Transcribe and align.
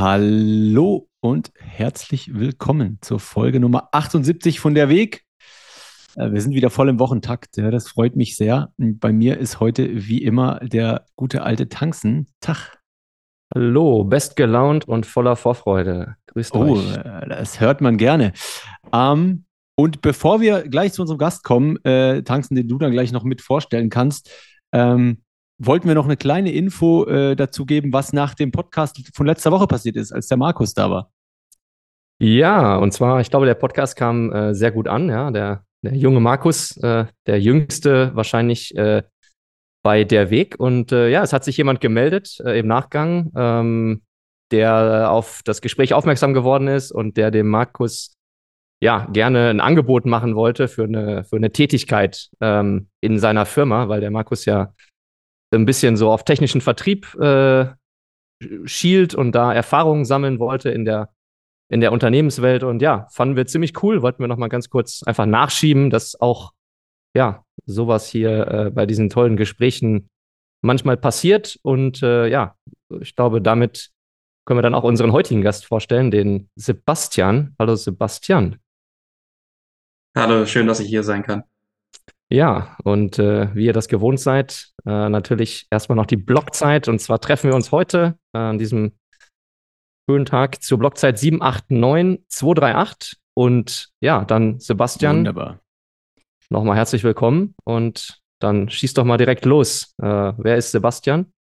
Hallo 0.00 1.10
und 1.20 1.52
herzlich 1.58 2.32
willkommen 2.32 2.96
zur 3.02 3.20
Folge 3.20 3.60
Nummer 3.60 3.90
78 3.92 4.58
von 4.58 4.74
der 4.74 4.88
Weg. 4.88 5.24
Äh, 6.16 6.32
Wir 6.32 6.40
sind 6.40 6.54
wieder 6.54 6.70
voll 6.70 6.88
im 6.88 6.98
Wochentakt. 6.98 7.58
Das 7.58 7.86
freut 7.86 8.16
mich 8.16 8.34
sehr. 8.34 8.72
Bei 8.78 9.12
mir 9.12 9.36
ist 9.36 9.60
heute 9.60 9.86
wie 10.08 10.22
immer 10.22 10.58
der 10.60 11.04
gute 11.16 11.42
alte 11.42 11.68
Tanzen. 11.68 12.28
Tag. 12.40 12.78
Hallo, 13.54 14.04
bestgelaunt 14.04 14.88
und 14.88 15.04
voller 15.04 15.36
Vorfreude. 15.36 16.16
Grüßt 16.28 16.54
Oh, 16.54 16.76
euch. 16.76 16.96
äh, 16.96 17.28
das 17.28 17.60
hört 17.60 17.82
man 17.82 17.98
gerne. 17.98 18.32
Ähm, 18.94 19.44
und 19.74 20.00
bevor 20.00 20.40
wir 20.40 20.62
gleich 20.62 20.94
zu 20.94 21.02
unserem 21.02 21.18
Gast 21.18 21.44
kommen, 21.44 21.76
äh, 21.84 22.22
Tanzen, 22.22 22.54
den 22.54 22.68
du 22.68 22.78
dann 22.78 22.92
gleich 22.92 23.12
noch 23.12 23.24
mit 23.24 23.42
vorstellen 23.42 23.90
kannst, 23.90 24.30
ähm, 24.72 25.24
wollten 25.60 25.86
wir 25.86 25.94
noch 25.94 26.06
eine 26.06 26.16
kleine 26.16 26.50
Info 26.52 27.04
äh, 27.04 27.36
dazu 27.36 27.66
geben, 27.66 27.92
was 27.92 28.12
nach 28.12 28.34
dem 28.34 28.50
Podcast 28.50 29.00
von 29.14 29.26
letzter 29.26 29.52
Woche 29.52 29.66
passiert 29.66 29.96
ist, 29.96 30.10
als 30.10 30.26
der 30.26 30.38
Markus 30.38 30.74
da 30.74 30.90
war. 30.90 31.10
Ja, 32.18 32.76
und 32.76 32.92
zwar, 32.92 33.20
ich 33.20 33.30
glaube, 33.30 33.46
der 33.46 33.54
Podcast 33.54 33.96
kam 33.96 34.32
äh, 34.32 34.54
sehr 34.54 34.72
gut 34.72 34.88
an. 34.88 35.08
Ja, 35.08 35.30
der, 35.30 35.64
der 35.82 35.94
junge 35.94 36.20
Markus, 36.20 36.76
äh, 36.78 37.06
der 37.26 37.40
jüngste 37.40 38.14
wahrscheinlich 38.14 38.74
äh, 38.76 39.02
bei 39.82 40.04
der 40.04 40.30
Weg. 40.30 40.56
Und 40.58 40.92
äh, 40.92 41.08
ja, 41.08 41.22
es 41.22 41.32
hat 41.32 41.44
sich 41.44 41.56
jemand 41.56 41.80
gemeldet 41.80 42.38
äh, 42.44 42.58
im 42.58 42.66
Nachgang, 42.66 43.30
ähm, 43.36 44.02
der 44.50 45.10
auf 45.10 45.42
das 45.44 45.60
Gespräch 45.60 45.94
aufmerksam 45.94 46.34
geworden 46.34 46.68
ist 46.68 46.90
und 46.90 47.16
der 47.16 47.30
dem 47.30 47.48
Markus 47.48 48.16
ja 48.82 49.06
gerne 49.12 49.50
ein 49.50 49.60
Angebot 49.60 50.06
machen 50.06 50.34
wollte 50.34 50.66
für 50.66 50.84
eine, 50.84 51.24
für 51.24 51.36
eine 51.36 51.52
Tätigkeit 51.52 52.30
ähm, 52.40 52.88
in 53.00 53.18
seiner 53.18 53.46
Firma, 53.46 53.88
weil 53.88 54.00
der 54.00 54.10
Markus 54.10 54.46
ja 54.46 54.74
ein 55.56 55.66
bisschen 55.66 55.96
so 55.96 56.10
auf 56.10 56.24
technischen 56.24 56.60
Vertrieb 56.60 57.14
äh, 57.16 57.66
schielt 58.64 59.14
und 59.14 59.32
da 59.32 59.52
Erfahrungen 59.52 60.04
sammeln 60.04 60.38
wollte 60.38 60.70
in 60.70 60.84
der, 60.84 61.10
in 61.68 61.80
der 61.80 61.92
Unternehmenswelt. 61.92 62.62
Und 62.62 62.82
ja, 62.82 63.06
fanden 63.10 63.36
wir 63.36 63.46
ziemlich 63.46 63.82
cool. 63.82 64.02
Wollten 64.02 64.22
wir 64.22 64.28
noch 64.28 64.36
mal 64.36 64.48
ganz 64.48 64.70
kurz 64.70 65.02
einfach 65.02 65.26
nachschieben, 65.26 65.90
dass 65.90 66.20
auch 66.20 66.52
ja 67.14 67.44
sowas 67.66 68.08
hier 68.08 68.46
äh, 68.46 68.70
bei 68.70 68.86
diesen 68.86 69.10
tollen 69.10 69.36
Gesprächen 69.36 70.08
manchmal 70.62 70.96
passiert. 70.96 71.58
Und 71.62 72.02
äh, 72.02 72.28
ja, 72.28 72.56
ich 73.00 73.16
glaube, 73.16 73.42
damit 73.42 73.90
können 74.46 74.58
wir 74.58 74.62
dann 74.62 74.74
auch 74.74 74.84
unseren 74.84 75.12
heutigen 75.12 75.42
Gast 75.42 75.66
vorstellen, 75.66 76.10
den 76.10 76.48
Sebastian. 76.56 77.54
Hallo 77.58 77.74
Sebastian. 77.76 78.58
Hallo, 80.16 80.44
schön, 80.46 80.66
dass 80.66 80.80
ich 80.80 80.88
hier 80.88 81.04
sein 81.04 81.22
kann. 81.22 81.44
Ja, 82.32 82.76
und 82.84 83.18
äh, 83.18 83.52
wie 83.56 83.66
ihr 83.66 83.72
das 83.72 83.88
gewohnt 83.88 84.20
seid, 84.20 84.68
äh, 84.86 85.08
natürlich 85.08 85.66
erstmal 85.70 85.96
noch 85.96 86.06
die 86.06 86.16
Blockzeit. 86.16 86.86
Und 86.86 87.00
zwar 87.00 87.20
treffen 87.20 87.50
wir 87.50 87.56
uns 87.56 87.72
heute 87.72 88.16
äh, 88.32 88.38
an 88.38 88.58
diesem 88.58 88.92
schönen 90.08 90.26
Tag 90.26 90.62
zur 90.62 90.78
Blockzeit 90.78 91.18
789238. 91.18 93.18
Und 93.34 93.90
ja, 94.00 94.24
dann 94.24 94.60
Sebastian, 94.60 95.18
Wunderbar. 95.18 95.60
nochmal 96.50 96.76
herzlich 96.76 97.02
willkommen. 97.02 97.56
Und 97.64 98.20
dann 98.40 98.68
schieß 98.68 98.94
doch 98.94 99.04
mal 99.04 99.18
direkt 99.18 99.44
los. 99.44 99.92
Äh, 100.00 100.32
wer 100.36 100.56
ist 100.56 100.70
Sebastian? 100.70 101.32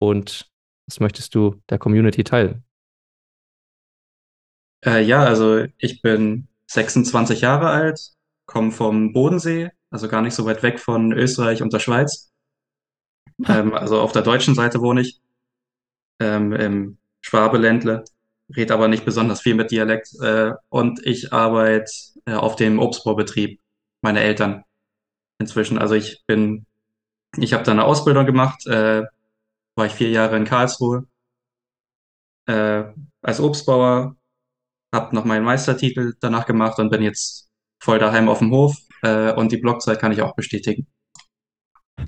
Und 0.00 0.48
was 0.88 0.98
möchtest 0.98 1.34
du 1.34 1.60
der 1.68 1.78
Community 1.78 2.24
teilen? 2.24 2.64
Äh, 4.86 5.02
ja, 5.02 5.24
also 5.24 5.66
ich 5.76 6.00
bin 6.00 6.48
26 6.70 7.42
Jahre 7.42 7.68
alt, 7.68 8.12
komme 8.46 8.70
vom 8.70 9.12
Bodensee, 9.12 9.72
also 9.90 10.08
gar 10.08 10.22
nicht 10.22 10.34
so 10.34 10.44
weit 10.44 10.62
weg 10.62 10.80
von 10.80 11.12
Österreich 11.12 11.62
und 11.62 11.72
der 11.72 11.78
Schweiz. 11.80 12.30
Ähm, 13.46 13.74
also 13.74 14.00
auf 14.00 14.12
der 14.12 14.22
deutschen 14.22 14.54
Seite 14.54 14.80
wohne 14.80 15.02
ich, 15.02 15.20
ähm, 16.20 16.52
im 16.52 16.98
Schwabeländle, 17.20 18.04
rede 18.54 18.74
aber 18.74 18.88
nicht 18.88 19.04
besonders 19.04 19.40
viel 19.40 19.54
mit 19.54 19.70
Dialekt. 19.70 20.14
Äh, 20.20 20.52
und 20.68 21.04
ich 21.06 21.32
arbeite 21.32 21.90
äh, 22.26 22.34
auf 22.34 22.56
dem 22.56 22.78
Obstbaubetrieb, 22.78 23.60
meine 24.02 24.20
Eltern 24.20 24.64
inzwischen. 25.38 25.78
Also 25.78 25.94
ich 25.94 26.24
bin, 26.26 26.66
ich 27.36 27.52
habe 27.52 27.64
da 27.64 27.72
eine 27.72 27.84
Ausbildung 27.84 28.26
gemacht, 28.26 28.66
äh, 28.66 29.04
war 29.76 29.86
ich 29.86 29.92
vier 29.92 30.10
Jahre 30.10 30.36
in 30.36 30.44
Karlsruhe 30.44 31.06
äh, 32.48 32.84
als 33.22 33.40
Obstbauer, 33.40 34.16
habe 34.92 35.14
noch 35.14 35.24
meinen 35.24 35.44
Meistertitel 35.44 36.14
danach 36.20 36.46
gemacht 36.46 36.78
und 36.78 36.90
bin 36.90 37.02
jetzt 37.02 37.48
voll 37.80 37.98
daheim 37.98 38.28
auf 38.28 38.38
dem 38.40 38.50
Hof. 38.50 38.76
Äh, 39.02 39.32
und 39.34 39.52
die 39.52 39.58
Blockzeit 39.58 39.98
kann 39.98 40.12
ich 40.12 40.22
auch 40.22 40.34
bestätigen. 40.34 40.86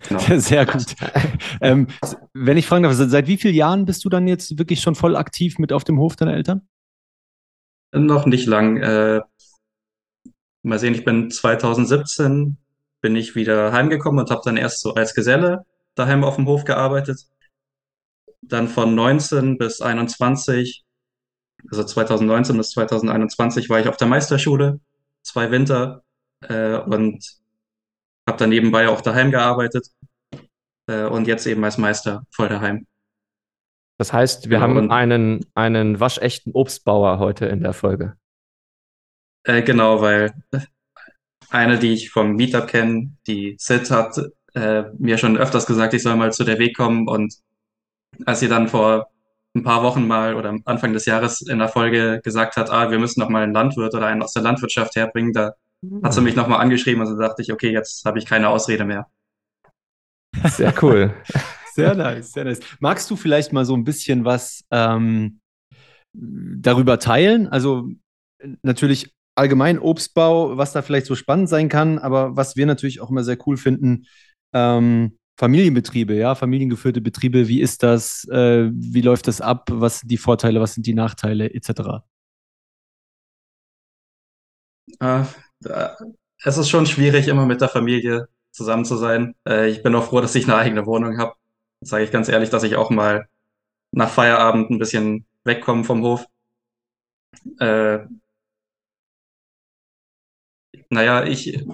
Genau. 0.09 0.21
Sehr 0.39 0.67
gut. 0.67 0.95
ähm, 1.61 1.89
wenn 2.33 2.57
ich 2.57 2.67
fragen 2.67 2.85
darf, 2.85 2.95
se- 2.95 3.09
seit 3.09 3.27
wie 3.27 3.37
vielen 3.37 3.55
Jahren 3.55 3.85
bist 3.85 4.05
du 4.05 4.09
dann 4.09 4.29
jetzt 4.29 4.59
wirklich 4.59 4.81
schon 4.81 4.95
voll 4.95 5.17
aktiv 5.17 5.59
mit 5.59 5.73
auf 5.73 5.85
dem 5.85 5.99
Hof 5.99 6.17
deiner 6.17 6.35
Eltern? 6.35 6.69
Noch 7.93 8.25
nicht 8.27 8.47
lang. 8.47 8.77
Äh, 8.79 9.21
mal 10.63 10.79
sehen, 10.79 10.95
ich 10.95 11.05
bin 11.05 11.31
2017 11.31 12.57
bin 13.03 13.17
ich 13.17 13.35
wieder 13.35 13.73
heimgekommen 13.73 14.21
und 14.21 14.31
habe 14.31 14.43
dann 14.45 14.57
erst 14.57 14.81
so 14.81 14.95
als 14.95 15.15
Geselle 15.15 15.65
daheim 15.95 16.23
auf 16.23 16.37
dem 16.37 16.47
Hof 16.47 16.65
gearbeitet. 16.65 17.27
Dann 18.43 18.69
von 18.69 18.95
19 18.95 19.59
bis 19.59 19.81
21, 19.81 20.85
also 21.71 21.83
2019 21.85 22.57
bis 22.57 22.71
2021 22.71 23.69
war 23.71 23.81
ich 23.81 23.89
auf 23.89 23.97
der 23.97 24.07
Meisterschule, 24.09 24.81
zwei 25.23 25.51
Winter, 25.51 26.03
äh, 26.43 26.77
und 26.79 27.25
habe 28.29 28.39
dann 28.39 28.51
nebenbei 28.51 28.89
auch 28.89 29.01
daheim 29.01 29.31
gearbeitet, 29.31 29.89
äh, 30.89 31.05
und 31.07 31.27
jetzt 31.27 31.47
eben 31.47 31.65
als 31.65 31.79
Meister 31.79 32.25
voll 32.31 32.49
daheim. 32.49 32.87
Das 33.99 34.13
heißt, 34.13 34.49
wir 34.51 34.59
Genau, 34.59 34.61
haben 34.61 34.91
einen, 34.91 35.47
einen 35.55 36.01
waschechten 36.01 36.53
Obstbauer 36.55 37.19
heute 37.19 37.47
in 37.47 37.61
der 37.63 37.75
Folge. 37.75 38.17
Äh, 39.45 39.63
genau, 39.63 40.01
weil 40.01 40.33
eine, 41.51 41.79
die 41.79 41.93
ich 41.95 42.11
vom 42.11 42.35
Meetup 42.37 42.69
kenne, 42.69 43.17
die 43.27 43.57
Sid 43.59 43.91
hat 43.91 44.19
äh, 44.55 44.85
mir 44.99 45.19
schon 45.19 45.37
öfters 45.39 45.67
gesagt, 45.67 45.95
ich 45.95 46.03
soll 46.03 46.17
mal 46.17 46.33
zu 46.33 46.45
der 46.45 46.59
Weg 46.59 46.77
kommen. 46.77 47.09
Und 47.09 47.35
als 48.27 48.41
sie 48.41 48.49
dann 48.49 48.69
vor 48.69 49.11
ein 49.55 49.65
paar 49.65 49.83
Wochen 49.83 50.07
mal 50.07 50.35
oder 50.37 50.51
am 50.51 50.63
Anfang 50.65 50.93
des 50.93 51.07
Jahres 51.07 51.43
in 51.43 51.59
der 51.59 51.69
Folge 51.69 52.21
gesagt 52.23 52.57
hat, 52.57 52.71
ah, 52.71 52.91
wir 52.91 52.99
müssen 52.99 53.21
noch 53.21 53.29
mal 53.29 53.43
einen 53.43 53.55
Landwirt 53.55 53.95
oder 53.95 54.07
einen 54.07 54.23
aus 54.23 54.33
der 54.33 54.43
Landwirtschaft 54.43 54.97
herbringen, 54.97 55.33
da 55.33 55.55
hat 56.03 56.15
sie 56.15 56.21
mich 56.21 56.37
noch 56.37 56.47
mal 56.47 56.59
angeschrieben 56.59 57.01
und 57.01 57.09
so 57.09 57.19
dachte 57.19 57.43
ich, 57.43 57.53
okay, 57.53 57.73
jetzt 57.73 58.05
habe 58.05 58.19
ich 58.19 58.27
keine 58.27 58.49
Ausrede 58.49 58.85
mehr. 58.85 59.07
Sehr 60.47 60.75
cool. 60.83 61.15
Sehr 61.75 61.95
nice, 61.95 62.33
sehr 62.33 62.45
nice. 62.45 62.59
Magst 62.81 63.09
du 63.11 63.17
vielleicht 63.17 63.53
mal 63.53 63.65
so 63.65 63.75
ein 63.75 63.85
bisschen 63.85 64.25
was 64.25 64.65
ähm, 64.73 65.41
darüber 66.13 66.99
teilen? 66.99 67.47
Also 67.47 67.89
natürlich 68.63 69.15
allgemein 69.37 69.79
Obstbau, 69.79 70.57
was 70.57 70.73
da 70.73 70.83
vielleicht 70.83 71.07
so 71.07 71.15
spannend 71.15 71.49
sein 71.49 71.69
kann, 71.69 71.99
aber 71.99 72.37
was 72.37 72.57
wir 72.57 72.67
natürlich 72.67 73.01
auch 73.01 73.09
immer 73.11 73.23
sehr 73.23 73.39
cool 73.47 73.57
finden, 73.57 74.07
ähm, 74.53 75.17
Familienbetriebe, 75.39 76.15
ja, 76.15 76.35
familiengeführte 76.35 77.01
Betriebe, 77.01 77.49
wie 77.49 77.61
ist 77.61 77.83
das? 77.83 78.29
Äh, 78.29 78.71
wie 78.75 79.01
läuft 79.01 79.27
das 79.27 79.41
ab? 79.41 79.69
Was 79.71 80.01
sind 80.01 80.11
die 80.11 80.19
Vorteile, 80.19 80.61
was 80.61 80.75
sind 80.75 80.87
die 80.87 80.93
Nachteile, 80.93 81.55
etc.? 81.55 82.03
Äh, 84.99 85.25
es 85.63 86.59
ist 86.59 86.69
schon 86.69 86.87
schwierig, 86.87 87.29
immer 87.29 87.47
mit 87.47 87.61
der 87.61 87.69
Familie 87.69 88.29
zusammen 88.51 88.85
zu 88.85 88.97
sein. 88.97 89.35
Äh, 89.47 89.69
ich 89.71 89.83
bin 89.83 89.95
auch 89.95 90.05
froh, 90.05 90.21
dass 90.21 90.35
ich 90.35 90.45
eine 90.45 90.57
eigene 90.57 90.87
Wohnung 90.87 91.19
habe. 91.19 91.35
Sage 91.81 92.05
ich 92.05 92.11
ganz 92.13 92.29
ehrlich, 92.29 92.51
dass 92.51 92.63
ich 92.63 92.77
auch 92.77 92.91
mal 92.91 93.29
nach 93.93 94.11
Feierabend 94.11 94.71
ein 94.71 94.79
bisschen 94.79 95.27
wegkomme 95.45 95.85
vom 95.85 96.03
Hof. 96.03 96.27
Äh, 97.59 98.07
naja, 100.91 101.25
ich, 101.25 101.65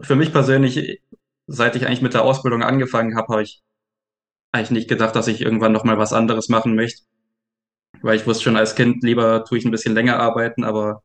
für 0.00 0.16
mich 0.16 0.32
persönlich, 0.32 1.00
seit 1.46 1.76
ich 1.76 1.86
eigentlich 1.86 2.02
mit 2.02 2.14
der 2.14 2.24
Ausbildung 2.24 2.62
angefangen 2.62 3.16
habe, 3.16 3.32
habe 3.32 3.42
ich 3.42 3.62
eigentlich 4.52 4.70
nicht 4.70 4.88
gedacht, 4.88 5.16
dass 5.16 5.28
ich 5.28 5.40
irgendwann 5.40 5.72
noch 5.72 5.84
mal 5.84 5.98
was 5.98 6.12
anderes 6.12 6.48
machen 6.48 6.74
möchte. 6.74 7.02
Weil 8.02 8.16
ich 8.16 8.26
wusste 8.26 8.44
schon 8.44 8.56
als 8.56 8.74
Kind, 8.74 9.02
lieber 9.02 9.44
tue 9.44 9.58
ich 9.58 9.64
ein 9.64 9.70
bisschen 9.70 9.94
länger 9.94 10.18
arbeiten, 10.18 10.64
aber 10.64 11.02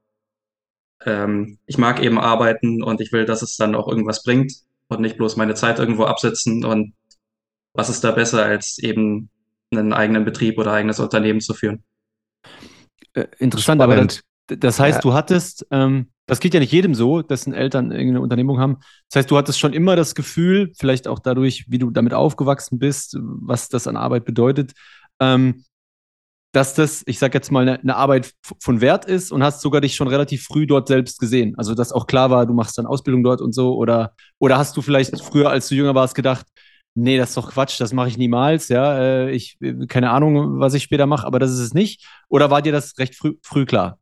ähm, 1.05 1.59
ich 1.65 1.77
mag 1.77 2.01
eben 2.01 2.19
arbeiten 2.19 2.83
und 2.83 3.01
ich 3.01 3.11
will, 3.11 3.25
dass 3.25 3.41
es 3.41 3.55
dann 3.57 3.75
auch 3.75 3.87
irgendwas 3.87 4.23
bringt 4.23 4.53
und 4.87 5.01
nicht 5.01 5.17
bloß 5.17 5.35
meine 5.37 5.53
Zeit 5.55 5.79
irgendwo 5.79 6.05
absitzen. 6.05 6.65
Und 6.65 6.93
was 7.73 7.89
ist 7.89 8.03
da 8.03 8.11
besser, 8.11 8.43
als 8.43 8.77
eben 8.79 9.29
einen 9.71 9.93
eigenen 9.93 10.25
Betrieb 10.25 10.57
oder 10.57 10.73
eigenes 10.73 10.99
Unternehmen 10.99 11.41
zu 11.41 11.53
führen? 11.53 11.83
Äh, 13.13 13.27
interessant, 13.37 13.81
aber 13.81 13.93
Spannend. 13.93 14.21
das, 14.47 14.59
das 14.59 14.79
heißt, 14.79 14.97
Ja. 14.97 15.01
du 15.01 15.13
hattest, 15.13 15.65
ähm, 15.71 16.09
Das 16.27 16.39
geht 16.39 16.53
ja 16.53 16.59
nicht 16.59 16.71
jedem 16.71 16.93
so, 16.93 17.23
dessen 17.23 17.53
Eltern 17.55 17.91
irgendeine 17.91 18.21
Unternehmung 18.21 18.59
haben. 18.59 18.77
Das 19.09 19.15
heißt, 19.21 19.31
du 19.31 19.37
hattest 19.37 19.57
schon 19.59 19.73
immer 19.73 19.95
das 19.95 20.13
Gefühl, 20.13 20.71
vielleicht 20.77 21.07
auch 21.07 21.17
dadurch, 21.17 21.65
wie 21.69 21.79
du 21.79 21.89
damit 21.89 22.13
aufgewachsen 22.13 22.77
bist, 22.77 23.17
was 23.19 23.67
das 23.67 23.87
an 23.87 23.97
Arbeit 23.97 24.25
bedeutet, 24.25 24.73
ähm, 25.19 25.63
dass 26.51 26.73
das, 26.73 27.03
ich 27.05 27.19
sag 27.19 27.33
jetzt 27.33 27.51
mal, 27.51 27.61
eine, 27.61 27.79
eine 27.79 27.95
Arbeit 27.95 28.33
von 28.59 28.81
Wert 28.81 29.05
ist 29.05 29.31
und 29.31 29.43
hast 29.43 29.61
sogar 29.61 29.81
dich 29.81 29.95
schon 29.95 30.07
relativ 30.07 30.43
früh 30.45 30.65
dort 30.65 30.87
selbst 30.87 31.19
gesehen. 31.19 31.53
Also, 31.57 31.75
dass 31.75 31.91
auch 31.91 32.07
klar 32.07 32.31
war, 32.31 32.45
du 32.45 32.53
machst 32.53 32.77
dann 32.77 32.87
Ausbildung 32.87 33.23
dort 33.23 33.41
und 33.41 33.53
so. 33.53 33.75
Oder, 33.75 34.13
oder 34.39 34.57
hast 34.57 34.75
du 34.75 34.81
vielleicht 34.81 35.19
früher, 35.21 35.49
als 35.49 35.67
du 35.67 35.75
jünger 35.75 35.93
warst, 35.93 36.15
gedacht, 36.15 36.47
nee, 36.95 37.17
das 37.17 37.29
ist 37.29 37.37
doch 37.37 37.51
Quatsch, 37.51 37.79
das 37.79 37.93
mache 37.93 38.07
ich 38.09 38.17
niemals, 38.17 38.67
ja, 38.69 38.97
äh, 38.99 39.31
ich, 39.31 39.57
keine 39.87 40.09
Ahnung, 40.09 40.59
was 40.59 40.73
ich 40.73 40.83
später 40.83 41.05
mache, 41.05 41.25
aber 41.25 41.39
das 41.39 41.51
ist 41.51 41.59
es 41.59 41.73
nicht. 41.73 42.05
Oder 42.29 42.49
war 42.49 42.61
dir 42.61 42.71
das 42.71 42.97
recht 42.97 43.15
früh, 43.15 43.35
früh 43.43 43.65
klar? 43.65 43.99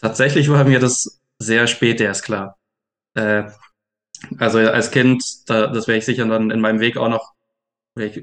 Tatsächlich 0.00 0.50
war 0.50 0.64
mir 0.64 0.80
das 0.80 1.20
sehr 1.38 1.66
spät 1.66 2.00
erst 2.00 2.24
klar. 2.24 2.58
Äh, 3.14 3.44
also 4.38 4.58
als 4.58 4.90
Kind, 4.90 5.22
da, 5.48 5.68
das 5.68 5.86
werde 5.86 5.98
ich 5.98 6.04
sicher 6.04 6.26
dann 6.26 6.50
in 6.50 6.60
meinem 6.60 6.80
Weg 6.80 6.96
auch 6.96 7.08
noch 7.08 7.32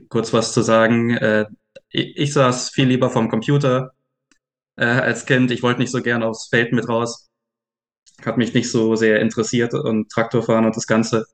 kurz 0.09 0.33
was 0.33 0.53
zu 0.53 0.61
sagen. 0.61 1.11
Äh, 1.11 1.45
ich, 1.91 2.17
ich, 2.17 2.33
saß 2.33 2.69
viel 2.69 2.87
lieber 2.87 3.09
vom 3.09 3.29
Computer 3.29 3.93
äh, 4.77 4.85
als 4.85 5.25
Kind. 5.25 5.51
Ich 5.51 5.63
wollte 5.63 5.81
nicht 5.81 5.91
so 5.91 6.01
gern 6.01 6.23
aufs 6.23 6.47
Feld 6.47 6.73
mit 6.73 6.87
raus. 6.89 7.29
Hat 8.25 8.37
mich 8.37 8.53
nicht 8.53 8.71
so 8.71 8.95
sehr 8.95 9.19
interessiert 9.19 9.73
und 9.73 10.09
Traktorfahren 10.11 10.65
und 10.65 10.75
das 10.75 10.87
Ganze. 10.87 11.25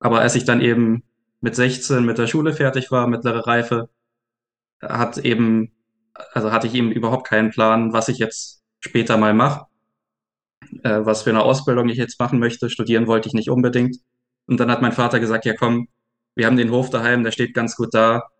Aber 0.00 0.20
als 0.20 0.34
ich 0.34 0.44
dann 0.44 0.60
eben 0.60 1.04
mit 1.40 1.56
16 1.56 2.04
mit 2.04 2.18
der 2.18 2.26
Schule 2.26 2.52
fertig 2.54 2.90
war, 2.90 3.06
mittlere 3.06 3.46
Reife, 3.46 3.88
hat 4.82 5.18
eben, 5.18 5.72
also 6.32 6.52
hatte 6.52 6.66
ich 6.66 6.74
eben 6.74 6.92
überhaupt 6.92 7.26
keinen 7.26 7.50
Plan, 7.50 7.92
was 7.92 8.08
ich 8.08 8.18
jetzt 8.18 8.62
später 8.80 9.16
mal 9.16 9.34
mache, 9.34 9.66
äh, 10.82 11.00
was 11.04 11.22
für 11.22 11.30
eine 11.30 11.42
Ausbildung 11.42 11.88
ich 11.88 11.98
jetzt 11.98 12.18
machen 12.20 12.38
möchte. 12.38 12.70
Studieren 12.70 13.06
wollte 13.06 13.28
ich 13.28 13.34
nicht 13.34 13.50
unbedingt. 13.50 13.96
Und 14.46 14.58
dann 14.60 14.70
hat 14.70 14.82
mein 14.82 14.92
Vater 14.92 15.20
gesagt, 15.20 15.44
ja 15.44 15.54
komm, 15.56 15.88
wir 16.34 16.46
haben 16.46 16.56
den 16.56 16.70
Hof 16.70 16.90
daheim, 16.90 17.24
der 17.24 17.30
steht 17.32 17.54
ganz 17.54 17.76
gut 17.76 17.94
da. 17.94 18.31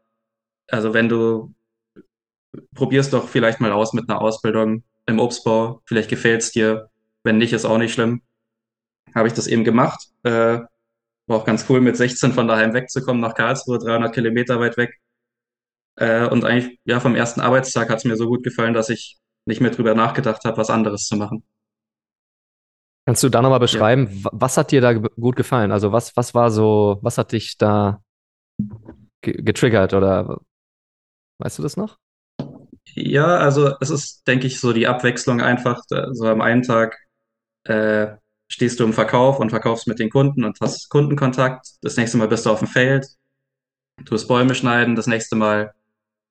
Also 0.72 0.94
wenn 0.94 1.08
du 1.08 1.54
probierst 2.74 3.12
doch 3.12 3.28
vielleicht 3.28 3.60
mal 3.60 3.72
aus 3.72 3.92
mit 3.92 4.08
einer 4.08 4.20
Ausbildung 4.20 4.84
im 5.06 5.19
Obstbau, 5.19 5.82
vielleicht 5.84 6.08
gefällt 6.08 6.42
es 6.42 6.52
dir. 6.52 6.88
Wenn 7.24 7.38
nicht, 7.38 7.52
ist 7.52 7.64
auch 7.64 7.78
nicht 7.78 7.92
schlimm. 7.92 8.22
Habe 9.14 9.28
ich 9.28 9.34
das 9.34 9.46
eben 9.46 9.64
gemacht. 9.64 10.08
Äh, 10.22 10.60
war 11.26 11.36
auch 11.36 11.44
ganz 11.44 11.66
cool, 11.69 11.80
mit 11.80 11.96
16 11.96 12.32
von 12.32 12.48
daheim 12.48 12.72
wegzukommen 12.72 13.20
nach 13.20 13.34
Karlsruhe, 13.34 13.78
300 13.78 14.14
Kilometer 14.14 14.58
weit 14.60 14.76
weg. 14.76 14.98
Äh, 15.96 16.26
und 16.28 16.44
eigentlich, 16.44 16.80
ja, 16.84 17.00
vom 17.00 17.14
ersten 17.14 17.40
Arbeitstag 17.40 17.90
hat 17.90 17.98
es 17.98 18.04
mir 18.04 18.16
so 18.16 18.26
gut 18.26 18.42
gefallen, 18.42 18.74
dass 18.74 18.88
ich 18.88 19.19
nicht 19.46 19.60
mehr 19.60 19.70
drüber 19.70 19.94
nachgedacht 19.94 20.44
habe, 20.44 20.56
was 20.56 20.70
anderes 20.70 21.06
zu 21.06 21.16
machen. 21.16 21.44
Kannst 23.06 23.22
du 23.22 23.28
da 23.28 23.42
nochmal 23.42 23.60
beschreiben, 23.60 24.08
ja. 24.10 24.30
was 24.32 24.56
hat 24.56 24.70
dir 24.70 24.80
da 24.80 24.94
gut 24.94 25.36
gefallen? 25.36 25.70
Also 25.70 25.92
was, 25.92 26.16
was 26.16 26.34
war 26.34 26.50
so, 26.50 26.98
was 27.02 27.19
hat 27.19 27.32
dich 27.32 27.58
da 27.58 28.02
getriggert 29.20 29.92
oder 29.92 30.40
weißt 31.43 31.59
du 31.59 31.62
das 31.62 31.77
noch? 31.77 31.99
Ja, 32.94 33.39
also 33.39 33.75
es 33.81 33.91
ist, 33.91 34.27
denke 34.27 34.47
ich, 34.47 34.61
so 34.61 34.73
die 34.73 34.87
Abwechslung 34.87 35.41
einfach. 35.41 35.83
So 36.12 36.27
am 36.27 36.41
einen 36.41 36.62
Tag 36.62 36.99
äh, 37.65 38.09
stehst 38.49 38.81
du 38.81 38.85
im 38.85 38.93
Verkauf 38.93 39.39
und 39.39 39.50
verkaufst 39.50 39.87
mit 39.87 39.99
den 39.99 40.11
Kunden 40.11 40.44
und 40.44 40.59
hast 40.61 40.89
Kundenkontakt. 40.91 41.67
Das 41.81 41.97
nächste 41.97 42.19
Mal 42.19 42.29
bist 42.29 42.47
du 42.47 42.50
auf 42.50 42.59
dem 42.59 42.69
Feld, 42.69 43.06
tust 44.05 44.29
Bäume 44.29 44.55
schneiden, 44.55 44.97
das 44.97 45.06
nächste 45.06 45.37
Mal 45.37 45.75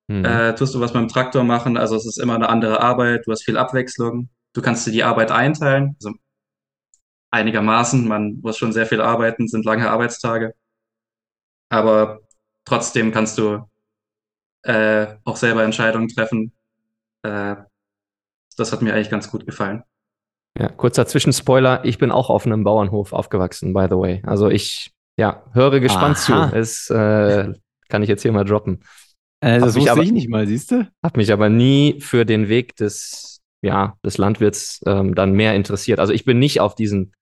mhm. 0.08 0.24
äh, 0.24 0.54
tust 0.54 0.74
du 0.74 0.80
was 0.80 0.92
beim 0.92 1.08
Traktor 1.08 1.44
machen. 1.44 1.76
Also 1.76 1.96
es 1.96 2.06
ist 2.06 2.18
immer 2.18 2.34
eine 2.36 2.48
andere 2.48 2.80
Arbeit, 2.80 3.26
du 3.26 3.32
hast 3.32 3.44
viel 3.44 3.56
Abwechslung. 3.56 4.28
Du 4.54 4.62
kannst 4.62 4.86
dir 4.86 4.92
die 4.92 5.04
Arbeit 5.04 5.30
einteilen. 5.30 5.96
Also 5.98 6.14
einigermaßen. 7.32 8.06
Man 8.06 8.40
muss 8.42 8.58
schon 8.58 8.72
sehr 8.72 8.86
viel 8.86 9.00
arbeiten, 9.00 9.48
sind 9.48 9.64
lange 9.64 9.90
Arbeitstage. 9.90 10.54
Aber 11.70 12.20
trotzdem 12.64 13.12
kannst 13.12 13.38
du 13.38 13.64
äh, 14.62 15.06
auch 15.24 15.36
selber 15.36 15.64
Entscheidungen 15.64 16.08
treffen. 16.08 16.52
Äh, 17.22 17.56
das 18.56 18.72
hat 18.72 18.82
mir 18.82 18.94
eigentlich 18.94 19.10
ganz 19.10 19.30
gut 19.30 19.46
gefallen. 19.46 19.82
Ja, 20.58 20.68
kurzer 20.68 21.06
Zwischenspoiler. 21.06 21.84
Ich 21.84 21.98
bin 21.98 22.10
auch 22.10 22.28
auf 22.28 22.44
einem 22.44 22.64
Bauernhof 22.64 23.12
aufgewachsen, 23.12 23.72
by 23.72 23.86
the 23.88 23.96
way. 23.96 24.22
Also 24.24 24.50
ich, 24.50 24.92
ja, 25.16 25.44
höre 25.52 25.80
gespannt 25.80 26.18
Aha. 26.28 26.50
zu. 26.50 26.56
Es 26.56 26.90
äh, 26.90 27.54
kann 27.88 28.02
ich 28.02 28.08
jetzt 28.08 28.22
hier 28.22 28.32
mal 28.32 28.44
droppen. 28.44 28.84
Äh, 29.40 29.60
das 29.60 29.74
wusste 29.74 29.92
aber, 29.92 30.02
ich 30.02 30.12
nicht 30.12 30.28
mal, 30.28 30.46
siehst 30.46 30.70
du? 30.70 30.88
Hab 31.02 31.16
mich 31.16 31.32
aber 31.32 31.48
nie 31.48 32.00
für 32.00 32.24
den 32.24 32.48
Weg 32.48 32.76
des, 32.76 33.40
ja, 33.62 33.96
des 34.04 34.18
Landwirts 34.18 34.82
ähm, 34.86 35.14
dann 35.14 35.32
mehr 35.32 35.54
interessiert. 35.54 36.00
Also 36.00 36.12
ich 36.12 36.24
bin 36.24 36.38
nicht 36.38 36.60
auf 36.60 36.74
diesen 36.74 37.12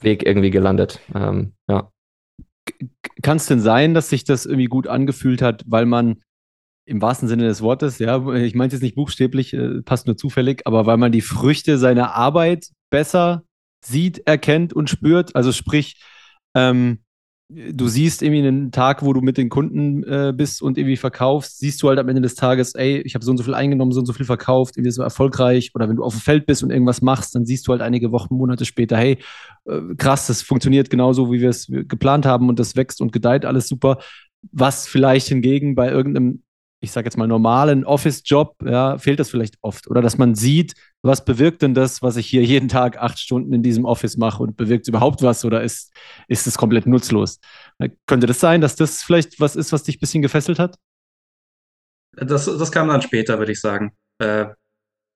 Weg 0.00 0.24
irgendwie 0.24 0.50
gelandet. 0.50 1.00
Ähm, 1.14 1.52
ja. 1.68 1.90
Kann 3.22 3.36
es 3.36 3.46
denn 3.46 3.60
sein, 3.60 3.92
dass 3.94 4.08
sich 4.08 4.24
das 4.24 4.46
irgendwie 4.46 4.66
gut 4.66 4.86
angefühlt 4.86 5.42
hat, 5.42 5.64
weil 5.66 5.86
man 5.86 6.22
im 6.84 7.00
wahrsten 7.00 7.28
Sinne 7.28 7.44
des 7.44 7.62
Wortes, 7.62 7.98
ja, 7.98 8.26
ich 8.34 8.54
meine 8.54 8.72
jetzt 8.72 8.82
nicht 8.82 8.96
buchstäblich, 8.96 9.54
äh, 9.54 9.82
passt 9.82 10.06
nur 10.06 10.16
zufällig, 10.16 10.62
aber 10.66 10.86
weil 10.86 10.96
man 10.96 11.12
die 11.12 11.20
Früchte 11.20 11.78
seiner 11.78 12.14
Arbeit 12.14 12.68
besser 12.90 13.44
sieht, 13.84 14.26
erkennt 14.26 14.72
und 14.72 14.90
spürt. 14.90 15.34
Also 15.36 15.52
sprich, 15.52 16.00
ähm, 16.54 16.98
du 17.48 17.88
siehst 17.88 18.22
irgendwie 18.22 18.46
einen 18.46 18.72
Tag, 18.72 19.04
wo 19.04 19.12
du 19.12 19.20
mit 19.20 19.36
den 19.36 19.48
Kunden 19.48 20.02
äh, 20.04 20.32
bist 20.34 20.62
und 20.62 20.78
irgendwie 20.78 20.96
verkaufst, 20.96 21.58
siehst 21.58 21.82
du 21.82 21.88
halt 21.88 21.98
am 21.98 22.08
Ende 22.08 22.22
des 22.22 22.34
Tages, 22.34 22.74
ey, 22.74 23.00
ich 23.02 23.14
habe 23.14 23.24
so 23.24 23.30
und 23.30 23.36
so 23.36 23.44
viel 23.44 23.54
eingenommen, 23.54 23.92
so 23.92 24.00
und 24.00 24.06
so 24.06 24.12
viel 24.12 24.26
verkauft, 24.26 24.76
irgendwie 24.76 24.92
so 24.92 25.02
erfolgreich. 25.02 25.70
Oder 25.74 25.88
wenn 25.88 25.96
du 25.96 26.04
auf 26.04 26.14
dem 26.14 26.20
Feld 26.20 26.46
bist 26.46 26.62
und 26.62 26.70
irgendwas 26.70 27.02
machst, 27.02 27.34
dann 27.34 27.44
siehst 27.44 27.66
du 27.66 27.72
halt 27.72 27.82
einige 27.82 28.10
Wochen, 28.12 28.34
Monate 28.34 28.64
später, 28.64 28.96
hey, 28.96 29.18
äh, 29.66 29.80
krass, 29.96 30.26
das 30.26 30.42
funktioniert 30.42 30.90
genauso, 30.90 31.32
wie 31.32 31.40
wir 31.40 31.50
es 31.50 31.66
geplant 31.68 32.26
haben 32.26 32.48
und 32.48 32.58
das 32.58 32.76
wächst 32.76 33.00
und 33.00 33.12
gedeiht, 33.12 33.44
alles 33.44 33.68
super. 33.68 33.98
Was 34.50 34.88
vielleicht 34.88 35.28
hingegen 35.28 35.74
bei 35.74 35.90
irgendeinem 35.90 36.42
ich 36.82 36.90
sage 36.90 37.06
jetzt 37.06 37.16
mal, 37.16 37.28
normalen 37.28 37.84
Office-Job, 37.84 38.56
ja, 38.64 38.98
fehlt 38.98 39.20
das 39.20 39.30
vielleicht 39.30 39.54
oft. 39.60 39.88
Oder 39.88 40.02
dass 40.02 40.18
man 40.18 40.34
sieht, 40.34 40.74
was 41.02 41.24
bewirkt 41.24 41.62
denn 41.62 41.74
das, 41.74 42.02
was 42.02 42.16
ich 42.16 42.26
hier 42.26 42.42
jeden 42.42 42.68
Tag 42.68 42.98
acht 42.98 43.20
Stunden 43.20 43.52
in 43.52 43.62
diesem 43.62 43.84
Office 43.84 44.16
mache 44.16 44.42
und 44.42 44.56
bewirkt 44.56 44.88
überhaupt 44.88 45.22
was 45.22 45.44
oder 45.44 45.62
ist, 45.62 45.92
ist 46.26 46.48
es 46.48 46.58
komplett 46.58 46.86
nutzlos? 46.86 47.38
Könnte 48.06 48.26
das 48.26 48.40
sein, 48.40 48.60
dass 48.60 48.74
das 48.74 49.00
vielleicht 49.00 49.38
was 49.38 49.54
ist, 49.54 49.72
was 49.72 49.84
dich 49.84 49.96
ein 49.96 50.00
bisschen 50.00 50.22
gefesselt 50.22 50.58
hat? 50.58 50.76
Das, 52.16 52.46
das 52.46 52.72
kam 52.72 52.88
dann 52.88 53.00
später, 53.00 53.38
würde 53.38 53.52
ich 53.52 53.60
sagen. 53.60 53.92
Äh, 54.18 54.46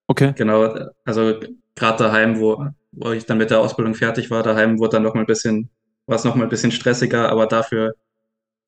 okay. 0.06 0.34
Genau, 0.36 0.72
also 1.04 1.40
gerade 1.74 1.98
daheim, 1.98 2.38
wo, 2.38 2.64
wo 2.92 3.10
ich 3.10 3.26
dann 3.26 3.38
mit 3.38 3.50
der 3.50 3.58
Ausbildung 3.58 3.94
fertig 3.96 4.30
war, 4.30 4.44
daheim 4.44 4.78
wurde 4.78 4.92
dann 4.92 5.02
noch 5.02 5.14
mal 5.14 5.20
ein 5.22 5.26
bisschen, 5.26 5.68
war 6.06 6.14
es 6.14 6.22
noch 6.22 6.36
mal 6.36 6.44
ein 6.44 6.48
bisschen 6.48 6.70
stressiger, 6.70 7.28
aber 7.28 7.46
dafür 7.46 7.94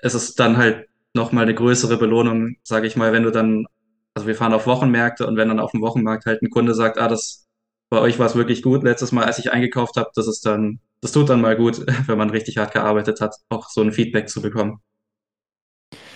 ist 0.02 0.14
es 0.14 0.34
dann 0.34 0.56
halt 0.56 0.88
nochmal 1.14 1.44
eine 1.44 1.54
größere 1.54 1.96
Belohnung, 1.96 2.56
sage 2.62 2.86
ich 2.86 2.96
mal, 2.96 3.12
wenn 3.12 3.22
du 3.22 3.30
dann, 3.30 3.66
also 4.14 4.26
wir 4.26 4.34
fahren 4.34 4.52
auf 4.52 4.66
Wochenmärkte 4.66 5.26
und 5.26 5.36
wenn 5.36 5.48
dann 5.48 5.60
auf 5.60 5.72
dem 5.72 5.82
Wochenmarkt 5.82 6.26
halt 6.26 6.42
ein 6.42 6.50
Kunde 6.50 6.74
sagt, 6.74 6.98
ah, 6.98 7.08
das 7.08 7.46
bei 7.90 7.98
euch 8.00 8.18
war 8.18 8.26
es 8.26 8.36
wirklich 8.36 8.62
gut 8.62 8.82
letztes 8.82 9.12
Mal, 9.12 9.24
als 9.24 9.38
ich 9.38 9.52
eingekauft 9.52 9.96
habe, 9.96 10.10
das 10.14 10.28
ist 10.28 10.44
dann, 10.44 10.80
das 11.00 11.12
tut 11.12 11.28
dann 11.28 11.40
mal 11.40 11.56
gut, 11.56 11.84
wenn 12.06 12.18
man 12.18 12.30
richtig 12.30 12.58
hart 12.58 12.72
gearbeitet 12.72 13.20
hat, 13.20 13.36
auch 13.48 13.68
so 13.70 13.82
ein 13.82 13.92
Feedback 13.92 14.28
zu 14.28 14.42
bekommen. 14.42 14.80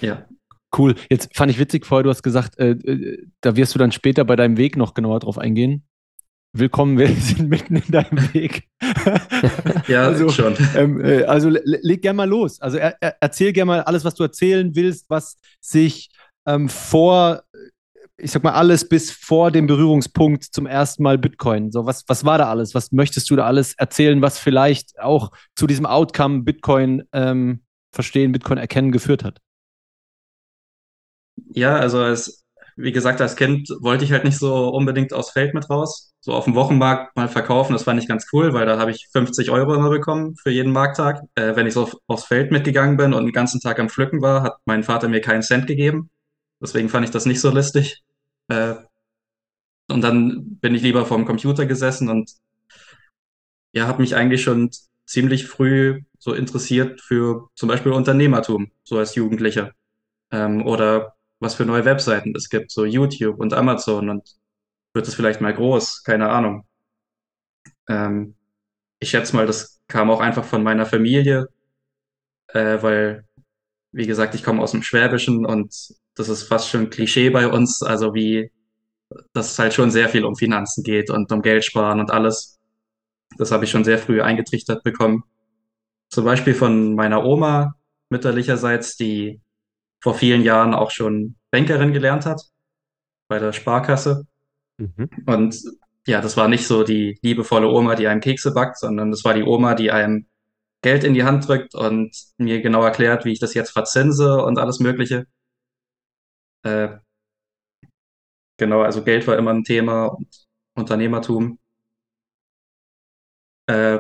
Ja. 0.01 0.27
Cool. 0.77 0.95
Jetzt 1.11 1.37
fand 1.37 1.51
ich 1.51 1.59
witzig 1.59 1.85
vorher, 1.85 2.03
du 2.03 2.11
hast 2.11 2.23
gesagt, 2.23 2.59
äh, 2.59 2.71
äh 2.71 3.27
da 3.43 3.57
wirst 3.57 3.75
du 3.75 3.79
dann 3.79 3.93
später 3.93 4.25
bei 4.25 4.37
deinem 4.37 4.57
Weg 4.57 4.77
noch 4.77 4.95
genauer 4.95 5.21
drauf 5.21 5.39
eingehen. 5.39 5.87
Willkommen, 6.55 6.99
wir 6.99 7.09
sind 7.17 7.49
mitten 7.49 7.77
in 7.77 7.91
deinem 7.91 8.35
Weg. 8.35 8.69
ja, 9.89 10.03
also, 10.07 10.29
schon. 10.29 10.55
Ähm, 10.77 11.03
äh, 11.03 11.25
also 11.25 11.49
leg 11.49 12.03
gerne 12.03 12.17
mal 12.19 12.29
los. 12.29 12.61
Also 12.61 12.77
er, 12.77 12.97
er, 13.01 13.17
erzähl 13.21 13.55
gerne 13.55 13.67
mal 13.67 13.81
alles, 13.81 14.05
was 14.05 14.15
du 14.15 14.23
erzählen 14.23 14.75
willst, 14.75 15.09
was 15.09 15.39
sich 15.61 16.11
ähm, 16.47 16.69
vor, 16.69 17.43
ich 18.19 18.31
sag 18.31 18.45
mal, 18.45 18.53
alles 18.53 18.87
bis 18.87 19.11
vor 19.11 19.51
dem 19.51 19.67
Berührungspunkt 19.67 20.45
zum 20.45 20.67
ersten 20.67 21.03
Mal 21.03 21.17
Bitcoin. 21.17 21.73
So, 21.73 21.87
was, 21.87 22.05
was 22.07 22.25
war 22.27 22.37
da 22.37 22.51
alles? 22.51 22.75
Was 22.75 22.93
möchtest 22.93 23.31
du 23.31 23.37
da 23.37 23.47
alles 23.47 23.73
erzählen, 23.75 24.21
was 24.21 24.39
vielleicht 24.39 25.01
auch 25.01 25.31
zu 25.57 25.67
diesem 25.67 25.87
Outcome 25.87 26.43
Bitcoin 26.43 27.05
ähm, 27.13 27.63
verstehen, 27.95 28.31
Bitcoin 28.33 28.59
erkennen 28.59 28.93
geführt 28.93 29.25
hat? 29.25 29.39
Ja, 31.55 31.77
also 31.77 31.99
als 31.99 32.43
wie 32.77 32.93
gesagt, 32.93 33.21
als 33.21 33.37
Kind 33.37 33.69
wollte 33.81 34.05
ich 34.05 34.13
halt 34.13 34.25
nicht 34.25 34.39
so 34.39 34.69
unbedingt 34.69 35.13
aufs 35.13 35.31
Feld 35.31 35.55
mit 35.55 35.69
raus. 35.69 36.12
So 36.25 36.33
auf 36.35 36.45
dem 36.45 36.55
Wochenmarkt 36.55 37.17
mal 37.17 37.29
verkaufen, 37.29 37.73
das 37.73 37.83
fand 37.83 38.01
ich 38.01 38.07
ganz 38.07 38.29
cool, 38.33 38.53
weil 38.53 38.65
da 38.65 38.79
habe 38.79 38.93
ich 38.93 39.09
50 39.11 39.51
Euro 39.51 39.75
immer 39.75 39.91
bekommen 39.91 40.37
für 40.37 40.51
jeden 40.51 40.73
Markttag. 40.73 41.21
Äh, 41.35 41.57
wenn 41.57 41.67
ich 41.67 41.75
so 41.75 41.83
auf, 41.83 41.97
aufs 42.07 42.27
Feld 42.27 42.53
mitgegangen 42.53 42.97
bin 42.97 43.13
und 43.13 43.25
den 43.25 43.33
ganzen 43.33 43.61
Tag 43.61 43.81
am 43.81 43.89
Pflücken 43.89 44.23
war, 44.23 44.45
hat 44.45 44.59
mein 44.65 44.85
Vater 44.85 45.09
mir 45.09 45.21
keinen 45.21 45.43
Cent 45.43 45.67
gegeben. 45.67 46.11
Deswegen 46.61 46.89
fand 46.89 47.05
ich 47.05 47.11
das 47.11 47.27
nicht 47.27 47.41
so 47.41 47.51
listig. 47.51 48.05
Äh, 48.47 48.77
und 49.91 50.03
dann 50.03 50.59
bin 50.61 50.77
ich 50.77 50.83
lieber 50.83 51.07
vorm 51.07 51.25
Computer 51.25 51.67
gesessen 51.67 52.09
und 52.09 52.31
ja, 53.73 53.89
habe 53.89 54.03
mich 54.03 54.15
eigentlich 54.15 54.43
schon 54.43 54.71
ziemlich 55.07 55.47
früh 55.49 56.03
so 56.21 56.35
interessiert 56.35 57.01
für 57.01 57.49
zum 57.57 57.69
Beispiel 57.69 57.91
Unternehmertum, 57.91 58.71
so 58.85 58.97
als 58.97 59.17
Jugendlicher. 59.17 59.73
Ähm, 60.31 60.65
oder 60.67 61.17
was 61.41 61.57
für 61.57 61.65
neue 61.65 61.85
Webseiten 61.85 62.33
es 62.37 62.49
gibt, 62.49 62.71
so 62.71 62.85
YouTube 62.85 63.41
und 63.41 63.55
Amazon 63.55 64.09
und 64.09 64.37
wird 64.95 65.09
es 65.09 65.15
vielleicht 65.15 65.41
mal 65.41 65.55
groß, 65.55 66.03
keine 66.05 66.31
Ahnung. 66.31 66.67
Ähm, 67.89 68.35
ich 69.01 69.11
schätze 69.11 69.35
mal, 69.37 69.47
das 69.47 69.81
kam 69.89 70.11
auch 70.11 70.21
einfach 70.21 70.45
von 70.45 70.63
meiner 70.63 70.87
Familie, 70.87 71.49
äh, 72.49 72.83
weil, 72.83 73.27
wie 73.93 74.07
gesagt, 74.07 74.35
ich 74.35 74.45
komme 74.45 74.63
aus 74.63 74.73
dem 74.73 74.83
Schwäbischen 74.83 75.47
und 75.47 75.75
das 76.15 76.29
ist 76.29 76.45
fast 76.45 76.69
schon 76.69 76.91
Klischee 76.91 77.31
bei 77.31 77.49
uns, 77.49 77.83
also 77.83 78.15
wie, 78.15 78.53
dass 79.33 79.53
es 79.53 79.59
halt 79.59 79.75
schon 79.75 79.91
sehr 79.91 80.09
viel 80.09 80.25
um 80.25 80.37
Finanzen 80.37 80.85
geht 80.85 81.11
und 81.11 81.31
um 81.33 81.43
Geld 81.43 81.65
sparen 81.65 82.01
und 82.01 82.11
alles. 82.11 82.61
Das 83.39 83.51
habe 83.51 83.65
ich 83.65 83.71
schon 83.71 83.85
sehr 83.85 83.99
früh 83.99 84.23
eingetrichtert 84.23 84.83
bekommen. 84.85 85.25
Zum 86.11 86.25
Beispiel 86.25 86.55
von 86.55 86.95
meiner 86.95 87.25
Oma 87.25 87.75
mütterlicherseits, 88.11 88.97
die 88.97 89.41
vor 90.03 90.15
vielen 90.15 90.43
Jahren 90.43 90.75
auch 90.75 90.91
schon 90.91 91.37
Bankerin 91.51 91.93
gelernt 91.93 92.27
hat 92.27 92.43
bei 93.29 93.39
der 93.39 93.53
Sparkasse. 93.53 94.27
Mhm. 94.79 95.09
Und 95.27 95.57
ja, 96.07 96.21
das 96.21 96.37
war 96.37 96.49
nicht 96.49 96.67
so 96.67 96.83
die 96.85 97.19
liebevolle 97.23 97.69
Oma, 97.69 97.95
die 97.95 98.09
einem 98.09 98.21
Kekse 98.21 98.53
backt, 98.53 98.79
sondern 98.79 99.11
das 99.11 99.25
war 99.25 99.35
die 99.35 99.45
Oma, 99.45 99.75
die 99.75 99.91
einem 99.93 100.27
Geld 100.83 101.05
in 101.05 101.15
die 101.15 101.25
Hand 101.25 101.49
drückt 101.49 101.75
und 101.75 102.13
mir 102.39 102.61
genau 102.63 102.83
erklärt, 102.85 103.25
wie 103.25 103.33
ich 103.33 103.41
das 103.41 103.55
jetzt 103.55 103.71
verzinse 103.71 104.43
und 104.45 104.59
alles 104.59 104.81
Mögliche. 104.81 105.27
Äh, 106.65 106.99
genau, 108.59 108.83
also 108.83 109.05
Geld 109.05 109.27
war 109.27 109.37
immer 109.39 109.53
ein 109.53 109.65
Thema 109.65 110.07
und 110.07 110.29
Unternehmertum. 110.75 111.59
Äh, 113.67 113.99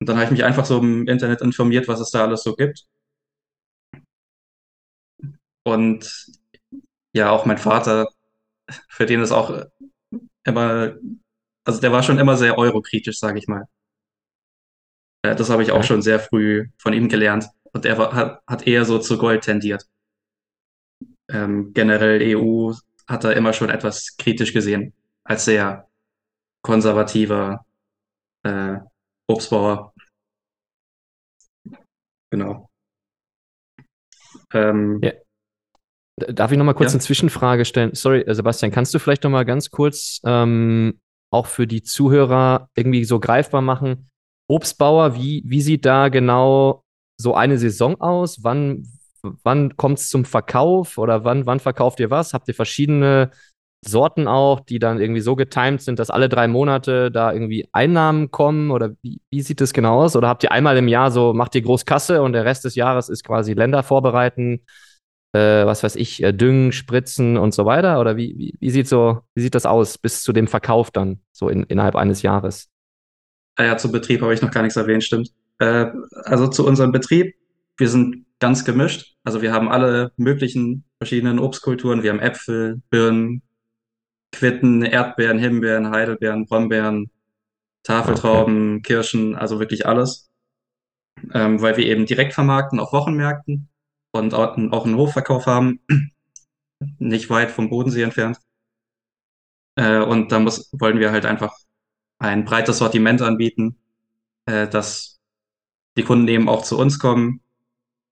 und 0.00 0.08
dann 0.08 0.16
habe 0.16 0.26
ich 0.26 0.30
mich 0.32 0.44
einfach 0.44 0.66
so 0.66 0.78
im 0.78 1.08
Internet 1.08 1.42
informiert, 1.42 1.88
was 1.88 2.00
es 2.00 2.10
da 2.10 2.24
alles 2.24 2.42
so 2.42 2.54
gibt. 2.56 2.86
Und 5.64 6.26
ja, 7.12 7.30
auch 7.30 7.44
mein 7.46 7.58
Vater, 7.58 8.08
für 8.88 9.06
den 9.06 9.20
ist 9.22 9.32
auch 9.32 9.64
immer, 10.44 10.94
also 11.64 11.80
der 11.80 11.92
war 11.92 12.02
schon 12.02 12.18
immer 12.18 12.36
sehr 12.36 12.58
eurokritisch, 12.58 13.18
sage 13.18 13.38
ich 13.38 13.48
mal. 13.48 13.66
Äh, 15.22 15.34
das 15.36 15.50
habe 15.50 15.62
ich 15.62 15.72
auch 15.72 15.78
Ja. 15.78 15.82
schon 15.82 16.02
sehr 16.02 16.20
früh 16.20 16.68
von 16.78 16.92
ihm 16.92 17.08
gelernt. 17.08 17.46
Und 17.72 17.84
er 17.86 17.98
war, 17.98 18.12
hat, 18.14 18.42
hat 18.46 18.66
eher 18.66 18.84
so 18.84 18.98
zu 18.98 19.18
Gold 19.18 19.42
tendiert. 19.44 19.86
Ähm, 21.28 21.72
generell 21.74 22.22
EU 22.22 22.72
hat 23.08 23.24
er 23.24 23.36
immer 23.36 23.52
schon 23.52 23.70
etwas 23.70 24.16
kritisch 24.18 24.52
gesehen, 24.52 24.92
als 25.24 25.44
sehr 25.44 25.88
konservativer 26.62 27.66
äh, 28.44 28.78
Obstbauer. 29.28 29.94
Genau. 32.30 32.70
Ähm, 34.52 35.00
Ja. 35.02 35.12
Darf 36.28 36.52
ich 36.52 36.58
noch 36.58 36.64
mal 36.64 36.74
kurz 36.74 36.92
Ja. 36.92 36.96
eine 36.96 37.00
Zwischenfrage 37.02 37.64
stellen? 37.64 37.90
Sorry, 37.94 38.20
äh, 38.20 38.34
Sebastian, 38.34 38.72
kannst 38.72 38.94
du 38.94 38.98
vielleicht 38.98 39.24
noch 39.24 39.30
mal 39.30 39.44
ganz 39.44 39.70
kurz 39.70 40.20
ähm, 40.24 41.00
auch 41.30 41.46
für 41.46 41.66
die 41.66 41.82
Zuhörer 41.82 42.68
irgendwie 42.76 43.04
so 43.04 43.20
greifbar 43.20 43.62
machen? 43.62 44.08
Obstbauer, 44.48 45.14
wie, 45.16 45.42
wie 45.46 45.62
sieht 45.62 45.84
da 45.84 46.08
genau 46.08 46.82
so 47.18 47.34
eine 47.34 47.58
Saison 47.58 48.00
aus? 48.00 48.42
Wann, 48.42 48.86
wann 49.42 49.76
kommt 49.76 49.98
es 49.98 50.08
zum 50.10 50.24
Verkauf 50.24 50.98
oder 50.98 51.24
wann, 51.24 51.46
wann 51.46 51.60
verkauft 51.60 52.00
ihr 52.00 52.10
was? 52.10 52.34
Habt 52.34 52.48
ihr 52.48 52.54
verschiedene 52.54 53.30
Sorten 53.84 54.28
auch, 54.28 54.60
die 54.60 54.78
dann 54.78 55.00
irgendwie 55.00 55.20
so 55.22 55.34
getimed 55.34 55.80
sind, 55.82 55.98
dass 55.98 56.10
alle 56.10 56.28
drei 56.28 56.46
Monate 56.48 57.10
da 57.10 57.32
irgendwie 57.32 57.68
Einnahmen 57.72 58.30
kommen? 58.30 58.70
Oder 58.70 58.90
wie, 59.02 59.20
wie 59.30 59.42
sieht 59.42 59.60
das 59.60 59.72
genau 59.72 60.02
aus? 60.02 60.16
Oder 60.16 60.28
habt 60.28 60.42
ihr 60.44 60.52
einmal 60.52 60.76
im 60.76 60.86
Jahr 60.88 61.10
so, 61.10 61.32
macht 61.32 61.54
ihr 61.54 61.62
groß 61.62 61.84
Kasse 61.86 62.22
und 62.22 62.32
der 62.32 62.44
Rest 62.44 62.64
des 62.64 62.74
Jahres 62.74 63.08
ist 63.08 63.24
quasi 63.24 63.54
Länder 63.54 63.82
vorbereiten? 63.82 64.60
Äh, 65.32 65.64
was 65.66 65.82
weiß 65.82 65.96
ich, 65.96 66.22
äh, 66.22 66.32
Düngen, 66.32 66.72
Spritzen 66.72 67.36
und 67.36 67.54
so 67.54 67.64
weiter? 67.64 68.00
Oder 68.00 68.16
wie, 68.16 68.34
wie, 68.36 68.54
wie 68.60 68.70
sieht 68.70 68.88
so, 68.88 69.20
wie 69.34 69.42
sieht 69.42 69.54
das 69.54 69.66
aus 69.66 69.98
bis 69.98 70.22
zu 70.22 70.32
dem 70.32 70.46
Verkauf 70.46 70.90
dann, 70.90 71.20
so 71.32 71.48
in, 71.48 71.64
innerhalb 71.64 71.96
eines 71.96 72.22
Jahres? 72.22 72.68
Ah 73.56 73.64
ja, 73.64 73.76
zum 73.76 73.92
Betrieb 73.92 74.22
habe 74.22 74.34
ich 74.34 74.42
noch 74.42 74.50
gar 74.50 74.62
nichts 74.62 74.76
erwähnt, 74.76 75.04
stimmt. 75.04 75.30
Äh, 75.58 75.86
also 76.24 76.48
zu 76.48 76.66
unserem 76.66 76.92
Betrieb, 76.92 77.34
wir 77.76 77.88
sind 77.88 78.26
ganz 78.40 78.64
gemischt. 78.64 79.14
Also 79.24 79.42
wir 79.42 79.52
haben 79.52 79.68
alle 79.68 80.12
möglichen 80.16 80.84
verschiedenen 80.98 81.38
Obstkulturen. 81.38 82.02
Wir 82.02 82.10
haben 82.10 82.20
Äpfel, 82.20 82.82
Birnen, 82.90 83.42
Quitten, 84.32 84.82
Erdbeeren, 84.82 85.38
Himbeeren, 85.38 85.90
Heidelbeeren, 85.90 86.46
Brombeeren, 86.46 87.10
Tafeltrauben, 87.84 88.82
Kirschen, 88.82 89.36
also 89.36 89.58
wirklich 89.58 89.86
alles. 89.86 90.30
Ähm, 91.32 91.60
weil 91.60 91.76
wir 91.76 91.86
eben 91.86 92.06
direkt 92.06 92.32
vermarkten 92.32 92.80
auf 92.80 92.92
Wochenmärkten 92.92 93.68
und 94.12 94.34
auch, 94.34 94.56
einen 94.56 94.96
Hofverkauf 94.96 95.46
haben, 95.46 95.80
nicht 96.98 97.30
weit 97.30 97.50
vom 97.50 97.70
Bodensee 97.70 98.02
entfernt. 98.02 98.38
Äh, 99.76 100.00
und 100.00 100.32
da 100.32 100.38
muss, 100.38 100.70
wollen 100.72 100.98
wir 101.00 101.12
halt 101.12 101.26
einfach 101.26 101.54
ein 102.18 102.44
breites 102.44 102.78
Sortiment 102.78 103.22
anbieten, 103.22 103.78
äh, 104.46 104.68
dass 104.68 105.20
die 105.96 106.04
Kunden 106.04 106.28
eben 106.28 106.48
auch 106.48 106.62
zu 106.62 106.78
uns 106.78 106.98
kommen, 106.98 107.40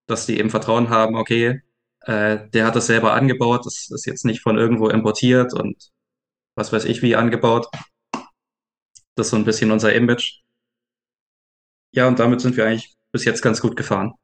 dass 0.06 0.26
die 0.26 0.38
eben 0.38 0.50
Vertrauen 0.50 0.90
haben, 0.90 1.16
okay, 1.16 1.62
äh, 2.02 2.48
der 2.50 2.66
hat 2.66 2.76
das 2.76 2.86
selber 2.86 3.12
angebaut, 3.14 3.66
das 3.66 3.90
ist 3.90 4.06
jetzt 4.06 4.24
nicht 4.24 4.42
von 4.42 4.58
irgendwo 4.58 4.88
importiert 4.88 5.54
und 5.54 5.90
was 6.56 6.72
weiß 6.72 6.84
ich 6.86 7.02
wie 7.02 7.16
angebaut. 7.16 7.68
Das 9.14 9.26
ist 9.26 9.30
so 9.30 9.36
ein 9.36 9.44
bisschen 9.44 9.70
unser 9.70 9.92
Image. 9.94 10.40
Ja, 11.92 12.08
und 12.08 12.18
damit 12.18 12.40
sind 12.40 12.56
wir 12.56 12.66
eigentlich 12.66 12.94
bis 13.12 13.24
jetzt 13.24 13.42
ganz 13.42 13.60
gut 13.60 13.76
gefahren. 13.76 14.14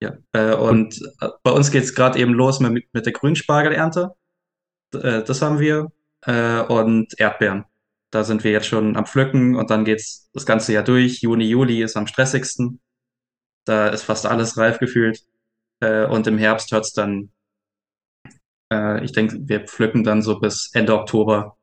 Ja, 0.00 0.16
äh, 0.32 0.54
und 0.54 1.00
äh, 1.20 1.28
bei 1.42 1.50
uns 1.50 1.70
geht's 1.70 1.94
gerade 1.94 2.18
eben 2.18 2.32
los 2.32 2.60
mit, 2.60 2.92
mit 2.92 3.06
der 3.06 3.12
Grünspargelernte. 3.12 4.14
Äh, 4.94 5.22
das 5.24 5.42
haben 5.42 5.58
wir. 5.60 5.92
Äh, 6.22 6.60
und 6.62 7.18
Erdbeeren. 7.18 7.64
Da 8.10 8.24
sind 8.24 8.42
wir 8.44 8.52
jetzt 8.52 8.66
schon 8.66 8.96
am 8.96 9.06
Pflücken 9.06 9.56
und 9.56 9.70
dann 9.70 9.84
geht's 9.84 10.30
das 10.32 10.46
ganze 10.46 10.72
Jahr 10.72 10.84
durch. 10.84 11.20
Juni, 11.22 11.44
Juli 11.44 11.82
ist 11.82 11.96
am 11.96 12.06
stressigsten. 12.06 12.80
Da 13.64 13.88
ist 13.88 14.02
fast 14.02 14.26
alles 14.26 14.56
reif 14.56 14.78
gefühlt. 14.78 15.24
Äh, 15.80 16.06
und 16.06 16.26
im 16.26 16.38
Herbst 16.38 16.72
hört's 16.72 16.92
dann, 16.92 17.30
äh, 18.72 19.04
ich 19.04 19.12
denke, 19.12 19.38
wir 19.42 19.60
pflücken 19.66 20.04
dann 20.04 20.22
so 20.22 20.40
bis 20.40 20.70
Ende 20.74 20.94
Oktober. 20.98 21.56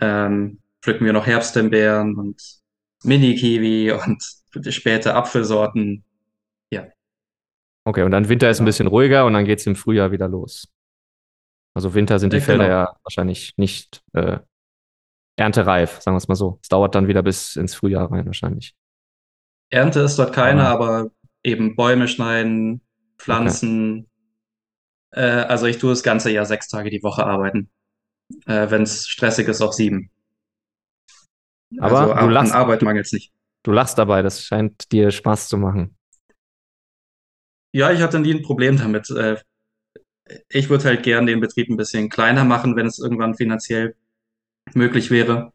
Ähm, 0.00 0.60
pflücken 0.82 1.06
wir 1.06 1.12
noch 1.12 1.26
Herbsthimbeeren 1.26 2.16
und 2.16 2.40
Mini-Kiwi 3.04 3.92
und 3.92 4.22
späte 4.72 5.14
Apfelsorten. 5.14 6.04
Okay, 7.86 8.02
und 8.02 8.10
dann 8.10 8.28
Winter 8.28 8.50
ist 8.50 8.58
ein 8.58 8.64
bisschen 8.64 8.88
ruhiger 8.88 9.26
und 9.26 9.32
dann 9.34 9.44
geht 9.44 9.60
es 9.60 9.66
im 9.66 9.76
Frühjahr 9.76 10.10
wieder 10.10 10.26
los. 10.28 10.68
Also 11.74 11.94
Winter 11.94 12.18
sind 12.18 12.32
die 12.32 12.38
Äh, 12.38 12.40
Felder 12.40 12.64
genau. 12.64 12.76
ja 12.76 12.96
wahrscheinlich 13.04 13.54
nicht 13.58 14.02
äh, 14.14 14.38
erntereif, 15.38 16.00
sagen 16.00 16.14
wir 16.14 16.18
es 16.18 16.26
mal 16.28 16.34
so. 16.34 16.58
Es 16.62 16.68
dauert 16.68 16.94
dann 16.94 17.06
wieder 17.06 17.22
bis 17.22 17.54
ins 17.56 17.74
Frühjahr 17.74 18.10
rein 18.10 18.26
wahrscheinlich. 18.26 18.74
Ernte 19.70 20.00
ist 20.00 20.18
dort 20.18 20.32
keine, 20.34 20.66
Aber- 20.68 20.88
aber 20.88 21.10
eben 21.44 21.76
Bäume 21.76 22.08
schneiden, 22.08 22.80
Pflanzen. 23.18 24.08
Äh, 25.12 25.20
also 25.20 25.66
ich 25.66 25.78
tue 25.78 25.90
das 25.90 26.02
ganze 26.02 26.30
Jahr 26.32 26.44
sechs 26.46 26.68
Tage 26.68 26.90
die 26.90 27.02
Woche 27.02 27.24
arbeiten. 27.24 27.70
Äh, 28.46 28.68
Wenn 28.70 28.82
es 28.82 29.06
stressig 29.06 29.46
ist, 29.46 29.60
auch 29.62 29.72
sieben. 29.72 30.10
Aber 31.78 32.00
also 32.00 32.14
du 32.26 32.32
lachst- 32.32 32.52
Arbeit 32.54 32.82
mangelt 32.82 33.06
es 33.06 33.12
nicht. 33.12 33.32
Du 33.62 33.70
lachst 33.72 33.96
dabei, 33.98 34.22
das 34.22 34.42
scheint 34.42 34.90
dir 34.92 35.10
Spaß 35.10 35.48
zu 35.48 35.56
machen. 35.56 35.95
Ja, 37.76 37.92
ich 37.92 38.00
hatte 38.00 38.18
nie 38.18 38.32
ein 38.34 38.42
Problem 38.42 38.76
damit. 38.78 39.08
Äh, 39.10 39.36
Ich 40.48 40.68
würde 40.70 40.84
halt 40.84 41.02
gern 41.02 41.26
den 41.26 41.40
Betrieb 41.40 41.68
ein 41.68 41.76
bisschen 41.76 42.08
kleiner 42.08 42.44
machen, 42.44 42.74
wenn 42.76 42.86
es 42.86 42.98
irgendwann 42.98 43.34
finanziell 43.36 43.94
möglich 44.74 45.10
wäre. 45.10 45.52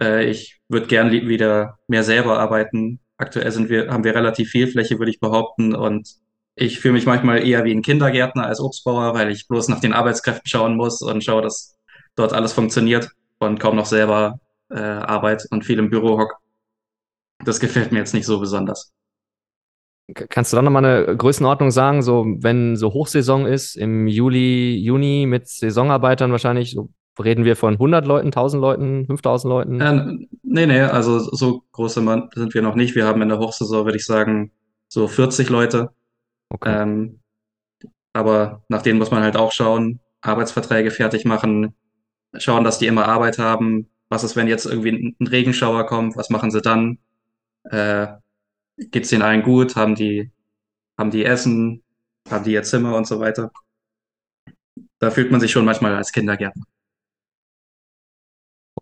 Äh, 0.00 0.30
Ich 0.30 0.60
würde 0.68 0.86
gern 0.86 1.10
wieder 1.12 1.78
mehr 1.88 2.04
selber 2.04 2.38
arbeiten. 2.38 3.00
Aktuell 3.18 3.50
sind 3.52 3.68
wir, 3.70 3.90
haben 3.92 4.04
wir 4.04 4.14
relativ 4.14 4.50
viel 4.50 4.68
Fläche, 4.68 4.98
würde 4.98 5.10
ich 5.10 5.20
behaupten. 5.20 5.74
Und 5.74 6.08
ich 6.56 6.80
fühle 6.80 6.94
mich 6.94 7.06
manchmal 7.06 7.46
eher 7.46 7.64
wie 7.64 7.72
ein 7.74 7.82
Kindergärtner 7.82 8.46
als 8.46 8.60
Obstbauer, 8.60 9.14
weil 9.14 9.30
ich 9.30 9.48
bloß 9.48 9.68
nach 9.68 9.80
den 9.80 9.92
Arbeitskräften 9.94 10.46
schauen 10.48 10.76
muss 10.76 11.02
und 11.02 11.24
schaue, 11.24 11.42
dass 11.42 11.76
dort 12.16 12.32
alles 12.32 12.52
funktioniert 12.54 13.10
und 13.38 13.60
kaum 13.60 13.76
noch 13.76 13.86
selber 13.86 14.40
äh, 14.70 14.76
Arbeit 14.78 15.46
und 15.50 15.64
viel 15.64 15.78
im 15.78 15.90
Büro 15.90 16.18
hock. 16.18 16.36
Das 17.44 17.60
gefällt 17.60 17.92
mir 17.92 18.00
jetzt 18.00 18.14
nicht 18.14 18.26
so 18.26 18.40
besonders. 18.40 18.92
Kannst 20.14 20.52
du 20.52 20.56
da 20.56 20.62
nochmal 20.62 20.84
eine 20.84 21.16
Größenordnung 21.16 21.72
sagen, 21.72 22.00
so 22.00 22.24
wenn 22.38 22.76
so 22.76 22.92
Hochsaison 22.92 23.44
ist, 23.44 23.76
im 23.76 24.06
Juli, 24.06 24.76
Juni 24.76 25.26
mit 25.26 25.48
Saisonarbeitern 25.48 26.30
wahrscheinlich, 26.30 26.72
so 26.72 26.90
reden 27.18 27.44
wir 27.44 27.56
von 27.56 27.74
100 27.74 28.06
Leuten, 28.06 28.28
1000 28.28 28.60
Leuten, 28.60 29.06
5000 29.06 29.48
Leuten? 29.48 29.80
Äh, 29.80 30.26
nee, 30.42 30.66
nee, 30.66 30.80
also 30.80 31.18
so 31.18 31.64
große 31.72 32.00
Mann 32.00 32.28
sind 32.34 32.54
wir 32.54 32.62
noch 32.62 32.76
nicht. 32.76 32.94
Wir 32.94 33.04
haben 33.04 33.20
in 33.22 33.28
der 33.28 33.38
Hochsaison, 33.38 33.84
würde 33.84 33.98
ich 33.98 34.06
sagen, 34.06 34.52
so 34.88 35.08
40 35.08 35.48
Leute. 35.48 35.90
Okay. 36.50 36.82
Ähm, 36.82 37.20
aber 38.12 38.62
nach 38.68 38.82
denen 38.82 38.98
muss 38.98 39.10
man 39.10 39.22
halt 39.22 39.36
auch 39.36 39.52
schauen, 39.52 40.00
Arbeitsverträge 40.20 40.90
fertig 40.90 41.24
machen, 41.24 41.74
schauen, 42.38 42.64
dass 42.64 42.78
die 42.78 42.86
immer 42.86 43.06
Arbeit 43.06 43.38
haben. 43.38 43.88
Was 44.08 44.24
ist, 44.24 44.36
wenn 44.36 44.46
jetzt 44.46 44.66
irgendwie 44.66 44.90
ein, 44.90 45.16
ein 45.20 45.26
Regenschauer 45.26 45.84
kommt? 45.86 46.16
Was 46.16 46.30
machen 46.30 46.50
sie 46.50 46.60
dann? 46.60 46.98
Äh, 47.64 48.06
geht's 48.76 49.10
denen 49.10 49.22
allen 49.22 49.42
gut? 49.42 49.76
Haben 49.76 49.94
die, 49.94 50.30
haben 50.98 51.10
die 51.10 51.24
Essen? 51.24 51.82
Haben 52.30 52.44
die 52.44 52.52
ihr 52.52 52.62
Zimmer 52.62 52.96
und 52.96 53.06
so 53.06 53.20
weiter? 53.20 53.50
Da 54.98 55.10
fühlt 55.10 55.30
man 55.30 55.40
sich 55.40 55.50
schon 55.52 55.64
manchmal 55.64 55.94
als 55.94 56.12
Kindergärtner. 56.12 56.64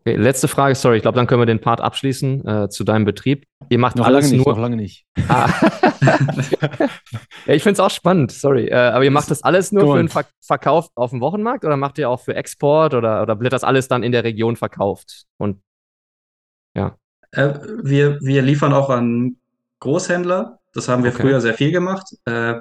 Okay, 0.06 0.16
letzte 0.16 0.48
Frage, 0.48 0.74
sorry, 0.74 0.96
ich 0.96 1.02
glaube, 1.02 1.16
dann 1.16 1.26
können 1.26 1.40
wir 1.40 1.46
den 1.46 1.60
Part 1.60 1.80
abschließen 1.80 2.46
äh, 2.46 2.68
zu 2.68 2.84
deinem 2.84 3.06
Betrieb. 3.06 3.46
Ihr 3.70 3.78
macht 3.78 3.96
Noch 3.96 4.04
alles 4.04 4.24
lange 4.26 4.36
nicht, 4.36 4.46
nur. 4.46 4.54
noch 4.54 4.60
lange 4.60 4.76
nicht. 4.76 5.06
Ah. 5.28 5.48
ja, 7.46 7.54
ich 7.54 7.62
finde 7.62 7.72
es 7.74 7.80
auch 7.80 7.90
spannend, 7.90 8.30
sorry. 8.30 8.66
Äh, 8.66 8.74
aber 8.74 9.04
ihr 9.04 9.10
macht 9.10 9.30
das 9.30 9.42
alles 9.42 9.72
nur 9.72 9.84
Go 9.84 9.92
für 9.92 9.98
den 9.98 10.10
Ver 10.10 10.26
Verkauf 10.42 10.88
auf 10.94 11.10
dem 11.10 11.22
Wochenmarkt 11.22 11.64
oder 11.64 11.78
macht 11.78 11.96
ihr 11.96 12.10
auch 12.10 12.20
für 12.20 12.34
Export 12.34 12.92
oder, 12.92 13.22
oder 13.22 13.40
wird 13.40 13.54
das 13.54 13.64
alles 13.64 13.88
dann 13.88 14.02
in 14.02 14.12
der 14.12 14.22
Region 14.22 14.56
verkauft? 14.56 15.24
Und 15.38 15.62
Äh, 16.74 17.54
wir, 17.82 18.20
wir 18.20 18.42
liefern 18.42 18.74
auch 18.74 18.90
an 18.90 19.36
Großhändler. 19.84 20.60
Das 20.72 20.88
haben 20.88 21.04
wir 21.04 21.12
Okay. 21.12 21.22
früher 21.22 21.40
sehr 21.40 21.54
viel 21.54 21.70
gemacht. 21.70 22.06
Äh, 22.24 22.56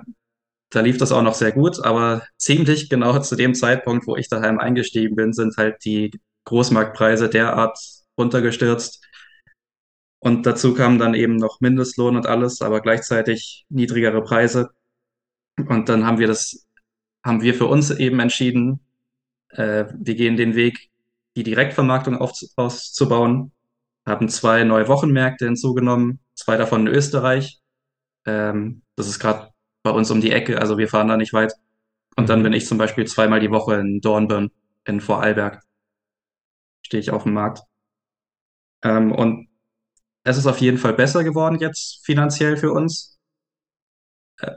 da 0.72 0.82
lief 0.82 0.98
das 0.98 1.12
auch 1.12 1.22
noch 1.22 1.36
sehr 1.36 1.52
gut, 1.52 1.84
aber 1.84 2.24
ziemlich 2.38 2.90
genau 2.90 3.20
zu 3.20 3.36
dem 3.36 3.56
Zeitpunkt, 3.56 4.08
wo 4.08 4.16
ich 4.18 4.30
daheim 4.30 4.60
eingestiegen 4.60 5.16
bin, 5.16 5.34
sind 5.34 5.56
halt 5.58 5.84
die 5.86 6.12
Großmarktpreise 6.46 7.30
derart 7.30 7.78
runtergestürzt. 8.18 9.02
Und 10.20 10.46
dazu 10.46 10.74
kam 10.74 11.00
dann 11.00 11.14
eben 11.16 11.36
noch 11.38 11.60
Mindestlohn 11.62 12.16
und 12.16 12.28
alles, 12.28 12.62
aber 12.62 12.82
gleichzeitig 12.82 13.66
niedrigere 13.70 14.22
Preise. 14.24 14.70
Und 15.68 15.90
dann 15.90 16.06
haben 16.06 16.20
wir 16.20 16.28
das, 16.28 16.66
haben 17.26 17.42
wir 17.42 17.54
für 17.54 17.66
uns 17.68 17.92
eben 17.92 18.20
entschieden, 18.20 18.80
äh, 19.50 19.86
wir 19.98 20.16
gehen 20.16 20.38
den 20.38 20.56
Weg, 20.56 20.90
die 21.36 21.44
Direktvermarktung 21.44 22.18
auf, 22.18 22.34
auszubauen, 22.56 23.52
haben 24.06 24.30
zwei 24.30 24.64
neue 24.64 24.88
Wochenmärkte 24.88 25.46
hinzugenommen, 25.46 26.20
zwei 26.36 26.58
davon 26.58 26.88
in 26.88 26.94
Österreich. 26.94 27.60
Ähm, 28.26 28.84
das 28.96 29.08
ist 29.08 29.20
gerade 29.20 29.52
bei 29.84 29.92
uns 29.92 30.12
um 30.12 30.22
die 30.22 30.32
Ecke, 30.32 30.60
also 30.62 30.78
wir 30.78 30.88
fahren 30.90 31.08
da 31.10 31.18
nicht 31.18 31.34
weit. 31.34 31.54
Und 32.18 32.30
dann 32.30 32.42
Mhm. 32.42 32.44
bin 32.44 32.54
ich 32.54 32.68
zum 32.68 32.78
Beispiel 32.80 33.06
zweimal 33.08 33.40
die 33.42 33.52
Woche 33.52 33.76
in 33.76 34.02
Dornbirn, 34.02 34.52
in 34.86 35.02
Vorarlberg. 35.02 35.64
Stehe 36.82 37.02
ich 37.02 37.12
auf 37.12 37.24
dem 37.24 37.34
Markt. 37.34 37.64
Ähm, 38.84 39.12
und 39.12 39.48
es 40.26 40.38
ist 40.38 40.48
auf 40.48 40.60
jeden 40.62 40.78
Fall 40.80 40.94
besser 40.94 41.24
geworden 41.26 41.60
jetzt 41.60 42.06
finanziell 42.06 42.58
für 42.58 42.72
uns, 42.74 43.20
äh, 44.40 44.52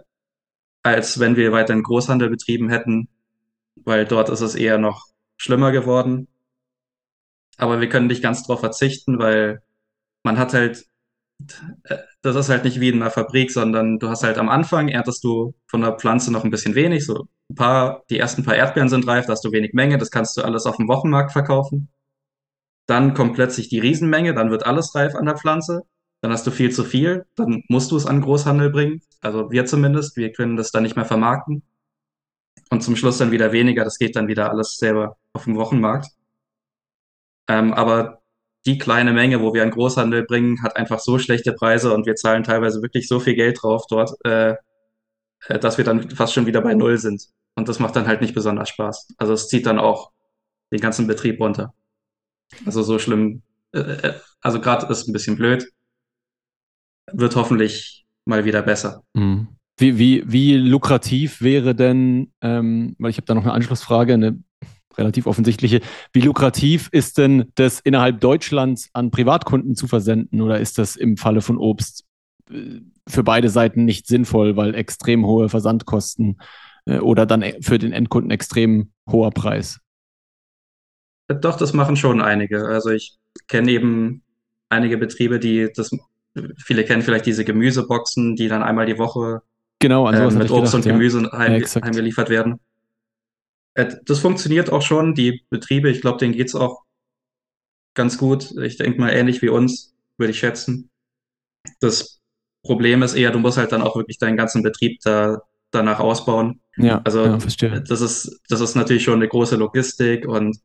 als 0.84 1.18
wenn 1.20 1.36
wir 1.36 1.52
weiter 1.52 1.74
in 1.74 1.82
Großhandel 1.84 2.30
betrieben 2.30 2.70
hätten, 2.70 3.08
weil 3.76 4.06
dort 4.06 4.28
ist 4.30 4.42
es 4.42 4.54
eher 4.56 4.78
noch 4.78 5.06
schlimmer 5.38 5.72
geworden. 5.72 6.28
Aber 7.58 7.80
wir 7.80 7.88
können 7.88 8.06
nicht 8.06 8.22
ganz 8.22 8.42
drauf 8.44 8.60
verzichten, 8.60 9.18
weil 9.18 9.62
man 10.24 10.38
hat 10.38 10.54
halt, 10.54 10.86
das 12.22 12.36
ist 12.36 12.48
halt 12.48 12.64
nicht 12.64 12.80
wie 12.80 12.88
in 12.88 12.96
einer 12.96 13.10
Fabrik, 13.10 13.50
sondern 13.50 13.98
du 13.98 14.08
hast 14.08 14.22
halt 14.22 14.38
am 14.38 14.48
Anfang 14.48 14.88
erntest 14.88 15.22
du 15.22 15.54
von 15.66 15.82
der 15.82 15.92
Pflanze 15.92 16.32
noch 16.32 16.44
ein 16.44 16.50
bisschen 16.50 16.74
wenig, 16.74 17.04
so 17.04 17.28
ein 17.50 17.54
paar, 17.54 18.04
die 18.10 18.18
ersten 18.18 18.42
paar 18.42 18.56
Erdbeeren 18.56 18.88
sind 18.88 19.06
reif, 19.06 19.26
da 19.26 19.32
hast 19.32 19.44
du 19.44 19.52
wenig 19.52 19.72
Menge, 19.74 19.98
das 19.98 20.10
kannst 20.10 20.36
du 20.36 20.42
alles 20.42 20.66
auf 20.66 20.76
dem 20.76 20.88
Wochenmarkt 20.88 21.32
verkaufen. 21.32 21.88
Dann 22.86 23.14
kommt 23.14 23.34
plötzlich 23.34 23.68
die 23.68 23.80
Riesenmenge, 23.80 24.34
dann 24.34 24.50
wird 24.50 24.64
alles 24.64 24.94
reif 24.94 25.14
an 25.14 25.26
der 25.26 25.36
Pflanze. 25.36 25.82
Dann 26.22 26.32
hast 26.32 26.46
du 26.46 26.50
viel 26.50 26.72
zu 26.72 26.84
viel, 26.84 27.26
dann 27.36 27.62
musst 27.68 27.90
du 27.90 27.96
es 27.96 28.06
an 28.06 28.20
Großhandel 28.20 28.70
bringen. 28.70 29.02
Also 29.20 29.50
wir 29.50 29.66
zumindest, 29.66 30.16
wir 30.16 30.32
können 30.32 30.56
das 30.56 30.70
dann 30.70 30.82
nicht 30.82 30.96
mehr 30.96 31.04
vermarkten. 31.04 31.62
Und 32.70 32.82
zum 32.82 32.96
Schluss 32.96 33.18
dann 33.18 33.32
wieder 33.32 33.52
weniger, 33.52 33.84
das 33.84 33.98
geht 33.98 34.16
dann 34.16 34.28
wieder 34.28 34.50
alles 34.50 34.76
selber 34.76 35.16
auf 35.32 35.44
dem 35.44 35.56
Wochenmarkt. 35.56 36.08
Ähm, 37.48 37.72
aber 37.74 38.22
die 38.66 38.78
kleine 38.78 39.12
Menge, 39.12 39.40
wo 39.40 39.54
wir 39.54 39.62
den 39.62 39.70
Großhandel 39.70 40.24
bringen, 40.24 40.62
hat 40.62 40.76
einfach 40.76 40.98
so 40.98 41.18
schlechte 41.18 41.52
Preise 41.52 41.94
und 41.94 42.04
wir 42.04 42.16
zahlen 42.16 42.42
teilweise 42.42 42.82
wirklich 42.82 43.06
so 43.08 43.20
viel 43.20 43.34
Geld 43.34 43.62
drauf 43.62 43.84
dort, 43.88 44.12
äh, 44.24 44.56
äh, 45.46 45.58
dass 45.58 45.78
wir 45.78 45.84
dann 45.84 46.10
fast 46.10 46.34
schon 46.34 46.46
wieder 46.46 46.60
bei 46.60 46.74
Null 46.74 46.98
sind. 46.98 47.28
Und 47.54 47.68
das 47.68 47.78
macht 47.78 47.96
dann 47.96 48.06
halt 48.06 48.20
nicht 48.20 48.34
besonders 48.34 48.68
Spaß. 48.68 49.14
Also 49.16 49.32
es 49.32 49.48
zieht 49.48 49.66
dann 49.66 49.78
auch 49.78 50.10
den 50.72 50.80
ganzen 50.80 51.06
Betrieb 51.06 51.40
runter. 51.40 51.72
Also 52.64 52.82
so 52.82 52.98
schlimm. 52.98 53.42
Äh, 53.72 53.78
äh, 53.78 54.14
also 54.40 54.60
gerade 54.60 54.86
ist 54.92 55.08
ein 55.08 55.12
bisschen 55.12 55.36
blöd. 55.36 55.70
Wird 57.12 57.36
hoffentlich 57.36 58.04
mal 58.24 58.44
wieder 58.44 58.62
besser. 58.62 59.04
Mhm. 59.14 59.48
Wie, 59.78 59.98
wie, 59.98 60.24
wie 60.26 60.56
lukrativ 60.56 61.40
wäre 61.42 61.74
denn, 61.74 62.32
ähm, 62.40 62.96
weil 62.98 63.10
ich 63.10 63.18
habe 63.18 63.26
da 63.26 63.34
noch 63.34 63.44
eine 63.44 63.52
Anschlussfrage, 63.52 64.14
eine 64.14 64.42
relativ 64.98 65.26
offensichtliche, 65.26 65.80
wie 66.12 66.20
lukrativ 66.20 66.88
ist 66.92 67.18
denn 67.18 67.52
das 67.54 67.80
innerhalb 67.80 68.20
Deutschlands 68.20 68.90
an 68.92 69.10
Privatkunden 69.10 69.74
zu 69.74 69.86
versenden 69.86 70.40
oder 70.40 70.60
ist 70.60 70.78
das 70.78 70.96
im 70.96 71.16
Falle 71.16 71.40
von 71.40 71.58
Obst 71.58 72.04
äh, 72.50 72.80
für 73.08 73.22
beide 73.22 73.48
Seiten 73.48 73.84
nicht 73.84 74.06
sinnvoll, 74.06 74.56
weil 74.56 74.74
extrem 74.74 75.24
hohe 75.26 75.48
Versandkosten 75.48 76.38
äh, 76.86 76.98
oder 76.98 77.26
dann 77.26 77.42
e- 77.42 77.60
für 77.60 77.78
den 77.78 77.92
Endkunden 77.92 78.30
extrem 78.30 78.90
hoher 79.08 79.30
Preis? 79.30 79.80
Äh, 81.28 81.36
Doch, 81.36 81.56
das 81.56 81.72
machen 81.72 81.96
schon 81.96 82.20
einige. 82.20 82.66
Also 82.66 82.90
ich 82.90 83.16
kenne 83.48 83.70
eben 83.70 84.22
einige 84.68 84.98
Betriebe, 84.98 85.38
die 85.38 85.68
das, 85.74 85.90
viele 86.56 86.84
kennen 86.84 87.02
vielleicht 87.02 87.26
diese 87.26 87.44
Gemüseboxen, 87.44 88.36
die 88.36 88.48
dann 88.48 88.62
einmal 88.62 88.86
die 88.86 88.98
Woche 88.98 89.42
Genau, 89.78 90.10
äh, 90.10 90.30
mit 90.30 90.50
Obst 90.50 90.72
gedacht, 90.72 90.74
und 90.74 90.84
ja. 90.86 90.92
Gemüse 90.92 91.30
heim, 91.32 91.60
Ja, 91.60 91.82
heimgeliefert 91.82 92.30
werden. 92.30 92.58
Äh, 93.76 93.94
Das 94.04 94.18
funktioniert 94.20 94.70
auch 94.70 94.82
schon. 94.82 95.14
Die 95.14 95.44
Betriebe, 95.50 95.90
ich 95.90 96.00
glaube, 96.00 96.18
denen 96.18 96.34
geht's 96.34 96.54
auch 96.54 96.82
ganz 97.94 98.18
gut. 98.18 98.52
Ich 98.62 98.76
denke 98.76 99.00
mal 99.00 99.10
ähnlich 99.10 99.42
wie 99.42 99.48
uns, 99.48 99.94
würde 100.18 100.32
ich 100.32 100.38
schätzen. 100.38 100.90
Das 101.80 102.20
Problem 102.62 103.02
ist 103.02 103.14
eher, 103.14 103.30
du 103.30 103.38
musst 103.38 103.58
halt 103.58 103.72
dann 103.72 103.82
auch 103.82 103.96
wirklich 103.96 104.18
deinen 104.18 104.36
ganzen 104.36 104.62
Betrieb 104.62 105.00
da 105.02 105.42
danach 105.70 106.00
ausbauen. 106.00 106.60
Ja, 106.76 107.00
Also 107.04 107.24
ja, 107.24 107.38
verstehe. 107.40 107.82
das 107.82 108.00
ist, 108.00 108.40
das 108.48 108.60
ist 108.60 108.74
natürlich 108.76 109.04
schon 109.04 109.14
eine 109.14 109.28
große 109.28 109.56
Logistik 109.56 110.26
und 110.26 110.58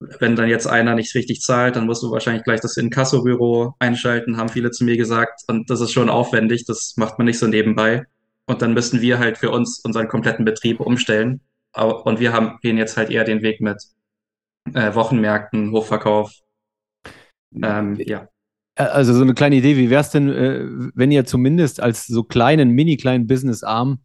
wenn 0.00 0.36
dann 0.36 0.48
jetzt 0.48 0.66
einer 0.66 0.94
nicht 0.94 1.14
richtig 1.14 1.40
zahlt, 1.40 1.74
dann 1.76 1.86
musst 1.86 2.02
du 2.02 2.10
wahrscheinlich 2.10 2.44
gleich 2.44 2.60
das 2.60 2.76
Inkassobüro 2.76 3.74
einschalten, 3.80 4.36
haben 4.36 4.48
viele 4.48 4.70
zu 4.70 4.84
mir 4.84 4.96
gesagt. 4.96 5.42
Und 5.48 5.70
das 5.70 5.80
ist 5.80 5.92
schon 5.92 6.08
aufwendig, 6.08 6.64
das 6.66 6.94
macht 6.96 7.18
man 7.18 7.26
nicht 7.26 7.38
so 7.38 7.48
nebenbei. 7.48 8.06
Und 8.46 8.62
dann 8.62 8.74
müssten 8.74 9.00
wir 9.00 9.18
halt 9.18 9.38
für 9.38 9.50
uns 9.50 9.80
unseren 9.80 10.06
kompletten 10.08 10.44
Betrieb 10.44 10.78
umstellen. 10.80 11.40
Und 11.84 12.20
wir 12.20 12.32
haben, 12.32 12.58
gehen 12.62 12.78
jetzt 12.78 12.96
halt 12.96 13.10
eher 13.10 13.24
den 13.24 13.42
Weg 13.42 13.60
mit 13.60 13.82
äh, 14.74 14.94
Wochenmärkten, 14.94 15.72
Hochverkauf. 15.72 16.32
Ähm, 17.54 17.96
ja. 17.98 18.28
Also 18.74 19.12
so 19.12 19.22
eine 19.22 19.34
kleine 19.34 19.56
Idee, 19.56 19.76
wie 19.76 19.90
wäre 19.90 20.02
es 20.02 20.10
denn, 20.10 20.28
äh, 20.28 20.64
wenn 20.94 21.10
ihr 21.10 21.24
zumindest 21.24 21.80
als 21.80 22.06
so 22.06 22.22
kleinen, 22.22 22.70
mini 22.70 22.96
kleinen 22.96 23.26
Business-Arm 23.26 24.00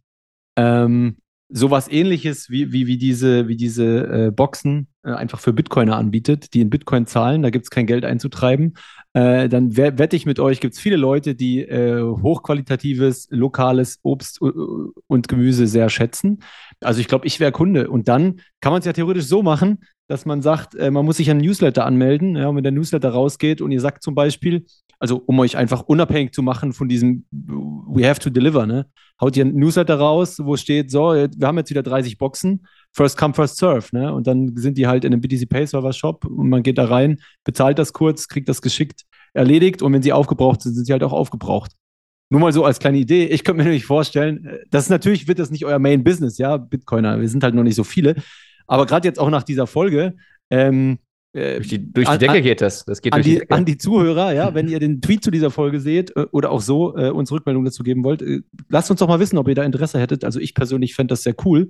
ähm, 0.56 1.18
sowas 1.48 1.88
ähnliches 1.88 2.50
wie, 2.50 2.72
wie, 2.72 2.86
wie 2.86 2.98
diese, 2.98 3.46
wie 3.46 3.56
diese 3.56 4.26
äh, 4.26 4.30
Boxen 4.30 4.88
äh, 5.04 5.12
einfach 5.12 5.38
für 5.38 5.52
Bitcoiner 5.52 5.96
anbietet, 5.96 6.54
die 6.54 6.60
in 6.60 6.70
Bitcoin 6.70 7.06
zahlen, 7.06 7.42
da 7.42 7.50
gibt 7.50 7.66
es 7.66 7.70
kein 7.70 7.86
Geld 7.86 8.04
einzutreiben. 8.04 8.74
Äh, 9.14 9.48
dann 9.48 9.76
we- 9.76 9.96
wette 9.96 10.16
ich 10.16 10.26
mit 10.26 10.40
euch, 10.40 10.60
gibt 10.60 10.74
es 10.74 10.80
viele 10.80 10.96
Leute, 10.96 11.34
die 11.36 11.60
äh, 11.60 12.02
hochqualitatives, 12.02 13.28
lokales 13.30 14.00
Obst 14.02 14.40
und 14.40 15.28
Gemüse 15.28 15.66
sehr 15.68 15.88
schätzen. 15.88 16.40
Also 16.80 17.00
ich 17.00 17.06
glaube, 17.06 17.26
ich 17.26 17.38
wäre 17.38 17.52
Kunde. 17.52 17.88
Und 17.90 18.08
dann 18.08 18.40
kann 18.60 18.72
man 18.72 18.80
es 18.80 18.86
ja 18.86 18.92
theoretisch 18.92 19.26
so 19.26 19.42
machen, 19.42 19.84
dass 20.08 20.26
man 20.26 20.42
sagt, 20.42 20.74
äh, 20.74 20.90
man 20.90 21.04
muss 21.04 21.18
sich 21.18 21.30
an 21.30 21.38
Newsletter 21.38 21.86
anmelden. 21.86 22.36
Ja, 22.36 22.48
und 22.48 22.56
wenn 22.56 22.64
der 22.64 22.72
Newsletter 22.72 23.10
rausgeht 23.10 23.60
und 23.60 23.70
ihr 23.70 23.80
sagt 23.80 24.02
zum 24.02 24.14
Beispiel, 24.16 24.64
also 24.98 25.22
um 25.26 25.38
euch 25.38 25.56
einfach 25.56 25.82
unabhängig 25.82 26.32
zu 26.32 26.42
machen 26.42 26.72
von 26.72 26.88
diesem 26.88 27.24
We 27.30 28.08
have 28.08 28.20
to 28.20 28.30
deliver, 28.30 28.66
ne? 28.66 28.86
Haut 29.20 29.36
ihr 29.36 29.44
einen 29.44 29.56
Newsletter 29.56 29.96
raus, 29.96 30.38
wo 30.42 30.56
steht, 30.56 30.90
so, 30.90 31.12
wir 31.12 31.46
haben 31.46 31.58
jetzt 31.58 31.70
wieder 31.70 31.82
30 31.82 32.18
Boxen, 32.18 32.66
first 32.92 33.16
come, 33.16 33.34
first 33.34 33.56
serve, 33.56 33.86
ne? 33.92 34.12
Und 34.12 34.26
dann 34.26 34.56
sind 34.56 34.78
die 34.78 34.86
halt 34.86 35.04
in 35.04 35.12
einem 35.12 35.20
BTC 35.20 35.48
Pay 35.48 35.66
Server 35.66 35.92
Shop 35.92 36.24
und 36.24 36.48
man 36.48 36.62
geht 36.62 36.78
da 36.78 36.86
rein, 36.86 37.18
bezahlt 37.44 37.78
das 37.78 37.92
kurz, 37.92 38.28
kriegt 38.28 38.48
das 38.48 38.62
geschickt 38.62 39.04
erledigt 39.34 39.82
und 39.82 39.92
wenn 39.92 40.02
sie 40.02 40.12
aufgebraucht 40.12 40.62
sind, 40.62 40.74
sind 40.74 40.86
sie 40.86 40.92
halt 40.92 41.02
auch 41.02 41.12
aufgebraucht. 41.12 41.72
Nur 42.30 42.40
mal 42.40 42.52
so 42.52 42.64
als 42.64 42.78
kleine 42.78 42.98
Idee. 42.98 43.26
Ich 43.26 43.44
könnte 43.44 43.58
mir 43.58 43.64
nämlich 43.64 43.84
vorstellen, 43.84 44.46
äh, 44.46 44.58
das 44.70 44.84
ist 44.84 44.90
natürlich 44.90 45.28
wird 45.28 45.38
das 45.38 45.50
nicht 45.50 45.64
euer 45.64 45.78
Main 45.78 46.02
Business, 46.02 46.38
ja, 46.38 46.56
Bitcoiner. 46.56 47.20
Wir 47.20 47.28
sind 47.28 47.44
halt 47.44 47.54
noch 47.54 47.62
nicht 47.62 47.74
so 47.74 47.84
viele. 47.84 48.16
Aber 48.66 48.86
gerade 48.86 49.06
jetzt 49.06 49.18
auch 49.18 49.30
nach 49.30 49.42
dieser 49.42 49.66
Folge, 49.66 50.16
ähm, 50.50 50.98
äh, 51.34 51.56
Durch 51.56 51.68
die, 51.68 51.92
durch 51.92 52.08
die 52.08 52.18
Decke 52.18 52.32
an- 52.32 52.42
geht 52.42 52.60
das. 52.60 52.84
Das 52.84 53.02
geht 53.02 53.12
an 53.12 53.22
durch 53.22 53.34
die 53.34 53.40
die, 53.40 53.50
an 53.50 53.64
die 53.64 53.76
Zuhörer, 53.76 54.32
ja, 54.32 54.54
wenn 54.54 54.68
ihr 54.68 54.78
den 54.78 55.00
Tweet 55.00 55.22
zu 55.24 55.30
dieser 55.30 55.50
Folge 55.50 55.80
seht 55.80 56.16
äh, 56.16 56.26
oder 56.30 56.50
auch 56.50 56.60
so 56.60 56.96
äh, 56.96 57.10
uns 57.10 57.30
Rückmeldung 57.32 57.64
dazu 57.64 57.82
geben 57.82 58.04
wollt, 58.04 58.22
äh, 58.22 58.40
lasst 58.68 58.90
uns 58.90 59.00
doch 59.00 59.08
mal 59.08 59.20
wissen, 59.20 59.36
ob 59.38 59.48
ihr 59.48 59.54
da 59.54 59.64
Interesse 59.64 59.98
hättet. 59.98 60.24
Also 60.24 60.40
ich 60.40 60.54
persönlich 60.54 60.94
fände 60.94 61.12
das 61.12 61.22
sehr 61.24 61.34
cool, 61.44 61.68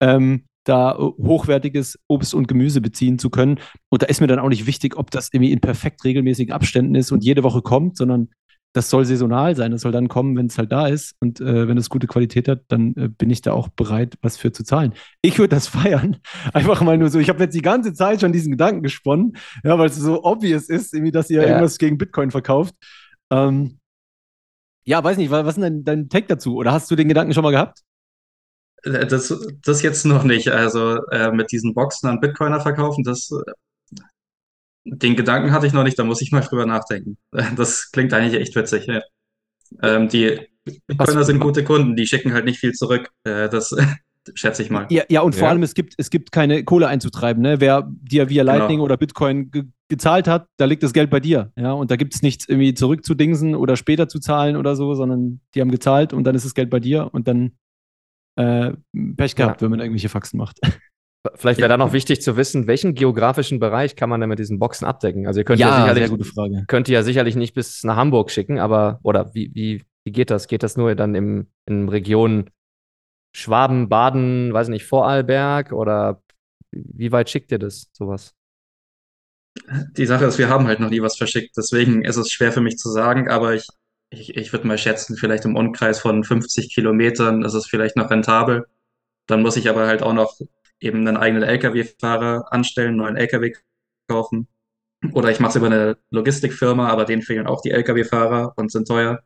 ähm, 0.00 0.44
da 0.64 0.92
äh, 0.92 0.96
hochwertiges 0.96 1.98
Obst 2.08 2.34
und 2.34 2.48
Gemüse 2.48 2.80
beziehen 2.80 3.18
zu 3.18 3.30
können. 3.30 3.58
Und 3.90 4.02
da 4.02 4.06
ist 4.06 4.20
mir 4.20 4.28
dann 4.28 4.38
auch 4.38 4.48
nicht 4.48 4.66
wichtig, 4.66 4.96
ob 4.96 5.10
das 5.10 5.28
irgendwie 5.32 5.52
in 5.52 5.60
perfekt 5.60 6.04
regelmäßigen 6.04 6.52
Abständen 6.54 6.94
ist 6.94 7.12
und 7.12 7.22
jede 7.24 7.42
Woche 7.42 7.62
kommt, 7.62 7.96
sondern 7.96 8.28
das 8.74 8.88
soll 8.88 9.04
saisonal 9.04 9.54
sein. 9.54 9.70
Das 9.70 9.82
soll 9.82 9.92
dann 9.92 10.08
kommen, 10.08 10.36
wenn 10.36 10.46
es 10.46 10.56
halt 10.56 10.72
da 10.72 10.86
ist. 10.86 11.14
Und 11.20 11.40
äh, 11.40 11.68
wenn 11.68 11.76
es 11.76 11.90
gute 11.90 12.06
Qualität 12.06 12.48
hat, 12.48 12.62
dann 12.68 12.94
äh, 12.96 13.08
bin 13.08 13.28
ich 13.30 13.42
da 13.42 13.52
auch 13.52 13.68
bereit, 13.68 14.16
was 14.22 14.36
für 14.38 14.50
zu 14.52 14.64
zahlen. 14.64 14.94
Ich 15.20 15.38
würde 15.38 15.54
das 15.54 15.66
feiern. 15.68 16.16
Einfach 16.54 16.80
mal 16.80 16.96
nur 16.96 17.10
so. 17.10 17.18
Ich 17.18 17.28
habe 17.28 17.42
jetzt 17.44 17.54
die 17.54 17.60
ganze 17.62 17.92
Zeit 17.92 18.20
schon 18.22 18.32
diesen 18.32 18.50
Gedanken 18.52 18.82
gesponnen, 18.82 19.36
ja, 19.62 19.78
weil 19.78 19.88
es 19.90 19.96
so 19.96 20.24
obvious 20.24 20.68
ist, 20.68 20.94
irgendwie, 20.94 21.12
dass 21.12 21.28
ihr 21.30 21.42
Ja. 21.42 21.48
irgendwas 21.48 21.76
gegen 21.78 21.98
Bitcoin 21.98 22.30
verkauft. 22.30 22.74
Ähm, 23.30 23.78
ja, 24.84 25.02
weiß 25.04 25.16
nicht, 25.18 25.30
wa- 25.30 25.44
was 25.44 25.56
ist 25.56 25.62
denn 25.62 25.84
dein, 25.84 26.00
dein 26.02 26.08
Take 26.08 26.26
dazu? 26.26 26.56
Oder 26.56 26.72
hast 26.72 26.90
du 26.90 26.96
den 26.96 27.08
Gedanken 27.08 27.34
schon 27.34 27.42
mal 27.44 27.50
gehabt? 27.52 27.80
Äh, 28.84 29.06
Das, 29.06 29.32
das 29.64 29.82
jetzt 29.82 30.04
noch 30.06 30.24
nicht. 30.24 30.48
Also 30.48 30.96
äh, 31.10 31.30
mit 31.30 31.52
diesen 31.52 31.74
Boxen 31.74 32.08
an 32.08 32.20
Bitcoiner 32.20 32.60
verkaufen, 32.60 33.04
das, 33.04 33.30
Den 34.84 35.16
Gedanken 35.16 35.52
hatte 35.52 35.66
ich 35.66 35.72
noch 35.72 35.84
nicht, 35.84 35.98
da 35.98 36.04
muss 36.04 36.20
ich 36.22 36.32
mal 36.32 36.40
drüber 36.40 36.66
nachdenken. 36.66 37.16
Das 37.56 37.90
klingt 37.92 38.12
eigentlich 38.12 38.40
echt 38.40 38.54
witzig. 38.56 38.86
Ja. 38.86 39.00
Ähm, 39.82 40.08
die 40.08 40.40
Bitcoiner 40.86 41.24
sind 41.24 41.40
gute 41.40 41.64
Kunden, 41.64 41.96
die 41.96 42.06
schicken 42.06 42.32
halt 42.32 42.44
nicht 42.44 42.58
viel 42.58 42.72
zurück. 42.72 43.10
Äh, 43.24 43.48
das 43.48 43.74
schätze 44.34 44.62
ich 44.62 44.70
mal. 44.70 44.86
Ja, 44.90 45.02
ja 45.08 45.20
und 45.22 45.34
vor 45.34 45.44
Ja. 45.44 45.50
allem, 45.50 45.62
es 45.62 45.74
gibt, 45.74 45.94
es 45.98 46.10
gibt 46.10 46.30
keine 46.32 46.62
Kohle 46.64 46.88
einzutreiben. 46.88 47.42
Ne? 47.42 47.60
Wer 47.60 47.88
dir 47.90 48.28
via 48.28 48.42
Genau. 48.44 48.56
Lightning 48.58 48.80
oder 48.80 48.96
Bitcoin 48.96 49.50
ge 49.50 49.64
gezahlt 49.88 50.26
hat, 50.26 50.46
da 50.56 50.64
liegt 50.64 50.82
das 50.82 50.94
Geld 50.94 51.10
bei 51.10 51.20
dir. 51.20 51.52
Ja? 51.54 51.72
Und 51.72 51.90
da 51.90 51.96
gibt 51.96 52.14
es 52.14 52.22
nichts 52.22 52.48
irgendwie 52.48 52.72
zurückzudingsen 52.72 53.54
oder 53.54 53.76
später 53.76 54.08
zu 54.08 54.20
zahlen 54.20 54.56
oder 54.56 54.74
so, 54.74 54.94
sondern 54.94 55.40
die 55.54 55.60
haben 55.60 55.70
gezahlt 55.70 56.14
und 56.14 56.24
dann 56.24 56.34
ist 56.34 56.46
das 56.46 56.54
Geld 56.54 56.70
bei 56.70 56.80
dir 56.80 57.10
und 57.12 57.28
dann 57.28 57.52
äh, 58.36 58.72
Pech 59.18 59.36
gehabt, 59.36 59.60
wenn 59.60 59.70
man 59.70 59.80
irgendwelche 59.80 60.08
Faxen 60.08 60.38
macht. 60.38 60.58
Vielleicht 61.36 61.60
wäre 61.60 61.68
da 61.68 61.76
noch 61.76 61.92
wichtig 61.92 62.20
zu 62.20 62.36
wissen, 62.36 62.66
welchen 62.66 62.94
geografischen 62.94 63.60
Bereich 63.60 63.94
kann 63.94 64.10
man 64.10 64.20
denn 64.20 64.28
mit 64.28 64.40
diesen 64.40 64.58
Boxen 64.58 64.86
abdecken? 64.86 65.28
Also 65.28 65.40
ihr 65.40 65.44
könnt 65.44 65.60
ja, 65.60 65.84
sehr 65.84 65.94
sicherlich, 65.94 66.10
gute 66.10 66.24
Frage. 66.24 66.64
könnt 66.66 66.88
ihr 66.88 66.94
ja 66.94 67.02
sicherlich 67.04 67.36
nicht 67.36 67.54
bis 67.54 67.84
nach 67.84 67.96
Hamburg 67.96 68.30
schicken, 68.30 68.58
aber 68.58 68.98
oder 69.04 69.32
wie, 69.32 69.54
wie, 69.54 69.84
wie 70.04 70.10
geht 70.10 70.30
das? 70.30 70.48
Geht 70.48 70.64
das 70.64 70.76
nur 70.76 70.96
dann 70.96 71.14
im, 71.14 71.46
in 71.66 71.88
Regionen 71.88 72.50
Schwaben, 73.34 73.88
Baden, 73.88 74.52
weiß 74.52 74.68
nicht, 74.68 74.84
Vorarlberg 74.84 75.72
oder 75.72 76.22
wie 76.72 77.12
weit 77.12 77.30
schickt 77.30 77.52
ihr 77.52 77.58
das, 77.58 77.88
sowas? 77.92 78.34
Die 79.96 80.06
Sache 80.06 80.24
ist, 80.24 80.38
wir 80.38 80.48
haben 80.48 80.66
halt 80.66 80.80
noch 80.80 80.90
nie 80.90 81.02
was 81.02 81.16
verschickt, 81.16 81.56
deswegen 81.56 82.04
ist 82.04 82.16
es 82.16 82.32
schwer 82.32 82.52
für 82.52 82.60
mich 82.60 82.78
zu 82.78 82.90
sagen, 82.90 83.28
aber 83.28 83.54
ich, 83.54 83.68
ich, 84.10 84.36
ich 84.36 84.52
würde 84.52 84.66
mal 84.66 84.78
schätzen, 84.78 85.16
vielleicht 85.16 85.44
im 85.44 85.56
Umkreis 85.56 86.00
von 86.00 86.24
50 86.24 86.74
Kilometern 86.74 87.42
ist 87.42 87.54
es 87.54 87.66
vielleicht 87.66 87.96
noch 87.96 88.10
rentabel. 88.10 88.66
Dann 89.26 89.42
muss 89.42 89.56
ich 89.56 89.68
aber 89.68 89.86
halt 89.86 90.02
auch 90.02 90.14
noch 90.14 90.38
eben 90.82 91.06
einen 91.06 91.16
eigenen 91.16 91.42
LKW-Fahrer 91.44 92.52
anstellen, 92.52 92.88
einen 92.88 92.96
neuen 92.98 93.16
LKW 93.16 93.52
kaufen. 94.08 94.48
Oder 95.12 95.30
ich 95.30 95.40
mache 95.40 95.50
es 95.50 95.56
über 95.56 95.66
eine 95.66 95.98
Logistikfirma, 96.10 96.88
aber 96.88 97.04
denen 97.04 97.22
fehlen 97.22 97.46
auch 97.46 97.60
die 97.60 97.70
LKW-Fahrer 97.70 98.52
und 98.56 98.70
sind 98.70 98.86
teuer. 98.86 99.20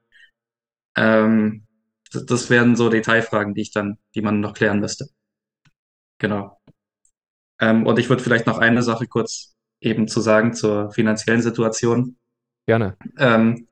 Ähm, 0.96 1.66
das, 2.12 2.24
das 2.26 2.50
wären 2.50 2.76
so 2.76 2.88
Detailfragen, 2.88 3.54
die 3.54 3.62
ich 3.62 3.72
dann, 3.72 3.98
die 4.14 4.22
man 4.22 4.40
noch 4.40 4.54
klären 4.54 4.80
müsste. 4.80 5.08
Genau. 6.18 6.58
Ähm, 7.60 7.86
und 7.86 7.98
ich 7.98 8.08
würde 8.08 8.22
vielleicht 8.22 8.46
noch 8.46 8.58
eine 8.58 8.82
Sache 8.82 9.06
kurz 9.06 9.54
eben 9.80 10.08
zu 10.08 10.20
sagen 10.20 10.54
zur 10.54 10.90
finanziellen 10.92 11.42
Situation. 11.42 12.16
Gerne. 12.66 12.96
Ähm, 13.18 13.68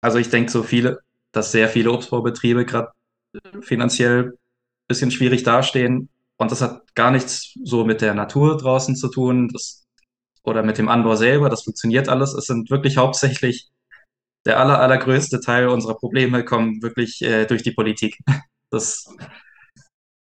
also 0.00 0.18
ich 0.18 0.30
denke 0.30 0.50
so 0.50 0.62
viele, 0.62 1.00
dass 1.32 1.52
sehr 1.52 1.68
viele 1.68 1.92
Obstbaubetriebe 1.92 2.64
gerade 2.64 2.92
finanziell 3.60 4.24
ein 4.24 4.32
bisschen 4.88 5.10
schwierig 5.10 5.42
dastehen. 5.42 6.08
Und 6.40 6.50
das 6.52 6.62
hat 6.62 6.94
gar 6.94 7.10
nichts 7.10 7.54
so 7.64 7.84
mit 7.84 8.00
der 8.00 8.14
Natur 8.14 8.56
draußen 8.56 8.94
zu 8.96 9.08
tun, 9.08 9.48
das, 9.52 9.84
oder 10.44 10.62
mit 10.62 10.78
dem 10.78 10.88
Anbau 10.88 11.16
selber. 11.16 11.48
Das 11.50 11.64
funktioniert 11.64 12.08
alles. 12.08 12.32
Es 12.34 12.46
sind 12.46 12.70
wirklich 12.70 12.96
hauptsächlich 12.96 13.68
der 14.46 14.60
aller, 14.60 14.80
allergrößte 14.80 15.40
Teil 15.40 15.68
unserer 15.68 15.96
Probleme 15.96 16.44
kommen 16.44 16.80
wirklich 16.82 17.20
äh, 17.22 17.44
durch 17.46 17.62
die 17.62 17.72
Politik. 17.72 18.18
Das, 18.70 19.06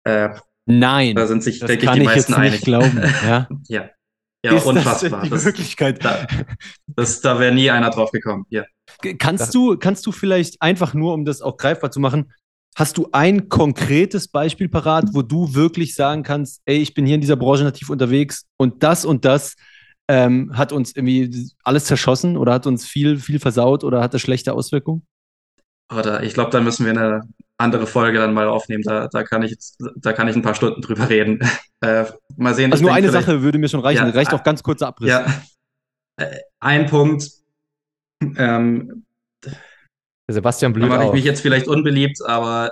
äh, 0.04 0.30
Nein, 0.67 1.15
da 1.15 1.25
sind 1.25 1.41
sich, 1.41 1.58
das 1.58 1.67
denke 1.67 1.86
ich, 1.86 1.89
kann 1.89 1.99
die 1.99 2.06
ich 2.06 2.13
jetzt 2.15 2.30
meisten 2.30 2.41
nicht 2.41 2.51
einig. 2.51 2.62
glauben. 2.62 3.01
Ja? 3.23 3.47
Ja, 3.67 3.89
ja, 4.45 4.56
ist 4.56 4.65
unfassbar. 4.67 5.21
das 5.21 5.23
die 5.23 5.30
Das, 5.32 5.45
Wirklichkeit? 5.45 6.06
da, 6.06 6.28
das, 6.86 7.21
da 7.21 7.39
wäre 7.39 7.56
nie 7.56 7.71
einer 7.71 7.89
drauf 7.89 8.12
gekommen. 8.12 8.45
Ja. 8.51 8.63
Kannst 9.17 9.56
du, 9.56 9.78
kannst 9.80 10.06
du 10.06 10.12
vielleicht 10.12 10.62
einfach 10.62 10.93
nur, 10.93 11.15
um 11.15 11.25
das 11.25 11.41
auch 11.41 11.58
greifbar 11.58 11.89
zu 11.89 11.99
machen, 11.99 12.32
hast 12.76 12.98
du 12.98 13.10
ein 13.12 13.50
konkretes 13.50 14.28
Beispiel 14.28 14.70
parat, 14.70 15.06
wo 15.14 15.22
du 15.22 15.54
wirklich 15.56 15.96
sagen 15.96 16.24
kannst, 16.24 16.62
ey, 16.66 16.78
ich 16.78 16.94
bin 16.94 17.06
hier 17.06 17.16
in 17.16 17.22
dieser 17.22 17.38
Branche 17.38 17.64
nativ 17.64 17.90
unterwegs 17.90 18.46
und 18.58 18.84
das 18.84 19.06
und 19.06 19.26
das 19.26 19.56
ähm, 20.08 20.56
hat 20.56 20.72
uns 20.72 20.96
irgendwie 20.96 21.52
alles 21.64 21.86
zerschossen 21.86 22.38
oder 22.38 22.54
hat 22.54 22.68
uns 22.68 22.86
viel, 22.86 23.18
viel 23.18 23.40
versaut 23.40 23.84
oder 23.84 24.02
hatte 24.02 24.20
schlechte 24.20 24.54
Auswirkungen? 24.54 25.06
Oder 25.94 26.24
ich 26.24 26.34
glaube, 26.34 26.52
da 26.52 26.62
müssen 26.62 26.86
wir 26.86 26.92
eine 26.92 27.22
andere 27.58 27.88
Folge 27.88 28.18
dann 28.20 28.34
mal 28.34 28.48
aufnehmen. 28.48 28.84
Da, 28.84 29.08
da 29.08 29.24
kann 29.24 29.44
ich 29.44 29.56
da 29.96 30.14
kann 30.14 30.28
ich 30.28 30.36
ein 30.36 30.42
paar 30.42 30.56
Stunden 30.56 30.82
drüber 30.82 31.10
reden. 31.10 31.40
Äh, 31.82 32.06
mal 32.38 32.56
sehen. 32.56 32.72
Also 32.72 32.82
ich 32.82 32.88
nur 32.88 32.96
eine 32.96 33.12
Sache 33.12 33.44
würde 33.44 33.60
mir 33.60 33.68
schon 33.68 33.82
reichen. 33.82 34.08
Ja, 34.08 34.14
Reicht 34.14 34.32
äh, 34.32 34.36
auch 34.36 34.44
ganz 34.44 34.64
kurzer 34.64 34.88
Abriss. 34.88 35.10
Ja. 35.10 35.28
Äh, 36.16 36.38
Ein 36.60 36.88
Punkt. 36.88 37.30
Ähm, 38.38 39.05
Sebastian 40.28 40.74
da 40.74 40.80
blüht 40.80 40.90
mache 40.90 41.06
ich 41.06 41.12
mich 41.12 41.24
jetzt 41.24 41.42
vielleicht 41.42 41.68
unbeliebt, 41.68 42.20
aber 42.26 42.72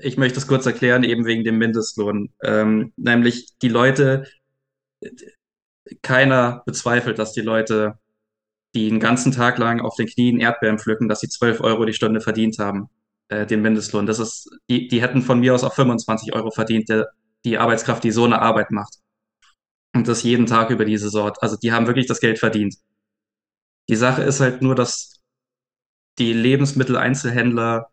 ich 0.00 0.16
möchte 0.16 0.38
es 0.38 0.46
kurz 0.46 0.64
erklären, 0.66 1.04
eben 1.04 1.26
wegen 1.26 1.44
dem 1.44 1.58
Mindestlohn. 1.58 2.32
Ähm, 2.42 2.92
nämlich 2.96 3.48
die 3.60 3.68
Leute, 3.68 4.26
keiner 6.02 6.62
bezweifelt, 6.64 7.18
dass 7.18 7.32
die 7.32 7.40
Leute, 7.40 7.98
die 8.74 8.88
einen 8.90 9.00
ganzen 9.00 9.32
Tag 9.32 9.58
lang 9.58 9.80
auf 9.80 9.96
den 9.96 10.06
Knien 10.06 10.40
Erdbeeren 10.40 10.78
pflücken, 10.78 11.08
dass 11.08 11.20
sie 11.20 11.28
12 11.28 11.60
Euro 11.60 11.84
die 11.84 11.92
Stunde 11.92 12.20
verdient 12.20 12.58
haben, 12.58 12.88
äh, 13.28 13.46
den 13.46 13.62
Mindestlohn. 13.62 14.06
Das 14.06 14.18
ist, 14.18 14.48
die, 14.70 14.88
die 14.88 15.02
hätten 15.02 15.22
von 15.22 15.40
mir 15.40 15.54
aus 15.54 15.64
auch 15.64 15.74
25 15.74 16.34
Euro 16.34 16.50
verdient, 16.50 16.88
der, 16.88 17.10
die 17.44 17.58
Arbeitskraft, 17.58 18.04
die 18.04 18.12
so 18.12 18.24
eine 18.24 18.40
Arbeit 18.40 18.70
macht. 18.70 18.98
Und 19.94 20.08
das 20.08 20.22
jeden 20.22 20.46
Tag 20.46 20.70
über 20.70 20.84
diese 20.84 21.10
Sort. 21.10 21.42
Also 21.42 21.56
die 21.56 21.72
haben 21.72 21.86
wirklich 21.86 22.06
das 22.06 22.20
Geld 22.20 22.38
verdient. 22.38 22.76
Die 23.90 23.96
Sache 23.96 24.22
ist 24.22 24.40
halt 24.40 24.62
nur, 24.62 24.74
dass 24.74 25.21
die 26.18 26.32
Lebensmitteleinzelhändler 26.32 27.90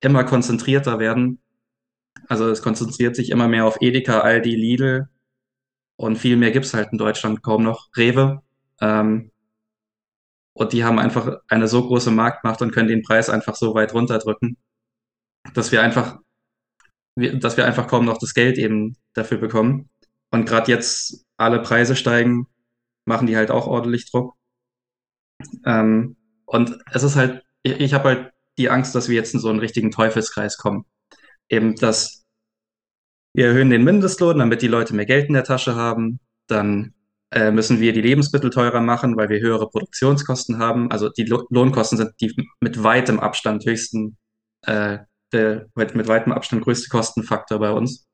immer 0.00 0.24
konzentrierter 0.24 0.98
werden. 0.98 1.40
Also 2.28 2.48
es 2.48 2.62
konzentriert 2.62 3.16
sich 3.16 3.30
immer 3.30 3.48
mehr 3.48 3.66
auf 3.66 3.78
Edeka, 3.80 4.20
Aldi, 4.20 4.54
Lidl 4.54 5.08
und 5.96 6.16
viel 6.16 6.36
mehr 6.36 6.50
gibt's 6.50 6.74
halt 6.74 6.90
in 6.92 6.98
Deutschland 6.98 7.42
kaum 7.42 7.62
noch. 7.62 7.88
Rewe. 7.96 8.42
Ähm, 8.80 9.30
und 10.52 10.72
die 10.72 10.84
haben 10.84 10.98
einfach 10.98 11.40
eine 11.48 11.68
so 11.68 11.86
große 11.86 12.10
Marktmacht 12.10 12.62
und 12.62 12.72
können 12.72 12.88
den 12.88 13.02
Preis 13.02 13.28
einfach 13.28 13.56
so 13.56 13.74
weit 13.74 13.94
runterdrücken, 13.94 14.56
dass 15.54 15.72
wir 15.72 15.82
einfach, 15.82 16.18
dass 17.16 17.56
wir 17.56 17.66
einfach 17.66 17.88
kaum 17.88 18.04
noch 18.04 18.18
das 18.18 18.34
Geld 18.34 18.58
eben 18.58 18.96
dafür 19.14 19.38
bekommen. 19.38 19.90
Und 20.30 20.46
gerade 20.46 20.70
jetzt 20.72 21.26
alle 21.36 21.60
Preise 21.62 21.96
steigen, 21.96 22.46
machen 23.06 23.26
die 23.26 23.36
halt 23.36 23.50
auch 23.50 23.66
ordentlich 23.66 24.10
Druck. 24.10 24.36
Ähm, 25.64 26.16
und 26.46 26.78
es 26.92 27.02
ist 27.02 27.16
halt, 27.16 27.45
ich, 27.66 27.80
ich 27.80 27.94
habe 27.94 28.08
halt 28.08 28.32
die 28.58 28.70
Angst, 28.70 28.94
dass 28.94 29.08
wir 29.08 29.16
jetzt 29.16 29.34
in 29.34 29.40
so 29.40 29.48
einen 29.48 29.58
richtigen 29.58 29.90
Teufelskreis 29.90 30.56
kommen. 30.56 30.86
Eben, 31.48 31.74
dass 31.76 32.24
wir 33.34 33.48
erhöhen 33.48 33.70
den 33.70 33.84
Mindestlohn, 33.84 34.38
damit 34.38 34.62
die 34.62 34.68
Leute 34.68 34.94
mehr 34.94 35.06
Geld 35.06 35.28
in 35.28 35.34
der 35.34 35.44
Tasche 35.44 35.74
haben. 35.74 36.20
Dann 36.46 36.94
äh, 37.32 37.50
müssen 37.50 37.80
wir 37.80 37.92
die 37.92 38.00
Lebensmittel 38.00 38.50
teurer 38.50 38.80
machen, 38.80 39.16
weil 39.16 39.28
wir 39.28 39.40
höhere 39.40 39.68
Produktionskosten 39.68 40.58
haben. 40.58 40.90
Also 40.90 41.10
die 41.10 41.24
Lo 41.24 41.44
Lohnkosten 41.50 41.98
sind 41.98 42.12
die 42.20 42.34
mit 42.60 42.82
weitem 42.82 43.20
Abstand 43.20 43.66
höchsten, 43.66 44.16
äh, 44.62 44.98
der 45.32 45.66
mit 45.74 46.08
weitem 46.08 46.32
Abstand 46.32 46.62
größte 46.62 46.88
Kostenfaktor 46.88 47.58
bei 47.58 47.72
uns. 47.72 48.06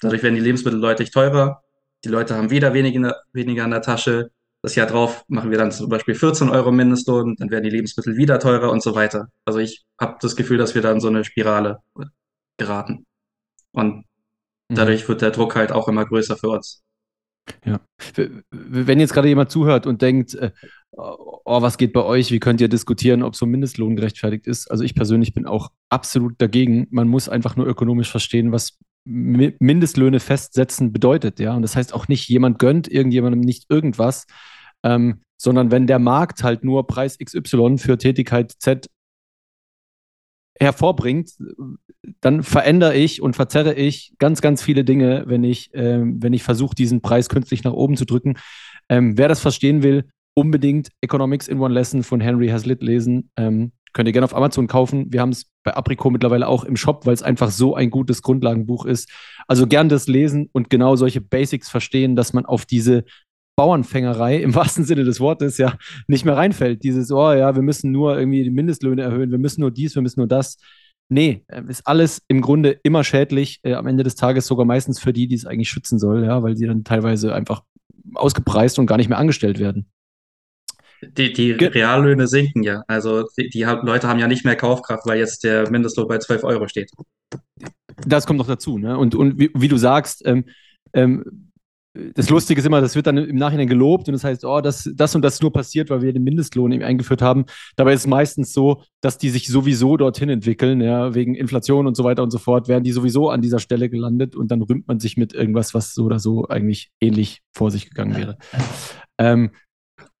Dadurch 0.00 0.22
werden 0.22 0.34
die 0.34 0.42
Lebensmittel 0.42 0.80
deutlich 0.80 1.10
teurer. 1.10 1.62
Die 2.04 2.08
Leute 2.10 2.36
haben 2.36 2.50
wieder 2.50 2.74
weniger, 2.74 3.16
weniger 3.32 3.64
in 3.64 3.70
der 3.70 3.82
Tasche. 3.82 4.30
Das 4.62 4.74
Jahr 4.74 4.86
drauf 4.86 5.24
machen 5.28 5.50
wir 5.50 5.58
dann 5.58 5.70
zum 5.70 5.88
Beispiel 5.88 6.14
14 6.14 6.48
Euro 6.48 6.72
Mindestlohn, 6.72 7.36
dann 7.36 7.50
werden 7.50 7.64
die 7.64 7.70
Lebensmittel 7.70 8.16
wieder 8.16 8.38
teurer 8.38 8.70
und 8.70 8.82
so 8.82 8.94
weiter. 8.94 9.28
Also 9.44 9.58
ich 9.58 9.84
habe 10.00 10.16
das 10.20 10.34
Gefühl, 10.34 10.58
dass 10.58 10.74
wir 10.74 10.82
da 10.82 10.90
in 10.90 11.00
so 11.00 11.08
eine 11.08 11.24
Spirale 11.24 11.78
geraten. 12.56 13.06
Und 13.72 14.06
dadurch 14.68 15.08
wird 15.08 15.22
der 15.22 15.30
Druck 15.30 15.54
halt 15.54 15.72
auch 15.72 15.88
immer 15.88 16.04
größer 16.04 16.36
für 16.36 16.48
uns. 16.48 16.82
Ja. 17.64 17.80
Wenn 18.50 18.98
jetzt 18.98 19.12
gerade 19.12 19.28
jemand 19.28 19.50
zuhört 19.50 19.86
und 19.86 20.02
denkt, 20.02 20.34
äh, 20.34 20.50
oh, 20.90 21.62
was 21.62 21.78
geht 21.78 21.92
bei 21.92 22.02
euch? 22.02 22.30
Wie 22.32 22.40
könnt 22.40 22.60
ihr 22.60 22.68
diskutieren, 22.68 23.22
ob 23.22 23.36
so 23.36 23.46
ein 23.46 23.50
Mindestlohn 23.50 23.96
gerechtfertigt 23.96 24.46
ist? 24.46 24.70
Also 24.70 24.82
ich 24.82 24.94
persönlich 24.94 25.32
bin 25.32 25.46
auch 25.46 25.70
absolut 25.88 26.34
dagegen. 26.38 26.86
Man 26.90 27.08
muss 27.08 27.28
einfach 27.28 27.56
nur 27.56 27.66
ökonomisch 27.66 28.10
verstehen, 28.10 28.52
was 28.52 28.78
Mindestlöhne 29.06 30.20
festsetzen 30.20 30.92
bedeutet, 30.92 31.38
ja. 31.38 31.54
Und 31.54 31.62
das 31.62 31.76
heißt 31.76 31.94
auch 31.94 32.08
nicht, 32.08 32.28
jemand 32.28 32.58
gönnt 32.58 32.88
irgendjemandem 32.88 33.40
nicht 33.40 33.66
irgendwas, 33.68 34.26
ähm, 34.82 35.22
sondern 35.38 35.70
wenn 35.70 35.86
der 35.86 35.98
Markt 35.98 36.42
halt 36.42 36.64
nur 36.64 36.86
Preis 36.86 37.18
XY 37.18 37.78
für 37.78 37.98
Tätigkeit 37.98 38.52
Z 38.58 38.90
hervorbringt, 40.58 41.32
dann 42.20 42.42
verändere 42.42 42.96
ich 42.96 43.20
und 43.20 43.36
verzerre 43.36 43.74
ich 43.74 44.14
ganz, 44.18 44.40
ganz 44.40 44.62
viele 44.62 44.84
Dinge, 44.84 45.24
wenn 45.26 45.44
ich, 45.44 45.70
ähm, 45.74 46.22
wenn 46.22 46.32
ich 46.32 46.42
versuche, 46.42 46.74
diesen 46.74 47.02
Preis 47.02 47.28
künstlich 47.28 47.62
nach 47.64 47.74
oben 47.74 47.96
zu 47.96 48.06
drücken. 48.06 48.36
Ähm, 48.88 49.18
wer 49.18 49.28
das 49.28 49.40
verstehen 49.40 49.82
will, 49.82 50.08
unbedingt 50.34 50.90
Economics 51.00 51.48
in 51.48 51.60
One 51.60 51.74
Lesson 51.74 52.02
von 52.02 52.20
Henry 52.20 52.48
Hazlitt 52.48 52.82
lesen. 52.82 53.30
Ähm, 53.36 53.72
könnt 53.96 54.08
ihr 54.08 54.12
gerne 54.12 54.26
auf 54.26 54.36
Amazon 54.36 54.66
kaufen. 54.66 55.06
Wir 55.10 55.22
haben 55.22 55.30
es 55.30 55.46
bei 55.64 55.74
Apricot 55.74 56.12
mittlerweile 56.12 56.46
auch 56.46 56.64
im 56.64 56.76
Shop, 56.76 57.06
weil 57.06 57.14
es 57.14 57.22
einfach 57.22 57.50
so 57.50 57.74
ein 57.74 57.88
gutes 57.88 58.20
Grundlagenbuch 58.20 58.84
ist. 58.84 59.10
Also 59.48 59.66
gern 59.66 59.88
das 59.88 60.06
lesen 60.06 60.50
und 60.52 60.68
genau 60.68 60.96
solche 60.96 61.22
Basics 61.22 61.70
verstehen, 61.70 62.14
dass 62.14 62.34
man 62.34 62.44
auf 62.44 62.66
diese 62.66 63.04
Bauernfängerei 63.56 64.36
im 64.36 64.54
wahrsten 64.54 64.84
Sinne 64.84 65.04
des 65.04 65.18
Wortes 65.18 65.56
ja 65.56 65.78
nicht 66.08 66.26
mehr 66.26 66.36
reinfällt. 66.36 66.84
Dieses, 66.84 67.10
oh 67.10 67.32
ja, 67.32 67.54
wir 67.54 67.62
müssen 67.62 67.90
nur 67.90 68.18
irgendwie 68.18 68.44
die 68.44 68.50
Mindestlöhne 68.50 69.00
erhöhen, 69.00 69.30
wir 69.30 69.38
müssen 69.38 69.62
nur 69.62 69.70
dies, 69.70 69.94
wir 69.94 70.02
müssen 70.02 70.20
nur 70.20 70.28
das. 70.28 70.58
Nee, 71.08 71.44
äh, 71.48 71.62
ist 71.66 71.86
alles 71.86 72.20
im 72.28 72.42
Grunde 72.42 72.78
immer 72.82 73.02
schädlich, 73.02 73.60
äh, 73.62 73.72
am 73.72 73.86
Ende 73.86 74.04
des 74.04 74.14
Tages 74.14 74.46
sogar 74.46 74.66
meistens 74.66 75.00
für 75.00 75.14
die, 75.14 75.26
die 75.26 75.36
es 75.36 75.46
eigentlich 75.46 75.70
schützen 75.70 75.98
soll, 75.98 76.22
ja, 76.24 76.42
weil 76.42 76.54
die 76.54 76.66
dann 76.66 76.84
teilweise 76.84 77.34
einfach 77.34 77.62
ausgepreist 78.12 78.78
und 78.78 78.84
gar 78.84 78.98
nicht 78.98 79.08
mehr 79.08 79.18
angestellt 79.18 79.58
werden. 79.58 79.86
Die, 81.02 81.32
die 81.32 81.52
Reallöhne 81.52 82.26
sinken 82.26 82.62
ja. 82.62 82.82
Also 82.86 83.24
die, 83.36 83.48
die 83.48 83.62
Leute 83.62 84.08
haben 84.08 84.18
ja 84.18 84.28
nicht 84.28 84.44
mehr 84.44 84.56
Kaufkraft, 84.56 85.06
weil 85.06 85.18
jetzt 85.18 85.44
der 85.44 85.70
Mindestlohn 85.70 86.08
bei 86.08 86.18
12 86.18 86.44
Euro 86.44 86.68
steht. 86.68 86.90
Das 88.06 88.26
kommt 88.26 88.38
noch 88.38 88.46
dazu. 88.46 88.78
Ne? 88.78 88.96
Und, 88.96 89.14
und 89.14 89.38
wie, 89.38 89.50
wie 89.54 89.68
du 89.68 89.76
sagst, 89.76 90.22
ähm, 90.26 90.44
ähm, 90.92 91.46
das 92.14 92.30
Lustige 92.30 92.60
ist 92.60 92.66
immer, 92.66 92.80
das 92.80 92.94
wird 92.94 93.06
dann 93.06 93.16
im 93.16 93.36
Nachhinein 93.36 93.68
gelobt 93.68 94.08
und 94.08 94.12
das 94.12 94.24
heißt, 94.24 94.44
oh, 94.44 94.60
das, 94.60 94.90
das 94.94 95.14
und 95.14 95.22
das 95.22 95.40
nur 95.40 95.52
passiert, 95.52 95.90
weil 95.90 96.02
wir 96.02 96.12
den 96.12 96.24
Mindestlohn 96.24 96.72
eben 96.72 96.84
eingeführt 96.84 97.22
haben. 97.22 97.46
Dabei 97.76 97.94
ist 97.94 98.00
es 98.00 98.06
meistens 98.06 98.52
so, 98.52 98.82
dass 99.00 99.18
die 99.18 99.30
sich 99.30 99.48
sowieso 99.48 99.96
dorthin 99.96 100.28
entwickeln, 100.28 100.80
ja, 100.80 101.14
wegen 101.14 101.34
Inflation 101.34 101.86
und 101.86 101.96
so 101.96 102.04
weiter 102.04 102.22
und 102.22 102.30
so 102.30 102.38
fort, 102.38 102.68
werden 102.68 102.84
die 102.84 102.92
sowieso 102.92 103.30
an 103.30 103.40
dieser 103.40 103.58
Stelle 103.58 103.88
gelandet 103.88 104.36
und 104.36 104.50
dann 104.50 104.62
rühmt 104.62 104.88
man 104.88 105.00
sich 105.00 105.16
mit 105.16 105.32
irgendwas, 105.32 105.74
was 105.74 105.94
so 105.94 106.04
oder 106.04 106.18
so 106.18 106.46
eigentlich 106.48 106.90
ähnlich 107.00 107.40
vor 107.54 107.70
sich 107.70 107.88
gegangen 107.88 108.16
wäre. 108.16 108.38
Ähm, 109.18 109.50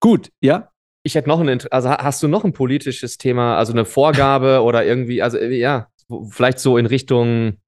gut, 0.00 0.30
ja. 0.40 0.70
Ich 1.02 1.14
hätte 1.14 1.28
noch 1.28 1.38
ein, 1.40 1.60
also 1.70 1.88
ha- 1.88 2.02
hast 2.02 2.22
du 2.22 2.28
noch 2.28 2.44
ein 2.44 2.52
politisches 2.52 3.16
Thema, 3.16 3.56
also 3.56 3.72
eine 3.72 3.84
Vorgabe 3.84 4.60
oder 4.62 4.84
irgendwie, 4.84 5.22
also 5.22 5.38
äh, 5.38 5.54
ja, 5.56 5.88
vielleicht 6.30 6.58
so 6.58 6.76
in 6.78 6.86
Richtung, 6.86 7.58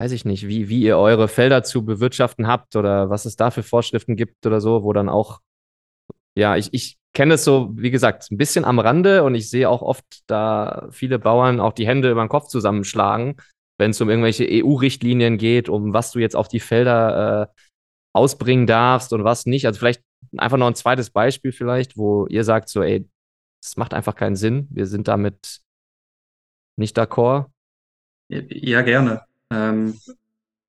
weiß 0.00 0.12
ich 0.12 0.24
nicht, 0.24 0.46
wie, 0.48 0.68
wie 0.68 0.82
ihr 0.82 0.98
eure 0.98 1.28
Felder 1.28 1.62
zu 1.64 1.84
bewirtschaften 1.84 2.46
habt 2.46 2.76
oder 2.76 3.10
was 3.10 3.24
es 3.24 3.36
da 3.36 3.50
für 3.50 3.62
Vorschriften 3.62 4.16
gibt 4.16 4.46
oder 4.46 4.60
so, 4.60 4.84
wo 4.84 4.92
dann 4.92 5.08
auch, 5.08 5.40
ja, 6.36 6.56
ich, 6.56 6.68
ich 6.72 6.96
kenne 7.14 7.34
es 7.34 7.44
so, 7.44 7.70
wie 7.74 7.90
gesagt, 7.90 8.30
ein 8.30 8.36
bisschen 8.36 8.64
am 8.64 8.78
Rande 8.78 9.22
und 9.22 9.34
ich 9.34 9.48
sehe 9.50 9.68
auch 9.68 9.82
oft 9.82 10.04
da 10.26 10.88
viele 10.90 11.18
Bauern 11.18 11.60
auch 11.60 11.72
die 11.72 11.86
Hände 11.86 12.10
über 12.10 12.24
den 12.24 12.28
Kopf 12.28 12.48
zusammenschlagen, 12.48 13.36
wenn 13.78 13.90
es 13.92 14.00
um 14.00 14.08
irgendwelche 14.10 14.44
EU-Richtlinien 14.44 15.38
geht, 15.38 15.68
um 15.68 15.92
was 15.92 16.12
du 16.12 16.18
jetzt 16.18 16.36
auf 16.36 16.48
die 16.48 16.60
Felder 16.60 17.50
äh, 17.52 17.60
ausbringen 18.14 18.66
darfst 18.66 19.12
und 19.12 19.24
was 19.24 19.46
nicht. 19.46 19.66
Also 19.66 19.78
vielleicht 19.78 20.02
einfach 20.36 20.56
noch 20.56 20.66
ein 20.66 20.74
zweites 20.74 21.10
Beispiel 21.10 21.52
vielleicht, 21.52 21.96
wo 21.96 22.26
ihr 22.26 22.44
sagt 22.44 22.68
so, 22.68 22.82
ey, 22.82 23.08
das 23.62 23.76
macht 23.76 23.94
einfach 23.94 24.14
keinen 24.14 24.36
Sinn. 24.36 24.68
Wir 24.70 24.86
sind 24.86 25.08
damit 25.08 25.62
nicht 26.76 26.98
d'accord. 26.98 27.46
Ja, 28.28 28.82
gerne. 28.82 29.22
Ähm, 29.50 29.98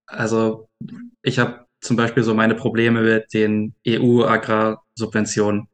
also 0.05 0.69
ich 1.21 1.39
habe 1.39 1.65
zum 1.81 1.95
Beispiel 1.95 2.23
so 2.23 2.33
meine 2.33 2.55
Probleme 2.55 3.01
mit 3.01 3.33
den 3.33 3.75
EU-Agrarsubventionen. 3.87 5.67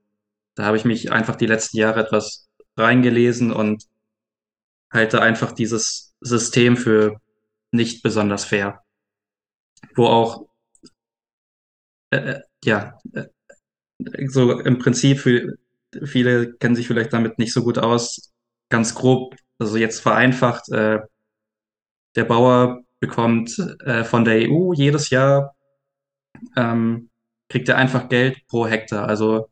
Da 0.55 0.65
habe 0.65 0.77
ich 0.77 0.85
mich 0.85 1.11
einfach 1.11 1.35
die 1.35 1.47
letzten 1.47 1.77
Jahre 1.77 2.01
etwas 2.01 2.49
reingelesen 2.77 3.51
und 3.51 3.85
halte 4.91 5.21
einfach 5.21 5.51
dieses 5.53 6.13
System 6.21 6.75
für 6.77 7.19
nicht 7.71 8.03
besonders 8.03 8.45
fair. 8.45 8.83
Wo 9.95 10.05
auch, 10.05 10.47
äh, 12.11 12.17
äh, 12.17 12.41
ja, 12.63 12.97
äh, 13.13 13.25
so 14.27 14.59
im 14.59 14.79
Prinzip 14.79 15.19
für 15.19 15.57
viele 16.03 16.53
kennen 16.53 16.75
sich 16.75 16.87
vielleicht 16.87 17.13
damit 17.13 17.39
nicht 17.39 17.53
so 17.53 17.63
gut 17.63 17.77
aus. 17.77 18.31
Ganz 18.69 18.95
grob, 18.95 19.35
also 19.59 19.77
jetzt 19.77 19.99
vereinfacht, 19.99 20.69
äh, 20.71 20.99
der 22.15 22.23
Bauer 22.25 22.81
bekommt 22.99 23.57
äh, 23.83 24.03
von 24.03 24.23
der 24.25 24.49
EU 24.49 24.73
jedes 24.73 25.09
Jahr, 25.09 25.55
ähm, 26.55 27.09
kriegt 27.49 27.67
er 27.67 27.77
einfach 27.77 28.09
Geld 28.09 28.47
pro 28.47 28.67
Hektar. 28.67 29.07
Also 29.07 29.49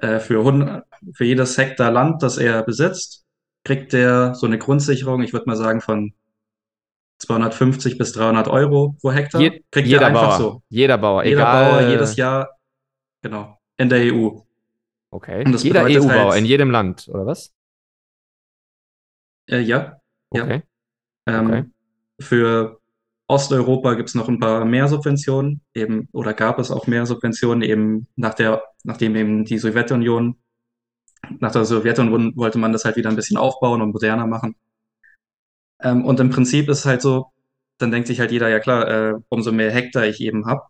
äh, 0.00 0.18
für, 0.18 0.38
100, 0.38 0.84
für 1.12 1.24
jedes 1.24 1.58
Hektar 1.58 1.90
Land, 1.90 2.22
das 2.22 2.38
er 2.38 2.62
besitzt, 2.62 3.24
kriegt 3.64 3.92
er 3.94 4.34
so 4.34 4.46
eine 4.46 4.58
Grundsicherung, 4.58 5.22
ich 5.22 5.32
würde 5.32 5.46
mal 5.46 5.56
sagen 5.56 5.80
von 5.80 6.14
250 7.18 7.98
bis 7.98 8.12
300 8.12 8.48
Euro 8.48 8.96
pro 9.00 9.12
Hektar. 9.12 9.40
Je, 9.40 9.62
kriegt 9.70 9.88
jeder 9.88 10.02
er 10.02 10.06
einfach 10.08 10.38
Bauer, 10.38 10.38
so. 10.38 10.62
jeder 10.68 10.98
Bauer, 10.98 11.24
Jeder 11.24 11.42
egal. 11.42 11.70
Bauer 11.70 11.90
jedes 11.90 12.16
Jahr, 12.16 12.50
genau, 13.22 13.58
in 13.76 13.88
der 13.88 14.12
EU. 14.14 14.40
Okay. 15.10 15.44
Und 15.44 15.52
das 15.52 15.62
Jeder 15.62 15.84
EU-Bauer 15.84 16.32
halt- 16.32 16.38
in 16.40 16.44
jedem 16.46 16.70
Land, 16.70 17.08
oder 17.08 17.26
was? 17.26 17.52
Äh, 19.48 19.60
ja, 19.60 20.00
Ja. 20.32 20.42
Okay. 20.44 20.62
Ähm, 21.26 21.46
Okay. 21.46 21.64
Für 22.20 22.80
Osteuropa 23.26 23.94
gibt 23.94 24.08
es 24.08 24.14
noch 24.14 24.28
ein 24.28 24.38
paar 24.38 24.64
mehr 24.64 24.86
Subventionen, 24.88 25.60
eben, 25.74 26.08
oder 26.12 26.34
gab 26.34 26.58
es 26.58 26.70
auch 26.70 26.86
mehr 26.86 27.06
Subventionen, 27.06 27.62
eben 27.62 28.06
nach 28.16 28.34
der, 28.34 28.62
nachdem 28.84 29.16
eben 29.16 29.44
die 29.44 29.58
Sowjetunion, 29.58 30.36
nach 31.40 31.52
der 31.52 31.64
Sowjetunion 31.64 32.36
wollte 32.36 32.58
man 32.58 32.72
das 32.72 32.84
halt 32.84 32.96
wieder 32.96 33.08
ein 33.10 33.16
bisschen 33.16 33.36
aufbauen 33.36 33.80
und 33.82 33.92
moderner 33.92 34.26
machen. 34.26 34.54
Ähm, 35.80 36.04
und 36.04 36.20
im 36.20 36.30
Prinzip 36.30 36.68
ist 36.68 36.80
es 36.80 36.86
halt 36.86 37.02
so, 37.02 37.26
dann 37.78 37.90
denkt 37.90 38.06
sich 38.08 38.20
halt 38.20 38.30
jeder, 38.30 38.48
ja 38.48 38.60
klar, 38.60 38.88
äh, 38.88 39.14
umso 39.28 39.50
mehr 39.52 39.70
Hektar 39.72 40.04
ich 40.06 40.20
eben 40.20 40.46
habe, 40.46 40.62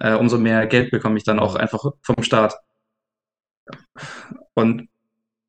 äh, 0.00 0.14
umso 0.14 0.38
mehr 0.38 0.66
Geld 0.66 0.90
bekomme 0.90 1.18
ich 1.18 1.24
dann 1.24 1.38
auch 1.38 1.54
einfach 1.54 1.84
vom 2.02 2.22
Staat. 2.22 2.56
Und 4.54 4.88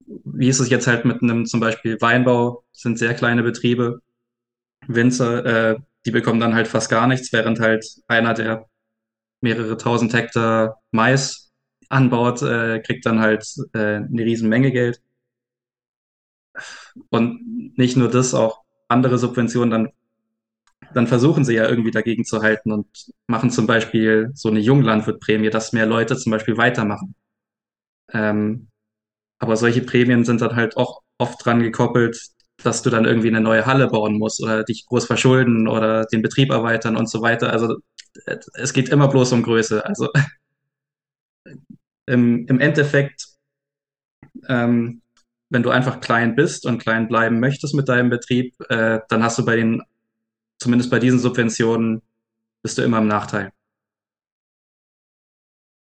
wie 0.06 0.50
ist 0.50 0.60
es 0.60 0.70
jetzt 0.70 0.88
halt 0.88 1.06
mit 1.06 1.22
einem 1.22 1.46
zum 1.46 1.60
Beispiel 1.60 2.00
Weinbau, 2.02 2.64
sind 2.72 2.98
sehr 2.98 3.14
kleine 3.14 3.44
Betriebe, 3.44 4.02
Winzer, 4.88 5.46
äh, 5.46 5.80
die 6.06 6.12
bekommen 6.12 6.40
dann 6.40 6.56
halt 6.56 6.68
fast 6.68 6.90
gar 6.90 7.08
nichts, 7.08 7.32
während 7.34 7.60
halt 7.60 7.86
einer, 8.08 8.34
der 8.34 8.68
mehrere 9.42 9.78
tausend 9.78 10.14
Hektar 10.14 10.82
Mais 10.92 11.52
anbaut, 11.90 12.42
äh, 12.42 12.80
kriegt 12.82 13.06
dann 13.06 13.20
halt 13.20 13.46
äh, 13.74 13.96
eine 13.96 14.24
riesen 14.24 14.50
Menge 14.50 14.72
Geld. 14.72 15.02
Und 17.10 17.78
nicht 17.78 17.98
nur 17.98 18.10
das, 18.10 18.34
auch 18.34 18.62
andere 18.88 19.18
Subventionen, 19.18 19.72
dann, 19.72 19.90
dann 20.94 21.08
versuchen 21.08 21.46
sie 21.46 21.56
ja 21.56 21.68
irgendwie 21.68 21.92
dagegen 21.92 22.26
zu 22.26 22.42
halten 22.42 22.72
und 22.72 22.88
machen 23.28 23.52
zum 23.52 23.68
Beispiel 23.68 24.32
so 24.34 24.50
eine 24.50 24.60
Junglandwirtprämie, 24.60 25.50
dass 25.50 25.74
mehr 25.74 25.86
Leute 25.86 26.18
zum 26.18 26.32
Beispiel 26.32 26.58
weitermachen. 26.58 27.16
Ähm, 28.12 28.70
aber 29.40 29.56
solche 29.56 29.82
Prämien 29.82 30.26
sind 30.26 30.42
dann 30.42 30.56
halt 30.56 30.78
auch 30.78 31.02
oft 31.18 31.44
dran 31.46 31.62
gekoppelt, 31.62 32.20
dass 32.64 32.82
du 32.82 32.90
dann 32.90 33.06
irgendwie 33.06 33.30
eine 33.30 33.42
neue 33.42 33.66
Halle 33.66 33.88
bauen 33.88 34.18
musst 34.18 34.42
oder 34.44 34.64
dich 34.64 34.86
groß 34.88 35.06
verschulden 35.06 35.68
oder 35.68 36.06
den 36.06 36.22
Betrieb 36.22 36.52
erweitern 36.52 36.98
und 36.98 37.10
so 37.10 37.22
weiter. 37.22 37.52
Also 37.52 37.78
äh, 38.26 38.38
es 38.56 38.74
geht 38.74 38.90
immer 38.90 39.08
bloß 39.08 39.32
um 39.34 39.44
Größe. 39.44 39.86
Also 39.86 40.10
im, 42.06 42.48
im 42.48 42.60
Endeffekt, 42.60 43.28
ähm, 44.48 45.02
wenn 45.50 45.64
du 45.64 45.70
einfach 45.70 46.02
klein 46.02 46.36
bist 46.36 46.66
und 46.66 46.80
klein 46.80 47.08
bleiben 47.08 47.40
möchtest 47.40 47.74
mit 47.76 47.88
deinem 47.88 48.10
Betrieb, 48.10 48.56
äh, 48.70 49.00
dann 49.10 49.24
hast 49.24 49.38
du 49.38 49.46
bei 49.46 49.56
den, 49.56 49.82
zumindest 50.60 50.92
bei 50.92 51.00
diesen 51.00 51.20
Subventionen, 51.20 52.02
bist 52.62 52.78
du 52.78 52.82
immer 52.82 53.00
im 53.00 53.08
Nachteil. 53.08 53.52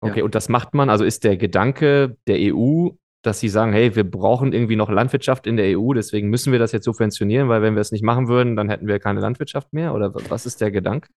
Okay, 0.01 0.21
und 0.21 0.35
das 0.35 0.49
macht 0.49 0.73
man, 0.73 0.89
also 0.89 1.03
ist 1.03 1.23
der 1.23 1.37
Gedanke 1.37 2.17
der 2.27 2.37
EU, 2.53 2.89
dass 3.23 3.39
sie 3.39 3.49
sagen, 3.49 3.73
hey, 3.73 3.95
wir 3.95 4.03
brauchen 4.03 4.53
irgendwie 4.53 4.75
noch 4.75 4.89
Landwirtschaft 4.89 5.47
in 5.47 5.57
der 5.57 5.79
EU, 5.79 5.93
deswegen 5.93 6.29
müssen 6.29 6.51
wir 6.51 6.59
das 6.59 6.73
jetzt 6.73 6.85
subventionieren, 6.85 7.49
weil 7.49 7.63
wenn 7.63 7.73
wir 7.73 7.81
es 7.81 7.91
nicht 7.91 8.03
machen 8.03 8.27
würden, 8.27 8.55
dann 8.55 8.69
hätten 8.69 8.87
wir 8.87 8.99
keine 8.99 9.19
Landwirtschaft 9.19 9.73
mehr? 9.73 9.95
Oder 9.95 10.13
was 10.29 10.45
ist 10.45 10.61
der 10.61 10.69
Gedanke? 10.69 11.09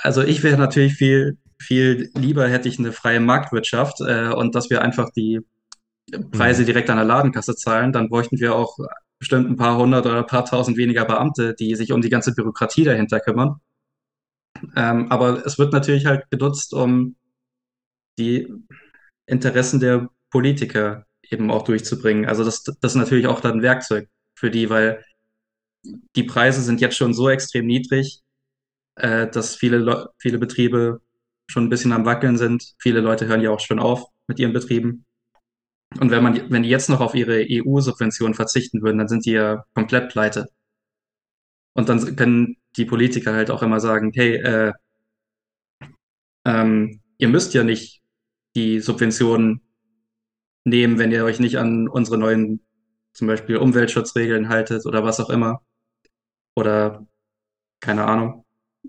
Also 0.00 0.22
ich 0.22 0.42
wäre 0.42 0.58
natürlich 0.58 0.94
viel, 0.94 1.38
viel 1.60 2.10
lieber 2.14 2.48
hätte 2.48 2.68
ich 2.68 2.78
eine 2.80 2.90
freie 2.90 3.20
Marktwirtschaft 3.20 4.00
äh, 4.00 4.30
und 4.30 4.54
dass 4.56 4.70
wir 4.70 4.82
einfach 4.82 5.10
die 5.10 5.40
Preise 6.32 6.64
direkt 6.64 6.90
an 6.90 6.96
der 6.96 7.04
Ladenkasse 7.04 7.54
zahlen, 7.54 7.92
dann 7.92 8.08
bräuchten 8.08 8.40
wir 8.40 8.56
auch 8.56 8.78
bestimmt 9.18 9.50
ein 9.50 9.56
paar 9.56 9.78
hundert 9.78 10.06
oder 10.06 10.18
ein 10.18 10.26
paar 10.26 10.44
tausend 10.44 10.76
weniger 10.76 11.04
Beamte, 11.04 11.54
die 11.54 11.74
sich 11.74 11.92
um 11.92 12.00
die 12.00 12.10
ganze 12.10 12.34
Bürokratie 12.34 12.84
dahinter 12.84 13.20
kümmern. 13.20 13.60
Ähm, 14.76 15.10
aber 15.10 15.44
es 15.46 15.58
wird 15.58 15.72
natürlich 15.72 16.06
halt 16.06 16.30
genutzt, 16.30 16.72
um 16.72 17.16
die 18.18 18.52
Interessen 19.26 19.80
der 19.80 20.08
Politiker 20.30 21.06
eben 21.22 21.50
auch 21.50 21.62
durchzubringen. 21.62 22.26
Also 22.26 22.44
das, 22.44 22.62
das 22.62 22.92
ist 22.92 22.96
natürlich 22.96 23.26
auch 23.26 23.40
dann 23.40 23.58
ein 23.58 23.62
Werkzeug 23.62 24.08
für 24.34 24.50
die, 24.50 24.70
weil 24.70 25.04
die 26.16 26.24
Preise 26.24 26.62
sind 26.62 26.80
jetzt 26.80 26.96
schon 26.96 27.14
so 27.14 27.28
extrem 27.28 27.66
niedrig, 27.66 28.20
äh, 28.96 29.28
dass 29.28 29.56
viele, 29.56 30.10
viele 30.18 30.38
Betriebe 30.38 31.00
schon 31.48 31.64
ein 31.64 31.68
bisschen 31.70 31.92
am 31.92 32.04
Wackeln 32.04 32.36
sind. 32.36 32.74
Viele 32.78 33.00
Leute 33.00 33.26
hören 33.26 33.40
ja 33.40 33.50
auch 33.50 33.60
schon 33.60 33.78
auf 33.78 34.06
mit 34.26 34.38
ihren 34.38 34.52
Betrieben. 34.52 35.04
Und 35.98 36.10
wenn 36.10 36.22
man, 36.22 36.50
wenn 36.50 36.62
die 36.62 36.68
jetzt 36.68 36.90
noch 36.90 37.00
auf 37.00 37.14
ihre 37.14 37.44
EU-Subventionen 37.48 38.34
verzichten 38.34 38.82
würden, 38.82 38.98
dann 38.98 39.08
sind 39.08 39.24
die 39.24 39.32
ja 39.32 39.64
komplett 39.74 40.10
pleite. 40.10 40.48
Und 41.74 41.88
dann 41.88 42.16
können 42.16 42.56
die 42.76 42.84
Politiker 42.84 43.32
halt 43.34 43.50
auch 43.50 43.62
immer 43.62 43.80
sagen, 43.80 44.12
hey, 44.14 44.36
äh, 44.36 44.72
ähm, 46.44 47.00
ihr 47.18 47.28
müsst 47.28 47.54
ja 47.54 47.64
nicht 47.64 48.02
die 48.56 48.80
Subventionen 48.80 49.62
nehmen, 50.64 50.98
wenn 50.98 51.12
ihr 51.12 51.24
euch 51.24 51.40
nicht 51.40 51.58
an 51.58 51.88
unsere 51.88 52.18
neuen, 52.18 52.60
zum 53.12 53.26
Beispiel 53.28 53.56
Umweltschutzregeln 53.56 54.48
haltet 54.48 54.86
oder 54.86 55.04
was 55.04 55.20
auch 55.20 55.30
immer. 55.30 55.62
Oder 56.56 57.06
keine 57.80 58.04
Ahnung. 58.06 58.44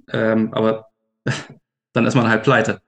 Ähm, 0.10 0.54
aber 0.54 0.88
dann 1.94 2.06
ist 2.06 2.16
man 2.16 2.30
halt 2.30 2.44
pleite. 2.44 2.82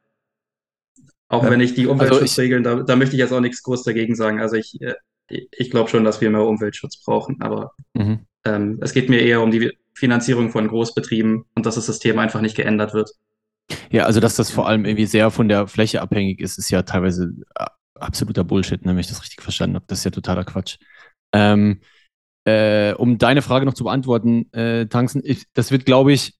Auch 1.32 1.44
Ähm, 1.44 1.50
wenn 1.52 1.62
ich 1.62 1.74
die 1.74 1.88
also 1.88 1.94
ich- 1.94 2.02
Umweltschutzregeln, 2.02 2.64
da, 2.64 2.76
da 2.84 2.96
möchte 2.96 3.16
ich 3.16 3.20
jetzt 3.20 3.32
auch 3.34 3.40
nichts 3.40 3.64
groß 3.64 3.84
dagegen 3.84 4.16
sagen. 4.16 4.40
Also 4.42 4.56
ich, 4.58 4.80
äh, 4.82 4.96
ich 5.30 5.72
glaube 5.72 5.90
schon, 5.90 6.04
dass 6.04 6.20
wir 6.22 6.30
mehr 6.30 6.44
Umweltschutz 6.44 7.02
brauchen, 7.04 7.42
aber 7.42 7.72
Mhm. 7.94 8.20
ähm, 8.46 8.80
es 8.82 8.94
geht 8.94 9.10
mir 9.10 9.22
eher 9.22 9.42
um 9.42 9.50
die 9.52 9.72
Finanzierung 9.94 10.50
von 10.52 10.68
Großbetrieben 10.68 11.46
und 11.56 11.66
dass 11.66 11.76
das 11.76 11.86
System 11.86 12.20
einfach 12.20 12.42
nicht 12.42 12.56
geändert 12.56 12.94
wird. 12.94 13.12
Ja, 13.92 14.04
also 14.06 14.20
dass 14.20 14.36
das 14.36 14.52
vor 14.52 14.68
allem 14.68 14.84
irgendwie 14.86 15.06
sehr 15.06 15.32
von 15.32 15.48
der 15.48 15.68
Fläche 15.68 16.02
abhängig 16.02 16.42
ist, 16.42 16.58
ist 16.58 16.70
ja 16.70 16.82
teilweise 16.82 17.34
äh, 17.58 17.66
absoluter 17.96 18.44
Bullshit, 18.44 18.84
ne, 18.86 18.92
wenn 18.92 19.00
ich 19.00 19.08
das 19.08 19.22
richtig 19.22 19.42
verstanden 19.42 19.76
habe. 19.78 19.86
Das 19.88 20.00
ist 20.00 20.04
ja 20.06 20.12
totaler 20.12 20.44
Quatsch. 20.44 20.78
Ähm, 21.34 21.80
äh, 22.46 22.94
um 22.94 23.18
deine 23.18 23.42
Frage 23.42 23.66
noch 23.66 23.74
zu 23.76 23.84
beantworten, 23.86 24.52
äh, 24.54 24.88
Tanzen, 24.88 25.22
ich, 25.24 25.46
das 25.54 25.72
wird, 25.72 25.86
glaube 25.86 26.12
ich, 26.12 26.34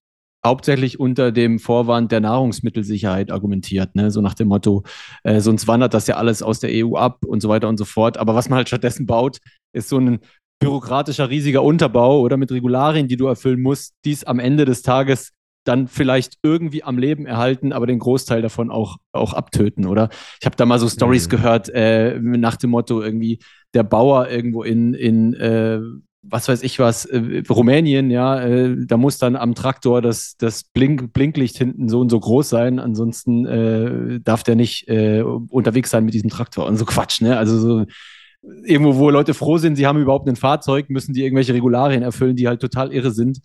hauptsächlich 0.46 1.00
unter 1.00 1.32
dem 1.32 1.60
Vorwand 1.60 2.12
der 2.12 2.20
Nahrungsmittelsicherheit 2.20 3.32
argumentiert, 3.32 3.96
ne? 3.96 4.12
so 4.12 4.22
nach 4.22 4.34
dem 4.34 4.48
Motto, 4.48 4.84
äh, 5.24 5.40
sonst 5.40 5.68
wandert 5.68 5.94
das 5.94 6.08
ja 6.08 6.16
alles 6.16 6.42
aus 6.42 6.60
der 6.60 6.72
EU 6.74 6.96
ab 6.96 7.24
und 7.26 7.42
so 7.42 7.50
weiter 7.50 7.70
und 7.70 7.78
so 7.78 7.86
fort. 7.86 8.18
Aber 8.18 8.36
was 8.36 8.50
man 8.50 8.58
halt 8.58 8.68
stattdessen 8.68 9.06
baut, 9.06 9.38
ist 9.74 9.90
so 9.90 9.98
ein 9.98 10.20
bürokratischer, 10.60 11.30
riesiger 11.30 11.64
Unterbau 11.64 12.22
oder 12.22 12.38
mit 12.38 12.52
Regularien, 12.52 13.08
die 13.08 13.18
du 13.18 13.28
erfüllen 13.28 13.62
musst, 13.62 13.94
die 14.06 14.12
es 14.12 14.24
am 14.24 14.40
Ende 14.40 14.66
des 14.66 14.82
Tages 14.84 15.32
dann 15.64 15.88
vielleicht 15.88 16.38
irgendwie 16.44 16.84
am 16.84 16.98
Leben 16.98 17.26
erhalten, 17.26 17.72
aber 17.72 17.86
den 17.86 18.00
Großteil 18.00 18.42
davon 18.42 18.72
auch, 18.72 18.98
auch 19.12 19.34
abtöten, 19.34 19.86
oder? 19.86 20.10
Ich 20.40 20.46
habe 20.46 20.56
da 20.56 20.66
mal 20.66 20.80
so 20.80 20.90
Stories 20.90 21.28
mhm. 21.28 21.32
gehört, 21.32 21.70
äh, 21.70 22.20
nach 22.20 22.56
dem 22.56 22.72
Motto, 22.72 23.02
irgendwie 23.02 23.40
der 23.74 23.84
Bauer 23.84 24.30
irgendwo 24.30 24.64
in, 24.64 24.94
in 24.94 25.34
äh, 25.36 25.80
was 26.24 26.48
weiß 26.48 26.62
ich 26.64 26.78
was, 26.80 27.06
äh, 27.06 27.44
Rumänien, 27.50 28.12
ja, 28.12 28.42
äh, 28.42 28.76
da 28.86 28.98
muss 28.98 29.18
dann 29.18 29.36
am 29.36 29.56
Traktor 29.56 30.02
das, 30.02 30.36
das 30.38 30.64
Blink, 30.64 31.14
Blinklicht 31.14 31.58
hinten 31.58 31.90
so 31.90 32.00
und 32.00 32.10
so 32.10 32.20
groß 32.20 32.48
sein, 32.48 32.80
ansonsten 32.80 33.46
äh, 33.46 34.20
darf 34.22 34.44
der 34.44 34.56
nicht 34.56 34.88
äh, 34.88 35.22
unterwegs 35.22 35.90
sein 35.90 36.06
mit 36.06 36.14
diesem 36.14 36.30
Traktor 36.30 36.68
und 36.68 36.78
so 36.78 36.86
Quatsch, 36.86 37.22
ne? 37.22 37.38
Also 37.38 37.58
so 37.58 37.86
irgendwo, 38.64 38.96
wo 38.98 39.10
Leute 39.10 39.34
froh 39.34 39.58
sind, 39.58 39.76
sie 39.76 39.88
haben 39.88 40.00
überhaupt 40.02 40.28
ein 40.28 40.36
Fahrzeug, 40.36 40.90
müssen 40.90 41.14
die 41.14 41.24
irgendwelche 41.24 41.54
Regularien 41.54 42.04
erfüllen, 42.04 42.36
die 42.36 42.48
halt 42.48 42.62
total 42.62 42.94
irre 42.94 43.12
sind, 43.12 43.40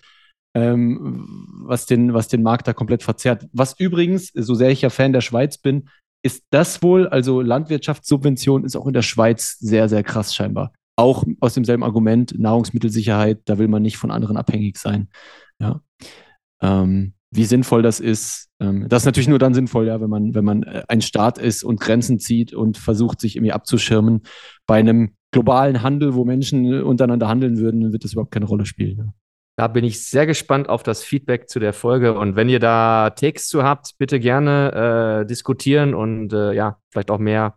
ähm, 0.54 1.26
was, 1.64 1.86
den, 1.86 2.14
was 2.14 2.28
den 2.28 2.42
Markt 2.42 2.68
da 2.68 2.72
komplett 2.72 3.02
verzerrt. 3.02 3.46
Was 3.52 3.78
übrigens, 3.78 4.28
so 4.34 4.54
sehr 4.54 4.70
ich 4.70 4.82
ja 4.82 4.90
Fan 4.90 5.12
der 5.12 5.20
Schweiz 5.20 5.58
bin, 5.58 5.88
ist 6.22 6.44
das 6.50 6.82
wohl, 6.82 7.08
also 7.08 7.40
Landwirtschaftssubvention 7.40 8.64
ist 8.64 8.76
auch 8.76 8.86
in 8.86 8.94
der 8.94 9.02
Schweiz 9.02 9.58
sehr, 9.58 9.88
sehr 9.88 10.02
krass 10.02 10.34
scheinbar 10.34 10.72
auch 10.96 11.24
aus 11.40 11.54
demselben 11.54 11.84
Argument, 11.84 12.38
Nahrungsmittelsicherheit, 12.38 13.40
da 13.44 13.58
will 13.58 13.68
man 13.68 13.82
nicht 13.82 13.98
von 13.98 14.10
anderen 14.10 14.36
abhängig 14.36 14.78
sein. 14.78 15.08
Ja. 15.58 15.80
Ähm, 16.62 17.12
wie 17.30 17.44
sinnvoll 17.44 17.82
das 17.82 18.00
ist, 18.00 18.48
ähm, 18.60 18.88
das 18.88 19.02
ist 19.02 19.06
natürlich 19.06 19.28
nur 19.28 19.38
dann 19.38 19.54
sinnvoll, 19.54 19.86
ja, 19.86 20.00
wenn 20.00 20.08
man, 20.08 20.34
wenn 20.34 20.44
man 20.44 20.62
äh, 20.62 20.84
ein 20.88 21.02
Staat 21.02 21.38
ist 21.38 21.62
und 21.64 21.80
Grenzen 21.80 22.18
zieht 22.18 22.54
und 22.54 22.78
versucht, 22.78 23.20
sich 23.20 23.36
irgendwie 23.36 23.52
abzuschirmen. 23.52 24.22
Bei 24.66 24.78
einem 24.78 25.14
globalen 25.32 25.82
Handel, 25.82 26.14
wo 26.14 26.24
Menschen 26.24 26.82
untereinander 26.82 27.28
handeln 27.28 27.58
würden, 27.58 27.92
wird 27.92 28.04
das 28.04 28.12
überhaupt 28.12 28.32
keine 28.32 28.46
Rolle 28.46 28.64
spielen. 28.64 28.98
Ja. 28.98 29.14
Da 29.58 29.68
bin 29.68 29.84
ich 29.84 30.04
sehr 30.04 30.26
gespannt 30.26 30.68
auf 30.68 30.82
das 30.82 31.02
Feedback 31.02 31.48
zu 31.48 31.58
der 31.58 31.72
Folge. 31.72 32.18
Und 32.18 32.36
wenn 32.36 32.48
ihr 32.48 32.60
da 32.60 33.10
Takes 33.10 33.48
zu 33.48 33.62
habt, 33.62 33.96
bitte 33.98 34.20
gerne 34.20 35.22
äh, 35.22 35.26
diskutieren 35.26 35.94
und 35.94 36.32
äh, 36.32 36.52
ja, 36.52 36.78
vielleicht 36.90 37.10
auch 37.10 37.18
mehr 37.18 37.56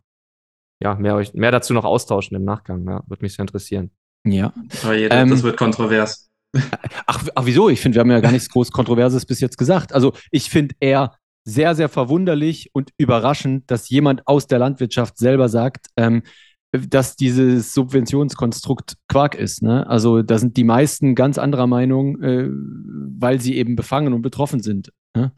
ja, 0.82 0.96
mehr, 0.96 1.16
euch, 1.16 1.34
mehr 1.34 1.52
dazu 1.52 1.74
noch 1.74 1.86
austauschen 1.86 2.36
im 2.36 2.46
Nachgang. 2.46 2.86
Ja, 2.88 3.04
würde 3.08 3.24
mich 3.24 3.34
sehr 3.34 3.44
interessieren. 3.44 3.92
Ja. 4.26 4.54
Aber 4.84 4.96
jeder, 4.96 5.16
ähm, 5.16 5.30
das 5.30 5.44
wird 5.44 5.58
kontrovers. 5.58 6.30
Ach, 7.06 7.24
ach 7.36 7.46
wieso? 7.46 7.70
Ich 7.70 7.80
finde, 7.80 7.96
wir 7.96 8.00
haben 8.00 8.10
ja 8.10 8.22
gar 8.22 8.32
nichts 8.32 8.50
groß 8.52 8.72
Kontroverses 8.72 9.28
bis 9.28 9.40
jetzt 9.40 9.58
gesagt. 9.58 9.94
Also 9.94 10.14
ich 10.32 10.50
finde 10.50 10.74
eher 10.80 11.14
sehr, 11.44 11.76
sehr 11.76 11.90
verwunderlich 11.90 12.72
und 12.74 12.90
überraschend, 12.98 13.70
dass 13.70 13.90
jemand 13.90 14.28
aus 14.28 14.48
der 14.48 14.58
Landwirtschaft 14.58 15.18
selber 15.20 15.48
sagt, 15.48 15.88
ähm, 15.96 16.24
dass 16.72 17.16
dieses 17.16 17.74
Subventionskonstrukt 17.74 18.96
Quark 19.08 19.36
ist. 19.36 19.62
Ne? 19.62 19.88
Also 19.88 20.22
da 20.22 20.38
sind 20.38 20.58
die 20.58 20.64
meisten 20.64 21.16
ganz 21.16 21.38
anderer 21.38 21.68
Meinung, 21.68 22.22
äh, 22.22 22.50
weil 22.50 23.42
sie 23.42 23.56
eben 23.56 23.76
befangen 23.76 24.14
und 24.14 24.22
betroffen 24.22 24.62
sind. 24.62 24.92
Ne? 25.16 25.32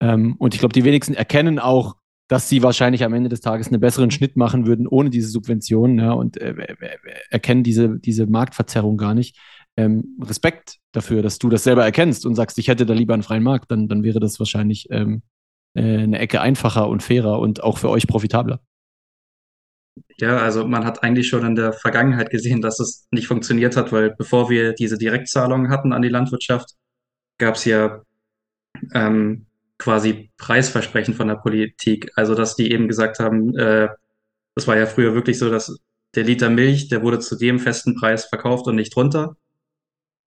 Ähm, 0.00 0.36
und 0.38 0.54
ich 0.54 0.60
glaube, 0.60 0.72
die 0.72 0.84
wenigsten 0.84 1.14
erkennen 1.14 1.58
auch, 1.58 1.96
dass 2.28 2.48
sie 2.48 2.62
wahrscheinlich 2.62 3.04
am 3.04 3.14
Ende 3.14 3.30
des 3.30 3.40
Tages 3.40 3.68
einen 3.68 3.80
besseren 3.80 4.10
Schnitt 4.10 4.36
machen 4.36 4.66
würden 4.66 4.86
ohne 4.86 5.10
diese 5.10 5.28
Subventionen 5.28 5.98
ja, 5.98 6.12
und 6.12 6.36
äh, 6.36 6.54
erkennen 7.30 7.62
diese, 7.62 7.98
diese 7.98 8.26
Marktverzerrung 8.26 8.98
gar 8.98 9.14
nicht. 9.14 9.36
Ähm, 9.76 10.18
Respekt 10.20 10.76
dafür, 10.92 11.22
dass 11.22 11.38
du 11.38 11.48
das 11.48 11.64
selber 11.64 11.84
erkennst 11.84 12.26
und 12.26 12.34
sagst, 12.34 12.58
ich 12.58 12.68
hätte 12.68 12.84
da 12.84 12.94
lieber 12.94 13.14
einen 13.14 13.22
freien 13.22 13.42
Markt, 13.42 13.70
dann, 13.70 13.88
dann 13.88 14.02
wäre 14.02 14.20
das 14.20 14.38
wahrscheinlich 14.38 14.88
ähm, 14.90 15.22
äh, 15.74 15.98
eine 15.98 16.18
Ecke 16.18 16.40
einfacher 16.40 16.88
und 16.88 17.02
fairer 17.02 17.38
und 17.38 17.62
auch 17.62 17.78
für 17.78 17.88
euch 17.88 18.06
profitabler. 18.06 18.60
Ja, 20.18 20.38
also 20.38 20.66
man 20.66 20.84
hat 20.84 21.02
eigentlich 21.02 21.28
schon 21.28 21.46
in 21.46 21.54
der 21.54 21.72
Vergangenheit 21.72 22.30
gesehen, 22.30 22.60
dass 22.60 22.80
es 22.80 23.06
nicht 23.10 23.26
funktioniert 23.26 23.76
hat, 23.76 23.92
weil 23.92 24.14
bevor 24.16 24.50
wir 24.50 24.72
diese 24.72 24.98
Direktzahlungen 24.98 25.70
hatten 25.70 25.92
an 25.92 26.02
die 26.02 26.08
Landwirtschaft, 26.08 26.74
gab 27.38 27.54
es 27.54 27.64
ja 27.64 28.02
ähm, 28.94 29.47
quasi 29.78 30.30
Preisversprechen 30.38 31.14
von 31.14 31.28
der 31.28 31.36
Politik. 31.36 32.10
Also, 32.16 32.34
dass 32.34 32.56
die 32.56 32.72
eben 32.72 32.88
gesagt 32.88 33.18
haben, 33.20 33.56
äh, 33.56 33.88
das 34.54 34.66
war 34.66 34.76
ja 34.76 34.86
früher 34.86 35.14
wirklich 35.14 35.38
so, 35.38 35.50
dass 35.50 35.78
der 36.14 36.24
Liter 36.24 36.50
Milch, 36.50 36.88
der 36.88 37.02
wurde 37.02 37.20
zu 37.20 37.36
dem 37.36 37.58
festen 37.58 37.94
Preis 37.94 38.24
verkauft 38.26 38.66
und 38.66 38.76
nicht 38.76 38.96
runter. 38.96 39.36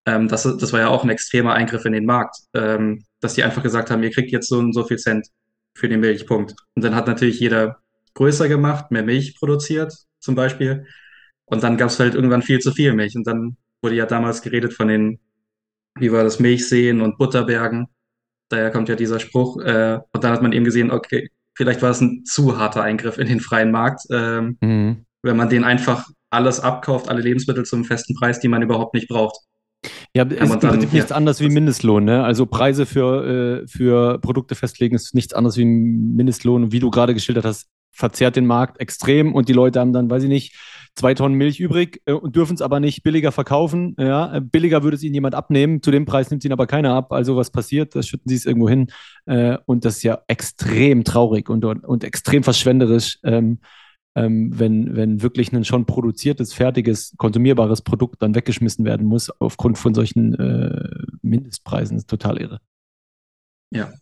Ähm, 0.05 0.27
das, 0.27 0.43
das 0.43 0.73
war 0.73 0.79
ja 0.79 0.89
auch 0.89 1.03
ein 1.03 1.09
extremer 1.09 1.53
Eingriff 1.53 1.85
in 1.85 1.93
den 1.93 2.05
Markt, 2.05 2.37
ähm, 2.53 3.03
dass 3.19 3.35
die 3.35 3.43
einfach 3.43 3.63
gesagt 3.63 3.91
haben, 3.91 4.03
ihr 4.03 4.11
kriegt 4.11 4.31
jetzt 4.31 4.47
so 4.49 4.57
und 4.57 4.73
so 4.73 4.83
viel 4.85 4.97
Cent 4.97 5.27
für 5.75 5.89
den 5.89 5.99
Milchpunkt. 5.99 6.55
Und 6.75 6.83
dann 6.83 6.95
hat 6.95 7.07
natürlich 7.07 7.39
jeder 7.39 7.79
größer 8.13 8.47
gemacht, 8.47 8.91
mehr 8.91 9.03
Milch 9.03 9.37
produziert 9.37 9.93
zum 10.19 10.35
Beispiel. 10.35 10.85
Und 11.45 11.63
dann 11.63 11.77
gab 11.77 11.89
es 11.89 11.99
halt 11.99 12.15
irgendwann 12.15 12.41
viel 12.41 12.59
zu 12.59 12.71
viel 12.71 12.93
Milch. 12.93 13.15
Und 13.15 13.27
dann 13.27 13.57
wurde 13.81 13.95
ja 13.95 14.05
damals 14.05 14.41
geredet 14.41 14.73
von 14.73 14.87
den, 14.87 15.19
wie 15.95 16.11
war 16.11 16.23
das, 16.23 16.39
Milchseen 16.39 17.01
und 17.01 17.17
Butterbergen 17.17 17.87
daher 18.51 18.71
kommt 18.71 18.89
ja 18.89 18.95
dieser 18.95 19.19
Spruch. 19.19 19.57
Äh, 19.61 19.99
und 20.11 20.23
dann 20.23 20.31
hat 20.31 20.41
man 20.41 20.51
eben 20.51 20.65
gesehen, 20.65 20.91
okay, 20.91 21.29
vielleicht 21.55 21.81
war 21.81 21.91
es 21.91 22.01
ein 22.01 22.23
zu 22.25 22.57
harter 22.57 22.83
Eingriff 22.83 23.17
in 23.17 23.27
den 23.27 23.39
freien 23.39 23.71
Markt, 23.71 24.01
ähm, 24.11 24.57
mhm. 24.61 25.05
wenn 25.23 25.37
man 25.37 25.49
den 25.49 25.63
einfach 25.63 26.07
alles 26.29 26.59
abkauft, 26.59 27.09
alle 27.09 27.21
Lebensmittel 27.21 27.65
zum 27.65 27.83
festen 27.83 28.15
Preis, 28.15 28.39
die 28.39 28.47
man 28.47 28.61
überhaupt 28.61 28.93
nicht 28.93 29.07
braucht. 29.07 29.37
Ja, 30.13 30.23
ist 30.23 30.53
im 30.53 30.59
Prinzip 30.59 30.93
nichts 30.93 31.09
ja, 31.09 31.15
anderes 31.15 31.39
wie 31.41 31.49
Mindestlohn. 31.49 32.03
Ne? 32.03 32.23
Also 32.23 32.45
Preise 32.45 32.85
für, 32.85 33.63
äh, 33.63 33.67
für 33.67 34.19
Produkte 34.19 34.55
festlegen 34.55 34.95
ist 34.95 35.15
nichts 35.15 35.33
anderes 35.33 35.57
wie 35.57 35.65
Mindestlohn. 35.65 36.71
wie 36.71 36.79
du 36.79 36.91
gerade 36.91 37.13
geschildert 37.13 37.45
hast, 37.45 37.67
verzerrt 37.91 38.35
den 38.35 38.45
Markt 38.45 38.79
extrem 38.79 39.33
und 39.33 39.49
die 39.49 39.53
Leute 39.53 39.79
haben 39.79 39.93
dann, 39.93 40.09
weiß 40.09 40.23
ich 40.23 40.29
nicht, 40.29 40.55
zwei 40.95 41.13
Tonnen 41.13 41.35
Milch 41.35 41.59
übrig 41.59 42.01
äh, 42.05 42.13
und 42.13 42.35
dürfen 42.35 42.53
es 42.53 42.61
aber 42.61 42.79
nicht 42.79 43.03
billiger 43.03 43.31
verkaufen. 43.31 43.95
Ja? 43.97 44.35
Äh, 44.35 44.41
billiger 44.41 44.83
würde 44.83 44.95
es 44.95 45.03
ihnen 45.03 45.13
jemand 45.13 45.35
abnehmen, 45.35 45.81
zu 45.81 45.91
dem 45.91 46.05
Preis 46.05 46.29
nimmt 46.29 46.43
ihnen 46.43 46.53
aber 46.53 46.67
keiner 46.67 46.93
ab. 46.93 47.11
Also 47.11 47.35
was 47.35 47.51
passiert? 47.51 47.95
Das 47.95 48.07
schütten 48.07 48.29
sie 48.29 48.35
es 48.35 48.45
irgendwo 48.45 48.69
hin. 48.69 48.87
Äh, 49.25 49.57
und 49.65 49.85
das 49.85 49.97
ist 49.97 50.03
ja 50.03 50.19
extrem 50.27 51.03
traurig 51.03 51.49
und, 51.49 51.63
und, 51.65 51.85
und 51.85 52.03
extrem 52.03 52.43
verschwenderisch. 52.43 53.19
Ähm, 53.23 53.59
ähm, 54.13 54.51
wenn, 54.59 54.95
wenn 54.97 55.21
wirklich 55.21 55.53
ein 55.53 55.63
schon 55.63 55.85
produziertes, 55.85 56.53
fertiges, 56.53 57.13
konsumierbares 57.17 57.81
Produkt 57.81 58.21
dann 58.21 58.35
weggeschmissen 58.35 58.83
werden 58.83 59.07
muss 59.07 59.29
aufgrund 59.39 59.77
von 59.77 59.93
solchen 59.93 60.35
äh, 60.35 60.89
Mindestpreisen, 61.21 61.95
das 61.95 62.03
ist 62.03 62.09
total 62.09 62.41
irre. 62.41 62.59
Ja, 63.73 63.93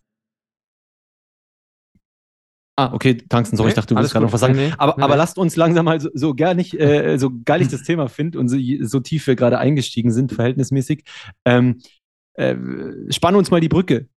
Ah, 2.79 2.93
okay, 2.93 3.17
Tangsten, 3.17 3.57
sorry, 3.57 3.67
okay, 3.67 3.71
ich 3.71 3.75
dachte, 3.75 3.93
du 3.93 3.99
willst 3.99 4.13
gerade 4.13 4.25
noch 4.25 4.31
was 4.31 4.39
sagen. 4.39 4.55
Nee, 4.55 4.71
aber, 4.77 4.95
nee, 4.95 5.03
aber 5.03 5.17
lasst 5.17 5.37
uns 5.37 5.57
langsam 5.57 5.83
mal 5.83 5.99
so, 5.99 6.09
so 6.13 6.33
gar 6.33 6.53
nicht, 6.53 6.79
äh, 6.79 7.17
so 7.17 7.29
geil 7.43 7.61
ich 7.61 7.67
das 7.67 7.83
Thema 7.83 8.07
finde 8.07 8.39
und 8.39 8.47
so, 8.47 8.57
so, 8.83 9.01
tief 9.01 9.27
wir 9.27 9.35
gerade 9.35 9.57
eingestiegen 9.57 10.11
sind, 10.11 10.31
verhältnismäßig. 10.31 11.03
Ähm, 11.43 11.81
äh, 12.35 12.55
spann 13.09 13.35
uns 13.35 13.51
mal 13.51 13.59
die 13.59 13.67
Brücke. 13.67 14.07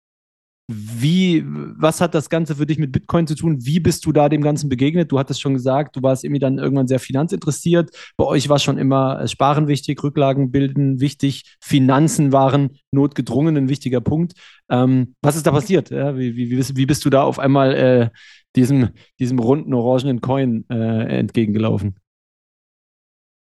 Wie, 0.69 1.45
was 1.45 2.01
hat 2.01 2.15
das 2.15 2.31
Ganze 2.31 2.55
für 2.55 2.67
dich 2.67 2.79
mit 2.79 2.93
Bitcoin 2.93 3.27
zu 3.27 3.35
tun? 3.35 3.67
Wie 3.67 3.81
bist 3.81 4.07
du 4.07 4.13
da 4.13 4.29
dem 4.29 4.43
Ganzen 4.43 4.69
begegnet? 4.69 5.11
Du 5.11 5.19
hattest 5.19 5.41
schon 5.41 5.55
gesagt, 5.55 5.97
du 5.97 6.03
warst 6.05 6.23
irgendwie 6.23 6.39
dann 6.39 6.59
irgendwann 6.59 6.87
sehr 6.87 7.01
finanzinteressiert. 7.01 7.91
Bei 8.17 8.25
euch 8.25 8.49
war 8.49 8.61
schon 8.61 8.79
immer 8.79 9.27
Sparen 9.27 9.67
wichtig, 9.67 10.03
Rücklagen 10.05 10.53
bilden 10.53 11.01
wichtig, 11.01 11.57
Finanzen 11.61 12.33
waren 12.33 12.79
notgedrungen 12.93 13.57
ein 13.57 13.69
wichtiger 13.69 14.01
Punkt. 14.01 14.35
Ähm, 14.71 15.17
was 15.21 15.35
ist 15.35 15.49
da 15.49 15.51
passiert? 15.51 15.91
Ja, 15.91 16.17
wie, 16.17 16.37
wie, 16.37 16.77
wie, 16.77 16.87
bist 16.87 17.05
du 17.05 17.11
da 17.11 17.23
auf 17.25 17.41
einmal 17.41 17.75
äh, 17.75 18.11
diesem, 18.57 18.91
diesem 19.19 19.39
runden 19.39 19.75
orangenen 19.75 20.21
Coin 20.21 20.65
äh, 20.69 21.19
entgegengelaufen? 21.19 21.97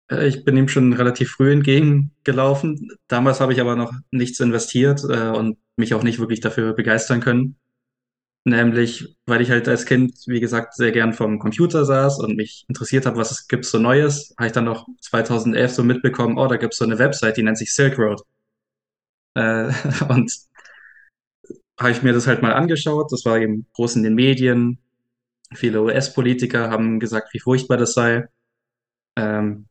Äh, 0.09 0.27
ich 0.27 0.43
bin 0.45 0.57
ihm 0.57 0.67
schon 0.67 0.93
relativ 0.93 1.31
früh 1.31 1.51
entgegengelaufen. 1.51 2.89
Damals 3.07 3.39
habe 3.39 3.53
ich 3.53 3.61
aber 3.61 3.75
noch 3.75 3.93
nichts 4.11 4.39
investiert 4.39 5.01
äh, 5.09 5.29
und 5.29 5.57
mich 5.77 5.93
auch 5.93 6.03
nicht 6.03 6.19
wirklich 6.19 6.39
dafür 6.39 6.73
begeistern 6.73 7.21
können. 7.21 7.57
Nämlich, 8.47 9.17
weil 9.25 9.41
ich 9.41 9.49
halt 9.49 9.67
als 9.67 9.87
Kind, 9.87 10.13
wie 10.27 10.39
gesagt, 10.39 10.75
sehr 10.75 10.91
gern 10.91 11.13
vom 11.13 11.39
Computer 11.39 11.83
saß 11.83 12.19
und 12.19 12.37
mich 12.37 12.65
interessiert 12.67 13.07
habe, 13.07 13.17
was 13.17 13.31
es 13.31 13.47
gibt 13.47 13.65
so 13.65 13.79
Neues, 13.79 14.35
habe 14.37 14.47
ich 14.47 14.53
dann 14.53 14.65
noch 14.65 14.87
2011 15.01 15.71
so 15.71 15.83
mitbekommen, 15.83 16.37
oh, 16.37 16.47
da 16.47 16.57
gibt 16.57 16.73
es 16.73 16.77
so 16.77 16.85
eine 16.85 16.99
Website, 16.99 17.37
die 17.37 17.43
nennt 17.43 17.57
sich 17.57 17.73
Silk 17.73 17.97
Road. 17.97 18.21
Äh, 19.35 19.71
und 20.09 20.31
habe 21.79 21.91
ich 21.91 22.03
mir 22.03 22.13
das 22.13 22.27
halt 22.27 22.41
mal 22.41 22.53
angeschaut. 22.53 23.11
Das 23.11 23.25
war 23.25 23.39
eben 23.39 23.67
groß 23.73 23.97
in 23.97 24.03
den 24.03 24.15
Medien. 24.15 24.79
Viele 25.53 25.81
US-Politiker 25.83 26.69
haben 26.69 26.99
gesagt, 26.99 27.33
wie 27.33 27.39
furchtbar 27.39 27.77
das 27.77 27.93
sei. 27.93 28.27
Ähm, 29.17 29.67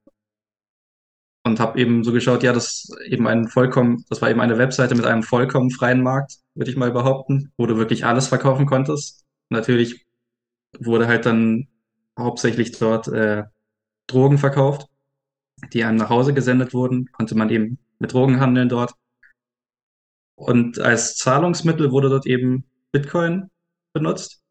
und 1.47 1.61
habe 1.61 1.79
eben 1.79 2.05
so 2.05 2.13
geschaut, 2.13 2.43
ja, 2.43 2.53
das 2.53 2.89
eben 3.07 3.27
ein 3.27 3.49
vollkommen, 3.49 4.05
das 4.09 4.23
war 4.23 4.31
eben 4.31 4.41
eine 4.41 4.57
Webseite 4.59 4.95
mit 4.95 5.05
einem 5.05 5.23
vollkommen 5.23 5.71
freien 5.71 6.03
Markt, 6.03 6.39
würde 6.55 6.71
ich 6.71 6.77
mal 6.77 6.91
behaupten, 6.91 7.53
wo 7.59 7.67
du 7.67 7.77
wirklich 7.77 8.07
alles 8.07 8.29
verkaufen 8.29 8.67
konntest. 8.67 9.25
Natürlich 9.51 10.07
wurde 10.79 11.07
halt 11.07 11.27
dann 11.27 11.69
hauptsächlich 12.19 12.73
dort 12.73 13.09
äh, 13.09 13.45
Drogen 14.07 14.39
verkauft, 14.39 14.89
die 15.73 15.85
einem 15.85 15.99
nach 15.99 16.11
Hause 16.11 16.33
gesendet 16.35 16.73
wurden, 16.73 17.11
konnte 17.13 17.35
man 17.35 17.51
eben 17.51 17.79
mit 17.99 18.13
Drogen 18.13 18.41
handeln 18.41 18.69
dort. 18.69 18.95
Und 20.37 20.79
als 20.79 21.17
Zahlungsmittel 21.17 21.93
wurde 21.93 22.09
dort 22.09 22.27
eben 22.27 22.65
Bitcoin 22.91 23.51
benutzt. 23.93 24.44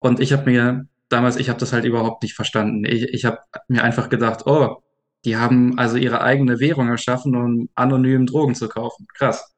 Und 0.00 0.20
ich 0.20 0.32
habe 0.32 0.50
mir 0.50 0.86
damals, 1.08 1.36
ich 1.36 1.48
habe 1.48 1.58
das 1.58 1.72
halt 1.72 1.84
überhaupt 1.84 2.22
nicht 2.22 2.34
verstanden. 2.34 2.84
Ich, 2.84 3.02
ich 3.02 3.24
habe 3.24 3.38
mir 3.68 3.82
einfach 3.82 4.08
gedacht, 4.08 4.46
oh, 4.46 4.82
die 5.24 5.36
haben 5.36 5.78
also 5.78 5.96
ihre 5.96 6.20
eigene 6.22 6.60
Währung 6.60 6.88
erschaffen, 6.88 7.34
um 7.34 7.68
anonym 7.74 8.26
Drogen 8.26 8.54
zu 8.54 8.68
kaufen. 8.68 9.06
Krass. 9.14 9.54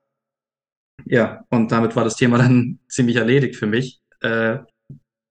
Ja, 1.05 1.45
und 1.51 1.72
damit 1.72 1.97
war 1.97 2.05
das 2.05 2.16
Thema 2.16 2.38
dann 2.38 2.78
ziemlich 2.88 3.16
erledigt 3.16 3.57
für 3.57 3.66
mich. 3.66 4.01
Äh, 4.20 4.59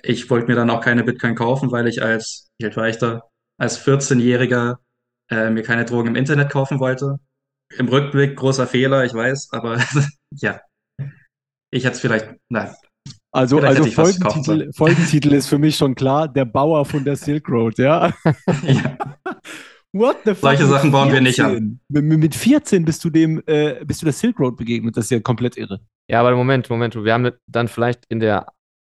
ich 0.02 0.30
wollte 0.30 0.48
mir 0.48 0.56
dann 0.56 0.70
auch 0.70 0.82
keine 0.82 1.04
Bitcoin 1.04 1.36
kaufen, 1.36 1.72
weil 1.72 1.88
ich 1.88 2.02
als, 2.02 2.50
wie 2.58 2.66
alt 2.66 2.78
war 2.78 2.88
ich 2.90 2.98
da, 2.98 3.24
als 3.58 3.86
14-Jähriger 3.86 4.78
äh, 5.30 5.50
mir 5.50 5.64
keine 5.64 5.86
Drogen 5.86 6.10
im 6.10 6.16
Internet 6.16 6.50
kaufen 6.50 6.80
wollte. 6.80 7.20
Im 7.78 7.88
Rückblick 7.88 8.36
großer 8.36 8.66
Fehler, 8.68 9.06
ich 9.06 9.14
weiß, 9.14 9.50
aber 9.52 9.80
ja. 10.32 10.62
Ich 11.72 11.86
hätte 11.86 11.96
es 11.96 12.02
vielleicht, 12.02 12.36
nein, 12.50 12.74
Also, 13.32 13.58
Vielleicht 13.58 13.78
also 13.78 13.90
gekauft, 13.90 14.18
Folgentitel, 14.22 14.72
Folgentitel 14.74 15.34
ist 15.34 15.48
für 15.48 15.60
mich 15.60 15.76
schon 15.76 15.94
klar, 15.94 16.28
der 16.28 16.46
Bauer 16.46 16.84
von 16.84 17.04
der 17.04 17.16
Silk 17.16 17.48
Road, 17.48 17.78
ja? 17.78 18.12
ja. 18.64 18.98
What 19.94 20.18
the 20.26 20.32
fuck? 20.32 20.42
Solche 20.42 20.64
mit 20.64 20.72
Sachen 20.72 20.92
bauen 20.92 21.12
wir 21.12 21.22
nicht 21.22 21.40
an. 21.40 21.80
14? 21.92 22.08
Mit, 22.08 22.20
mit 22.20 22.36
14 22.36 22.86
bist 22.86 23.04
du 23.04 23.10
dem, 23.10 23.42
äh, 23.46 23.84
bist 23.86 24.02
du 24.02 24.06
der 24.06 24.14
Silk 24.14 24.40
Road 24.40 24.58
begegnet. 24.58 24.98
Das 24.98 25.06
ist 25.06 25.12
ja 25.12 25.20
komplett 25.20 25.58
irre. 25.58 25.80
Ja, 26.10 26.22
aber 26.22 26.36
Moment, 26.36 26.70
Moment. 26.70 26.96
Wir 26.96 27.14
haben 27.14 27.32
dann 27.48 27.68
vielleicht 27.68 28.06
in 28.10 28.20
der 28.20 28.48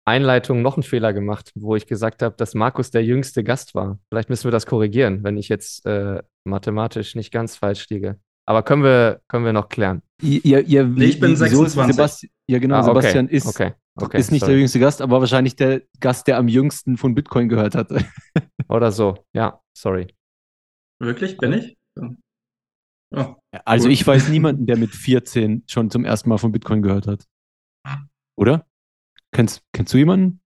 Einleitung 0.05 0.61
noch 0.61 0.77
einen 0.77 0.83
Fehler 0.83 1.13
gemacht, 1.13 1.51
wo 1.55 1.75
ich 1.75 1.87
gesagt 1.87 2.21
habe, 2.21 2.35
dass 2.35 2.53
Markus 2.53 2.91
der 2.91 3.03
jüngste 3.03 3.43
Gast 3.43 3.73
war. 3.75 3.99
Vielleicht 4.09 4.29
müssen 4.29 4.45
wir 4.45 4.51
das 4.51 4.65
korrigieren, 4.65 5.23
wenn 5.23 5.37
ich 5.37 5.47
jetzt 5.47 5.85
äh, 5.85 6.21
mathematisch 6.43 7.15
nicht 7.15 7.31
ganz 7.31 7.55
falsch 7.55 7.87
liege. 7.89 8.19
Aber 8.45 8.63
können 8.63 8.83
wir, 8.83 9.21
können 9.27 9.45
wir 9.45 9.53
noch 9.53 9.69
klären. 9.69 10.01
Ihr, 10.21 10.67
ihr, 10.67 10.83
Nee, 10.85 11.05
ich 11.05 11.19
bin 11.19 11.31
wieso 11.31 11.45
ist 11.45 11.73
26. 11.73 11.95
Sebasti 11.95 12.31
ja, 12.47 12.59
genau. 12.59 12.75
Ah, 12.75 12.79
okay, 12.81 12.87
Sebastian 12.89 13.27
ist, 13.29 13.47
okay, 13.47 13.73
okay, 13.95 14.17
ist 14.19 14.31
nicht 14.31 14.41
sorry. 14.41 14.53
der 14.53 14.59
jüngste 14.59 14.79
Gast, 14.79 15.01
aber 15.01 15.19
wahrscheinlich 15.19 15.55
der 15.55 15.81
Gast, 15.99 16.27
der 16.27 16.37
am 16.37 16.47
jüngsten 16.47 16.97
von 16.97 17.15
Bitcoin 17.15 17.49
gehört 17.49 17.75
hat. 17.75 17.89
Oder 18.69 18.91
so. 18.91 19.23
Ja, 19.33 19.61
sorry. 19.77 20.07
Wirklich? 20.99 21.37
Bin 21.37 21.53
ich? 21.53 21.77
Oh, 23.15 23.35
Also, 23.65 23.87
Cool. 23.87 23.93
ich 23.93 24.05
weiß 24.07 24.29
niemanden, 24.29 24.65
der 24.65 24.77
mit 24.77 24.91
14 24.95 25.63
schon 25.67 25.89
zum 25.91 26.05
ersten 26.05 26.29
Mal 26.29 26.37
von 26.37 26.51
Bitcoin 26.51 26.81
gehört 26.81 27.05
hat. 27.07 27.25
Oder? 28.35 28.65
Kennst, 29.31 29.63
kennst 29.73 29.93
du 29.93 29.97
jemanden? 29.97 30.41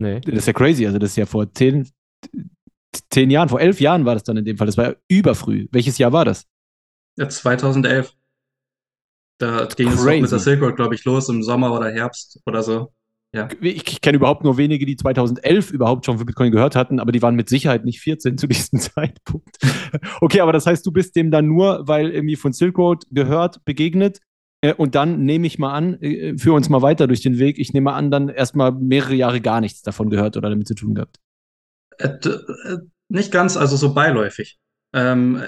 Nee. 0.00 0.20
Das 0.20 0.34
ist 0.34 0.46
ja 0.46 0.52
crazy. 0.52 0.86
Also, 0.86 0.98
das 0.98 1.10
ist 1.10 1.16
ja 1.16 1.26
vor 1.26 1.52
zehn, 1.52 1.88
zehn 3.10 3.30
Jahren, 3.30 3.48
vor 3.48 3.60
elf 3.60 3.80
Jahren 3.80 4.04
war 4.04 4.14
das 4.14 4.22
dann 4.24 4.36
in 4.36 4.44
dem 4.44 4.56
Fall. 4.56 4.66
Das 4.66 4.76
war 4.76 4.90
ja 4.90 4.96
überfrüh. 5.08 5.66
Welches 5.72 5.98
Jahr 5.98 6.12
war 6.12 6.24
das? 6.24 6.46
ja, 7.18 7.28
2011. 7.28 8.14
Da 9.38 9.66
ging 9.66 9.88
es 9.88 10.04
mit 10.04 10.30
der 10.30 10.38
Silk 10.38 10.60
Road, 10.60 10.76
glaube 10.76 10.94
ich, 10.94 11.04
los 11.04 11.28
im 11.28 11.42
Sommer 11.42 11.72
oder 11.72 11.90
Herbst 11.90 12.40
oder 12.44 12.62
so. 12.62 12.92
Ich, 13.60 13.92
ich 13.92 14.00
kenne 14.00 14.16
überhaupt 14.16 14.42
nur 14.42 14.56
wenige, 14.56 14.86
die 14.86 14.96
2011 14.96 15.70
überhaupt 15.70 16.06
schon 16.06 16.18
für 16.18 16.24
Bitcoin 16.24 16.50
gehört 16.50 16.74
hatten, 16.74 16.98
aber 16.98 17.12
die 17.12 17.20
waren 17.20 17.34
mit 17.34 17.48
Sicherheit 17.48 17.84
nicht 17.84 18.00
14 18.00 18.38
zu 18.38 18.46
diesem 18.46 18.80
Zeitpunkt. 18.80 19.58
Okay, 20.20 20.40
aber 20.40 20.52
das 20.52 20.66
heißt, 20.66 20.84
du 20.86 20.92
bist 20.92 21.14
dem 21.14 21.30
dann 21.30 21.46
nur, 21.46 21.86
weil 21.86 22.10
irgendwie 22.10 22.36
von 22.36 22.52
Silk 22.52 22.78
Road 22.78 23.04
gehört, 23.10 23.64
begegnet. 23.64 24.20
Äh, 24.60 24.74
und 24.74 24.94
dann 24.94 25.24
nehme 25.24 25.46
ich 25.46 25.58
mal 25.58 25.72
an, 25.72 26.00
äh, 26.00 26.36
führ 26.38 26.54
uns 26.54 26.68
mal 26.68 26.82
weiter 26.82 27.06
durch 27.06 27.20
den 27.20 27.38
Weg. 27.38 27.58
Ich 27.58 27.72
nehme 27.72 27.92
an, 27.92 28.10
dann 28.10 28.28
erstmal 28.28 28.72
mehrere 28.72 29.14
Jahre 29.14 29.40
gar 29.40 29.60
nichts 29.60 29.82
davon 29.82 30.08
gehört 30.10 30.36
oder 30.36 30.48
damit 30.48 30.66
zu 30.66 30.74
tun 30.74 30.94
gehabt. 30.94 31.18
Äh, 31.98 32.08
äh, 32.08 32.78
nicht 33.08 33.30
ganz, 33.30 33.56
also 33.56 33.76
so 33.76 33.92
beiläufig. 33.92 34.58
Ähm, 34.94 35.42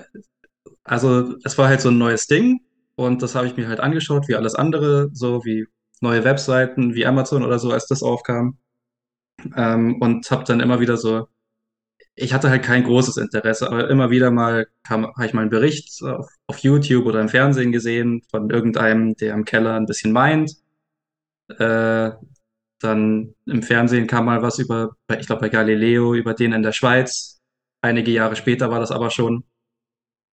also 0.85 1.35
es 1.45 1.57
war 1.57 1.69
halt 1.69 1.81
so 1.81 1.89
ein 1.89 1.99
neues 1.99 2.27
Ding 2.27 2.61
und 3.01 3.23
das 3.23 3.35
habe 3.35 3.47
ich 3.47 3.57
mir 3.57 3.67
halt 3.67 3.81
angeschaut, 3.81 4.29
wie 4.29 4.35
alles 4.37 4.55
andere, 4.55 5.09
so 5.15 5.43
wie 5.47 5.67
neue 6.03 6.23
Webseiten, 6.23 6.95
wie 6.95 7.07
Amazon 7.07 7.43
oder 7.43 7.59
so, 7.59 7.73
als 7.73 7.87
das 7.87 8.03
aufkam. 8.03 8.59
Ähm, 9.57 10.03
und 10.03 10.31
habe 10.31 10.45
dann 10.45 10.61
immer 10.61 10.81
wieder 10.81 10.99
so, 10.99 11.27
ich 12.15 12.35
hatte 12.35 12.51
halt 12.51 12.63
kein 12.63 12.85
großes 12.85 13.17
Interesse, 13.17 13.69
aber 13.69 13.89
immer 13.89 14.11
wieder 14.11 14.31
mal 14.31 14.67
habe 14.87 15.11
ich 15.25 15.33
mal 15.33 15.43
einen 15.43 15.51
Bericht 15.51 16.03
auf, 16.05 16.29
auf 16.47 16.59
YouTube 16.59 17.07
oder 17.07 17.23
im 17.23 17.31
Fernsehen 17.31 17.73
gesehen 17.73 18.23
von 18.31 18.51
irgendeinem, 18.51 19.17
der 19.17 19.33
im 19.35 19.47
Keller 19.47 19.77
ein 19.77 19.87
bisschen 19.87 20.13
meint. 20.13 20.57
Äh, 21.59 22.11
dann 22.81 23.35
im 23.47 23.63
Fernsehen 23.63 24.09
kam 24.09 24.27
mal 24.27 24.43
was 24.43 24.59
über, 24.59 24.97
ich 25.19 25.27
glaube 25.27 25.41
bei 25.43 25.49
Galileo, 25.49 26.15
über 26.15 26.35
den 26.35 26.53
in 26.53 26.63
der 26.63 26.73
Schweiz. 26.73 27.41
Einige 27.83 28.11
Jahre 28.11 28.37
später 28.37 28.71
war 28.71 28.81
das 28.81 28.91
aber 28.91 29.11
schon, 29.11 29.45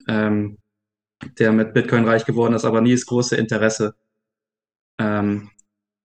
ähm, 0.07 0.57
der 1.39 1.51
mit 1.51 1.73
Bitcoin 1.73 2.05
reich 2.05 2.25
geworden 2.25 2.53
ist, 2.53 2.65
aber 2.65 2.81
nie 2.81 2.91
das 2.91 3.05
große 3.05 3.35
Interesse. 3.35 3.95
Ähm, 4.99 5.49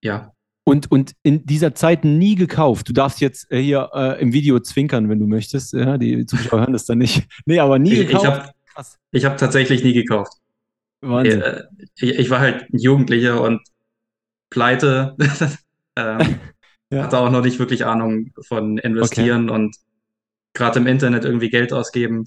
ja, 0.02 0.32
Und, 0.64 0.90
und 0.90 1.12
in 1.22 1.44
dieser 1.46 1.74
Zeit 1.74 2.04
nie 2.04 2.34
gekauft. 2.36 2.88
Du 2.88 2.92
darfst 2.92 3.20
jetzt 3.20 3.50
äh, 3.50 3.61
hier 3.62 3.90
äh, 3.94 4.20
im 4.20 4.32
Video 4.32 4.61
zwinkern, 4.61 5.08
wenn 5.08 5.18
du 5.18 5.26
möchtest. 5.26 5.72
Ja, 5.72 5.98
die 5.98 6.26
Zuschauer 6.26 6.61
hören 6.61 6.72
das 6.72 6.86
dann 6.86 6.98
nicht. 6.98 7.26
Nee, 7.46 7.58
aber 7.61 7.78
nie 7.78 7.92
ich, 7.92 8.00
ich 8.00 8.06
gekauft. 8.08 8.26
habe 8.26 8.86
ich 9.12 9.24
hab 9.24 9.36
tatsächlich 9.38 9.84
nie 9.84 9.92
gekauft. 9.92 10.32
Wahnsinn. 11.00 11.40
Äh, 11.42 11.64
ich, 11.96 12.18
ich 12.18 12.30
war 12.30 12.40
halt 12.40 12.72
ein 12.72 12.78
Jugendlicher 12.78 13.40
und 13.42 13.61
pleite. 14.50 15.16
ähm, 15.96 16.38
Ja. 16.92 17.04
hatte 17.04 17.18
auch 17.18 17.30
noch 17.30 17.44
nicht 17.44 17.61
wirklich 17.61 17.86
Ahnung 17.86 18.32
von 18.48 18.76
investieren 18.76 19.48
und 19.48 19.76
gerade 20.54 20.80
im 20.80 20.88
Internet 20.88 21.24
irgendwie 21.24 21.48
Geld 21.48 21.72
ausgeben, 21.72 22.26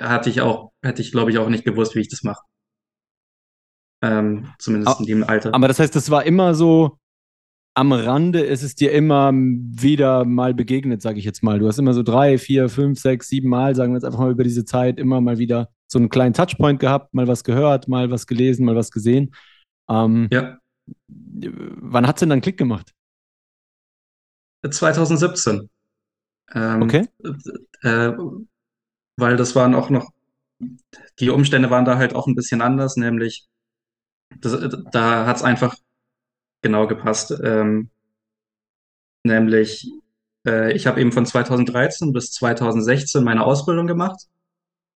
hatte 0.00 0.30
ich 0.30 0.40
auch, 0.40 0.72
hätte 0.82 1.02
ich 1.02 1.12
glaube 1.12 1.30
ich 1.30 1.38
auch 1.38 1.48
nicht 1.48 1.64
gewusst, 1.64 1.94
wie 1.94 2.00
ich 2.00 2.08
das 2.08 2.22
mache. 2.22 2.42
Ähm, 4.02 4.48
zumindest 4.58 4.96
Ah, 4.96 5.00
in 5.00 5.06
dem 5.06 5.24
Alter. 5.24 5.54
Aber 5.54 5.68
das 5.68 5.78
heißt, 5.78 5.94
das 5.94 6.10
war 6.10 6.24
immer 6.24 6.54
so 6.54 6.98
am 7.76 7.92
Rande, 7.92 8.40
ist 8.40 8.62
es 8.62 8.74
dir 8.76 8.92
immer 8.92 9.32
wieder 9.32 10.24
mal 10.24 10.54
begegnet, 10.54 11.02
sage 11.02 11.18
ich 11.18 11.24
jetzt 11.24 11.42
mal. 11.42 11.58
Du 11.58 11.66
hast 11.66 11.78
immer 11.78 11.92
so 11.94 12.02
drei, 12.02 12.38
vier, 12.38 12.68
fünf, 12.68 13.00
sechs, 13.00 13.28
sieben 13.28 13.48
Mal, 13.48 13.74
sagen 13.74 13.92
wir 13.92 13.96
jetzt 13.96 14.04
einfach 14.04 14.20
mal 14.20 14.30
über 14.30 14.44
diese 14.44 14.64
Zeit, 14.64 14.98
immer 15.00 15.20
mal 15.20 15.38
wieder 15.38 15.70
so 15.90 15.98
einen 15.98 16.08
kleinen 16.08 16.34
Touchpoint 16.34 16.78
gehabt, 16.78 17.14
mal 17.14 17.26
was 17.26 17.42
gehört, 17.42 17.88
mal 17.88 18.10
was 18.10 18.26
gelesen, 18.26 18.64
mal 18.64 18.76
was 18.76 18.90
gesehen. 18.90 19.34
Ähm, 19.88 20.28
Ja, 20.32 20.58
Wann 21.08 22.06
hat 22.06 22.16
es 22.16 22.20
denn 22.20 22.28
dann 22.28 22.40
Klick 22.42 22.58
gemacht? 22.58 22.92
2017. 24.68 25.68
Ähm, 26.54 26.82
Okay. 26.82 27.08
äh, 27.82 28.12
weil 29.16 29.36
das 29.36 29.54
waren 29.54 29.74
auch 29.74 29.90
noch, 29.90 30.10
die 31.20 31.30
Umstände 31.30 31.70
waren 31.70 31.84
da 31.84 31.98
halt 31.98 32.14
auch 32.14 32.26
ein 32.26 32.34
bisschen 32.34 32.62
anders, 32.62 32.96
nämlich 32.96 33.46
das, 34.40 34.76
da 34.92 35.26
hat 35.26 35.36
es 35.36 35.42
einfach 35.42 35.76
genau 36.62 36.86
gepasst. 36.86 37.34
Ähm, 37.42 37.90
nämlich, 39.22 39.90
äh, 40.46 40.72
ich 40.72 40.86
habe 40.86 41.00
eben 41.00 41.12
von 41.12 41.26
2013 41.26 42.12
bis 42.12 42.32
2016 42.32 43.22
meine 43.22 43.44
Ausbildung 43.44 43.86
gemacht. 43.86 44.26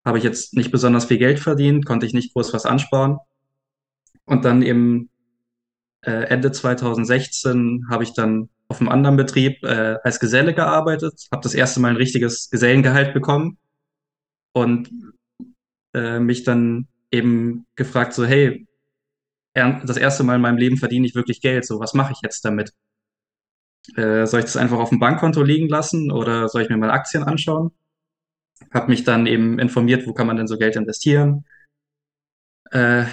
Habe 0.05 0.19
ich 0.19 0.25
jetzt 0.25 0.55
nicht 0.55 0.71
besonders 0.71 1.05
viel 1.05 1.19
Geld 1.19 1.39
verdient, 1.39 1.85
konnte 1.85 2.07
ich 2.07 2.15
nicht 2.15 2.33
groß 2.33 2.53
was 2.55 2.67
ansparen. 2.67 3.19
Und 4.25 4.45
dann 4.45 4.63
eben 4.63 5.11
äh, 6.03 6.25
Ende 6.25 6.53
2016 6.53 7.87
habe 7.91 8.05
ich 8.05 8.15
dann 8.15 8.49
auf 8.69 8.81
einem 8.81 8.91
anderen 8.91 9.17
Betrieb 9.17 9.63
äh, 9.65 9.97
als 10.03 10.21
Geselle 10.21 10.55
gearbeitet, 10.55 11.29
habe 11.33 11.43
das 11.43 11.55
erste 11.55 11.81
Mal 11.81 11.91
ein 11.91 11.97
richtiges 11.97 12.51
Gesellengehalt 12.51 13.15
bekommen 13.15 13.59
und 14.53 14.91
äh, 15.95 16.19
mich 16.21 16.45
dann 16.45 16.89
eben 17.11 17.67
gefragt, 17.77 18.13
so, 18.13 18.25
hey, 18.27 18.67
das 19.55 19.97
erste 19.97 20.23
Mal 20.23 20.37
in 20.37 20.43
meinem 20.43 20.59
Leben 20.59 20.77
verdiene 20.77 21.07
ich 21.07 21.15
wirklich 21.15 21.41
Geld, 21.41 21.65
so, 21.67 21.81
was 21.81 21.95
mache 21.95 22.13
ich 22.13 22.19
jetzt 22.23 22.45
damit? 22.45 22.73
Äh, 23.97 24.27
soll 24.27 24.41
ich 24.41 24.47
das 24.47 24.57
einfach 24.57 24.79
auf 24.79 24.91
dem 24.91 25.01
Bankkonto 25.01 25.43
liegen 25.43 25.69
lassen 25.69 26.13
oder 26.13 26.49
soll 26.49 26.63
ich 26.63 26.69
mir 26.69 26.77
mal 26.77 26.91
Aktien 26.91 27.25
anschauen? 27.25 27.73
Habe 28.73 28.89
mich 28.89 29.05
dann 29.05 29.27
eben 29.27 29.59
informiert, 29.59 30.07
wo 30.07 30.13
kann 30.13 30.27
man 30.27 30.37
denn 30.37 30.47
so 30.47 30.59
Geld 30.59 30.77
investieren? 30.77 31.45
Äh, 32.71 33.07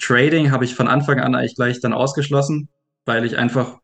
Trading 0.00 0.50
habe 0.50 0.64
ich 0.64 0.74
von 0.74 0.88
Anfang 0.88 1.20
an 1.20 1.34
eigentlich 1.34 1.56
gleich 1.56 1.80
dann 1.80 1.92
ausgeschlossen, 1.92 2.70
weil 3.04 3.24
ich 3.24 3.36
einfach 3.36 3.78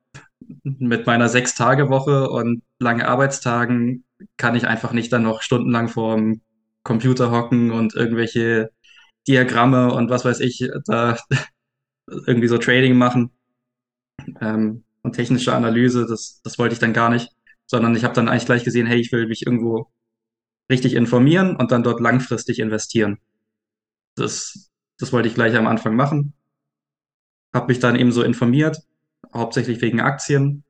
mit 0.63 1.07
meiner 1.07 1.29
Sechs-Tage-Woche 1.29 2.31
und 2.31 2.63
lange 2.79 3.07
Arbeitstagen 3.07 4.05
kann 4.37 4.55
ich 4.55 4.67
einfach 4.67 4.93
nicht 4.93 5.13
dann 5.13 5.23
noch 5.23 5.43
stundenlang 5.43 5.89
vorm 5.89 6.41
Computer 6.83 7.31
hocken 7.31 7.70
und 7.70 7.95
irgendwelche 7.95 8.70
Diagramme 9.28 9.93
und 9.93 10.11
was 10.11 10.24
weiß 10.24 10.41
ich 10.41 10.68
da 10.87 11.18
irgendwie 12.26 12.49
so 12.49 12.59
Trading 12.59 12.97
machen 12.97 13.31
ähm, 14.41 14.85
und 15.03 15.12
technische 15.12 15.55
Analyse, 15.55 16.07
das, 16.07 16.41
das 16.43 16.59
wollte 16.59 16.74
ich 16.74 16.78
dann 16.78 16.93
gar 16.93 17.11
nicht, 17.11 17.31
sondern 17.66 17.95
ich 17.95 18.05
habe 18.05 18.14
dann 18.14 18.28
eigentlich 18.28 18.47
gleich 18.47 18.64
gesehen, 18.64 18.87
hey, 18.87 19.01
ich 19.01 19.12
will 19.12 19.26
mich 19.26 19.47
irgendwo 19.47 19.91
richtig 20.70 20.95
informieren 20.95 21.57
und 21.57 21.72
dann 21.72 21.83
dort 21.83 22.01
langfristig 22.01 22.59
investieren. 22.59 23.18
Das, 24.14 24.70
das 24.99 25.12
wollte 25.12 25.28
ich 25.28 25.35
gleich 25.35 25.57
am 25.57 25.66
Anfang 25.66 25.97
machen. 25.97 26.35
Habe 27.53 27.68
mich 27.68 27.81
dann 27.81 27.97
eben 27.97 28.12
so 28.12 28.22
informiert, 28.22 28.78
hauptsächlich 29.35 29.81
wegen 29.81 30.01
Aktien, 30.01 30.64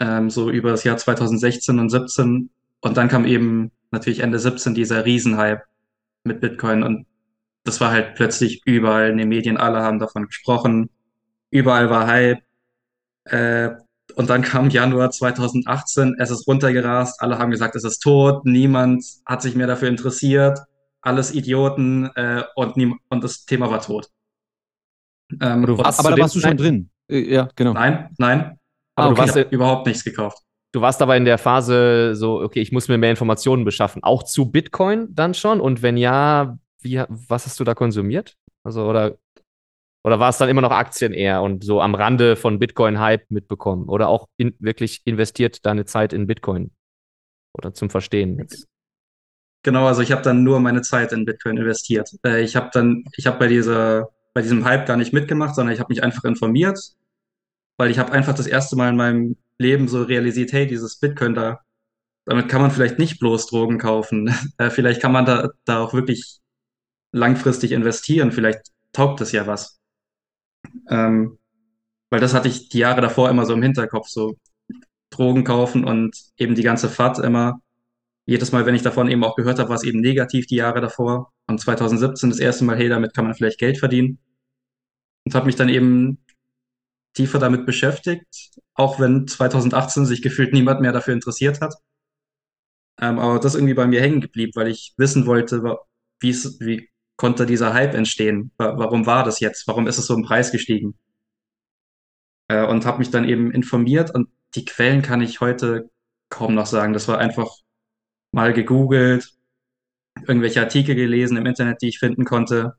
ähm, 0.00 0.30
so 0.30 0.50
über 0.50 0.70
das 0.70 0.84
Jahr 0.84 0.96
2016 0.96 1.78
und 1.78 1.90
17. 1.90 2.50
Und 2.80 2.96
dann 2.96 3.08
kam 3.08 3.26
eben 3.26 3.70
natürlich 3.92 4.20
Ende 4.20 4.38
17 4.38 4.74
dieser 4.74 5.04
Riesenhype 5.04 5.62
mit 6.24 6.40
Bitcoin 6.40 6.82
und 6.82 7.06
das 7.64 7.80
war 7.80 7.90
halt 7.90 8.14
plötzlich 8.16 8.62
überall 8.64 9.10
in 9.10 9.18
den 9.18 9.28
Medien, 9.28 9.56
alle 9.56 9.82
haben 9.82 9.98
davon 9.98 10.26
gesprochen, 10.26 10.90
überall 11.50 11.90
war 11.90 12.06
Hype. 12.06 12.42
Äh, 13.24 13.70
und 14.16 14.28
dann 14.28 14.42
kam 14.42 14.68
Januar 14.68 15.10
2018, 15.10 16.16
es 16.18 16.30
ist 16.30 16.46
runtergerast, 16.46 17.22
alle 17.22 17.38
haben 17.38 17.50
gesagt, 17.50 17.76
es 17.76 17.84
ist 17.84 18.00
tot, 18.00 18.44
niemand 18.44 19.04
hat 19.24 19.42
sich 19.42 19.54
mehr 19.54 19.68
dafür 19.68 19.88
interessiert, 19.88 20.58
alles 21.00 21.32
Idioten 21.32 22.10
äh, 22.16 22.42
und, 22.56 22.74
und 23.08 23.24
das 23.24 23.44
Thema 23.44 23.70
war 23.70 23.80
tot. 23.80 24.08
Ähm, 25.40 25.64
aber, 25.64 25.86
aber 25.86 26.10
da 26.10 26.18
warst 26.18 26.34
du 26.34 26.40
schon 26.40 26.56
drin. 26.56 26.90
Ja, 27.08 27.48
genau. 27.54 27.72
Nein, 27.72 28.10
nein. 28.18 28.58
Aber 28.94 29.08
ah, 29.08 29.10
okay. 29.12 29.14
du 29.14 29.40
hast 29.40 29.52
überhaupt 29.52 29.86
nichts 29.86 30.04
gekauft. 30.04 30.38
Du 30.72 30.80
warst 30.80 31.02
aber 31.02 31.16
in 31.16 31.26
der 31.26 31.36
Phase 31.36 32.14
so, 32.14 32.40
okay, 32.40 32.60
ich 32.60 32.72
muss 32.72 32.88
mir 32.88 32.96
mehr 32.96 33.10
Informationen 33.10 33.64
beschaffen, 33.64 34.02
auch 34.02 34.22
zu 34.22 34.50
Bitcoin 34.50 35.08
dann 35.14 35.34
schon? 35.34 35.60
Und 35.60 35.82
wenn 35.82 35.98
ja, 35.98 36.58
wie, 36.80 37.02
was 37.08 37.44
hast 37.44 37.60
du 37.60 37.64
da 37.64 37.74
konsumiert? 37.74 38.36
Also, 38.64 38.86
oder, 38.86 39.18
oder 40.02 40.18
war 40.18 40.30
es 40.30 40.38
dann 40.38 40.48
immer 40.48 40.62
noch 40.62 40.70
Aktien 40.70 41.12
eher 41.12 41.42
und 41.42 41.62
so 41.62 41.82
am 41.82 41.94
Rande 41.94 42.36
von 42.36 42.58
Bitcoin-Hype 42.58 43.30
mitbekommen? 43.30 43.90
Oder 43.90 44.08
auch 44.08 44.28
in, 44.38 44.54
wirklich 44.60 45.02
investiert 45.04 45.66
deine 45.66 45.84
Zeit 45.84 46.14
in 46.14 46.26
Bitcoin? 46.26 46.70
Oder 47.52 47.74
zum 47.74 47.90
Verstehen 47.90 48.38
jetzt? 48.38 48.66
Genau, 49.64 49.86
also 49.86 50.00
ich 50.00 50.10
habe 50.10 50.22
dann 50.22 50.42
nur 50.42 50.58
meine 50.58 50.80
Zeit 50.80 51.12
in 51.12 51.26
Bitcoin 51.26 51.58
investiert. 51.58 52.10
Äh, 52.24 52.42
ich 52.42 52.56
habe 52.56 52.70
dann, 52.72 53.04
ich 53.16 53.26
habe 53.26 53.38
bei 53.38 53.46
dieser, 53.46 54.08
bei 54.32 54.40
diesem 54.40 54.64
Hype 54.64 54.86
gar 54.86 54.96
nicht 54.96 55.12
mitgemacht, 55.12 55.54
sondern 55.54 55.74
ich 55.74 55.80
habe 55.80 55.92
mich 55.92 56.02
einfach 56.02 56.24
informiert, 56.24 56.78
weil 57.76 57.90
ich 57.90 57.98
habe 57.98 58.12
einfach 58.12 58.34
das 58.34 58.46
erste 58.46 58.74
Mal 58.74 58.88
in 58.88 58.96
meinem 58.96 59.36
Leben 59.62 59.88
so 59.88 60.02
realisiert, 60.02 60.52
hey, 60.52 60.66
dieses 60.66 60.98
Bitcoin 60.98 61.34
da, 61.34 61.60
damit 62.24 62.48
kann 62.48 62.62
man 62.62 62.70
vielleicht 62.70 62.98
nicht 62.98 63.18
bloß 63.18 63.46
Drogen 63.46 63.78
kaufen. 63.78 64.34
Äh, 64.58 64.70
vielleicht 64.70 65.00
kann 65.00 65.12
man 65.12 65.24
da, 65.24 65.50
da 65.64 65.80
auch 65.80 65.94
wirklich 65.94 66.40
langfristig 67.12 67.72
investieren. 67.72 68.32
Vielleicht 68.32 68.60
taugt 68.92 69.20
das 69.20 69.32
ja 69.32 69.46
was. 69.46 69.80
Ähm, 70.88 71.38
weil 72.10 72.20
das 72.20 72.34
hatte 72.34 72.48
ich 72.48 72.68
die 72.68 72.78
Jahre 72.78 73.00
davor 73.00 73.30
immer 73.30 73.46
so 73.46 73.54
im 73.54 73.62
Hinterkopf, 73.62 74.08
so 74.08 74.36
Drogen 75.10 75.44
kaufen 75.44 75.84
und 75.84 76.16
eben 76.36 76.54
die 76.54 76.62
ganze 76.62 76.88
FAT 76.88 77.18
immer. 77.18 77.60
Jedes 78.26 78.52
Mal, 78.52 78.66
wenn 78.66 78.74
ich 78.74 78.82
davon 78.82 79.08
eben 79.08 79.24
auch 79.24 79.34
gehört 79.34 79.58
habe, 79.58 79.70
war 79.70 79.76
es 79.76 79.84
eben 79.84 80.00
negativ 80.00 80.46
die 80.46 80.56
Jahre 80.56 80.80
davor. 80.80 81.32
Und 81.48 81.60
2017 81.60 82.30
das 82.30 82.38
erste 82.38 82.64
Mal, 82.64 82.76
hey, 82.76 82.88
damit 82.88 83.14
kann 83.14 83.24
man 83.24 83.34
vielleicht 83.34 83.58
Geld 83.58 83.78
verdienen. 83.78 84.18
Und 85.24 85.34
habe 85.34 85.46
mich 85.46 85.56
dann 85.56 85.68
eben 85.68 86.21
tiefer 87.14 87.38
damit 87.38 87.66
beschäftigt, 87.66 88.26
auch 88.74 89.00
wenn 89.00 89.26
2018 89.28 90.06
sich 90.06 90.22
gefühlt 90.22 90.52
niemand 90.52 90.80
mehr 90.80 90.92
dafür 90.92 91.14
interessiert 91.14 91.60
hat. 91.60 91.74
Ähm, 93.00 93.18
aber 93.18 93.38
das 93.38 93.54
irgendwie 93.54 93.74
bei 93.74 93.86
mir 93.86 94.00
hängen 94.00 94.20
geblieben, 94.20 94.52
weil 94.54 94.68
ich 94.68 94.94
wissen 94.96 95.26
wollte, 95.26 95.62
wie, 96.20 96.34
wie 96.60 96.88
konnte 97.16 97.46
dieser 97.46 97.74
Hype 97.74 97.94
entstehen? 97.94 98.52
Warum 98.56 99.06
war 99.06 99.24
das 99.24 99.40
jetzt? 99.40 99.66
Warum 99.66 99.86
ist 99.86 99.98
es 99.98 100.06
so 100.06 100.14
im 100.14 100.22
Preis 100.22 100.52
gestiegen? 100.52 100.94
Äh, 102.48 102.66
und 102.66 102.86
habe 102.86 102.98
mich 102.98 103.10
dann 103.10 103.28
eben 103.28 103.50
informiert 103.52 104.14
und 104.14 104.28
die 104.54 104.64
Quellen 104.64 105.02
kann 105.02 105.22
ich 105.22 105.40
heute 105.40 105.90
kaum 106.28 106.54
noch 106.54 106.66
sagen. 106.66 106.92
Das 106.92 107.08
war 107.08 107.18
einfach 107.18 107.50
mal 108.32 108.52
gegoogelt, 108.52 109.32
irgendwelche 110.26 110.60
Artikel 110.60 110.94
gelesen 110.94 111.36
im 111.36 111.46
Internet, 111.46 111.82
die 111.82 111.88
ich 111.88 111.98
finden 111.98 112.24
konnte. 112.24 112.76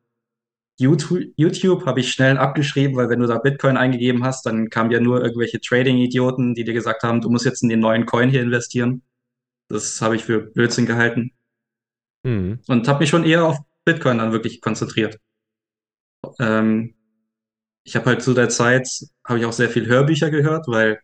YouTube, 0.79 1.23
YouTube 1.35 1.85
habe 1.85 1.99
ich 1.99 2.11
schnell 2.11 2.37
abgeschrieben, 2.37 2.95
weil 2.95 3.09
wenn 3.09 3.19
du 3.19 3.27
da 3.27 3.37
Bitcoin 3.37 3.77
eingegeben 3.77 4.23
hast, 4.23 4.45
dann 4.45 4.69
kamen 4.69 4.91
ja 4.91 4.99
nur 4.99 5.21
irgendwelche 5.21 5.61
Trading-Idioten, 5.61 6.55
die 6.55 6.63
dir 6.63 6.73
gesagt 6.73 7.03
haben, 7.03 7.21
du 7.21 7.29
musst 7.29 7.45
jetzt 7.45 7.61
in 7.63 7.69
den 7.69 7.79
neuen 7.79 8.05
Coin 8.05 8.29
hier 8.29 8.41
investieren. 8.41 9.03
Das 9.69 10.01
habe 10.01 10.15
ich 10.15 10.23
für 10.23 10.41
Blödsinn 10.41 10.85
gehalten. 10.85 11.31
Mhm. 12.23 12.59
Und 12.67 12.87
habe 12.87 12.99
mich 12.99 13.09
schon 13.09 13.25
eher 13.25 13.45
auf 13.45 13.57
Bitcoin 13.85 14.17
dann 14.17 14.31
wirklich 14.31 14.61
konzentriert. 14.61 15.19
Ähm, 16.39 16.95
ich 17.83 17.95
habe 17.95 18.07
halt 18.07 18.21
zu 18.21 18.33
der 18.33 18.49
Zeit, 18.49 18.87
habe 19.27 19.39
ich 19.39 19.45
auch 19.45 19.53
sehr 19.53 19.69
viel 19.69 19.87
Hörbücher 19.87 20.31
gehört, 20.31 20.67
weil 20.67 21.01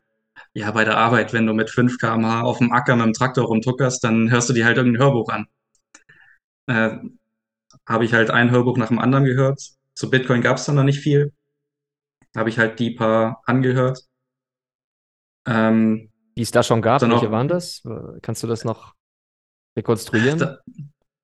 ja 0.53 0.71
bei 0.71 0.85
der 0.85 0.97
Arbeit, 0.97 1.33
wenn 1.33 1.45
du 1.45 1.53
mit 1.53 1.69
5 1.69 1.97
km/h 1.97 2.41
auf 2.41 2.59
dem 2.59 2.71
Acker 2.71 2.95
mit 2.95 3.05
dem 3.05 3.13
Traktor 3.13 3.45
rumtuckerst, 3.45 4.03
dann 4.03 4.31
hörst 4.31 4.49
du 4.49 4.53
dir 4.53 4.65
halt 4.65 4.77
irgendein 4.77 5.01
Hörbuch 5.03 5.29
an. 5.29 5.47
Äh, 6.67 6.97
habe 7.87 8.05
ich 8.05 8.13
halt 8.13 8.29
ein 8.31 8.51
Hörbuch 8.51 8.77
nach 8.77 8.87
dem 8.89 8.99
anderen 8.99 9.25
gehört. 9.25 9.61
Zu 9.93 10.09
Bitcoin 10.09 10.41
gab 10.41 10.57
es 10.57 10.65
dann 10.65 10.75
noch 10.75 10.83
nicht 10.83 10.99
viel. 10.99 11.33
Habe 12.35 12.49
ich 12.49 12.59
halt 12.59 12.79
die 12.79 12.91
paar 12.91 13.41
angehört. 13.45 14.03
Ähm, 15.45 16.09
die 16.37 16.43
es 16.43 16.51
da 16.51 16.63
schon 16.63 16.81
gab, 16.81 17.01
welche 17.01 17.27
auch, 17.27 17.31
waren 17.31 17.47
das? 17.47 17.83
Kannst 18.21 18.43
du 18.43 18.47
das 18.47 18.63
noch 18.63 18.93
rekonstruieren? 19.75 20.39
Da, 20.39 20.59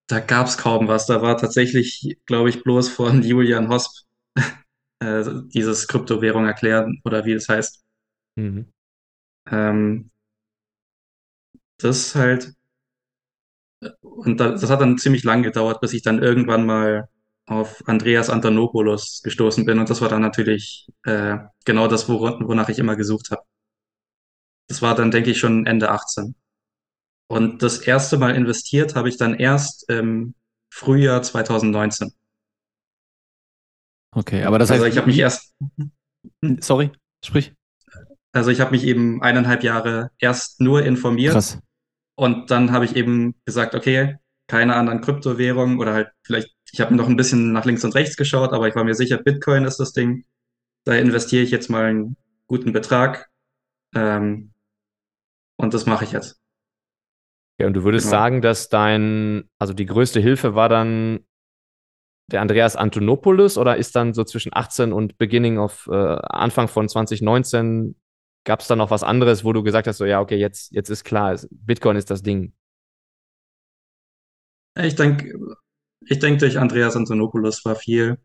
da 0.07 0.19
gab 0.19 0.47
es 0.47 0.57
kaum 0.57 0.87
was. 0.87 1.05
Da 1.05 1.21
war 1.21 1.37
tatsächlich, 1.37 2.17
glaube 2.25 2.49
ich, 2.49 2.63
bloß 2.63 2.89
von 2.89 3.21
Julian 3.23 3.69
Hosp 3.69 4.05
äh, 4.99 5.23
dieses 5.53 5.87
Kryptowährung 5.87 6.45
erklären 6.47 7.01
oder 7.05 7.25
wie 7.25 7.33
es 7.33 7.47
heißt. 7.47 7.83
Mhm. 8.35 8.73
Ähm, 9.49 10.09
das 11.77 12.15
halt. 12.15 12.53
Und 14.01 14.39
da, 14.39 14.51
das 14.51 14.69
hat 14.69 14.81
dann 14.81 14.97
ziemlich 14.97 15.23
lang 15.23 15.43
gedauert, 15.43 15.81
bis 15.81 15.93
ich 15.93 16.01
dann 16.01 16.21
irgendwann 16.21 16.65
mal 16.65 17.09
auf 17.45 17.83
Andreas 17.87 18.29
Antonopoulos 18.29 19.21
gestoßen 19.23 19.65
bin. 19.65 19.79
Und 19.79 19.89
das 19.89 20.01
war 20.01 20.09
dann 20.09 20.21
natürlich 20.21 20.87
äh, 21.03 21.37
genau 21.65 21.87
das, 21.87 22.09
wonach 22.09 22.69
ich 22.69 22.79
immer 22.79 22.95
gesucht 22.95 23.31
habe. 23.31 23.43
Das 24.67 24.81
war 24.81 24.95
dann, 24.95 25.11
denke 25.11 25.29
ich, 25.31 25.39
schon 25.39 25.65
Ende 25.65 25.91
18. 25.91 26.35
Und 27.27 27.61
das 27.61 27.79
erste 27.79 28.17
Mal 28.17 28.35
investiert 28.35 28.95
habe 28.95 29.09
ich 29.09 29.17
dann 29.17 29.35
erst 29.35 29.89
im 29.89 30.35
Frühjahr 30.71 31.21
2019. 31.21 32.11
Okay, 34.11 34.43
aber 34.43 34.59
das 34.59 34.69
heißt. 34.69 34.81
Also 34.81 34.91
ich 34.91 34.97
habe 34.97 35.07
mich 35.07 35.19
erst. 35.19 35.53
Sorry, 36.59 36.91
sprich. 37.23 37.53
Also 38.31 38.51
ich 38.51 38.59
habe 38.59 38.71
mich 38.71 38.83
eben 38.83 39.21
eineinhalb 39.21 39.63
Jahre 39.63 40.11
erst 40.17 40.61
nur 40.61 40.83
informiert. 40.83 41.33
Krass. 41.33 41.59
Und 42.15 42.49
dann 42.51 42.71
habe 42.71 42.85
ich 42.85 42.95
eben 42.95 43.35
gesagt, 43.45 43.75
okay, 43.75 44.17
keine 44.47 44.75
anderen 44.75 45.01
Kryptowährungen 45.01 45.79
oder 45.79 45.93
halt 45.93 46.11
vielleicht, 46.23 46.55
ich 46.71 46.79
habe 46.79 46.95
noch 46.95 47.07
ein 47.07 47.17
bisschen 47.17 47.51
nach 47.51 47.65
links 47.65 47.83
und 47.83 47.95
rechts 47.95 48.15
geschaut, 48.15 48.53
aber 48.53 48.67
ich 48.67 48.75
war 48.75 48.83
mir 48.83 48.95
sicher, 48.95 49.17
Bitcoin 49.17 49.65
ist 49.65 49.77
das 49.77 49.91
Ding. 49.91 50.25
Da 50.85 50.93
investiere 50.93 51.43
ich 51.43 51.51
jetzt 51.51 51.69
mal 51.69 51.85
einen 51.85 52.15
guten 52.47 52.71
Betrag. 52.71 53.29
Ähm, 53.95 54.51
und 55.57 55.73
das 55.73 55.85
mache 55.85 56.05
ich 56.05 56.11
jetzt. 56.11 56.39
Ja, 57.59 57.67
und 57.67 57.73
du 57.73 57.83
würdest 57.83 58.07
genau. 58.07 58.17
sagen, 58.17 58.41
dass 58.41 58.69
dein, 58.69 59.49
also 59.57 59.73
die 59.73 59.85
größte 59.85 60.19
Hilfe 60.19 60.55
war 60.55 60.69
dann 60.69 61.25
der 62.27 62.41
Andreas 62.41 62.75
Antonopoulos 62.75 63.57
oder 63.57 63.77
ist 63.77 63.95
dann 63.95 64.13
so 64.13 64.23
zwischen 64.23 64.51
18 64.53 64.91
und 64.91 65.17
Beginning 65.17 65.57
of 65.57 65.87
äh, 65.91 65.93
Anfang 65.95 66.67
von 66.67 66.89
2019 66.89 67.95
gab 68.45 68.61
es 68.61 68.67
da 68.67 68.75
noch 68.75 68.91
was 68.91 69.03
anderes, 69.03 69.43
wo 69.43 69.51
du 69.51 69.63
gesagt 69.63 69.87
hast, 69.87 69.97
so 69.97 70.05
ja, 70.05 70.21
okay, 70.21 70.37
jetzt, 70.37 70.71
jetzt 70.71 70.89
ist 70.89 71.03
klar, 71.03 71.37
Bitcoin 71.49 71.97
ist 71.97 72.09
das 72.09 72.23
Ding? 72.23 72.53
Ich 74.77 74.95
denke, 74.95 75.33
ich 76.01 76.19
denke, 76.19 76.39
durch 76.39 76.59
Andreas 76.59 76.95
Antonopoulos 76.95 77.65
war 77.65 77.75
viel. 77.75 78.17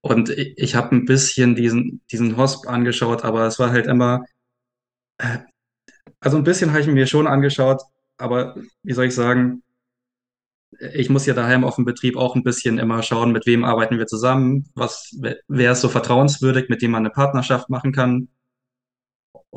Und 0.00 0.30
ich, 0.30 0.56
ich 0.56 0.74
habe 0.74 0.94
ein 0.94 1.04
bisschen 1.04 1.54
diesen, 1.54 2.02
diesen 2.10 2.36
Hosp 2.36 2.66
angeschaut, 2.68 3.24
aber 3.24 3.46
es 3.46 3.58
war 3.58 3.70
halt 3.70 3.86
immer, 3.86 4.24
äh, 5.18 5.38
also 6.20 6.36
ein 6.36 6.44
bisschen 6.44 6.70
habe 6.70 6.80
ich 6.80 6.86
mir 6.86 7.06
schon 7.06 7.26
angeschaut, 7.26 7.82
aber 8.16 8.56
wie 8.82 8.92
soll 8.92 9.06
ich 9.06 9.14
sagen, 9.14 9.62
ich 10.92 11.10
muss 11.10 11.26
ja 11.26 11.34
daheim 11.34 11.64
auf 11.64 11.76
dem 11.76 11.84
Betrieb 11.84 12.16
auch 12.16 12.36
ein 12.36 12.42
bisschen 12.42 12.78
immer 12.78 13.02
schauen, 13.02 13.32
mit 13.32 13.46
wem 13.46 13.64
arbeiten 13.64 13.98
wir 13.98 14.06
zusammen, 14.06 14.70
was, 14.74 15.16
wer 15.48 15.72
ist 15.72 15.80
so 15.80 15.88
vertrauenswürdig, 15.88 16.68
mit 16.68 16.82
dem 16.82 16.92
man 16.92 17.02
eine 17.02 17.10
Partnerschaft 17.10 17.70
machen 17.70 17.92
kann. 17.92 18.28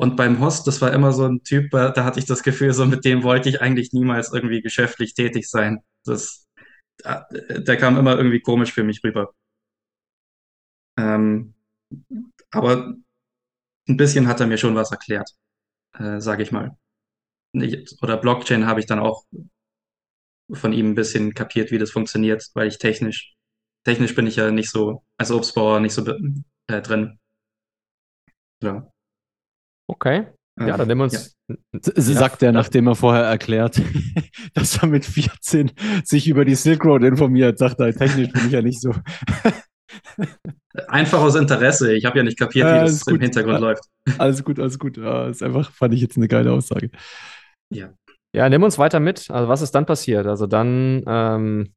Und 0.02 0.16
beim 0.16 0.40
Host, 0.40 0.66
das 0.66 0.80
war 0.80 0.92
immer 0.92 1.12
so 1.12 1.26
ein 1.26 1.42
Typ, 1.44 1.70
da 1.70 2.04
hatte 2.04 2.18
ich 2.18 2.26
das 2.26 2.42
Gefühl, 2.42 2.72
so 2.72 2.86
mit 2.86 3.04
dem 3.04 3.22
wollte 3.22 3.48
ich 3.48 3.60
eigentlich 3.62 3.92
niemals 3.92 4.32
irgendwie 4.32 4.60
geschäftlich 4.60 5.14
tätig 5.14 5.48
sein. 5.48 5.78
Das, 6.04 6.48
der 7.04 7.76
kam 7.76 7.96
immer 7.96 8.16
irgendwie 8.16 8.40
komisch 8.40 8.72
für 8.72 8.84
mich 8.84 9.02
rüber. 9.04 9.32
Ähm, 10.98 11.54
aber 12.50 12.94
ein 13.88 13.96
bisschen 13.96 14.28
hat 14.28 14.40
er 14.40 14.46
mir 14.48 14.58
schon 14.58 14.74
was 14.76 14.92
erklärt, 14.92 15.30
äh, 15.98 16.20
sage 16.20 16.42
ich 16.42 16.52
mal 16.52 16.76
oder 18.02 18.16
Blockchain 18.16 18.66
habe 18.66 18.80
ich 18.80 18.86
dann 18.86 18.98
auch 18.98 19.24
von 20.52 20.72
ihm 20.72 20.90
ein 20.90 20.94
bisschen 20.94 21.34
kapiert, 21.34 21.70
wie 21.70 21.78
das 21.78 21.90
funktioniert, 21.90 22.48
weil 22.54 22.68
ich 22.68 22.78
technisch, 22.78 23.34
technisch 23.84 24.14
bin 24.14 24.26
ich 24.26 24.36
ja 24.36 24.50
nicht 24.50 24.70
so, 24.70 25.02
als 25.18 25.30
Obstbauer 25.30 25.80
nicht 25.80 25.94
so 25.94 26.04
äh, 26.68 26.82
drin. 26.82 27.18
Ja. 28.62 28.91
Okay. 29.92 30.26
Ja, 30.58 30.76
dann 30.76 30.86
nehmen 30.88 31.00
wir 31.00 31.04
uns. 31.04 31.36
S- 31.72 31.94
Sagt 31.96 32.42
er, 32.42 32.52
nachdem 32.52 32.86
er 32.86 32.94
vorher 32.94 33.24
erklärt, 33.24 33.80
dass 34.54 34.76
er 34.78 34.88
mit 34.88 35.04
14 35.04 35.70
sich 36.04 36.28
über 36.28 36.44
die 36.44 36.54
Silk 36.54 36.84
Road 36.84 37.02
informiert. 37.02 37.58
Sagt 37.58 37.80
er, 37.80 37.94
technisch 37.94 38.30
bin 38.32 38.46
ich 38.46 38.52
ja 38.52 38.62
nicht 38.62 38.80
so. 38.80 38.94
Einfach 40.88 41.20
aus 41.20 41.34
Interesse. 41.34 41.94
Ich 41.94 42.04
habe 42.04 42.18
ja 42.18 42.24
nicht 42.24 42.38
kapiert, 42.38 42.66
Ja, 42.68 42.76
wie 42.76 42.80
das 42.80 42.92
ist 42.92 43.08
im 43.08 43.14
gut. 43.14 43.22
Hintergrund 43.22 43.54
Ja. 43.54 43.60
läuft. 43.60 43.84
Alles 44.18 44.42
gut, 44.44 44.58
alles 44.58 44.78
gut. 44.78 44.96
Ja, 44.96 45.28
ist 45.28 45.42
einfach, 45.42 45.70
fand 45.70 45.92
ich 45.94 46.00
jetzt 46.00 46.16
eine 46.16 46.28
geile 46.28 46.52
Aussage. 46.52 46.90
Ja, 48.34 48.48
nimm 48.48 48.62
uns 48.62 48.78
weiter 48.78 49.00
mit. 49.00 49.30
Also, 49.30 49.48
was 49.48 49.60
ist 49.62 49.72
dann 49.74 49.84
passiert? 49.86 50.26
Also, 50.26 50.46
dann, 50.46 51.02
ähm, 51.06 51.74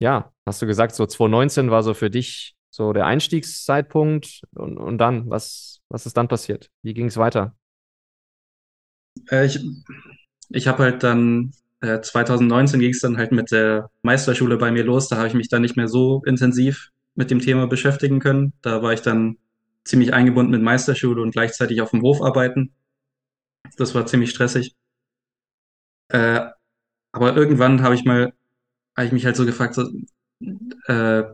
ja, 0.00 0.32
hast 0.46 0.62
du 0.62 0.66
gesagt, 0.66 0.94
so 0.94 1.04
2019 1.04 1.70
war 1.70 1.82
so 1.82 1.92
für 1.94 2.10
dich 2.10 2.54
so 2.78 2.92
der 2.92 3.06
Einstiegszeitpunkt. 3.06 4.42
Und, 4.54 4.78
und 4.78 4.98
dann, 4.98 5.28
was, 5.28 5.80
was 5.88 6.06
ist 6.06 6.16
dann 6.16 6.28
passiert? 6.28 6.70
Wie 6.82 6.94
ging 6.94 7.06
es 7.06 7.16
weiter? 7.16 7.56
Äh, 9.30 9.46
ich 9.46 9.60
ich 10.50 10.66
habe 10.66 10.84
halt 10.84 11.02
dann, 11.02 11.52
äh, 11.80 12.00
2019 12.00 12.80
ging 12.80 12.90
es 12.92 13.00
dann 13.00 13.18
halt 13.18 13.32
mit 13.32 13.50
der 13.50 13.90
Meisterschule 14.02 14.56
bei 14.56 14.70
mir 14.70 14.84
los. 14.84 15.08
Da 15.08 15.16
habe 15.16 15.28
ich 15.28 15.34
mich 15.34 15.48
dann 15.48 15.60
nicht 15.62 15.76
mehr 15.76 15.88
so 15.88 16.22
intensiv 16.24 16.90
mit 17.16 17.30
dem 17.30 17.40
Thema 17.40 17.66
beschäftigen 17.66 18.20
können. 18.20 18.54
Da 18.62 18.80
war 18.82 18.92
ich 18.92 19.02
dann 19.02 19.36
ziemlich 19.84 20.14
eingebunden 20.14 20.52
mit 20.52 20.62
Meisterschule 20.62 21.20
und 21.20 21.32
gleichzeitig 21.32 21.82
auf 21.82 21.90
dem 21.90 22.02
Hof 22.02 22.22
arbeiten. 22.22 22.72
Das 23.76 23.94
war 23.94 24.06
ziemlich 24.06 24.30
stressig. 24.30 24.74
Äh, 26.08 26.46
aber 27.12 27.36
irgendwann 27.36 27.82
habe 27.82 27.94
ich 27.96 28.04
mal, 28.04 28.32
habe 28.96 29.06
ich 29.06 29.12
mich 29.12 29.26
halt 29.26 29.36
so 29.36 29.44
gefragt, 29.44 29.74
so, 29.74 29.90
äh, 30.86 31.24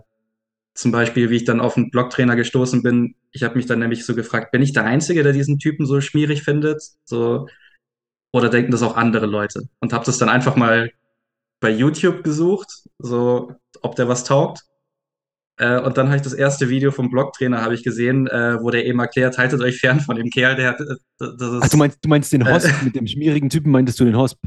zum 0.75 0.91
Beispiel, 0.91 1.31
wie 1.31 1.37
ich 1.37 1.45
dann 1.45 1.61
auf 1.61 1.77
einen 1.77 1.91
Blocktrainer 1.91 2.37
gestoßen 2.37 2.83
bin. 2.83 3.15
Ich 3.31 3.43
habe 3.43 3.57
mich 3.57 3.67
dann 3.67 3.79
nämlich 3.79 4.05
so 4.05 4.15
gefragt, 4.15 4.51
bin 4.51 4.63
ich 4.63 4.73
der 4.73 4.85
Einzige, 4.85 5.23
der 5.23 5.33
diesen 5.33 5.59
Typen 5.59 5.87
so 5.87 6.01
schmierig 6.01 6.43
findet? 6.43 6.83
So, 7.05 7.49
oder 8.33 8.49
denken 8.49 8.73
das 8.73 8.83
auch 8.83 8.97
andere 8.97 9.27
Leute? 9.27 9.69
Und 9.81 9.93
habe 9.93 10.05
das 10.05 10.19
dann 10.19 10.29
einfach 10.29 10.57
mal 10.57 10.91
bei 11.61 11.71
YouTube 11.71 12.25
gesucht, 12.25 12.83
so, 12.99 13.53
ob 13.81 13.95
der 13.95 14.09
was 14.09 14.25
taugt. 14.25 14.63
Äh, 15.57 15.81
und 15.81 15.97
dann 15.97 16.09
habe 16.09 16.17
ich 16.17 16.23
das 16.23 16.33
erste 16.33 16.69
Video 16.69 16.91
vom 16.91 17.11
Blocktrainer 17.11 17.63
habe 17.63 17.75
ich 17.75 17.85
gesehen, 17.85 18.27
äh, 18.27 18.61
wo 18.61 18.71
der 18.71 18.85
eben 18.87 18.99
erklärt, 18.99 19.39
haltet 19.39 19.61
euch 19.61 19.79
fern 19.79 20.01
von 20.01 20.17
dem 20.17 20.29
Kerl, 20.31 20.57
der 20.57 20.71
hat, 20.71 20.81
äh, 20.81 20.97
das 21.19 21.41
ist, 21.41 21.63
Ach, 21.63 21.69
du 21.69 21.77
meinst, 21.77 22.05
du 22.05 22.09
meinst 22.09 22.33
den 22.33 22.41
Äh. 22.41 22.53
Hosp, 22.53 22.83
mit 22.83 22.97
dem 22.97 23.07
schmierigen 23.07 23.49
Typen 23.49 23.71
meintest 23.71 24.01
du 24.01 24.05
den 24.05 24.17
Hosp? 24.17 24.39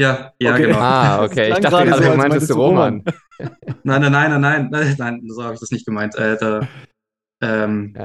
Ja, 0.00 0.32
ja, 0.38 0.52
Okay. 0.54 0.62
genau. 0.66 0.78
Ah, 0.78 1.24
okay. 1.24 1.52
Ich 1.52 1.58
dachte 1.58 1.92
so, 1.94 2.00
du 2.00 2.16
meintest 2.16 2.50
du 2.50 2.54
du 2.54 2.60
Roman. 2.60 3.02
Nein, 3.38 4.00
nein, 4.00 4.12
nein, 4.12 4.12
nein, 4.12 4.40
nein, 4.40 4.70
nein, 4.70 4.94
nein, 4.98 5.22
so 5.28 5.42
habe 5.42 5.54
ich 5.54 5.60
das 5.60 5.70
nicht 5.70 5.86
gemeint. 5.86 6.14
Äh, 6.16 6.36
da, 6.38 6.68
ähm, 7.42 7.96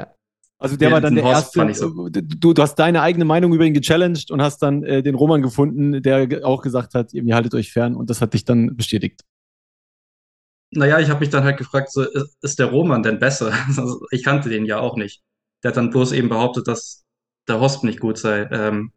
Also 0.59 0.77
der 0.77 0.89
Ja, 0.89 0.93
war 0.95 1.01
dann 1.01 1.15
der 1.15 1.23
Hosp 1.23 1.35
erste. 1.35 1.59
fand 1.59 1.71
ich 1.71 1.77
so. 1.77 2.09
Du, 2.09 2.53
du 2.53 2.61
hast 2.61 2.75
deine 2.75 3.01
eigene 3.01 3.25
Meinung 3.25 3.53
über 3.53 3.65
ihn 3.65 3.73
gechallenged 3.73 4.29
und 4.31 4.41
hast 4.41 4.59
dann 4.61 4.83
äh, 4.83 5.01
den 5.01 5.15
Roman 5.15 5.41
gefunden, 5.41 6.01
der 6.01 6.45
auch 6.45 6.61
gesagt 6.61 6.93
hat, 6.93 7.13
ihr 7.13 7.35
haltet 7.35 7.53
euch 7.55 7.71
fern 7.71 7.95
und 7.95 8.09
das 8.09 8.21
hat 8.21 8.33
dich 8.33 8.45
dann 8.45 8.75
bestätigt. 8.75 9.21
Naja, 10.73 10.99
ich 10.99 11.09
habe 11.09 11.19
mich 11.19 11.29
dann 11.29 11.43
halt 11.43 11.57
gefragt, 11.57 11.91
so, 11.91 12.01
ist, 12.03 12.37
ist 12.41 12.59
der 12.59 12.67
Roman 12.67 13.03
denn 13.03 13.19
besser? 13.19 13.51
Also, 13.67 14.05
ich 14.11 14.23
kannte 14.23 14.49
den 14.49 14.65
ja 14.65 14.79
auch 14.79 14.95
nicht. 14.95 15.21
Der 15.63 15.69
hat 15.69 15.77
dann 15.77 15.89
bloß 15.89 16.11
eben 16.13 16.29
behauptet, 16.29 16.67
dass 16.67 17.03
der 17.47 17.59
Hosp 17.59 17.83
nicht 17.83 17.99
gut 17.99 18.17
sei. 18.17 18.47
Ähm, 18.51 18.91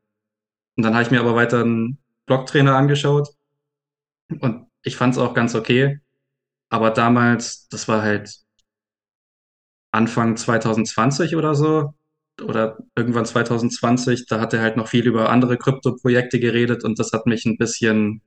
und 0.77 0.83
dann 0.85 0.95
habe 0.95 1.03
ich 1.03 1.11
mir 1.11 1.21
aber 1.21 1.35
weiter 1.35 1.61
einen 1.63 1.99
Blocktrainer 2.27 2.77
angeschaut 2.77 3.29
und 4.41 4.67
ich 4.83 4.97
fand 4.97 5.15
es 5.15 5.19
auch 5.19 5.35
ganz 5.35 5.55
okay. 5.55 6.01
Aber 6.71 6.91
damals, 6.91 7.69
das 7.69 7.89
war 7.89 8.03
halt 8.03 8.39
Anfang 9.93 10.37
2020 10.37 11.37
oder 11.37 11.55
so, 11.55 11.95
oder 12.43 12.79
irgendwann 12.97 13.27
2020, 13.27 14.27
da 14.27 14.41
hat 14.41 14.53
er 14.53 14.61
halt 14.61 14.77
noch 14.77 14.89
viel 14.89 15.07
über 15.07 15.31
andere 15.31 15.57
Krypto-Projekte 15.57 16.41
geredet 16.41 16.85
und 16.85 16.99
das 16.99 17.13
hat 17.13 17.27
mich 17.27 17.45
ein 17.47 17.59
bisschen, 17.59 18.23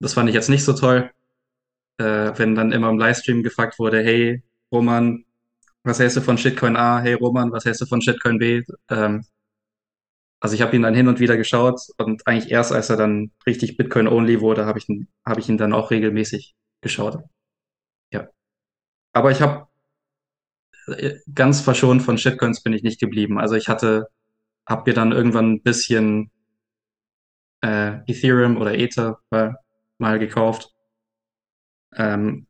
das 0.00 0.14
fand 0.14 0.28
ich 0.28 0.34
jetzt 0.36 0.50
nicht 0.50 0.64
so 0.64 0.74
toll 0.74 1.10
äh, 1.98 2.32
wenn 2.38 2.54
dann 2.54 2.72
immer 2.72 2.90
im 2.90 2.98
Livestream 2.98 3.42
gefragt 3.42 3.78
wurde, 3.78 4.02
hey 4.02 4.42
Roman, 4.72 5.24
was 5.84 5.98
hältst 5.98 6.16
du 6.16 6.20
von 6.22 6.38
Shitcoin 6.38 6.76
A? 6.76 7.00
Hey 7.00 7.14
Roman, 7.14 7.52
was 7.52 7.64
hältst 7.64 7.82
du 7.82 7.86
von 7.86 8.00
Shitcoin 8.02 8.38
B? 8.38 8.62
Ähm, 8.90 9.24
also 10.44 10.54
ich 10.56 10.62
habe 10.62 10.76
ihn 10.76 10.82
dann 10.82 10.94
hin 10.94 11.08
und 11.08 11.20
wieder 11.20 11.38
geschaut 11.38 11.80
und 11.98 12.26
eigentlich 12.28 12.52
erst 12.52 12.72
als 12.72 12.90
er 12.90 12.98
dann 12.98 13.32
richtig 13.46 13.78
Bitcoin-only 13.78 14.42
wurde, 14.42 14.66
habe 14.66 14.78
ich, 14.78 14.88
ihn- 14.90 15.08
hab 15.24 15.38
ich 15.38 15.48
ihn 15.48 15.58
dann 15.58 15.72
auch 15.72 15.90
regelmäßig 15.90 16.54
geschaut. 16.82 17.18
Ja. 18.12 18.28
Aber 19.14 19.30
ich 19.32 19.42
habe 19.42 19.68
ganz 21.34 21.60
verschont 21.60 22.02
von 22.02 22.18
Shitcoins 22.18 22.62
bin 22.62 22.72
ich 22.72 22.82
nicht 22.82 23.00
geblieben. 23.00 23.38
Also 23.38 23.54
ich 23.54 23.68
hatte, 23.68 24.08
habe 24.68 24.90
mir 24.90 24.94
dann 24.94 25.12
irgendwann 25.12 25.52
ein 25.54 25.62
bisschen 25.62 26.30
äh, 27.62 27.98
Ethereum 28.06 28.56
oder 28.58 28.74
Ether 28.74 29.20
mal, 29.30 29.56
mal 29.98 30.18
gekauft. 30.18 30.72
Ähm, 31.96 32.46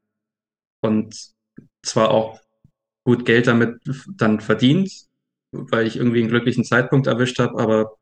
und 0.82 1.32
zwar 1.82 2.10
auch 2.10 2.40
gut 3.04 3.26
Geld 3.26 3.48
damit 3.48 3.80
dann 4.16 4.40
verdient, 4.40 4.92
weil 5.54 5.86
ich 5.86 5.96
irgendwie 5.96 6.20
einen 6.20 6.28
glücklichen 6.28 6.64
Zeitpunkt 6.64 7.06
erwischt 7.06 7.38
habe, 7.38 7.58
aber 7.58 7.96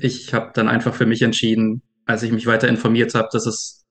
ich 0.00 0.34
habe 0.34 0.52
dann 0.54 0.68
einfach 0.68 0.94
für 0.94 1.06
mich 1.06 1.22
entschieden, 1.22 1.82
als 2.06 2.22
ich 2.22 2.32
mich 2.32 2.46
weiter 2.46 2.68
informiert 2.68 3.14
habe, 3.14 3.28
dass 3.32 3.46
es 3.46 3.84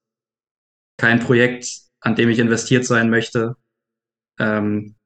kein 0.96 1.20
Projekt, 1.20 1.68
an 2.00 2.14
dem 2.14 2.28
ich 2.28 2.38
investiert 2.38 2.84
sein 2.84 3.10
möchte, 3.10 3.56
ähm, 4.38 4.96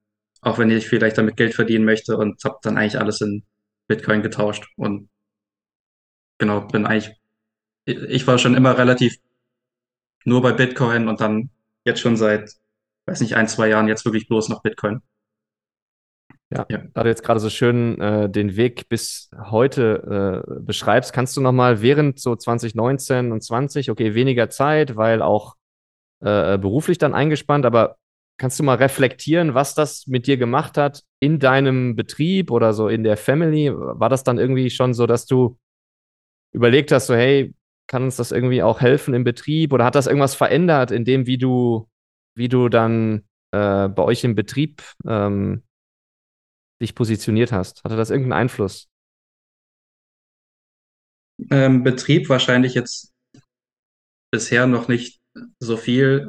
auch 0.40 0.58
wenn 0.58 0.70
ich 0.70 0.86
vielleicht 0.88 1.18
damit 1.18 1.36
Geld 1.36 1.54
verdienen 1.54 1.84
möchte 1.84 2.16
und 2.16 2.42
habe 2.44 2.58
dann 2.62 2.76
eigentlich 2.76 2.98
alles 2.98 3.20
in 3.20 3.44
Bitcoin 3.86 4.22
getauscht 4.22 4.66
und 4.76 5.08
genau, 6.38 6.60
bin 6.66 6.86
eigentlich, 6.86 7.14
ich 7.84 8.26
war 8.26 8.38
schon 8.38 8.54
immer 8.54 8.76
relativ 8.78 9.16
nur 10.24 10.42
bei 10.42 10.52
Bitcoin 10.52 11.08
und 11.08 11.20
dann 11.20 11.50
jetzt 11.84 12.00
schon 12.00 12.16
seit, 12.16 12.52
weiß 13.06 13.20
nicht, 13.20 13.34
ein, 13.34 13.48
zwei 13.48 13.68
Jahren 13.68 13.88
jetzt 13.88 14.04
wirklich 14.04 14.28
bloß 14.28 14.48
noch 14.48 14.62
Bitcoin. 14.62 15.00
Ja, 16.50 16.66
Ja. 16.70 16.82
da 16.94 17.02
du 17.02 17.08
jetzt 17.08 17.22
gerade 17.22 17.40
so 17.40 17.50
schön 17.50 18.00
äh, 18.00 18.30
den 18.30 18.56
Weg 18.56 18.88
bis 18.88 19.30
heute 19.50 20.44
äh, 20.46 20.60
beschreibst, 20.60 21.12
kannst 21.12 21.36
du 21.36 21.40
nochmal 21.40 21.82
während 21.82 22.18
so 22.18 22.34
2019 22.36 23.32
und 23.32 23.42
20, 23.42 23.90
okay, 23.90 24.14
weniger 24.14 24.48
Zeit, 24.48 24.96
weil 24.96 25.20
auch 25.20 25.56
äh, 26.20 26.56
beruflich 26.58 26.98
dann 26.98 27.14
eingespannt, 27.14 27.66
aber 27.66 27.96
kannst 28.38 28.58
du 28.58 28.62
mal 28.62 28.76
reflektieren, 28.76 29.54
was 29.54 29.74
das 29.74 30.06
mit 30.06 30.26
dir 30.26 30.36
gemacht 30.36 30.78
hat 30.78 31.02
in 31.20 31.38
deinem 31.38 31.96
Betrieb 31.96 32.50
oder 32.50 32.72
so 32.72 32.88
in 32.88 33.04
der 33.04 33.16
Family? 33.16 33.70
War 33.74 34.08
das 34.08 34.24
dann 34.24 34.38
irgendwie 34.38 34.70
schon 34.70 34.94
so, 34.94 35.06
dass 35.06 35.26
du 35.26 35.58
überlegt 36.52 36.92
hast, 36.92 37.08
so, 37.08 37.14
hey, 37.14 37.54
kann 37.88 38.02
uns 38.04 38.16
das 38.16 38.32
irgendwie 38.32 38.62
auch 38.62 38.80
helfen 38.80 39.14
im 39.14 39.24
Betrieb 39.24 39.72
oder 39.72 39.84
hat 39.84 39.94
das 39.94 40.06
irgendwas 40.06 40.34
verändert 40.34 40.90
in 40.90 41.04
dem, 41.04 41.26
wie 41.26 41.38
du, 41.38 41.88
wie 42.34 42.48
du 42.48 42.68
dann 42.68 43.24
äh, 43.50 43.88
bei 43.88 44.02
euch 44.02 44.24
im 44.24 44.34
Betrieb 44.34 44.82
ähm, 45.06 45.62
dich 46.80 46.94
positioniert 46.94 47.52
hast? 47.52 47.84
Hatte 47.84 47.96
das 47.96 48.10
irgendeinen 48.10 48.40
Einfluss? 48.42 48.88
Ähm, 51.50 51.82
Betrieb 51.84 52.28
wahrscheinlich 52.28 52.74
jetzt 52.74 53.12
bisher 54.32 54.66
noch 54.66 54.88
nicht 54.88 55.20
so 55.60 55.76
viel, 55.76 56.28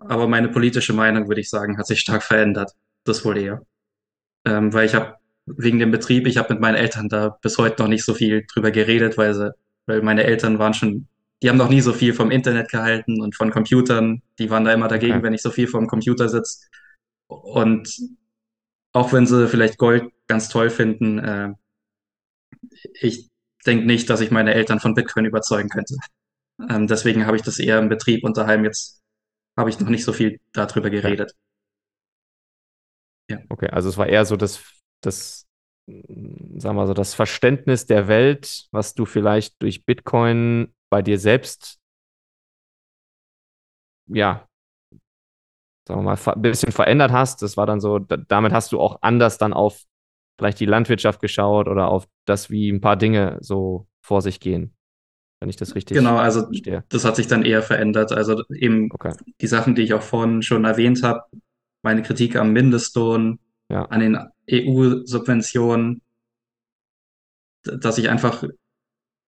aber 0.00 0.28
meine 0.28 0.48
politische 0.48 0.92
Meinung, 0.92 1.28
würde 1.28 1.40
ich 1.40 1.50
sagen, 1.50 1.78
hat 1.78 1.86
sich 1.86 2.00
stark 2.00 2.22
verändert. 2.22 2.72
Das 3.04 3.24
wohl 3.24 3.38
eher. 3.38 3.62
Ähm, 4.46 4.72
weil 4.72 4.86
ich 4.86 4.94
habe 4.94 5.16
wegen 5.46 5.78
dem 5.78 5.90
Betrieb, 5.90 6.26
ich 6.26 6.36
habe 6.38 6.54
mit 6.54 6.60
meinen 6.60 6.76
Eltern 6.76 7.08
da 7.08 7.30
bis 7.42 7.58
heute 7.58 7.82
noch 7.82 7.88
nicht 7.88 8.04
so 8.04 8.14
viel 8.14 8.46
drüber 8.52 8.70
geredet, 8.70 9.18
weil 9.18 9.34
sie, 9.34 9.52
weil 9.86 10.02
meine 10.02 10.24
Eltern 10.24 10.58
waren 10.58 10.74
schon, 10.74 11.06
die 11.42 11.48
haben 11.50 11.58
noch 11.58 11.68
nie 11.68 11.80
so 11.82 11.92
viel 11.92 12.14
vom 12.14 12.30
Internet 12.30 12.70
gehalten 12.70 13.20
und 13.20 13.34
von 13.36 13.50
Computern. 13.50 14.22
Die 14.38 14.50
waren 14.50 14.64
da 14.64 14.72
immer 14.72 14.88
dagegen, 14.88 15.14
Okay. 15.16 15.22
wenn 15.24 15.34
ich 15.34 15.42
so 15.42 15.50
viel 15.50 15.68
vom 15.68 15.86
Computer 15.86 16.28
sitze. 16.28 16.66
Und 17.28 17.94
auch 18.94 19.12
wenn 19.12 19.26
sie 19.26 19.48
vielleicht 19.48 19.76
Gold 19.76 20.10
ganz 20.26 20.48
toll 20.48 20.70
finden, 20.70 21.18
äh, 21.18 21.52
ich 23.00 23.28
denke 23.66 23.86
nicht, 23.86 24.08
dass 24.08 24.20
ich 24.20 24.30
meine 24.30 24.54
Eltern 24.54 24.80
von 24.80 24.94
Bitcoin 24.94 25.24
überzeugen 25.26 25.68
könnte. 25.68 25.96
Ähm, 26.70 26.86
deswegen 26.86 27.26
habe 27.26 27.36
ich 27.36 27.42
das 27.42 27.58
eher 27.58 27.78
im 27.78 27.88
Betrieb 27.88 28.24
und 28.24 28.36
daheim 28.36 28.64
jetzt 28.64 29.02
habe 29.58 29.68
ich 29.68 29.80
noch 29.80 29.88
nicht 29.88 30.04
so 30.04 30.12
viel 30.12 30.40
darüber 30.52 30.90
geredet. 30.90 31.34
Okay, 33.48 33.68
also 33.68 33.88
es 33.88 33.96
war 33.96 34.06
eher 34.06 34.24
so 34.24 34.36
das, 34.36 34.62
das, 35.02 35.46
sagen 35.86 36.76
wir 36.76 36.86
so, 36.86 36.94
das 36.94 37.14
Verständnis 37.14 37.86
der 37.86 38.06
Welt, 38.06 38.68
was 38.70 38.94
du 38.94 39.06
vielleicht 39.06 39.60
durch 39.60 39.84
Bitcoin 39.84 40.72
bei 40.90 41.02
dir 41.02 41.18
selbst, 41.18 41.78
ja, 44.06 44.46
sagen 45.86 46.00
wir 46.00 46.04
mal, 46.16 46.18
ein 46.34 46.42
bisschen 46.42 46.72
verändert 46.72 47.12
hast. 47.12 47.42
Das 47.42 47.56
war 47.56 47.66
dann 47.66 47.80
so, 47.80 47.98
da, 47.98 48.16
damit 48.16 48.52
hast 48.52 48.72
du 48.72 48.80
auch 48.80 48.98
anders 49.02 49.38
dann 49.38 49.52
auf 49.52 49.82
vielleicht 50.38 50.58
die 50.60 50.66
Landwirtschaft 50.66 51.20
geschaut 51.20 51.68
oder 51.68 51.88
auf 51.88 52.06
das, 52.24 52.50
wie 52.50 52.70
ein 52.70 52.80
paar 52.80 52.96
Dinge 52.96 53.38
so 53.40 53.86
vor 54.00 54.20
sich 54.22 54.40
gehen. 54.40 54.74
Wenn 55.40 55.48
ich 55.50 55.56
das 55.56 55.74
richtig 55.74 55.96
Genau, 55.96 56.16
also 56.16 56.44
verstehe. 56.46 56.84
das 56.88 57.04
hat 57.04 57.16
sich 57.16 57.26
dann 57.26 57.44
eher 57.44 57.62
verändert. 57.62 58.12
Also 58.12 58.42
eben 58.50 58.88
Okay. 58.92 59.12
die 59.40 59.46
Sachen, 59.46 59.74
die 59.74 59.82
ich 59.82 59.94
auch 59.94 60.02
vorhin 60.02 60.42
schon 60.42 60.64
erwähnt 60.64 61.02
habe, 61.02 61.22
meine 61.82 62.02
Kritik 62.02 62.36
am 62.36 62.52
Mindestlohn, 62.52 63.38
Ja. 63.70 63.84
an 63.86 64.00
den 64.00 64.18
EU-Subventionen, 64.50 66.00
dass 67.62 67.98
ich 67.98 68.08
einfach 68.08 68.44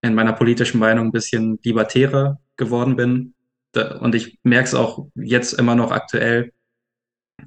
in 0.03 0.15
meiner 0.15 0.33
politischen 0.33 0.79
Meinung 0.79 1.07
ein 1.07 1.13
bisschen 1.13 1.59
libertärer 1.63 2.41
geworden 2.57 2.97
bin. 2.97 3.35
Da, 3.77 3.99
und 3.99 4.15
ich 4.15 4.39
merke 4.43 4.67
es 4.69 4.75
auch 4.75 5.09
jetzt 5.15 5.53
immer 5.55 5.75
noch 5.75 5.91
aktuell, 5.91 6.53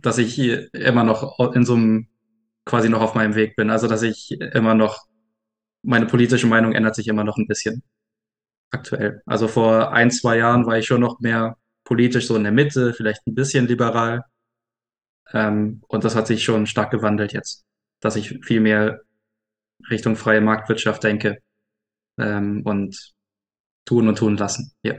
dass 0.01 0.17
ich 0.17 0.39
immer 0.39 1.03
noch 1.03 1.39
in 1.53 1.65
so 1.65 1.73
einem 1.75 2.07
quasi 2.65 2.89
noch 2.89 3.01
auf 3.01 3.15
meinem 3.15 3.36
Weg 3.36 3.55
bin. 3.55 3.69
Also 3.69 3.88
dass 3.88 4.03
ich 4.03 4.32
immer 4.39 4.75
noch 4.75 5.07
meine 5.82 6.05
politische 6.05 6.47
Meinung 6.47 6.73
ändert 6.73 6.95
sich 6.95 7.07
immer 7.07 7.23
noch 7.23 7.38
ein 7.38 7.47
bisschen 7.47 7.84
aktuell. 8.71 9.21
Also 9.25 9.47
vor 9.47 9.91
ein, 9.93 10.11
zwei 10.11 10.38
Jahren 10.38 10.65
war 10.65 10.77
ich 10.77 10.86
schon 10.86 11.01
noch 11.01 11.19
mehr 11.19 11.57
politisch 11.84 12.27
so 12.27 12.36
in 12.36 12.43
der 12.43 12.51
Mitte, 12.51 12.93
vielleicht 12.93 13.25
ein 13.27 13.36
bisschen 13.36 13.67
liberal. 13.67 14.23
Ähm, 15.32 15.82
und 15.88 16.03
das 16.03 16.15
hat 16.15 16.27
sich 16.27 16.43
schon 16.43 16.67
stark 16.67 16.91
gewandelt 16.91 17.34
jetzt, 17.34 17.65
dass 18.01 18.15
ich 18.15 18.39
viel 18.43 18.59
mehr 18.59 19.01
Richtung 19.89 20.15
freie 20.15 20.41
Marktwirtschaft 20.41 21.03
denke 21.03 21.39
ähm, 22.17 22.61
und 22.65 23.13
tun 23.86 24.07
und 24.07 24.17
tun 24.17 24.38
lassen. 24.38 24.73
Ja. 24.84 24.95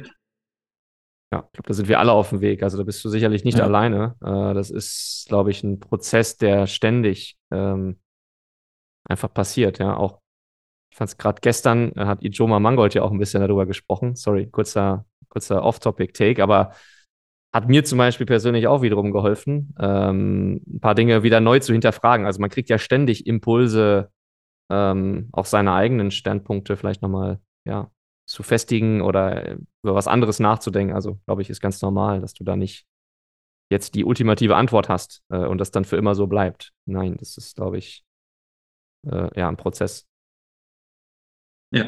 Ja, 1.32 1.44
ich 1.46 1.52
glaube, 1.52 1.68
da 1.68 1.74
sind 1.74 1.88
wir 1.88 2.00
alle 2.00 2.12
auf 2.12 2.30
dem 2.30 2.40
Weg. 2.40 2.62
Also 2.62 2.76
da 2.76 2.82
bist 2.84 3.04
du 3.04 3.08
sicherlich 3.08 3.44
nicht 3.44 3.58
Ja. 3.58 3.64
alleine. 3.64 4.16
Äh, 4.20 4.54
das 4.54 4.70
ist, 4.70 5.26
glaube 5.28 5.50
ich, 5.50 5.62
ein 5.62 5.78
Prozess, 5.78 6.36
der 6.36 6.66
ständig 6.66 7.38
ähm, 7.52 8.00
einfach 9.08 9.32
passiert. 9.32 9.78
Ja, 9.78 9.96
auch 9.96 10.20
ich 10.92 10.96
fand 10.96 11.10
es 11.10 11.18
gerade 11.18 11.40
gestern, 11.40 11.92
äh, 11.92 12.04
hat 12.06 12.24
Ijoma 12.24 12.58
Mangold 12.58 12.94
ja 12.94 13.02
auch 13.02 13.12
ein 13.12 13.18
bisschen 13.18 13.40
darüber 13.40 13.64
gesprochen. 13.64 14.16
Sorry, 14.16 14.48
kurzer, 14.50 15.06
kurzer 15.28 15.62
Off-Topic-Take, 15.62 16.42
aber 16.42 16.72
hat 17.54 17.68
mir 17.68 17.84
zum 17.84 17.98
Beispiel 17.98 18.26
persönlich 18.26 18.66
auch 18.66 18.82
wiederum 18.82 19.12
geholfen, 19.12 19.74
ähm, 19.78 20.62
ein 20.68 20.80
paar 20.80 20.94
Dinge 20.96 21.22
wieder 21.22 21.40
neu 21.40 21.60
zu 21.60 21.72
hinterfragen. 21.72 22.26
Also 22.26 22.40
man 22.40 22.50
kriegt 22.50 22.68
ja 22.70 22.78
ständig 22.78 23.26
Impulse, 23.26 24.10
ähm, 24.70 25.28
auch 25.32 25.46
seine 25.46 25.72
eigenen 25.72 26.10
Standpunkte 26.10 26.76
vielleicht 26.76 27.02
nochmal, 27.02 27.40
ja, 27.64 27.90
zu 28.30 28.44
festigen 28.44 29.00
oder 29.00 29.44
äh, 29.44 29.58
über 29.82 29.96
was 29.96 30.06
anderes 30.06 30.38
nachzudenken. 30.38 30.94
Also, 30.94 31.18
glaube 31.26 31.42
ich, 31.42 31.50
ist 31.50 31.60
ganz 31.60 31.82
normal, 31.82 32.20
dass 32.20 32.32
du 32.32 32.44
da 32.44 32.54
nicht 32.54 32.86
jetzt 33.72 33.96
die 33.96 34.04
ultimative 34.04 34.54
Antwort 34.54 34.88
hast 34.88 35.22
äh, 35.30 35.38
und 35.38 35.58
das 35.58 35.72
dann 35.72 35.84
für 35.84 35.96
immer 35.96 36.14
so 36.14 36.28
bleibt. 36.28 36.72
Nein, 36.86 37.16
das 37.18 37.36
ist, 37.36 37.56
glaube 37.56 37.78
ich, 37.78 38.04
äh, 39.04 39.36
ja, 39.36 39.48
ein 39.48 39.56
Prozess. 39.56 40.06
Ja. 41.72 41.86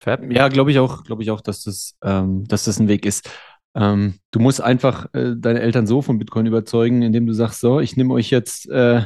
Fab? 0.00 0.22
Ja, 0.30 0.48
glaube 0.48 0.70
ich 0.70 0.78
auch, 0.78 1.02
glaube 1.02 1.22
ich 1.24 1.30
auch, 1.32 1.40
dass 1.40 1.64
das, 1.64 1.96
ähm, 2.02 2.44
dass 2.46 2.64
das 2.64 2.78
ein 2.78 2.86
Weg 2.86 3.04
ist. 3.04 3.28
Ähm, 3.74 4.20
du 4.30 4.38
musst 4.38 4.60
einfach 4.60 5.12
äh, 5.14 5.34
deine 5.36 5.60
Eltern 5.60 5.88
so 5.88 6.00
von 6.00 6.18
Bitcoin 6.18 6.46
überzeugen, 6.46 7.02
indem 7.02 7.26
du 7.26 7.32
sagst, 7.32 7.60
so, 7.60 7.80
ich 7.80 7.96
nehme 7.96 8.14
euch 8.14 8.30
jetzt 8.30 8.68
äh, 8.68 9.02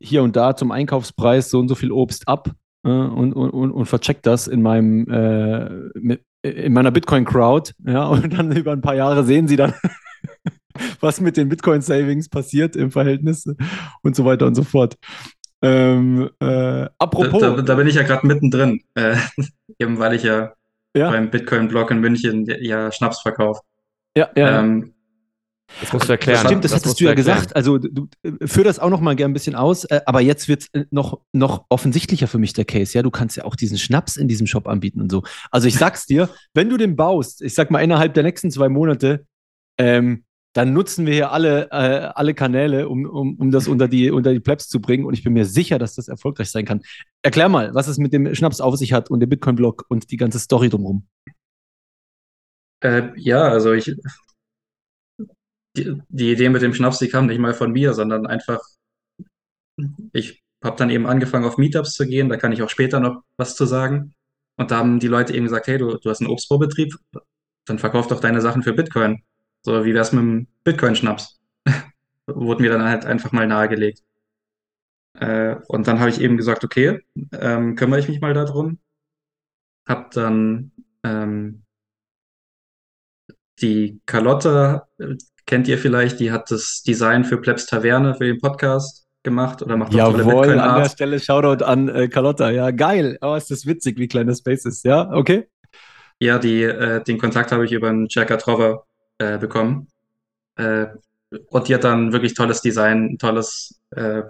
hier 0.00 0.22
und 0.22 0.36
da 0.36 0.56
zum 0.56 0.72
Einkaufspreis 0.72 1.50
so 1.50 1.58
und 1.58 1.68
so 1.68 1.74
viel 1.74 1.92
Obst 1.92 2.28
ab 2.28 2.50
äh, 2.84 2.88
und, 2.88 3.32
und, 3.32 3.50
und, 3.50 3.72
und 3.72 3.86
vercheck 3.86 4.22
das 4.22 4.46
in 4.46 4.62
meinem 4.62 5.08
äh, 5.10 5.68
mit, 5.98 6.22
in 6.42 6.72
meiner 6.72 6.90
Bitcoin-Crowd, 6.90 7.72
ja, 7.86 8.06
und 8.08 8.32
dann 8.32 8.52
über 8.52 8.72
ein 8.72 8.80
paar 8.80 8.94
Jahre 8.94 9.24
sehen 9.24 9.48
sie 9.48 9.56
dann, 9.56 9.74
was 11.00 11.20
mit 11.20 11.36
den 11.36 11.48
Bitcoin-Savings 11.48 12.28
passiert 12.28 12.76
im 12.76 12.90
Verhältnis 12.90 13.46
und 14.02 14.14
so 14.16 14.24
weiter 14.24 14.46
und 14.46 14.54
so 14.54 14.62
fort. 14.62 14.96
Ähm, 15.62 16.30
äh, 16.40 16.46
Da, 16.46 16.90
apropos, 16.98 17.40
da, 17.40 17.62
da 17.62 17.74
bin 17.74 17.86
ich 17.86 17.94
ja 17.94 18.02
gerade 18.02 18.26
mittendrin, 18.26 18.82
äh, 18.94 19.16
eben 19.78 19.98
weil 19.98 20.14
ich 20.14 20.22
ja, 20.22 20.52
ja, 20.96 21.10
beim 21.10 21.30
Bitcoin-Blog 21.30 21.90
in 21.90 22.00
München 22.00 22.46
ja 22.60 22.92
Schnaps 22.92 23.22
verkaufe. 23.22 23.60
ja, 24.16 24.28
ja. 24.36 24.60
Ähm, 24.60 24.93
Das 25.80 25.92
musst 25.92 26.08
du 26.08 26.12
erklären. 26.12 26.46
Stimmt, 26.46 26.64
das 26.64 26.72
musst 26.72 26.84
hattest 26.84 27.00
du 27.00 27.04
ja 27.04 27.10
erklären. 27.10 27.36
gesagt. 27.38 27.56
Also 27.56 27.78
du, 27.78 28.08
du 28.22 28.46
führ 28.46 28.64
das 28.64 28.78
auch 28.78 28.90
noch 28.90 29.00
mal 29.00 29.16
gern 29.16 29.30
ein 29.30 29.34
bisschen 29.34 29.54
aus, 29.54 29.84
äh, 29.84 30.00
aber 30.06 30.20
jetzt 30.20 30.48
wird 30.48 30.66
es 30.72 30.86
noch, 30.90 31.20
noch 31.32 31.64
offensichtlicher 31.68 32.26
für 32.28 32.38
mich 32.38 32.52
der 32.52 32.64
Case. 32.64 32.94
Ja, 32.94 33.02
du 33.02 33.10
kannst 33.10 33.36
ja 33.36 33.44
auch 33.44 33.56
diesen 33.56 33.78
Schnaps 33.78 34.16
in 34.16 34.28
diesem 34.28 34.46
Shop 34.46 34.68
anbieten 34.68 35.00
und 35.00 35.10
so. 35.10 35.22
Also 35.50 35.66
ich 35.66 35.74
sag's 35.76 36.06
dir, 36.06 36.28
wenn 36.52 36.68
du 36.68 36.76
den 36.76 36.96
baust, 36.96 37.42
ich 37.42 37.54
sag 37.54 37.70
mal 37.70 37.80
innerhalb 37.80 38.14
der 38.14 38.22
nächsten 38.22 38.50
zwei 38.50 38.68
Monate, 38.68 39.26
ähm, 39.78 40.24
dann 40.54 40.72
nutzen 40.72 41.04
wir 41.04 41.14
hier 41.14 41.32
alle, 41.32 41.68
äh, 41.72 42.12
alle 42.14 42.32
Kanäle, 42.32 42.88
um, 42.88 43.06
um, 43.06 43.34
um 43.36 43.50
das 43.50 43.66
unter 43.66 43.88
die, 43.88 44.12
unter 44.12 44.32
die 44.32 44.38
Plebs 44.38 44.68
zu 44.68 44.80
bringen. 44.80 45.04
Und 45.04 45.14
ich 45.14 45.24
bin 45.24 45.32
mir 45.32 45.46
sicher, 45.46 45.80
dass 45.80 45.96
das 45.96 46.06
erfolgreich 46.06 46.50
sein 46.50 46.64
kann. 46.64 46.82
Erklär 47.22 47.48
mal, 47.48 47.74
was 47.74 47.88
es 47.88 47.98
mit 47.98 48.12
dem 48.12 48.32
Schnaps 48.36 48.60
auf 48.60 48.76
sich 48.76 48.92
hat 48.92 49.10
und 49.10 49.18
dem 49.18 49.28
Bitcoin-Block 49.28 49.86
und 49.88 50.12
die 50.12 50.16
ganze 50.16 50.38
Story 50.38 50.68
drumherum. 50.68 51.08
Äh, 52.80 53.08
ja, 53.16 53.42
also 53.42 53.72
ich, 53.72 53.96
die, 55.76 56.00
die 56.08 56.32
Idee 56.32 56.48
mit 56.48 56.62
dem 56.62 56.74
Schnaps, 56.74 56.98
die 56.98 57.08
kam 57.08 57.26
nicht 57.26 57.38
mal 57.38 57.54
von 57.54 57.72
mir, 57.72 57.94
sondern 57.94 58.26
einfach, 58.26 58.60
ich 60.12 60.42
habe 60.62 60.76
dann 60.76 60.90
eben 60.90 61.06
angefangen, 61.06 61.44
auf 61.44 61.58
Meetups 61.58 61.94
zu 61.94 62.06
gehen, 62.06 62.28
da 62.28 62.36
kann 62.36 62.52
ich 62.52 62.62
auch 62.62 62.70
später 62.70 63.00
noch 63.00 63.22
was 63.36 63.56
zu 63.56 63.66
sagen. 63.66 64.14
Und 64.56 64.70
da 64.70 64.78
haben 64.78 65.00
die 65.00 65.08
Leute 65.08 65.34
eben 65.34 65.44
gesagt, 65.46 65.66
hey, 65.66 65.78
du, 65.78 65.98
du 65.98 66.10
hast 66.10 66.20
einen 66.20 66.30
Obstbaubetrieb, 66.30 66.94
dann 67.66 67.78
verkauf 67.78 68.06
doch 68.06 68.20
deine 68.20 68.40
Sachen 68.40 68.62
für 68.62 68.72
Bitcoin. 68.72 69.22
So, 69.62 69.84
wie 69.84 69.94
wär's 69.94 70.12
mit 70.12 70.22
dem 70.22 70.46
Bitcoin-Schnaps? 70.64 71.40
Wurde 72.26 72.62
mir 72.62 72.70
dann 72.70 72.84
halt 72.84 73.04
einfach 73.04 73.32
mal 73.32 73.46
nahegelegt. 73.46 74.02
Äh, 75.14 75.56
und 75.68 75.86
dann 75.86 76.00
habe 76.00 76.10
ich 76.10 76.20
eben 76.20 76.36
gesagt, 76.36 76.64
okay, 76.64 77.00
ähm, 77.32 77.76
kümmere 77.76 78.00
ich 78.00 78.08
mich 78.08 78.20
mal 78.20 78.34
darum. 78.34 78.78
Hab 79.86 80.10
dann 80.12 80.72
ähm, 81.02 81.64
die 83.60 84.00
Carlotta, 84.06 84.88
kennt 85.46 85.68
ihr 85.68 85.78
vielleicht, 85.78 86.20
die 86.20 86.32
hat 86.32 86.50
das 86.50 86.82
Design 86.82 87.24
für 87.24 87.38
Plebs 87.38 87.66
Taverne 87.66 88.14
für 88.14 88.24
den 88.24 88.38
Podcast 88.38 89.06
gemacht 89.22 89.62
oder 89.62 89.76
macht 89.76 89.94
auch 89.94 90.12
tolle 90.12 90.18
Jawohl, 90.18 90.32
an 90.32 90.36
der 90.36 90.54
Bitcoin-Art. 90.54 90.90
Stelle 90.92 91.20
Shoutout 91.20 91.64
an 91.64 91.88
äh, 91.88 92.08
Carlotta. 92.08 92.50
Ja, 92.50 92.70
geil. 92.70 93.18
Oh, 93.20 93.34
ist 93.34 93.50
das 93.50 93.66
witzig, 93.66 93.98
wie 93.98 94.08
klein 94.08 94.26
das 94.26 94.38
Space 94.38 94.64
ist. 94.64 94.84
Ja, 94.84 95.10
okay. 95.12 95.48
Ja, 96.20 96.38
die, 96.38 96.62
äh, 96.62 97.02
den 97.02 97.18
Kontakt 97.18 97.52
habe 97.52 97.64
ich 97.64 97.72
über 97.72 97.88
einen 97.88 98.06
Jacker 98.08 98.38
Trover 98.38 98.86
äh, 99.18 99.38
bekommen. 99.38 99.88
Äh, 100.56 100.86
und 101.48 101.68
die 101.68 101.74
hat 101.74 101.84
dann 101.84 102.12
wirklich 102.12 102.34
tolles 102.34 102.60
Design, 102.60 103.16
tolles, 103.18 103.80
äh, 103.90 104.22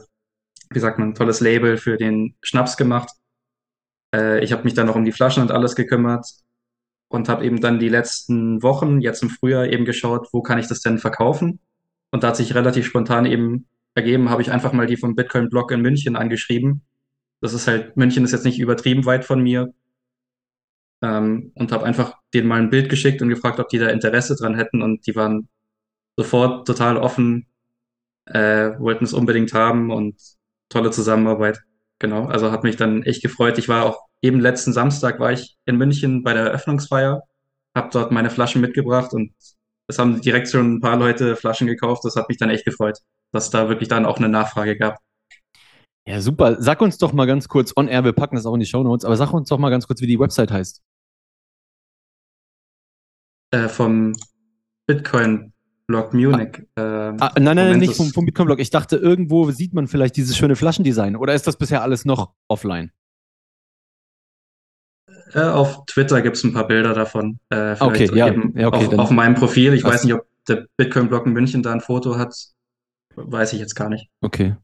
wie 0.70 0.78
sagt 0.78 0.98
man, 0.98 1.10
ein 1.10 1.14
tolles 1.14 1.40
Label 1.40 1.76
für 1.76 1.96
den 1.96 2.34
Schnaps 2.40 2.76
gemacht. 2.76 3.10
Äh, 4.14 4.42
ich 4.42 4.52
habe 4.52 4.64
mich 4.64 4.74
dann 4.74 4.86
noch 4.86 4.96
um 4.96 5.04
die 5.04 5.12
Flaschen 5.12 5.42
und 5.42 5.50
alles 5.50 5.74
gekümmert 5.74 6.26
und 7.14 7.28
habe 7.28 7.44
eben 7.44 7.60
dann 7.60 7.78
die 7.78 7.88
letzten 7.88 8.62
Wochen, 8.62 9.00
jetzt 9.00 9.22
im 9.22 9.30
Frühjahr, 9.30 9.66
eben 9.66 9.84
geschaut, 9.84 10.28
wo 10.32 10.42
kann 10.42 10.58
ich 10.58 10.66
das 10.66 10.80
denn 10.80 10.98
verkaufen? 10.98 11.60
Und 12.10 12.24
da 12.24 12.28
hat 12.28 12.36
sich 12.36 12.54
relativ 12.54 12.86
spontan 12.86 13.24
eben 13.24 13.68
ergeben, 13.94 14.30
habe 14.30 14.42
ich 14.42 14.50
einfach 14.50 14.72
mal 14.72 14.86
die 14.86 14.96
vom 14.96 15.14
Bitcoin-Blog 15.14 15.70
in 15.70 15.80
München 15.80 16.16
angeschrieben. 16.16 16.82
Das 17.40 17.54
ist 17.54 17.68
halt, 17.68 17.96
München 17.96 18.24
ist 18.24 18.32
jetzt 18.32 18.44
nicht 18.44 18.58
übertrieben 18.58 19.04
weit 19.04 19.24
von 19.24 19.40
mir. 19.40 19.72
Ähm, 21.02 21.52
und 21.54 21.70
habe 21.70 21.84
einfach 21.84 22.16
denen 22.32 22.48
mal 22.48 22.60
ein 22.60 22.70
Bild 22.70 22.88
geschickt 22.88 23.22
und 23.22 23.28
gefragt, 23.28 23.60
ob 23.60 23.68
die 23.68 23.78
da 23.78 23.88
Interesse 23.88 24.34
dran 24.34 24.56
hätten. 24.56 24.82
Und 24.82 25.06
die 25.06 25.14
waren 25.14 25.48
sofort 26.16 26.66
total 26.66 26.96
offen, 26.96 27.46
äh, 28.26 28.78
wollten 28.78 29.04
es 29.04 29.12
unbedingt 29.12 29.52
haben 29.52 29.92
und 29.92 30.16
tolle 30.68 30.90
Zusammenarbeit. 30.90 31.60
Genau, 32.00 32.26
also 32.26 32.50
hat 32.50 32.64
mich 32.64 32.76
dann 32.76 33.02
echt 33.02 33.22
gefreut. 33.22 33.58
Ich 33.58 33.68
war 33.68 33.84
auch 33.86 34.06
eben 34.20 34.40
letzten 34.40 34.72
Samstag 34.72 35.20
war 35.20 35.32
ich 35.32 35.56
in 35.66 35.76
München 35.76 36.22
bei 36.22 36.32
der 36.32 36.46
Eröffnungsfeier, 36.46 37.22
habe 37.76 37.90
dort 37.92 38.10
meine 38.10 38.30
Flaschen 38.30 38.60
mitgebracht 38.60 39.12
und 39.12 39.32
es 39.86 39.98
haben 39.98 40.20
direkt 40.20 40.48
schon 40.48 40.76
ein 40.76 40.80
paar 40.80 40.96
Leute 40.96 41.36
Flaschen 41.36 41.66
gekauft. 41.66 42.04
Das 42.04 42.16
hat 42.16 42.28
mich 42.28 42.38
dann 42.38 42.50
echt 42.50 42.64
gefreut, 42.64 42.98
dass 43.32 43.50
da 43.50 43.68
wirklich 43.68 43.88
dann 43.88 44.06
auch 44.06 44.18
eine 44.18 44.28
Nachfrage 44.28 44.76
gab. 44.76 44.98
Ja, 46.06 46.20
super. 46.20 46.60
Sag 46.60 46.80
uns 46.82 46.98
doch 46.98 47.12
mal 47.12 47.26
ganz 47.26 47.48
kurz 47.48 47.72
on 47.76 47.88
air, 47.88 48.04
wir 48.04 48.12
packen 48.12 48.36
das 48.36 48.46
auch 48.46 48.54
in 48.54 48.60
die 48.60 48.66
Shownotes, 48.66 49.04
aber 49.04 49.16
sag 49.16 49.32
uns 49.32 49.48
doch 49.48 49.58
mal 49.58 49.70
ganz 49.70 49.86
kurz, 49.86 50.00
wie 50.00 50.06
die 50.06 50.18
Website 50.18 50.50
heißt. 50.50 50.82
Äh, 53.52 53.68
vom 53.68 54.14
Bitcoin-Blog 55.86 56.14
Munich. 56.14 56.62
Äh, 56.76 56.80
Ah, 56.82 57.32
nein, 57.36 57.44
nein, 57.44 57.56
Moment, 57.56 57.80
nicht 57.80 57.96
vom, 57.96 58.10
vom 58.10 58.24
Bitcoin-Blog. 58.24 58.58
Ich 58.60 58.70
dachte, 58.70 58.96
irgendwo 58.96 59.50
sieht 59.50 59.74
man 59.74 59.86
vielleicht 59.86 60.16
dieses 60.16 60.36
schöne 60.36 60.56
Flaschendesign. 60.56 61.16
Oder 61.16 61.34
ist 61.34 61.46
das 61.46 61.56
bisher 61.56 61.82
alles 61.82 62.04
noch 62.04 62.32
offline? 62.48 62.90
Äh, 65.32 65.40
auf 65.42 65.84
Twitter 65.86 66.22
gibt 66.22 66.36
es 66.36 66.44
ein 66.44 66.52
paar 66.52 66.66
Bilder 66.66 66.94
davon. 66.94 67.38
Äh, 67.50 67.76
Okay, 67.80 68.08
ja, 68.14 68.28
ja, 68.54 68.68
okay, 68.68 68.86
auf, 68.86 68.98
auf 68.98 69.10
meinem 69.10 69.34
Profil. 69.34 69.74
Ich 69.74 69.82
Krass. 69.82 69.94
weiß 69.94 70.04
nicht, 70.04 70.14
ob 70.14 70.26
der 70.48 70.66
Bitcoin-Blog 70.76 71.26
in 71.26 71.32
München 71.32 71.62
da 71.62 71.72
ein 71.72 71.80
Foto 71.80 72.16
hat. 72.16 72.34
Weiß 73.16 73.52
ich 73.52 73.60
jetzt 73.60 73.74
gar 73.74 73.88
nicht. 73.88 74.08
Okay. 74.20 74.56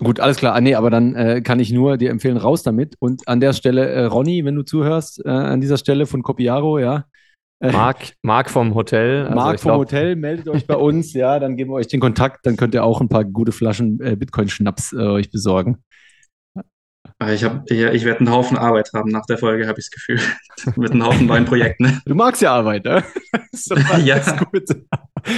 Gut, 0.00 0.20
alles 0.20 0.36
klar. 0.36 0.54
Ah, 0.54 0.60
nee, 0.60 0.76
aber 0.76 0.90
dann 0.90 1.14
äh, 1.16 1.40
kann 1.42 1.58
ich 1.58 1.72
nur 1.72 1.96
dir 1.96 2.10
empfehlen, 2.10 2.36
raus 2.36 2.62
damit. 2.62 2.94
Und 3.00 3.26
an 3.26 3.40
der 3.40 3.52
Stelle, 3.52 3.88
äh, 3.88 4.04
Ronny, 4.04 4.44
wenn 4.44 4.54
du 4.54 4.62
zuhörst, 4.62 5.24
äh, 5.24 5.28
an 5.28 5.60
dieser 5.60 5.76
Stelle 5.76 6.06
von 6.06 6.22
Copiaro, 6.22 6.78
ja. 6.78 7.06
Äh, 7.60 7.72
Marc, 7.72 8.12
Marc 8.22 8.50
vom 8.50 8.74
Hotel. 8.74 9.24
Also 9.24 9.34
Marc 9.34 9.60
vom 9.60 9.70
glaub, 9.70 9.80
Hotel, 9.80 10.16
meldet 10.16 10.48
euch 10.48 10.66
bei 10.66 10.76
uns, 10.76 11.12
ja, 11.12 11.38
dann 11.40 11.56
geben 11.56 11.70
wir 11.70 11.74
euch 11.74 11.88
den 11.88 12.00
Kontakt, 12.00 12.46
dann 12.46 12.56
könnt 12.56 12.74
ihr 12.74 12.84
auch 12.84 13.00
ein 13.00 13.08
paar 13.08 13.24
gute 13.24 13.52
Flaschen 13.52 14.00
äh, 14.00 14.14
Bitcoin-Schnaps 14.14 14.92
äh, 14.92 14.96
euch 14.96 15.30
besorgen. 15.30 15.78
Aber 17.20 17.32
ich, 17.32 17.42
hab, 17.42 17.68
ich, 17.68 17.80
ich 17.80 18.04
werde 18.04 18.20
einen 18.20 18.30
Haufen 18.30 18.56
Arbeit 18.56 18.90
haben 18.94 19.10
nach 19.10 19.26
der 19.26 19.38
Folge, 19.38 19.66
habe 19.66 19.80
ich 19.80 19.86
das 19.86 19.90
Gefühl. 19.90 20.20
Mit 20.76 20.92
einem 20.92 21.04
Haufen 21.04 21.26
neuen 21.26 21.44
Projekten. 21.46 22.00
Du 22.04 22.14
magst 22.14 22.42
ja 22.42 22.54
Arbeit, 22.54 22.84
ne? 22.84 23.02
Ja. 24.04 24.18
gut. 24.44 24.64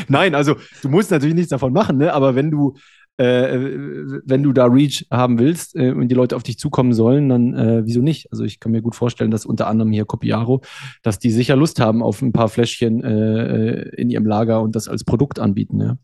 Nein, 0.09 0.35
also 0.35 0.57
du 0.83 0.89
musst 0.91 1.11
natürlich 1.11 1.35
nichts 1.35 1.51
davon 1.51 1.73
machen, 1.73 1.97
ne? 1.97 2.13
Aber 2.13 2.35
wenn 2.35 2.51
du 2.51 2.77
äh, 3.21 4.21
wenn 4.25 4.43
du 4.43 4.53
da 4.53 4.65
Reach 4.65 5.07
haben 5.11 5.39
willst 5.39 5.77
äh, 5.77 5.91
und 5.91 6.09
die 6.09 6.15
Leute 6.15 6.37
auf 6.37 6.43
dich 6.43 6.59
zukommen 6.59 6.95
sollen, 6.95 7.29
dann 7.29 7.55
äh, 7.55 7.83
wieso 7.85 8.01
nicht? 8.01 8.33
Also 8.33 8.45
ich 8.45 8.61
kann 8.61 8.73
mir 8.73 8.81
gut 8.81 8.95
vorstellen, 8.95 9.31
dass 9.31 9.45
unter 9.45 9.67
anderem 9.67 9.93
hier 9.93 10.07
Copiaro, 10.07 10.63
dass 11.03 11.19
die 11.19 11.31
sicher 11.31 11.55
Lust 11.55 11.81
haben 11.81 12.03
auf 12.03 12.23
ein 12.23 12.33
paar 12.33 12.49
Fläschchen 12.49 13.05
äh, 13.05 13.83
in 13.97 14.09
ihrem 14.09 14.25
Lager 14.25 14.63
und 14.63 14.75
das 14.75 14.89
als 14.89 15.05
Produkt 15.05 15.39
anbieten, 15.39 15.81
ja. 15.81 15.99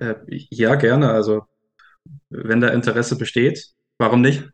Äh, 0.00 0.16
ja, 0.26 0.74
gerne. 0.74 1.10
Also, 1.12 1.44
wenn 2.28 2.60
da 2.60 2.68
Interesse 2.68 3.16
besteht, 3.16 3.72
warum 3.98 4.20
nicht? 4.20 4.50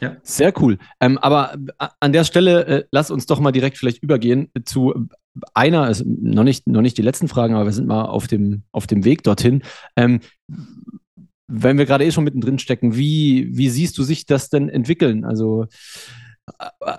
Ja. 0.00 0.16
Sehr 0.22 0.52
cool. 0.60 0.78
Ähm, 1.00 1.16
aber 1.18 1.54
äh, 1.78 1.88
an 2.00 2.12
der 2.12 2.24
Stelle 2.24 2.66
äh, 2.66 2.84
lass 2.90 3.10
uns 3.10 3.26
doch 3.26 3.38
mal 3.38 3.52
direkt 3.52 3.78
vielleicht 3.78 4.02
übergehen 4.02 4.50
zu 4.64 5.08
einer, 5.54 5.82
also 5.82 6.04
noch 6.06 6.44
nicht, 6.44 6.66
noch 6.66 6.82
nicht 6.82 6.98
die 6.98 7.02
letzten 7.02 7.28
Fragen, 7.28 7.54
aber 7.54 7.66
wir 7.66 7.72
sind 7.72 7.86
mal 7.86 8.04
auf 8.04 8.26
dem, 8.26 8.64
auf 8.72 8.86
dem 8.86 9.04
Weg 9.04 9.22
dorthin. 9.22 9.62
Ähm, 9.96 10.20
wenn 11.46 11.78
wir 11.78 11.86
gerade 11.86 12.04
eh 12.04 12.12
schon 12.12 12.24
mittendrin 12.24 12.58
stecken, 12.58 12.96
wie, 12.96 13.48
wie 13.52 13.68
siehst 13.68 13.98
du 13.98 14.02
sich 14.02 14.26
das 14.26 14.50
denn 14.50 14.68
entwickeln? 14.68 15.24
Also 15.24 15.66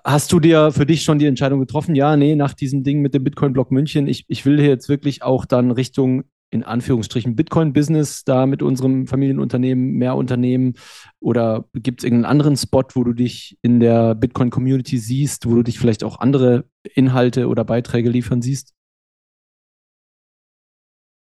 hast 0.04 0.32
du 0.32 0.40
dir 0.40 0.72
für 0.72 0.86
dich 0.86 1.04
schon 1.04 1.20
die 1.20 1.26
Entscheidung 1.26 1.60
getroffen, 1.60 1.96
ja, 1.96 2.16
nee, 2.16 2.36
nach 2.36 2.54
diesem 2.54 2.84
Ding 2.84 3.02
mit 3.02 3.14
dem 3.14 3.24
Bitcoin-Block 3.24 3.72
München, 3.72 4.08
ich, 4.08 4.26
ich 4.28 4.46
will 4.46 4.60
hier 4.60 4.70
jetzt 4.70 4.90
wirklich 4.90 5.24
auch 5.24 5.46
dann 5.46 5.72
Richtung 5.72 6.24
in 6.52 6.64
Anführungsstrichen 6.64 7.36
Bitcoin-Business 7.36 8.26
da 8.26 8.46
mit 8.46 8.62
unserem 8.62 9.08
Familienunternehmen 9.08 9.94
mehr 9.94 10.16
Unternehmen? 10.16 10.76
Oder 11.20 11.66
gibt 11.74 12.02
es 12.02 12.04
irgendeinen 12.04 12.32
anderen 12.32 12.58
Spot, 12.58 12.84
wo 12.94 13.04
du 13.04 13.14
dich 13.14 13.58
in 13.62 13.80
der 13.80 14.16
Bitcoin-Community 14.16 14.98
siehst, 14.98 15.46
wo 15.46 15.56
du 15.56 15.64
dich 15.64 15.80
vielleicht 15.80 16.04
auch 16.04 16.20
andere 16.20 16.66
Inhalte 16.84 17.48
oder 17.48 17.64
Beiträge 17.64 18.10
liefern 18.10 18.42
siehst? 18.42 18.74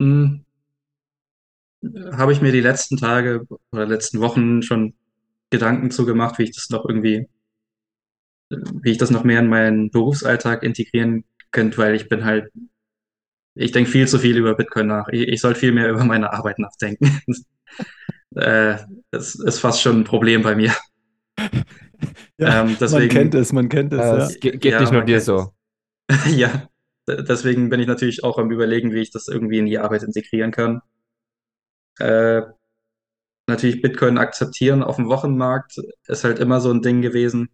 Hm. 0.02 0.46
Habe 2.12 2.34
ich 2.34 2.42
mir 2.42 2.52
die 2.52 2.62
letzten 2.62 2.98
Tage 2.98 3.48
oder 3.72 3.86
letzten 3.86 4.20
Wochen 4.20 4.62
schon 4.64 4.96
Gedanken 5.50 5.92
zu 5.92 6.06
gemacht, 6.06 6.40
wie 6.40 6.44
ich 6.44 6.56
das 6.56 6.70
noch 6.70 6.86
irgendwie, 6.86 7.30
wie 8.50 8.92
ich 8.92 8.98
das 8.98 9.12
noch 9.12 9.24
mehr 9.24 9.40
in 9.40 9.48
meinen 9.48 9.92
Berufsalltag 9.92 10.64
integrieren 10.64 11.24
könnte, 11.52 11.78
weil 11.78 11.96
ich 11.96 12.10
bin 12.10 12.26
halt 12.26 12.52
ich 13.56 13.72
denke 13.72 13.90
viel 13.90 14.08
zu 14.08 14.20
viel 14.20 14.38
über 14.38 14.56
Bitcoin 14.56 14.88
nach. 14.88 15.08
Ich, 15.10 15.28
ich 15.28 15.42
soll 15.42 15.56
viel 15.56 15.72
mehr 15.72 15.90
über 15.90 16.04
meine 16.04 16.34
Arbeit 16.34 16.60
nachdenken. 16.60 17.22
äh, 18.36 18.78
das 19.12 19.36
ist 19.36 19.60
fast 19.60 19.82
schon 19.82 20.02
ein 20.02 20.04
Problem 20.04 20.44
bei 20.44 20.56
mir. 20.56 20.74
Ja, 22.38 22.62
ähm, 22.62 22.76
deswegen, 22.78 23.06
man 23.06 23.10
kennt 23.10 23.36
es, 23.36 23.54
man 23.54 23.70
kennt 23.70 23.94
es. 23.94 24.00
Äh, 24.00 24.04
ja. 24.04 24.28
Geht, 24.42 24.62
geht 24.62 24.74
ja, 24.74 24.82
nicht 24.82 24.92
nur 24.92 25.04
dir 25.04 25.22
so. 25.22 25.54
ja, 26.28 26.68
deswegen 27.08 27.70
bin 27.70 27.80
ich 27.80 27.88
natürlich 27.88 28.26
auch 28.26 28.38
am 28.38 28.52
Überlegen, 28.52 28.92
wie 28.92 29.00
ich 29.00 29.12
das 29.12 29.30
irgendwie 29.30 29.60
in 29.60 29.66
die 29.66 29.80
Arbeit 29.80 30.04
integrieren 30.04 30.52
kann. 30.52 30.82
Äh, 31.98 32.42
natürlich 33.48 33.82
Bitcoin 33.82 34.18
akzeptieren 34.18 34.84
auf 34.84 34.98
dem 34.98 35.08
Wochenmarkt 35.08 35.78
ist 36.08 36.26
halt 36.26 36.40
immer 36.40 36.60
so 36.60 36.72
ein 36.72 36.82
Ding 36.82 37.02
gewesen 37.02 37.50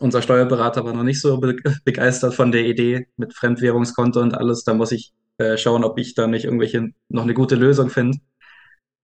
unser 0.00 0.22
Steuerberater 0.22 0.84
war 0.84 0.92
noch 0.92 1.04
nicht 1.04 1.20
so 1.20 1.38
be 1.38 1.56
begeistert 1.84 2.34
von 2.34 2.52
der 2.52 2.66
Idee 2.66 3.08
mit 3.16 3.34
Fremdwährungskonto 3.34 4.20
und 4.20 4.34
alles. 4.34 4.64
Da 4.64 4.74
muss 4.74 4.92
ich 4.92 5.12
äh, 5.38 5.56
schauen, 5.56 5.84
ob 5.84 5.98
ich 5.98 6.14
da 6.14 6.26
nicht 6.26 6.44
irgendwelche 6.44 6.90
noch 7.08 7.22
eine 7.22 7.34
gute 7.34 7.54
Lösung 7.54 7.90
finde. 7.90 8.18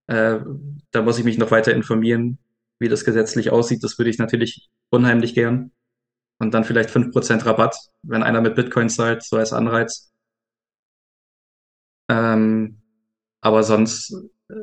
Äh, 0.06 0.40
da 0.90 1.02
muss 1.02 1.18
ich 1.18 1.24
mich 1.24 1.38
noch 1.38 1.50
weiter 1.50 1.74
informieren, 1.74 2.38
wie 2.78 2.88
das 2.88 3.04
gesetzlich 3.04 3.50
aussieht. 3.50 3.82
Das 3.84 3.98
würde 3.98 4.10
ich 4.10 4.18
natürlich 4.18 4.68
unheimlich 4.90 5.34
gern. 5.34 5.72
Und 6.38 6.52
dann 6.52 6.64
vielleicht 6.64 6.90
5% 6.90 7.46
Rabatt, 7.46 7.76
wenn 8.02 8.22
einer 8.22 8.40
mit 8.40 8.56
Bitcoin 8.56 8.88
zahlt, 8.88 9.22
so 9.22 9.36
als 9.36 9.52
Anreiz. 9.52 10.12
Ähm, 12.08 12.82
aber 13.40 13.62
sonst 13.62 14.12
äh, 14.48 14.54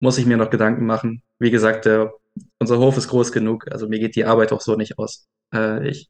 muss 0.00 0.18
ich 0.18 0.26
mir 0.26 0.36
noch 0.36 0.50
Gedanken 0.50 0.86
machen. 0.86 1.22
Wie 1.38 1.50
gesagt, 1.50 1.86
der, 1.86 2.12
unser 2.58 2.78
Hof 2.78 2.96
ist 2.96 3.08
groß 3.08 3.32
genug, 3.32 3.70
also 3.70 3.88
mir 3.88 3.98
geht 3.98 4.16
die 4.16 4.24
Arbeit 4.24 4.52
auch 4.52 4.60
so 4.60 4.76
nicht 4.76 4.98
aus. 4.98 5.28
Äh, 5.54 5.88
ich, 5.88 6.08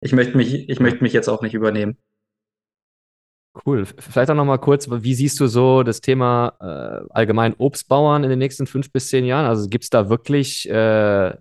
ich 0.00 0.12
möchte 0.12 0.36
mich, 0.36 0.68
ich 0.68 0.80
möchte 0.80 1.02
mich 1.02 1.12
jetzt 1.12 1.28
auch 1.28 1.42
nicht 1.42 1.54
übernehmen. 1.54 1.98
Cool. 3.66 3.84
Vielleicht 3.84 4.30
auch 4.30 4.36
noch 4.36 4.44
mal 4.44 4.58
kurz, 4.58 4.88
wie 4.88 5.14
siehst 5.14 5.40
du 5.40 5.48
so 5.48 5.82
das 5.82 6.00
Thema 6.00 6.54
äh, 6.60 7.06
allgemein 7.10 7.54
Obstbauern 7.54 8.22
in 8.22 8.30
den 8.30 8.38
nächsten 8.38 8.66
fünf 8.66 8.92
bis 8.92 9.08
zehn 9.08 9.24
Jahren? 9.24 9.46
Also 9.46 9.68
gibt 9.68 9.84
es 9.84 9.90
da 9.90 10.08
wirklich, 10.08 10.68
äh, 10.70 11.34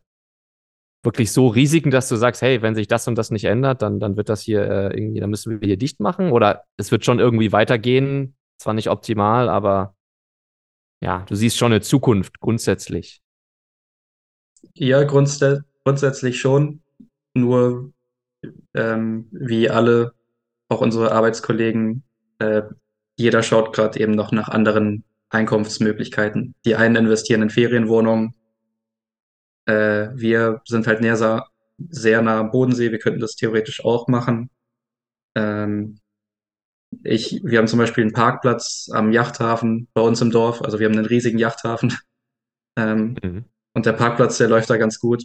wirklich 1.03 1.31
so 1.31 1.47
Risiken, 1.47 1.91
dass 1.91 2.09
du 2.09 2.15
sagst, 2.15 2.41
hey, 2.41 2.61
wenn 2.63 2.75
sich 2.75 2.87
das 2.87 3.07
und 3.07 3.15
das 3.15 3.29
nicht 3.29 3.45
ändert, 3.45 3.83
dann, 3.83 3.99
dann 3.99 4.17
wird 4.17 4.27
das 4.27 4.41
hier 4.41 4.63
äh, 4.63 4.97
irgendwie, 4.97 5.19
dann 5.19 5.29
müssen 5.29 5.61
wir 5.61 5.65
hier 5.65 5.77
dicht 5.77 5.99
machen? 5.99 6.31
Oder 6.31 6.63
es 6.77 6.91
wird 6.91 7.05
schon 7.05 7.19
irgendwie 7.19 7.51
weitergehen? 7.51 8.35
Zwar 8.57 8.73
nicht 8.73 8.89
optimal, 8.89 9.47
aber 9.47 9.95
ja, 11.01 11.25
du 11.29 11.35
siehst 11.35 11.57
schon 11.57 11.71
eine 11.71 11.81
Zukunft 11.81 12.39
grundsätzlich. 12.39 13.21
Ja, 14.75 15.03
grundsätzlich 15.03 16.39
schon. 16.39 16.81
Nur 17.33 17.93
ähm, 18.73 19.27
wie 19.31 19.69
alle, 19.69 20.13
auch 20.69 20.81
unsere 20.81 21.11
Arbeitskollegen, 21.11 22.03
äh, 22.39 22.63
jeder 23.17 23.43
schaut 23.43 23.73
gerade 23.73 23.99
eben 23.99 24.13
noch 24.13 24.31
nach 24.31 24.49
anderen 24.49 25.03
Einkunftsmöglichkeiten. 25.29 26.55
Die 26.65 26.75
einen 26.75 26.95
investieren 26.95 27.41
in 27.41 27.49
Ferienwohnungen. 27.49 28.33
Äh, 29.65 30.09
wir 30.15 30.61
sind 30.65 30.87
halt 30.87 31.01
näher, 31.01 31.45
sehr 31.89 32.21
nah 32.21 32.39
am 32.39 32.51
Bodensee. 32.51 32.91
Wir 32.91 32.99
könnten 32.99 33.19
das 33.19 33.35
theoretisch 33.35 33.83
auch 33.83 34.07
machen. 34.07 34.49
Ähm, 35.35 35.99
ich, 37.03 37.41
wir 37.43 37.59
haben 37.59 37.67
zum 37.67 37.79
Beispiel 37.79 38.03
einen 38.03 38.13
Parkplatz 38.13 38.89
am 38.91 39.11
Yachthafen 39.11 39.87
bei 39.93 40.01
uns 40.01 40.21
im 40.21 40.31
Dorf. 40.31 40.61
Also 40.61 40.79
wir 40.79 40.87
haben 40.87 40.97
einen 40.97 41.05
riesigen 41.05 41.37
Yachthafen. 41.37 41.97
Ähm, 42.77 43.15
mhm. 43.21 43.45
Und 43.79 43.85
der 43.85 43.93
Parkplatz, 43.93 44.37
der 44.37 44.49
läuft 44.49 44.69
da 44.69 44.75
ganz 44.75 44.99
gut 44.99 45.23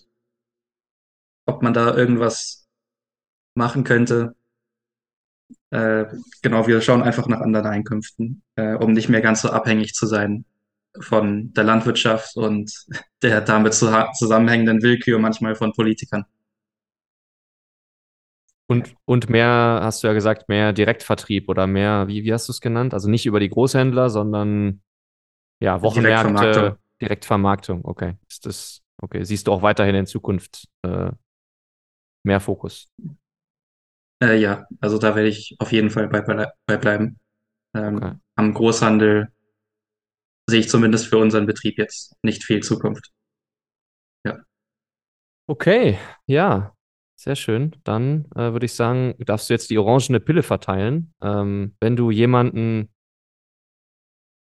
ob 1.46 1.62
man 1.62 1.74
da 1.74 1.94
irgendwas 1.94 2.66
machen 3.54 3.84
könnte. 3.84 4.34
Äh, 5.70 6.06
genau, 6.42 6.66
wir 6.66 6.80
schauen 6.80 7.02
einfach 7.02 7.26
nach 7.26 7.40
anderen 7.40 7.66
Einkünften, 7.66 8.42
äh, 8.56 8.74
um 8.74 8.92
nicht 8.92 9.08
mehr 9.08 9.20
ganz 9.20 9.42
so 9.42 9.50
abhängig 9.50 9.94
zu 9.94 10.06
sein 10.06 10.44
von 11.00 11.52
der 11.52 11.64
Landwirtschaft 11.64 12.36
und 12.36 12.72
der 13.22 13.40
damit 13.40 13.74
zusammenhängenden 13.74 14.82
Willkür 14.82 15.18
manchmal 15.18 15.54
von 15.54 15.72
Politikern. 15.72 16.24
Und, 18.66 18.94
und 19.04 19.28
mehr, 19.28 19.80
hast 19.82 20.02
du 20.02 20.06
ja 20.06 20.14
gesagt, 20.14 20.48
mehr 20.48 20.72
Direktvertrieb 20.72 21.50
oder 21.50 21.66
mehr, 21.66 22.08
wie, 22.08 22.24
wie 22.24 22.32
hast 22.32 22.48
du 22.48 22.52
es 22.52 22.62
genannt? 22.62 22.94
Also 22.94 23.10
nicht 23.10 23.26
über 23.26 23.38
die 23.38 23.50
Großhändler, 23.50 24.08
sondern 24.08 24.80
ja, 25.60 25.82
Wochenmärkte, 25.82 26.78
Direktvermarktung. 27.00 27.84
Okay. 27.84 28.14
Ist 28.28 28.46
das, 28.46 28.82
okay. 29.02 29.24
Siehst 29.24 29.46
du 29.46 29.52
auch 29.52 29.62
weiterhin 29.62 29.94
in 29.94 30.06
Zukunft 30.06 30.68
äh, 30.82 31.10
mehr 32.24 32.40
Fokus. 32.40 32.90
Äh, 34.22 34.38
ja, 34.38 34.66
also 34.80 34.98
da 34.98 35.14
werde 35.14 35.28
ich 35.28 35.56
auf 35.58 35.72
jeden 35.72 35.90
Fall 35.90 36.08
bei, 36.08 36.22
bei 36.66 36.76
bleiben. 36.76 37.18
Ähm, 37.76 37.96
okay. 37.96 38.14
Am 38.36 38.54
Großhandel 38.54 39.28
sehe 40.48 40.60
ich 40.60 40.68
zumindest 40.68 41.06
für 41.08 41.18
unseren 41.18 41.46
Betrieb 41.46 41.78
jetzt 41.78 42.16
nicht 42.22 42.44
viel 42.44 42.60
Zukunft. 42.62 43.10
Ja. 44.26 44.38
Okay, 45.46 45.98
ja, 46.26 46.74
sehr 47.16 47.36
schön. 47.36 47.76
Dann 47.84 48.26
äh, 48.34 48.52
würde 48.52 48.66
ich 48.66 48.74
sagen, 48.74 49.14
darfst 49.18 49.48
du 49.48 49.54
jetzt 49.54 49.70
die 49.70 49.78
orangene 49.78 50.20
Pille 50.20 50.42
verteilen. 50.42 51.12
Ähm, 51.22 51.76
wenn 51.80 51.96
du 51.96 52.10
jemanden 52.10 52.93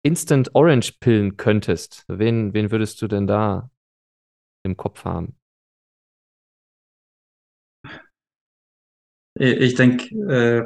Instant 0.04 0.56
Orange 0.56 0.94
pillen 1.00 1.38
könntest, 1.38 2.06
wen, 2.08 2.54
wen 2.54 2.72
würdest 2.72 3.02
du 3.02 3.08
denn 3.08 3.28
da 3.28 3.70
im 4.64 4.76
Kopf 4.76 5.06
haben? 5.06 5.36
Ich 9.36 9.76
denke, 9.76 10.14
äh, 10.28 10.66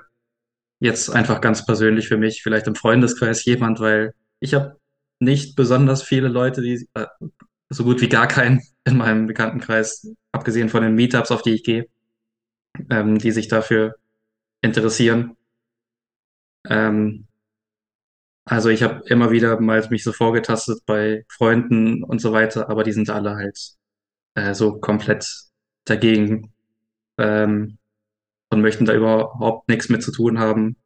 jetzt 0.80 1.10
einfach 1.10 1.42
ganz 1.42 1.66
persönlich 1.66 2.08
für 2.08 2.18
mich, 2.18 2.42
vielleicht 2.42 2.68
im 2.68 2.76
Freundeskreis 2.76 3.46
jemand, 3.46 3.80
weil 3.80 4.14
ich 4.40 4.54
habe 4.54 4.80
nicht 5.20 5.56
besonders 5.56 6.04
viele 6.04 6.28
Leute, 6.28 6.62
die 6.62 6.88
äh, 6.94 7.08
so 7.70 7.84
gut 7.84 8.02
wie 8.02 8.10
gar 8.10 8.28
keinen 8.28 8.62
in 8.86 8.98
meinem 8.98 9.28
Bekanntenkreis, 9.28 10.12
abgesehen 10.32 10.70
von 10.70 10.84
den 10.84 10.96
Meetups, 10.96 11.32
auf 11.32 11.42
die 11.42 11.54
ich 11.54 11.64
gehe, 11.64 11.88
ähm, 12.90 13.18
die 13.18 13.32
sich 13.32 13.48
dafür 13.48 13.96
interessieren. 14.62 15.38
Ähm, 16.68 17.28
also 18.46 18.70
ich 18.70 18.84
habe 18.84 19.02
immer 19.08 19.32
wieder 19.32 19.60
mal 19.60 19.86
mich 19.90 20.04
so 20.04 20.14
vorgetastet 20.14 20.84
bei 20.86 21.26
Freunden 21.30 22.04
und 22.04 22.20
so 22.20 22.32
weiter, 22.32 22.70
aber 22.70 22.84
die 22.84 22.94
sind 22.94 23.10
alle 23.10 23.36
halt 23.36 23.76
äh, 24.36 24.54
so 24.54 24.80
komplett 24.80 25.28
dagegen. 25.86 26.54
Ähm, 27.18 27.78
und 28.50 28.62
möchten 28.62 28.86
da 28.86 28.94
überhaupt 28.94 29.68
nichts 29.70 29.90
mit 29.90 30.04
zu 30.04 30.12
tun 30.12 30.40
haben. 30.40 30.78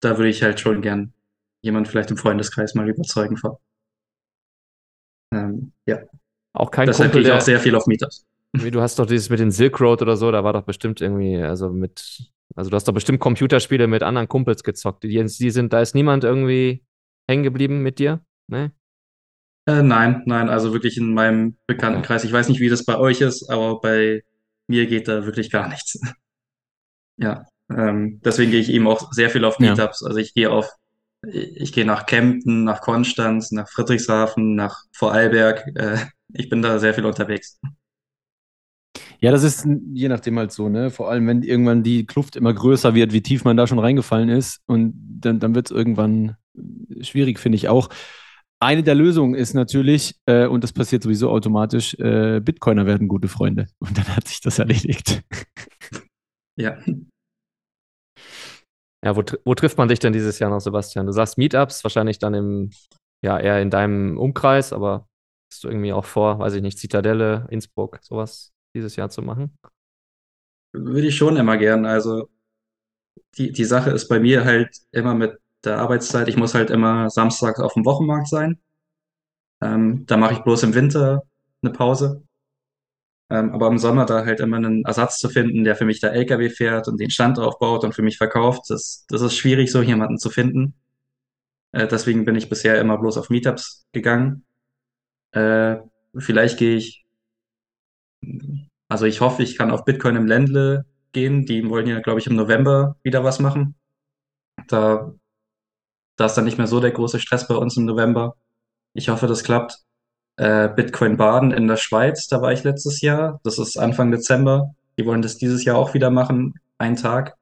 Da 0.00 0.18
würde 0.18 0.28
ich 0.28 0.42
halt 0.42 0.60
schon 0.60 0.82
gern 0.82 1.12
jemand 1.62 1.88
vielleicht 1.88 2.10
im 2.10 2.16
Freundeskreis 2.16 2.74
mal 2.74 2.88
überzeugen 2.88 3.36
von. 3.36 3.56
Ähm, 5.32 5.72
ja. 5.86 6.00
Auch 6.52 6.70
kein 6.70 6.86
Deshalb 6.86 7.12
Kumpel, 7.12 7.22
gehe 7.22 7.32
ich 7.32 7.38
auch 7.38 7.44
sehr 7.44 7.60
viel 7.60 7.74
auf 7.74 7.86
Meetups. 7.86 8.24
Wie 8.52 8.70
du 8.70 8.80
hast 8.80 8.98
doch 8.98 9.06
dieses 9.06 9.30
mit 9.30 9.40
den 9.40 9.50
Silk 9.50 9.80
Road 9.80 10.02
oder 10.02 10.16
so, 10.16 10.30
da 10.30 10.44
war 10.44 10.52
doch 10.52 10.62
bestimmt 10.62 11.00
irgendwie, 11.00 11.42
also 11.42 11.70
mit 11.70 12.30
Also 12.54 12.70
du 12.70 12.76
hast 12.76 12.86
doch 12.86 12.94
bestimmt 12.94 13.20
Computerspiele 13.20 13.86
mit 13.86 14.02
anderen 14.02 14.28
Kumpels 14.28 14.62
gezockt. 14.62 15.04
Die, 15.04 15.08
die 15.08 15.50
sind, 15.50 15.72
da 15.72 15.80
ist 15.80 15.94
niemand 15.94 16.24
irgendwie 16.24 16.84
hängen 17.28 17.42
geblieben 17.42 17.82
mit 17.82 17.98
dir? 17.98 18.24
Ne? 18.48 18.72
Äh, 19.66 19.82
nein, 19.82 20.22
nein, 20.26 20.48
also 20.48 20.72
wirklich 20.72 20.96
in 20.98 21.14
meinem 21.14 21.56
Bekanntenkreis. 21.66 22.24
Ich 22.24 22.32
weiß 22.32 22.48
nicht, 22.48 22.60
wie 22.60 22.68
das 22.68 22.84
bei 22.84 22.98
euch 22.98 23.20
ist, 23.20 23.48
aber 23.48 23.80
bei 23.80 24.22
mir 24.66 24.86
geht 24.86 25.08
da 25.08 25.24
wirklich 25.24 25.50
gar 25.50 25.68
nichts. 25.68 25.98
ja, 27.16 27.46
ähm, 27.70 28.20
deswegen 28.24 28.50
gehe 28.50 28.60
ich 28.60 28.70
eben 28.70 28.86
auch 28.86 29.12
sehr 29.12 29.30
viel 29.30 29.44
auf 29.44 29.58
Ja. 29.58 29.70
Meetups. 29.70 30.02
Also 30.02 30.18
ich 30.18 30.34
gehe 30.34 30.50
auf, 30.50 30.68
ich 31.22 31.72
gehe 31.72 31.86
nach 31.86 32.04
Kempten, 32.04 32.64
nach 32.64 32.82
Konstanz, 32.82 33.52
nach 33.52 33.68
Friedrichshafen, 33.70 34.54
nach 34.54 34.84
Vorarlberg. 34.92 35.66
Äh, 35.74 35.96
ich 36.32 36.48
bin 36.50 36.60
da 36.60 36.78
sehr 36.78 36.92
viel 36.92 37.06
unterwegs. 37.06 37.58
Ja, 39.24 39.30
das 39.30 39.42
ist 39.42 39.66
je 39.94 40.08
nachdem 40.08 40.38
halt 40.38 40.52
so, 40.52 40.68
ne? 40.68 40.90
Vor 40.90 41.10
allem, 41.10 41.26
wenn 41.26 41.42
irgendwann 41.42 41.82
die 41.82 42.04
Kluft 42.04 42.36
immer 42.36 42.52
größer 42.52 42.94
wird, 42.94 43.14
wie 43.14 43.22
tief 43.22 43.42
man 43.42 43.56
da 43.56 43.66
schon 43.66 43.78
reingefallen 43.78 44.28
ist. 44.28 44.60
Und 44.66 44.92
dann, 45.18 45.40
dann 45.40 45.54
wird 45.54 45.70
es 45.70 45.74
irgendwann 45.74 46.36
schwierig, 47.00 47.38
finde 47.38 47.56
ich 47.56 47.70
auch. 47.70 47.88
Eine 48.60 48.82
der 48.82 48.94
Lösungen 48.94 49.34
ist 49.34 49.54
natürlich, 49.54 50.16
äh, 50.26 50.46
und 50.46 50.62
das 50.62 50.74
passiert 50.74 51.02
sowieso 51.02 51.30
automatisch, 51.30 51.94
äh, 51.94 52.40
Bitcoiner 52.40 52.84
werden 52.84 53.08
gute 53.08 53.28
Freunde. 53.28 53.66
Und 53.78 53.96
dann 53.96 54.06
hat 54.14 54.28
sich 54.28 54.42
das 54.42 54.58
erledigt. 54.58 55.22
Ja. 56.56 56.76
Ja, 59.02 59.16
wo, 59.16 59.22
wo 59.46 59.54
trifft 59.54 59.78
man 59.78 59.88
dich 59.88 60.00
denn 60.00 60.12
dieses 60.12 60.38
Jahr 60.38 60.50
noch, 60.50 60.60
Sebastian? 60.60 61.06
Du 61.06 61.12
sagst 61.12 61.38
Meetups, 61.38 61.82
wahrscheinlich 61.82 62.18
dann 62.18 62.34
im, 62.34 62.70
ja, 63.22 63.40
eher 63.40 63.62
in 63.62 63.70
deinem 63.70 64.18
Umkreis, 64.18 64.74
aber 64.74 65.08
hast 65.50 65.64
du 65.64 65.68
irgendwie 65.68 65.94
auch 65.94 66.04
vor, 66.04 66.38
weiß 66.38 66.52
ich 66.54 66.62
nicht, 66.62 66.78
Zitadelle, 66.78 67.46
Innsbruck, 67.50 68.00
sowas 68.02 68.53
dieses 68.74 68.96
Jahr 68.96 69.10
zu 69.10 69.22
machen? 69.22 69.56
Würde 70.72 71.06
ich 71.06 71.16
schon 71.16 71.36
immer 71.36 71.56
gern. 71.56 71.86
Also 71.86 72.28
die, 73.38 73.52
die 73.52 73.64
Sache 73.64 73.90
ist 73.90 74.08
bei 74.08 74.20
mir 74.20 74.44
halt 74.44 74.76
immer 74.92 75.14
mit 75.14 75.38
der 75.64 75.78
Arbeitszeit. 75.78 76.28
Ich 76.28 76.36
muss 76.36 76.54
halt 76.54 76.70
immer 76.70 77.10
samstags 77.10 77.60
auf 77.60 77.74
dem 77.74 77.84
Wochenmarkt 77.84 78.28
sein. 78.28 78.60
Ähm, 79.60 80.04
da 80.06 80.16
mache 80.16 80.34
ich 80.34 80.40
bloß 80.40 80.62
im 80.64 80.74
Winter 80.74 81.22
eine 81.62 81.72
Pause. 81.72 82.22
Ähm, 83.30 83.52
aber 83.52 83.68
im 83.68 83.78
Sommer 83.78 84.04
da 84.04 84.24
halt 84.24 84.40
immer 84.40 84.58
einen 84.58 84.84
Ersatz 84.84 85.18
zu 85.18 85.28
finden, 85.28 85.64
der 85.64 85.76
für 85.76 85.86
mich 85.86 86.00
der 86.00 86.12
LKW 86.12 86.50
fährt 86.50 86.88
und 86.88 87.00
den 87.00 87.10
Stand 87.10 87.38
aufbaut 87.38 87.84
und 87.84 87.94
für 87.94 88.02
mich 88.02 88.18
verkauft, 88.18 88.64
das, 88.68 89.06
das 89.08 89.22
ist 89.22 89.36
schwierig, 89.36 89.72
so 89.72 89.82
jemanden 89.82 90.18
zu 90.18 90.28
finden. 90.30 90.74
Äh, 91.72 91.88
deswegen 91.88 92.24
bin 92.24 92.36
ich 92.36 92.48
bisher 92.48 92.78
immer 92.80 92.98
bloß 92.98 93.16
auf 93.18 93.30
Meetups 93.30 93.86
gegangen. 93.92 94.44
Äh, 95.32 95.78
vielleicht 96.16 96.58
gehe 96.58 96.76
ich, 96.76 97.04
also 98.94 99.06
ich 99.06 99.20
hoffe, 99.20 99.42
ich 99.42 99.58
kann 99.58 99.72
auf 99.72 99.84
Bitcoin 99.84 100.14
im 100.14 100.28
Ländle 100.28 100.84
gehen. 101.10 101.46
Die 101.46 101.68
wollen 101.68 101.88
ja, 101.88 101.98
glaube 101.98 102.20
ich, 102.20 102.28
im 102.28 102.36
November 102.36 102.94
wieder 103.02 103.24
was 103.24 103.40
machen. 103.40 103.74
Da, 104.68 105.12
da 106.14 106.26
ist 106.26 106.34
dann 106.34 106.44
nicht 106.44 106.58
mehr 106.58 106.68
so 106.68 106.78
der 106.78 106.92
große 106.92 107.18
Stress 107.18 107.48
bei 107.48 107.56
uns 107.56 107.76
im 107.76 107.86
November. 107.86 108.36
Ich 108.92 109.08
hoffe, 109.08 109.26
das 109.26 109.42
klappt. 109.42 109.80
Äh, 110.36 110.68
Bitcoin 110.68 111.16
Baden 111.16 111.50
in 111.50 111.66
der 111.66 111.76
Schweiz, 111.76 112.28
da 112.28 112.40
war 112.40 112.52
ich 112.52 112.62
letztes 112.62 113.00
Jahr. 113.00 113.40
Das 113.42 113.58
ist 113.58 113.76
Anfang 113.76 114.12
Dezember. 114.12 114.76
Die 114.96 115.04
wollen 115.06 115.22
das 115.22 115.38
dieses 115.38 115.64
Jahr 115.64 115.76
auch 115.76 115.94
wieder 115.94 116.10
machen, 116.10 116.54
einen 116.78 116.94
Tag. 116.94 117.34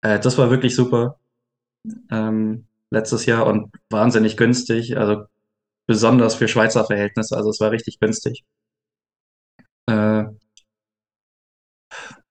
Äh, 0.00 0.20
das 0.20 0.38
war 0.38 0.48
wirklich 0.48 0.74
super. 0.74 1.18
Ähm, 2.10 2.66
letztes 2.88 3.26
Jahr 3.26 3.46
und 3.46 3.70
wahnsinnig 3.90 4.38
günstig. 4.38 4.96
Also 4.96 5.26
besonders 5.86 6.34
für 6.34 6.48
Schweizer 6.48 6.86
Verhältnisse. 6.86 7.36
Also 7.36 7.50
es 7.50 7.60
war 7.60 7.72
richtig 7.72 8.00
günstig. 8.00 8.42
Äh, 9.86 10.24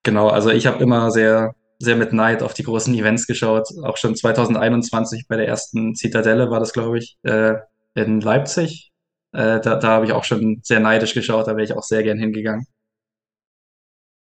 genau, 0.02 0.28
also 0.28 0.50
ich 0.50 0.66
habe 0.66 0.82
immer 0.82 1.10
sehr, 1.10 1.54
sehr 1.78 1.96
mit 1.96 2.12
Neid 2.12 2.42
auf 2.42 2.54
die 2.54 2.62
großen 2.64 2.94
Events 2.94 3.26
geschaut. 3.26 3.68
Auch 3.84 3.96
schon 3.96 4.16
2021 4.16 5.26
bei 5.28 5.36
der 5.36 5.48
ersten 5.48 5.94
Zitadelle 5.94 6.50
war 6.50 6.60
das, 6.60 6.72
glaube 6.72 6.98
ich, 6.98 7.16
äh, 7.22 7.54
in 7.94 8.20
Leipzig. 8.20 8.92
Äh, 9.32 9.60
da 9.60 9.76
da 9.76 9.88
habe 9.88 10.06
ich 10.06 10.12
auch 10.12 10.24
schon 10.24 10.60
sehr 10.62 10.80
neidisch 10.80 11.14
geschaut. 11.14 11.46
Da 11.46 11.52
wäre 11.52 11.64
ich 11.64 11.72
auch 11.74 11.82
sehr 11.82 12.02
gern 12.02 12.18
hingegangen. 12.18 12.66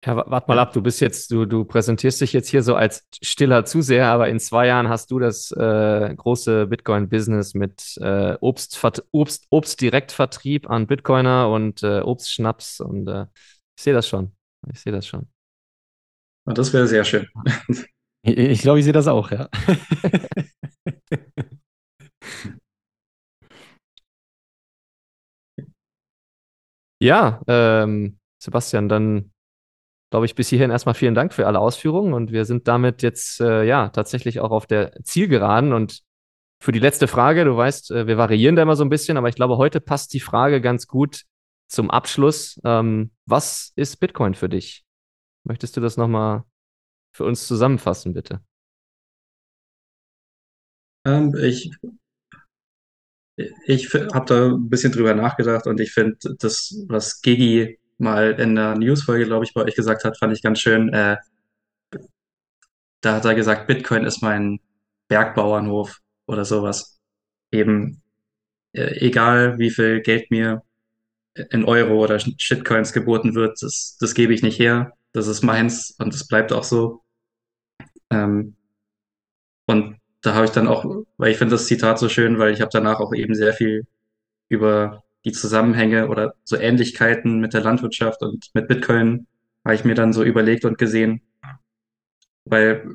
Ja, 0.05 0.16
wa- 0.16 0.24
warte 0.28 0.49
mal 0.49 0.59
ab, 0.59 0.72
du 0.72 0.81
bist 0.81 1.01
jetzt, 1.01 1.31
du, 1.31 1.45
du 1.45 1.64
präsentierst 1.64 2.20
dich 2.22 2.33
jetzt 2.33 2.49
hier 2.49 2.62
so 2.62 2.74
als 2.74 3.07
stiller 3.22 3.66
Zuseher, 3.66 4.07
aber 4.07 4.28
in 4.31 4.41
zwei 4.41 4.66
Jahren 4.66 4.89
hast 4.89 5.11
du 5.11 5.18
das 5.18 5.51
äh, 5.53 6.14
große 6.14 6.66
Bitcoin-Business 6.68 7.53
mit 7.55 7.99
äh, 8.01 8.37
Obstvert 8.41 9.05
Obst, 9.12 9.47
Obstdirektvertrieb 9.51 10.70
an 10.70 10.87
Bitcoiner 10.87 11.51
und 11.51 11.83
äh, 11.83 12.01
Obstschnaps 12.01 12.81
und 12.81 13.09
äh, 13.09 13.26
ich 13.76 13.83
sehe 13.85 13.93
das 13.93 14.09
schon. 14.09 14.33
Ich 14.72 14.81
sehe 14.81 14.93
das 14.93 15.07
schon. 15.07 15.28
Und 16.45 16.59
das 16.59 16.72
wäre 16.72 16.86
sehr 16.86 17.05
schön. 17.05 17.28
Ich, 18.22 18.36
ich 18.36 18.61
glaube, 18.61 18.78
ich 18.78 18.84
sehe 18.84 18.93
das 18.93 19.09
auch, 19.09 19.30
ja. 19.30 19.49
Ja, 27.03 27.41
ähm, 27.49 28.18
Sebastian, 28.38 28.88
dann 28.88 29.32
glaube 30.11 30.26
ich 30.26 30.34
bis 30.34 30.49
hierhin 30.49 30.70
erstmal 30.70 30.95
vielen 30.95 31.14
Dank 31.14 31.32
für 31.32 31.47
alle 31.47 31.59
Ausführungen 31.59 32.12
und 32.12 32.30
wir 32.30 32.45
sind 32.45 32.68
damit 32.68 33.03
jetzt 33.03 33.41
äh, 33.41 33.64
ja 33.64 33.88
tatsächlich 33.88 34.41
auch 34.41 34.51
auf 34.51 34.66
der 34.66 34.93
Zielgeraden 35.03 35.72
und 35.72 36.03
für 36.62 36.72
die 36.72 36.78
letzte 36.78 37.09
Frage, 37.09 37.45
du 37.47 37.57
weißt, 37.57 37.91
äh, 37.93 38.07
wir 38.07 38.18
variieren 38.18 38.55
da 38.55 38.62
immer 38.62 38.76
so 38.76 38.84
ein 38.84 38.91
bisschen, 38.91 39.16
aber 39.16 39.30
ich 39.30 39.34
glaube, 39.34 39.57
heute 39.57 39.80
passt 39.80 40.12
die 40.12 40.20
Frage 40.20 40.61
ganz 40.61 40.86
gut 40.86 41.22
zum 41.68 41.91
Abschluss. 41.91 42.61
Ähm, 42.64 43.12
was 43.24 43.72
ist 43.76 43.97
Bitcoin 43.97 44.34
für 44.34 44.51
dich? 44.51 44.84
Möchtest 45.45 45.76
du 45.76 45.80
das 45.80 45.97
nochmal 45.97 46.45
für 47.12 47.24
uns 47.24 47.47
zusammenfassen, 47.47 48.12
bitte? 48.12 48.41
Ähm, 51.05 51.34
ich 51.36 51.70
ich 53.66 53.93
habe 53.95 54.26
da 54.26 54.49
ein 54.49 54.68
bisschen 54.68 54.93
drüber 54.93 55.14
nachgedacht 55.14 55.66
und 55.66 55.80
ich 55.80 55.93
finde 55.93 56.18
das, 56.38 56.74
was 56.88 57.20
Gigi 57.22 57.78
mal 57.99 58.32
in 58.32 58.55
der 58.55 58.76
Newsfolge, 58.76 59.24
glaube 59.26 59.45
ich, 59.45 59.55
bei 59.55 59.62
euch 59.62 59.74
gesagt 59.74 60.05
hat, 60.05 60.18
fand 60.18 60.32
ich 60.32 60.43
ganz 60.43 60.61
schön. 60.61 60.88
Äh, 60.91 61.16
da 63.01 63.16
hat 63.16 63.24
er 63.24 63.34
gesagt, 63.34 63.66
Bitcoin 63.66 64.05
ist 64.05 64.22
mein 64.22 64.61
Bergbauernhof 65.09 65.99
oder 66.26 66.45
sowas. 66.45 67.01
Eben, 67.51 68.03
äh, 68.72 69.07
egal 69.07 69.59
wie 69.59 69.70
viel 69.70 70.01
Geld 70.03 70.30
mir 70.30 70.62
in 71.51 71.64
Euro 71.64 72.03
oder 72.05 72.18
Shitcoins 72.20 72.93
geboten 72.93 73.34
wird, 73.34 73.62
das, 73.62 73.97
das 74.01 74.14
gebe 74.14 74.34
ich 74.34 74.43
nicht 74.43 74.59
her. 74.59 74.93
Das 75.12 75.26
ist 75.26 75.42
meins 75.42 75.96
und 75.98 76.14
das 76.14 76.26
bleibt 76.26 76.52
auch 76.52 76.64
so. 76.64 77.02
Ähm, 78.11 78.56
und 79.66 79.98
da 80.22 80.34
habe 80.34 80.44
ich 80.44 80.50
dann 80.50 80.68
auch, 80.68 80.84
weil 81.16 81.32
ich 81.32 81.38
finde 81.38 81.54
das 81.54 81.66
Zitat 81.66 81.98
so 81.98 82.08
schön, 82.08 82.38
weil 82.38 82.52
ich 82.52 82.61
habe 82.61 82.70
danach 82.72 83.00
auch 83.00 83.14
eben 83.14 83.34
sehr 83.34 83.52
viel 83.52 83.86
über 84.48 85.04
die 85.24 85.32
Zusammenhänge 85.32 86.08
oder 86.08 86.34
so 86.44 86.56
Ähnlichkeiten 86.56 87.40
mit 87.40 87.54
der 87.54 87.62
Landwirtschaft 87.62 88.22
und 88.22 88.50
mit 88.54 88.68
Bitcoin 88.68 89.26
habe 89.64 89.74
ich 89.74 89.84
mir 89.84 89.94
dann 89.94 90.12
so 90.12 90.24
überlegt 90.24 90.64
und 90.64 90.78
gesehen, 90.78 91.22
weil 92.44 92.88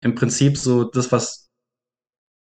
im 0.00 0.14
Prinzip 0.14 0.56
so 0.56 0.84
das, 0.84 1.12
was 1.12 1.50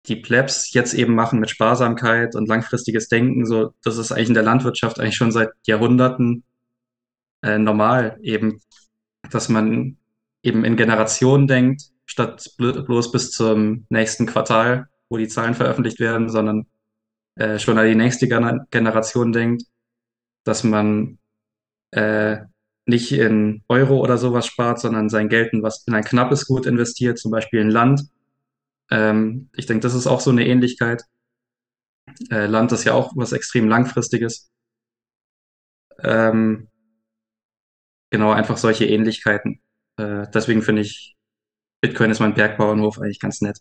die 0.06 0.16
Plebs 0.16 0.72
jetzt 0.74 0.94
eben 0.94 1.14
machen 1.14 1.38
mit 1.38 1.50
Sparsamkeit 1.50 2.34
und 2.34 2.48
langfristiges 2.48 3.08
Denken, 3.08 3.46
so 3.46 3.74
das 3.84 3.98
ist 3.98 4.12
eigentlich 4.12 4.28
in 4.28 4.34
der 4.34 4.42
Landwirtschaft 4.42 4.98
eigentlich 4.98 5.16
schon 5.16 5.32
seit 5.32 5.50
Jahrhunderten 5.66 6.44
äh, 7.42 7.58
normal, 7.58 8.18
eben, 8.22 8.60
dass 9.30 9.48
man 9.48 9.98
eben 10.42 10.64
in 10.64 10.76
Generationen 10.76 11.46
denkt, 11.46 11.82
statt 12.06 12.50
blo- 12.58 12.82
bloß 12.82 13.12
bis 13.12 13.30
zum 13.30 13.86
nächsten 13.88 14.26
Quartal, 14.26 14.88
wo 15.08 15.16
die 15.16 15.28
Zahlen 15.28 15.54
veröffentlicht 15.54 16.00
werden, 16.00 16.28
sondern 16.28 16.66
äh, 17.36 17.58
schon 17.58 17.78
an 17.78 17.86
die 17.86 17.94
nächste 17.94 18.28
Gener 18.28 18.66
Generation 18.70 19.32
denkt, 19.32 19.64
dass 20.44 20.64
man 20.64 21.18
äh, 21.92 22.38
nicht 22.86 23.12
in 23.12 23.62
Euro 23.68 24.00
oder 24.00 24.18
sowas 24.18 24.46
spart, 24.46 24.80
sondern 24.80 25.08
sein 25.08 25.28
Geld 25.28 25.52
in 25.52 25.62
was 25.62 25.86
in 25.86 25.94
ein 25.94 26.04
knappes 26.04 26.46
Gut 26.46 26.66
investiert, 26.66 27.18
zum 27.18 27.30
Beispiel 27.30 27.60
in 27.60 27.70
Land. 27.70 28.02
Ähm, 28.90 29.50
ich 29.54 29.66
denke, 29.66 29.82
das 29.82 29.94
ist 29.94 30.06
auch 30.08 30.20
so 30.20 30.30
eine 30.30 30.46
Ähnlichkeit. 30.46 31.04
Äh, 32.30 32.46
Land 32.46 32.72
ist 32.72 32.84
ja 32.84 32.94
auch 32.94 33.12
was 33.14 33.32
extrem 33.32 33.68
langfristiges. 33.68 34.50
Ähm, 36.00 36.68
genau, 38.12 38.30
einfach 38.30 38.56
solche 38.56 38.86
Ähnlichkeiten. 38.86 39.60
Äh, 39.96 40.26
deswegen 40.32 40.62
finde 40.62 40.82
ich, 40.82 41.16
Bitcoin 41.80 42.10
ist 42.10 42.20
mein 42.20 42.34
Bergbauernhof 42.34 43.00
eigentlich 43.00 43.18
ganz 43.18 43.40
nett. 43.40 43.58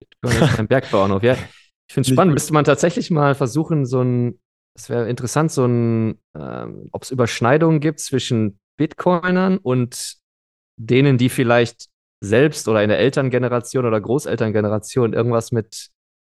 Bitcoin 0.00 0.42
ist 0.42 0.58
ein 0.58 0.68
Bergbauernhof, 0.68 1.22
ja. 1.22 1.34
Ich 1.34 1.94
finde 1.94 2.08
es 2.08 2.14
spannend. 2.14 2.32
Müsste 2.32 2.54
man 2.54 2.64
tatsächlich 2.64 3.10
mal 3.10 3.34
versuchen, 3.34 3.84
so 3.84 4.00
ein, 4.00 4.40
es 4.74 4.88
wäre 4.88 5.10
interessant, 5.10 5.52
so 5.52 5.66
ein, 5.66 6.18
ähm, 6.34 6.88
ob 6.92 7.02
es 7.02 7.10
Überschneidungen 7.10 7.80
gibt 7.80 8.00
zwischen 8.00 8.58
Bitcoinern 8.78 9.58
und 9.58 10.14
denen, 10.78 11.18
die 11.18 11.28
vielleicht 11.28 11.88
selbst 12.24 12.68
oder 12.68 12.82
in 12.82 12.88
der 12.88 13.00
Elterngeneration 13.00 13.84
oder 13.84 14.00
Großelterngeneration 14.00 15.12
irgendwas 15.12 15.52
mit, 15.52 15.90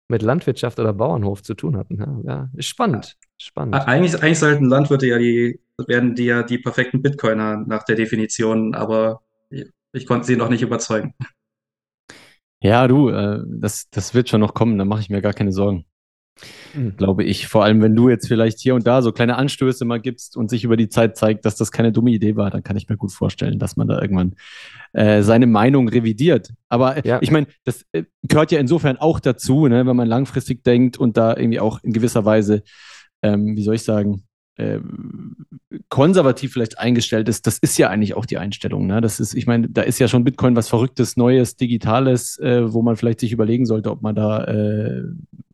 mit 0.09 0.23
Landwirtschaft 0.23 0.79
oder 0.79 0.95
Bauernhof 0.95 1.43
zu 1.43 1.55
tun 1.55 1.77
hatten. 1.77 1.99
Ja, 1.99 2.21
ja 2.25 2.51
ist 2.57 2.69
spannend. 2.69 3.17
Spannend. 3.37 3.75
Eigentlich, 3.75 4.23
eigentlich 4.23 4.39
sollten 4.39 4.67
Landwirte 4.67 5.07
ja 5.07 5.19
die, 5.19 5.61
werden 5.89 6.15
die 6.15 6.25
ja 6.25 6.43
die 6.43 6.59
perfekten 6.59 7.03
Bitcoiner 7.03 7.57
nach 7.67 7.85
der 7.85 7.97
Definition, 7.97 8.75
aber 8.75 9.21
ich 9.93 10.07
konnte 10.07 10.27
sie 10.27 10.37
noch 10.37 10.49
nicht 10.49 10.63
überzeugen. 10.63 11.15
Ja, 12.63 12.87
du, 12.87 13.09
äh, 13.09 13.41
das, 13.47 13.89
das 13.91 14.15
wird 14.15 14.29
schon 14.29 14.41
noch 14.41 14.55
kommen, 14.55 14.79
da 14.79 14.85
mache 14.85 15.01
ich 15.01 15.09
mir 15.11 15.23
gar 15.23 15.33
keine 15.33 15.53
Sorgen. 15.53 15.87
Mhm. 16.75 16.97
Glaube 16.97 17.25
ich. 17.25 17.49
Vor 17.49 17.65
allem, 17.65 17.83
wenn 17.83 17.95
du 17.95 18.09
jetzt 18.09 18.29
vielleicht 18.29 18.61
hier 18.61 18.75
und 18.75 18.87
da 18.87 19.03
so 19.03 19.13
kleine 19.13 19.37
Anstöße 19.37 19.85
mal 19.85 20.01
gibst 20.01 20.37
und 20.37 20.49
sich 20.51 20.65
über 20.65 20.77
die 20.77 20.89
Zeit 20.89 21.17
zeigt, 21.17 21.45
dass 21.45 21.57
das 21.57 21.73
keine 21.73 21.93
dumme 21.93 22.11
Idee 22.11 22.37
war, 22.37 22.51
dann 22.51 22.63
kann 22.63 22.77
ich 22.77 22.89
mir 22.89 22.97
gut 22.97 23.13
vorstellen, 23.13 23.59
dass 23.59 23.77
man 23.77 23.89
da 23.89 24.01
irgendwann 24.01 24.37
äh, 24.93 25.23
seine 25.23 25.47
Meinung 25.47 25.89
revidiert. 25.89 26.53
Aber 26.69 26.97
äh, 26.99 27.09
Ja. 27.09 27.19
ich 27.21 27.31
meine, 27.31 27.47
das 27.65 27.85
äh, 27.93 28.05
gehört 28.23 28.53
ja 28.53 28.59
insofern 28.61 28.97
auch 28.97 29.21
dazu, 29.21 29.67
ne, 29.67 29.87
wenn 29.87 29.97
man 29.97 30.09
langfristig 30.09 30.63
denkt 30.65 30.97
und 30.99 31.17
da 31.17 31.37
irgendwie 31.37 31.61
auch 31.61 31.83
in 31.83 31.93
gewisser 31.93 32.25
Weise, 32.25 32.63
ähm, 33.23 33.57
wie 33.57 33.63
soll 33.63 33.75
ich 33.75 33.85
sagen, 33.85 34.23
konservativ 35.89 36.53
vielleicht 36.53 36.79
eingestellt 36.79 37.29
ist, 37.29 37.47
das 37.47 37.59
ist 37.59 37.79
ja 37.79 37.89
eigentlich 37.89 38.15
auch 38.15 38.27
die 38.27 38.39
Einstellung. 38.39 38.87
Ne? 38.87 39.01
Das 39.01 39.21
ist, 39.21 39.35
ich 39.35 39.47
meine, 39.47 39.69
da 39.69 39.83
ist 39.83 39.99
ja 39.99 40.09
schon 40.09 40.25
Bitcoin 40.25 40.57
was 40.57 40.69
Verrücktes, 40.69 41.17
Neues, 41.17 41.57
Digitales, 41.57 42.39
äh, 42.39 42.73
wo 42.73 42.83
man 42.83 42.97
vielleicht 42.97 43.21
sich 43.21 43.33
überlegen 43.33 43.67
sollte, 43.67 43.91
ob 43.91 44.03
man 44.03 44.15
da, 44.15 44.45
äh, 44.45 45.03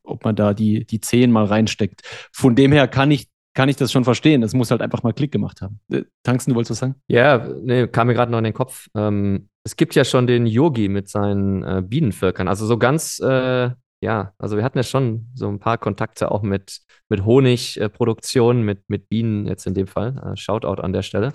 ob 0.03 0.25
man 0.25 0.37
da 0.37 0.55
die, 0.55 0.87
die 0.87 1.01
10 1.01 1.31
mal 1.31 1.45
reinsteckt. 1.45 2.03
Von 2.33 2.55
dem 2.55 2.73
her 2.73 2.89
kann 2.89 3.11
ich, 3.11 3.29
kann 3.55 3.69
ich 3.69 3.77
das 3.77 3.93
schon 3.93 4.05
verstehen. 4.05 4.41
Das 4.41 4.55
muss 4.55 4.71
halt 4.71 4.83
einfach 4.83 5.03
mal 5.03 5.13
Klick 5.13 5.33
gemacht 5.33 5.61
haben. 5.61 5.81
Äh, 5.91 6.05
Tangsten, 6.23 6.53
du 6.53 6.57
wolltest 6.57 6.73
was 6.73 6.79
sagen? 6.79 6.95
Ja, 7.09 7.49
nee, 7.63 7.87
kam 7.87 8.07
mir 8.07 8.15
gerade 8.15 8.31
noch 8.31 8.39
in 8.39 8.45
den 8.45 8.55
Kopf. 8.55 8.89
Ähm, 8.95 9.49
es 9.65 9.77
gibt 9.77 9.95
ja 9.95 10.05
schon 10.05 10.27
den 10.27 10.47
Yogi 10.47 10.89
mit 10.89 11.09
seinen 11.09 11.63
äh, 11.63 11.83
Bienenvölkern. 11.85 12.49
Also 12.49 12.67
so 12.67 12.79
ganz, 12.79 13.19
äh, 13.21 13.71
ja, 14.01 14.35
also 14.39 14.57
wir 14.57 14.65
hatten 14.65 14.79
ja 14.79 14.83
schon 14.85 15.29
so 15.35 15.49
ein 15.49 15.59
paar 15.59 15.79
Kontakte 15.79 16.31
auch 16.31 16.43
mit, 16.43 16.81
mit 17.09 17.25
Honigproduktion, 17.25 18.63
mit, 18.63 18.89
mit 18.89 19.09
Bienen 19.09 19.47
jetzt 19.47 19.67
in 19.67 19.75
dem 19.75 19.87
Fall. 19.87 20.17
Äh, 20.25 20.37
Shoutout 20.37 20.83
an 20.83 20.93
der 20.93 21.03
Stelle. 21.03 21.35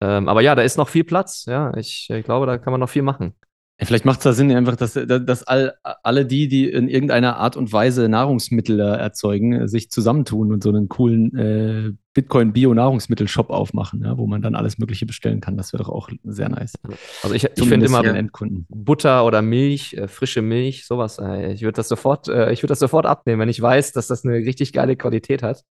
Ähm, 0.00 0.28
aber 0.28 0.42
ja, 0.42 0.54
da 0.54 0.62
ist 0.62 0.76
noch 0.76 0.88
viel 0.88 1.04
Platz. 1.04 1.44
Ja, 1.46 1.74
ich, 1.76 2.08
ich 2.10 2.24
glaube, 2.24 2.46
da 2.46 2.58
kann 2.58 2.72
man 2.72 2.80
noch 2.80 2.88
viel 2.90 3.02
machen. 3.02 3.34
Vielleicht 3.80 4.04
macht 4.04 4.18
es 4.18 4.24
da 4.24 4.32
Sinn, 4.32 4.50
einfach, 4.50 4.74
dass, 4.74 4.94
dass 4.94 5.44
all, 5.44 5.74
alle 6.02 6.26
die, 6.26 6.48
die 6.48 6.68
in 6.68 6.88
irgendeiner 6.88 7.36
Art 7.36 7.56
und 7.56 7.72
Weise 7.72 8.08
Nahrungsmittel 8.08 8.80
äh, 8.80 8.96
erzeugen, 8.96 9.52
äh, 9.52 9.68
sich 9.68 9.88
zusammentun 9.90 10.52
und 10.52 10.64
so 10.64 10.70
einen 10.70 10.88
coolen 10.88 11.36
äh, 11.36 11.92
Bitcoin-Bio-Nahrungsmittel-Shop 12.12 13.50
aufmachen, 13.50 14.02
ja, 14.02 14.18
wo 14.18 14.26
man 14.26 14.42
dann 14.42 14.56
alles 14.56 14.78
Mögliche 14.78 15.06
bestellen 15.06 15.40
kann. 15.40 15.56
Das 15.56 15.72
wäre 15.72 15.84
doch 15.84 15.90
auch 15.90 16.10
sehr 16.24 16.48
nice. 16.48 16.74
Also 17.22 17.36
ich, 17.36 17.44
ich 17.44 17.68
finde 17.68 17.86
immer. 17.86 18.04
Endkunden. 18.04 18.66
Butter 18.68 19.24
oder 19.24 19.42
Milch, 19.42 19.94
äh, 19.94 20.08
frische 20.08 20.42
Milch, 20.42 20.84
sowas. 20.84 21.18
Äh, 21.20 21.52
ich 21.52 21.62
würde 21.62 21.76
das 21.76 21.88
sofort, 21.88 22.26
äh, 22.26 22.50
ich 22.50 22.64
würde 22.64 22.72
das 22.72 22.80
sofort 22.80 23.06
abnehmen, 23.06 23.40
wenn 23.40 23.48
ich 23.48 23.62
weiß, 23.62 23.92
dass 23.92 24.08
das 24.08 24.24
eine 24.24 24.34
richtig 24.34 24.72
geile 24.72 24.96
Qualität 24.96 25.44
hat. 25.44 25.64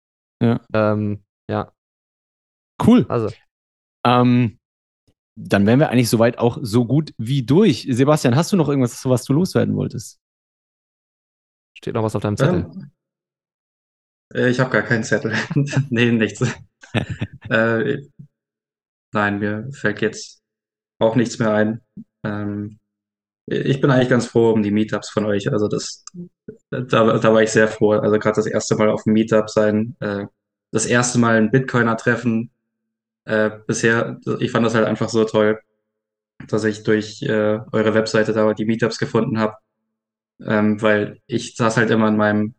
Ja. 0.42 0.60
Ähm, 0.74 1.22
ja, 1.48 1.72
Cool. 2.84 3.06
also. 3.08 3.30
Ähm, 4.04 4.58
dann 5.36 5.66
wären 5.66 5.80
wir 5.80 5.90
eigentlich 5.90 6.10
soweit 6.10 6.38
auch 6.38 6.58
so 6.62 6.86
gut 6.86 7.12
wie 7.18 7.42
durch. 7.42 7.86
Sebastian, 7.90 8.36
hast 8.36 8.52
du 8.52 8.56
noch 8.56 8.68
irgendwas, 8.68 9.04
was 9.04 9.24
du 9.24 9.32
loswerden 9.32 9.74
wolltest? 9.74 10.20
Steht 11.76 11.94
noch 11.94 12.02
was 12.02 12.14
auf 12.14 12.22
deinem 12.22 12.36
Zettel? 12.36 12.70
Ähm, 12.72 12.90
äh, 14.32 14.48
ich 14.48 14.60
habe 14.60 14.70
gar 14.70 14.82
keinen 14.82 15.04
Zettel. 15.04 15.34
nee, 15.90 16.12
nichts. 16.12 16.40
äh, 17.50 17.98
nein, 19.12 19.38
mir 19.38 19.68
fällt 19.72 20.00
jetzt 20.00 20.40
auch 21.00 21.16
nichts 21.16 21.38
mehr 21.38 21.52
ein. 21.52 21.80
Ähm, 22.24 22.78
ich 23.46 23.80
bin 23.80 23.90
eigentlich 23.90 24.08
ganz 24.08 24.26
froh 24.26 24.52
um 24.52 24.62
die 24.62 24.70
Meetups 24.70 25.10
von 25.10 25.26
euch. 25.26 25.52
Also 25.52 25.68
das, 25.68 26.04
da, 26.70 27.18
da 27.18 27.34
war 27.34 27.42
ich 27.42 27.50
sehr 27.50 27.68
froh. 27.68 27.92
Also 27.92 28.18
gerade 28.18 28.36
das 28.36 28.46
erste 28.46 28.76
Mal 28.76 28.88
auf 28.88 29.02
dem 29.02 29.12
Meetup 29.12 29.50
sein, 29.50 29.96
äh, 30.00 30.26
das 30.72 30.86
erste 30.86 31.18
Mal 31.18 31.36
ein 31.36 31.50
Bitcoiner 31.50 31.96
treffen. 31.96 32.50
Äh, 33.26 33.50
bisher, 33.66 34.20
ich 34.40 34.50
fand 34.50 34.66
das 34.66 34.74
halt 34.74 34.86
einfach 34.86 35.08
so 35.08 35.24
toll, 35.24 35.60
dass 36.48 36.64
ich 36.64 36.82
durch 36.84 37.22
äh, 37.22 37.60
eure 37.72 37.94
Webseite 37.94 38.32
da 38.32 38.52
die 38.54 38.66
Meetups 38.66 38.98
gefunden 38.98 39.38
habe. 39.38 39.54
Ähm, 40.46 40.82
weil 40.82 41.20
ich 41.26 41.56
saß 41.56 41.76
halt 41.76 41.90
immer 41.90 42.08
in 42.08 42.16
meinem 42.16 42.54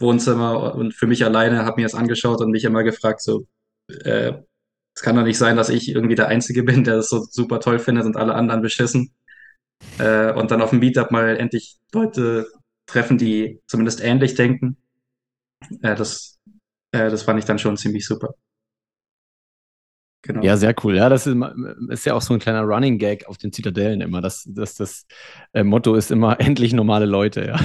Wohnzimmer 0.00 0.74
und 0.74 0.94
für 0.94 1.06
mich 1.06 1.24
alleine, 1.24 1.64
habe 1.64 1.80
mir 1.80 1.86
das 1.86 1.94
angeschaut 1.94 2.40
und 2.40 2.50
mich 2.50 2.64
immer 2.64 2.82
gefragt, 2.82 3.22
so, 3.22 3.46
äh, 4.04 4.34
es 4.94 5.02
kann 5.02 5.16
doch 5.16 5.24
nicht 5.24 5.38
sein, 5.38 5.56
dass 5.56 5.68
ich 5.68 5.88
irgendwie 5.90 6.16
der 6.16 6.28
Einzige 6.28 6.62
bin, 6.64 6.84
der 6.84 6.96
das 6.96 7.08
so 7.08 7.24
super 7.30 7.60
toll 7.60 7.78
findet 7.78 8.06
und 8.06 8.16
alle 8.16 8.34
anderen 8.34 8.62
beschissen. 8.62 9.14
Äh, 9.98 10.32
und 10.34 10.50
dann 10.50 10.62
auf 10.62 10.70
dem 10.70 10.80
Meetup 10.80 11.10
mal 11.10 11.36
endlich 11.36 11.78
Leute 11.92 12.46
treffen, 12.86 13.18
die 13.18 13.60
zumindest 13.66 14.02
ähnlich 14.02 14.34
denken. 14.34 14.76
Äh, 15.82 15.94
das, 15.94 16.38
äh, 16.92 17.10
das 17.10 17.22
fand 17.22 17.38
ich 17.38 17.44
dann 17.44 17.58
schon 17.58 17.76
ziemlich 17.76 18.06
super. 18.06 18.34
Genau. 20.22 20.42
Ja, 20.42 20.56
sehr 20.56 20.74
cool. 20.84 20.96
Ja, 20.96 21.08
das 21.08 21.26
ist, 21.26 21.36
ist 21.88 22.04
ja 22.04 22.14
auch 22.14 22.20
so 22.20 22.34
ein 22.34 22.40
kleiner 22.40 22.62
Running 22.62 22.98
Gag 22.98 23.26
auf 23.26 23.38
den 23.38 23.52
Zitadellen 23.52 24.02
immer. 24.02 24.20
Das, 24.20 24.44
das, 24.46 24.74
das 24.74 25.06
äh, 25.54 25.64
Motto 25.64 25.94
ist 25.94 26.10
immer 26.10 26.38
endlich 26.40 26.72
normale 26.72 27.06
Leute, 27.06 27.46
ja. 27.46 27.60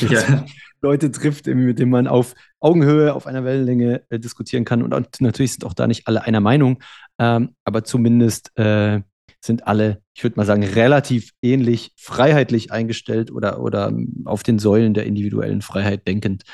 Ja. 0.08 0.44
Leute 0.80 1.10
trifft, 1.10 1.46
mit 1.46 1.78
denen 1.78 1.90
man 1.90 2.06
auf 2.06 2.34
Augenhöhe, 2.60 3.14
auf 3.14 3.26
einer 3.26 3.44
Wellenlänge 3.44 4.02
äh, 4.10 4.18
diskutieren 4.18 4.64
kann. 4.64 4.82
Und, 4.82 4.92
und 4.94 5.20
natürlich 5.20 5.52
sind 5.52 5.64
auch 5.64 5.72
da 5.72 5.86
nicht 5.86 6.06
alle 6.06 6.22
einer 6.24 6.40
Meinung, 6.40 6.82
ähm, 7.18 7.54
aber 7.64 7.84
zumindest 7.84 8.56
äh, 8.58 9.00
sind 9.40 9.66
alle, 9.66 10.02
ich 10.14 10.22
würde 10.22 10.36
mal 10.36 10.46
sagen, 10.46 10.62
relativ 10.64 11.30
ähnlich 11.42 11.92
freiheitlich 11.96 12.72
eingestellt 12.72 13.30
oder, 13.30 13.60
oder 13.60 13.88
ähm, 13.88 14.22
auf 14.24 14.42
den 14.42 14.58
Säulen 14.58 14.94
der 14.94 15.06
individuellen 15.06 15.62
Freiheit 15.62 16.06
denkend. 16.06 16.44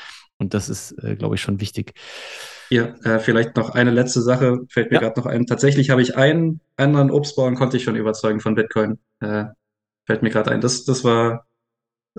Und 0.41 0.53
das 0.55 0.69
ist, 0.69 0.91
äh, 1.03 1.15
glaube 1.15 1.35
ich, 1.35 1.41
schon 1.41 1.61
wichtig. 1.61 1.93
Ja, 2.69 2.85
äh, 3.03 3.19
vielleicht 3.19 3.55
noch 3.57 3.69
eine 3.69 3.91
letzte 3.91 4.21
Sache, 4.21 4.61
fällt 4.69 4.89
mir 4.91 4.95
Ja. 4.95 5.01
gerade 5.01 5.19
noch 5.19 5.27
ein. 5.27 5.45
Tatsächlich 5.45 5.89
habe 5.91 6.01
ich 6.01 6.17
einen 6.17 6.61
anderen 6.77 7.11
Obstbauern, 7.11 7.55
konnte 7.55 7.77
ich 7.77 7.83
schon 7.83 7.95
überzeugen 7.95 8.39
von 8.39 8.55
Bitcoin. 8.55 8.97
Äh, 9.19 9.45
fällt 10.05 10.23
mir 10.23 10.29
gerade 10.31 10.51
ein. 10.51 10.61
Das, 10.61 10.83
das 10.83 11.03
war, 11.03 11.45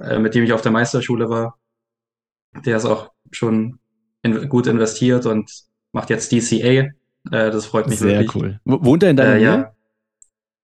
äh, 0.00 0.18
mit 0.20 0.34
dem 0.34 0.44
ich 0.44 0.52
auf 0.52 0.62
der 0.62 0.70
Meisterschule 0.72 1.28
war. 1.28 1.58
Der 2.64 2.76
ist 2.76 2.84
auch 2.84 3.10
schon 3.32 3.78
in, 4.22 4.48
gut 4.48 4.66
investiert 4.68 5.26
und 5.26 5.50
macht 5.92 6.10
jetzt 6.10 6.30
DCA. 6.30 6.62
Äh, 6.66 6.90
das 7.30 7.66
freut 7.66 7.88
mich 7.88 7.98
Sehr 7.98 8.20
wirklich. 8.20 8.34
cool. 8.36 8.60
Wo- 8.64 8.84
Wohnt 8.84 9.02
er 9.02 9.10
in 9.10 9.16
deiner 9.16 9.34
Äh, 9.34 9.38
Nähe? 9.38 9.44
ja. 9.46 9.72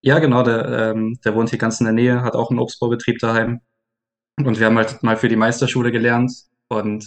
Ja, 0.01 0.19
genau, 0.19 0.43
der, 0.43 0.91
ähm, 0.93 1.19
der 1.25 1.35
wohnt 1.35 1.49
hier 1.49 1.59
ganz 1.59 1.81
in 1.81 1.85
der 1.85 1.93
Nähe, 1.93 2.21
hat 2.21 2.33
auch 2.35 2.51
einen 2.51 2.59
Obstbaubetrieb 2.59 3.19
daheim. 3.19 3.59
Und 4.37 4.57
wir 4.59 4.65
haben 4.67 4.77
halt 4.77 5.03
mal 5.03 5.17
für 5.17 5.27
die 5.27 5.35
Meisterschule 5.35 5.91
gelernt 5.91 6.31
und 6.69 7.05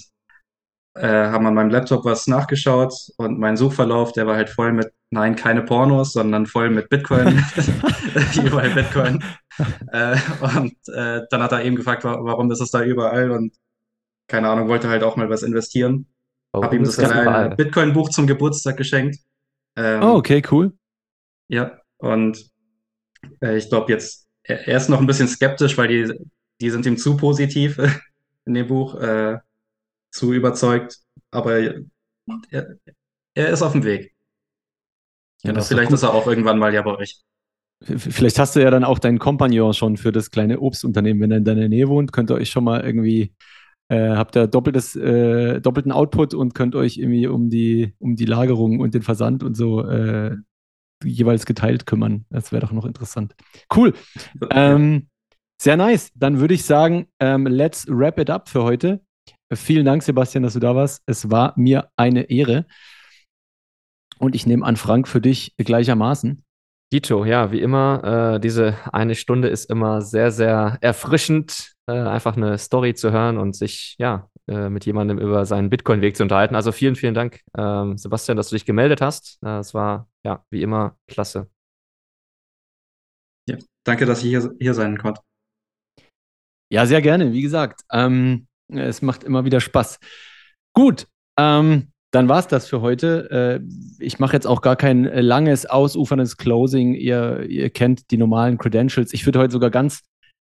äh, 0.95 1.07
haben 1.09 1.47
an 1.47 1.55
meinem 1.55 1.71
Laptop 1.71 2.05
was 2.05 2.27
nachgeschaut 2.27 2.93
und 3.17 3.39
mein 3.39 3.57
Suchverlauf, 3.57 4.13
der 4.13 4.27
war 4.27 4.37
halt 4.37 4.51
voll 4.51 4.73
mit, 4.73 4.93
nein, 5.11 5.37
keine 5.37 5.63
Pornos, 5.63 6.13
sondern 6.13 6.47
voll 6.47 6.71
mit 6.71 6.89
Bitcoin, 6.91 7.43
überall 8.45 8.71
Bitcoin. 8.71 9.23
Äh, 9.93 10.17
und 10.57 10.75
äh, 10.95 11.23
dann 11.31 11.43
hat 11.43 11.53
er 11.53 11.65
eben 11.65 11.77
gefragt, 11.77 12.05
wa- 12.05 12.19
warum 12.23 12.51
ist 12.51 12.61
es 12.61 12.71
da 12.71 12.83
überall 12.85 13.31
und 13.31 13.55
keine 14.29 14.49
Ahnung, 14.49 14.69
wollte 14.69 14.89
halt 14.89 15.03
auch 15.03 15.17
mal 15.17 15.31
was 15.31 15.43
investieren. 15.43 16.07
Warum 16.53 16.67
Hab 16.67 16.75
ihm 16.75 16.85
das 16.85 16.97
kleine? 16.99 17.57
Bitcoin-Buch 17.57 18.11
zum 18.11 18.27
Geburtstag 18.27 18.77
geschenkt. 18.77 19.19
Ähm, 19.77 20.03
Oh, 20.03 20.17
okay, 20.17 20.43
cool. 20.51 20.73
ja, 21.49 21.79
und 21.99 22.45
äh, 23.43 23.57
ich 23.57 23.69
glaube 23.69 23.93
jetzt, 23.93 24.29
er, 24.45 24.67
er 24.69 24.77
ist 24.77 24.89
noch 24.89 25.01
ein 25.01 25.07
bisschen 25.07 25.29
skeptisch, 25.29 25.77
weil 25.79 25.89
die, 25.89 26.13
die 26.61 26.71
sind 26.71 26.87
ihm 26.87 26.97
zu 26.97 27.17
positiv 27.17 27.79
in 28.47 28.55
dem 28.55 28.69
Buch, 28.69 28.95
äh, 29.01 29.39
zu 30.13 30.33
überzeugt. 30.33 30.99
Aber 31.31 31.59
er, 31.59 32.77
er 33.35 33.49
ist 33.49 33.63
auf 33.63 33.73
dem 33.73 33.85
Weg. 33.85 34.15
Ja, 35.43 35.53
das 35.53 35.69
vielleicht 35.69 35.91
ist 35.91 36.05
er 36.05 36.15
auch 36.15 36.27
irgendwann 36.27 36.59
mal 36.59 36.73
ja 36.73 36.83
bei 36.83 36.97
euch. 36.97 37.21
Vielleicht 37.83 38.39
hast 38.39 38.55
du 38.55 38.61
ja 38.61 38.71
dann 38.71 38.85
auch 38.85 39.01
deinen 39.01 39.19
Kompagnon 39.19 39.75
schon 39.75 39.97
für 39.97 40.13
das 40.13 40.31
kleine 40.31 40.61
Obstunternehmen, 40.61 41.21
wenn 41.21 41.33
er 41.33 41.39
in 41.39 41.45
deiner 41.45 41.69
Nähe 41.69 41.89
wohnt, 41.89 42.13
könnt 42.13 42.31
ihr 42.31 42.37
euch 42.37 42.49
schon 42.49 42.63
mal 42.63 42.81
irgendwie, 42.83 43.35
äh, 43.89 44.11
habt 44.11 44.37
ihr 44.37 44.47
doppeltes, 44.47 44.95
äh, 44.95 45.61
doppelten 45.61 45.91
Output 45.91 46.35
und 46.35 46.55
könnt 46.55 46.77
euch 46.77 46.99
irgendwie 46.99 47.27
um 47.27 47.51
die, 47.51 47.95
um 47.99 48.15
die 48.15 48.25
Lagerung 48.25 48.79
und 48.79 48.95
den 48.95 49.03
Versand 49.03 49.43
und 49.43 49.57
so 49.57 49.85
äh, 49.85 50.37
jeweils 51.03 51.45
geteilt 51.45 51.85
kümmern. 51.85 52.25
Das 52.31 52.53
wäre 52.53 52.65
doch 52.65 52.71
noch 52.71 52.85
interessant. 52.85 53.35
Cool. 53.75 53.95
Ähm, 54.51 55.09
sehr 55.61 55.77
nice. 55.77 56.13
Dann 56.15 56.39
würde 56.39 56.55
ich 56.55 56.65
sagen, 56.65 57.09
ähm, 57.19 57.47
let's 57.47 57.87
wrap 57.89 58.21
it 58.21 58.31
up 58.31 58.49
für 58.49 58.63
heute. 58.63 59.01
Vielen 59.55 59.85
Dank, 59.85 60.03
Sebastian, 60.03 60.43
dass 60.43 60.55
du 60.55 60.61
da 60.61 60.75
warst. 60.75 61.03
Es 61.07 61.31
war 61.31 61.53
mir 61.57 61.91
eine 61.97 62.31
Ehre. 62.31 62.67
Und 64.19 64.35
ich 64.35 64.47
nehme 64.47 64.65
an, 64.65 64.77
Frank, 64.77 65.09
für 65.09 65.21
dich 65.21 65.55
gleichermaßen. 65.59 66.45
Dito, 66.93 67.25
ja, 67.25 67.53
wie 67.53 67.61
immer, 67.61 68.35
äh, 68.35 68.41
diese 68.41 68.77
eine 68.93 69.15
Stunde 69.15 69.49
ist 69.49 69.71
immer 69.71 70.03
sehr, 70.03 70.31
sehr 70.31 70.79
erfrischend, 70.81 71.73
äh, 71.87 71.93
einfach 71.93 72.37
eine 72.37 72.59
Story 72.59 72.95
zu 72.95 73.13
hören 73.13 73.39
und 73.39 73.57
sich, 73.57 73.97
ja, 73.99 74.29
äh, 74.47 74.69
mit 74.69 74.85
jemandem 74.85 75.19
über 75.19 75.47
seinen 75.47 75.71
Bitcoin-Weg 75.71 76.17
zu 76.17 76.23
unterhalten. 76.23 76.55
Also 76.55 76.71
vielen, 76.71 76.95
vielen 76.95 77.15
Dank, 77.15 77.41
ähm, 77.57 77.97
Sebastian, 77.97 78.37
dass 78.37 78.51
du 78.51 78.57
dich 78.57 78.67
gemeldet 78.67 79.01
hast. 79.01 79.39
Äh, 79.43 79.59
es 79.59 79.73
war, 79.73 80.09
ja, 80.25 80.45
wie 80.51 80.63
immer 80.63 80.97
klasse. 81.09 81.49
Ja, 83.49 83.57
danke, 83.85 84.05
dass 84.05 84.23
ich 84.23 84.29
hier, 84.29 84.55
hier 84.61 84.75
sein 84.75 84.99
konnte. 84.99 85.23
Ja, 86.71 86.87
sehr 86.87 87.03
gerne. 87.03 87.33
Wie 87.33 87.43
gesagt, 87.43 87.83
ähm, 87.91 88.47
es 88.79 89.03
macht 89.03 89.25
immer 89.25 89.45
wieder 89.45 89.61
Spaß. 89.61 89.99
Gut, 90.75 91.07
ähm, 91.39 91.89
dann 92.13 92.29
war 92.29 92.39
es 92.39 92.47
das 92.47 92.69
für 92.69 92.83
heute. 92.83 93.61
Äh, 93.61 94.05
ich 94.05 94.19
mache 94.19 94.35
jetzt 94.35 94.47
auch 94.47 94.61
gar 94.61 94.77
kein 94.77 95.07
äh, 95.07 95.21
langes, 95.21 95.67
ausuferndes 95.67 96.37
Closing. 96.37 96.95
Ihr, 96.95 97.45
ihr 97.49 97.71
kennt 97.71 98.11
die 98.11 98.19
normalen 98.19 98.59
Credentials. 98.59 99.13
Ich 99.15 99.27
würde 99.27 99.39
heute 99.39 99.53
sogar 99.53 99.71
ganz 99.71 100.03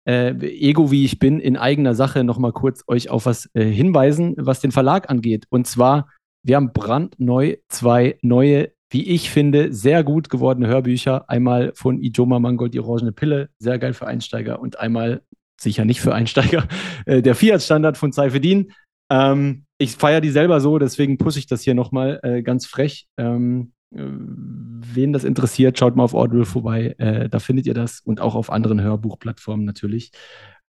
äh, 0.08 0.32
ego 0.42 0.90
wie 0.90 1.06
ich 1.06 1.20
bin, 1.20 1.40
in 1.40 1.58
eigener 1.58 1.94
Sache 1.96 2.24
nochmal 2.24 2.54
kurz 2.54 2.84
euch 2.88 3.10
auf 3.10 3.26
was 3.26 3.50
äh, 3.54 3.66
hinweisen, 3.66 4.36
was 4.38 4.62
den 4.62 4.72
Verlag 4.72 5.10
angeht. 5.10 5.46
Und 5.50 5.68
zwar, 5.68 6.08
wir 6.44 6.56
haben 6.56 6.72
brandneu 6.72 7.58
zwei 7.68 8.18
neue, 8.22 8.72
wie 8.90 9.08
ich 9.08 9.30
finde, 9.30 9.74
sehr 9.74 10.04
gut 10.04 10.30
gewordene 10.30 10.68
Hörbücher. 10.68 11.30
Einmal 11.30 11.74
von 11.76 12.02
Ijoma 12.02 12.40
Mangold, 12.40 12.74
die 12.74 12.80
orangene 12.80 13.12
Pille, 13.12 13.50
sehr 13.60 13.78
geil 13.78 13.94
für 13.94 14.08
Einsteiger. 14.08 14.60
Und 14.62 14.80
einmal, 14.80 15.22
sicher 15.62 15.86
nicht 15.86 16.02
für 16.02 16.14
Einsteiger, 16.14 16.68
äh, 17.06 17.22
der 17.22 17.36
Fiat-Standard 17.36 17.98
von 17.98 18.12
Seifedin. 18.12 18.72
Ähm, 19.12 19.66
ich 19.78 19.96
feiere 19.96 20.22
die 20.22 20.30
selber 20.30 20.60
so, 20.60 20.78
deswegen 20.78 21.18
pushe 21.18 21.40
ich 21.40 21.48
das 21.48 21.62
hier 21.62 21.74
nochmal 21.74 22.20
äh, 22.24 22.42
ganz 22.42 22.66
frech. 22.66 23.08
Ähm, 23.18 23.74
äh, 23.96 24.04
wen 24.04 25.14
das 25.14 25.24
interessiert, 25.24 25.80
schaut 25.80 25.96
mal 25.96 26.04
auf 26.04 26.14
Audible 26.14 26.46
vorbei. 26.46 26.96
Äh, 26.98 27.30
da 27.30 27.40
findet 27.40 27.66
ihr 27.66 27.74
das 27.74 28.02
und 28.02 28.22
auch 28.22 28.36
auf 28.36 28.52
anderen 28.52 28.82
Hörbuchplattformen 28.82 29.66
natürlich. 29.66 30.12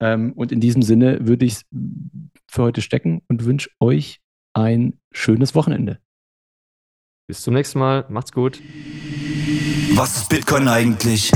Ähm, 0.00 0.32
und 0.32 0.52
in 0.52 0.60
diesem 0.60 0.82
Sinne 0.82 1.26
würde 1.26 1.46
ich 1.46 1.54
es 1.54 1.64
für 2.48 2.62
heute 2.62 2.82
stecken 2.82 3.22
und 3.28 3.44
wünsche 3.44 3.70
euch 3.80 4.20
ein 4.52 4.98
schönes 5.12 5.54
Wochenende. 5.54 5.98
Bis 7.28 7.42
zum 7.42 7.54
nächsten 7.54 7.78
Mal. 7.78 8.06
Macht's 8.08 8.32
gut. 8.32 8.60
Was 9.94 10.16
ist 10.16 10.28
Bitcoin 10.28 10.68
eigentlich? 10.68 11.32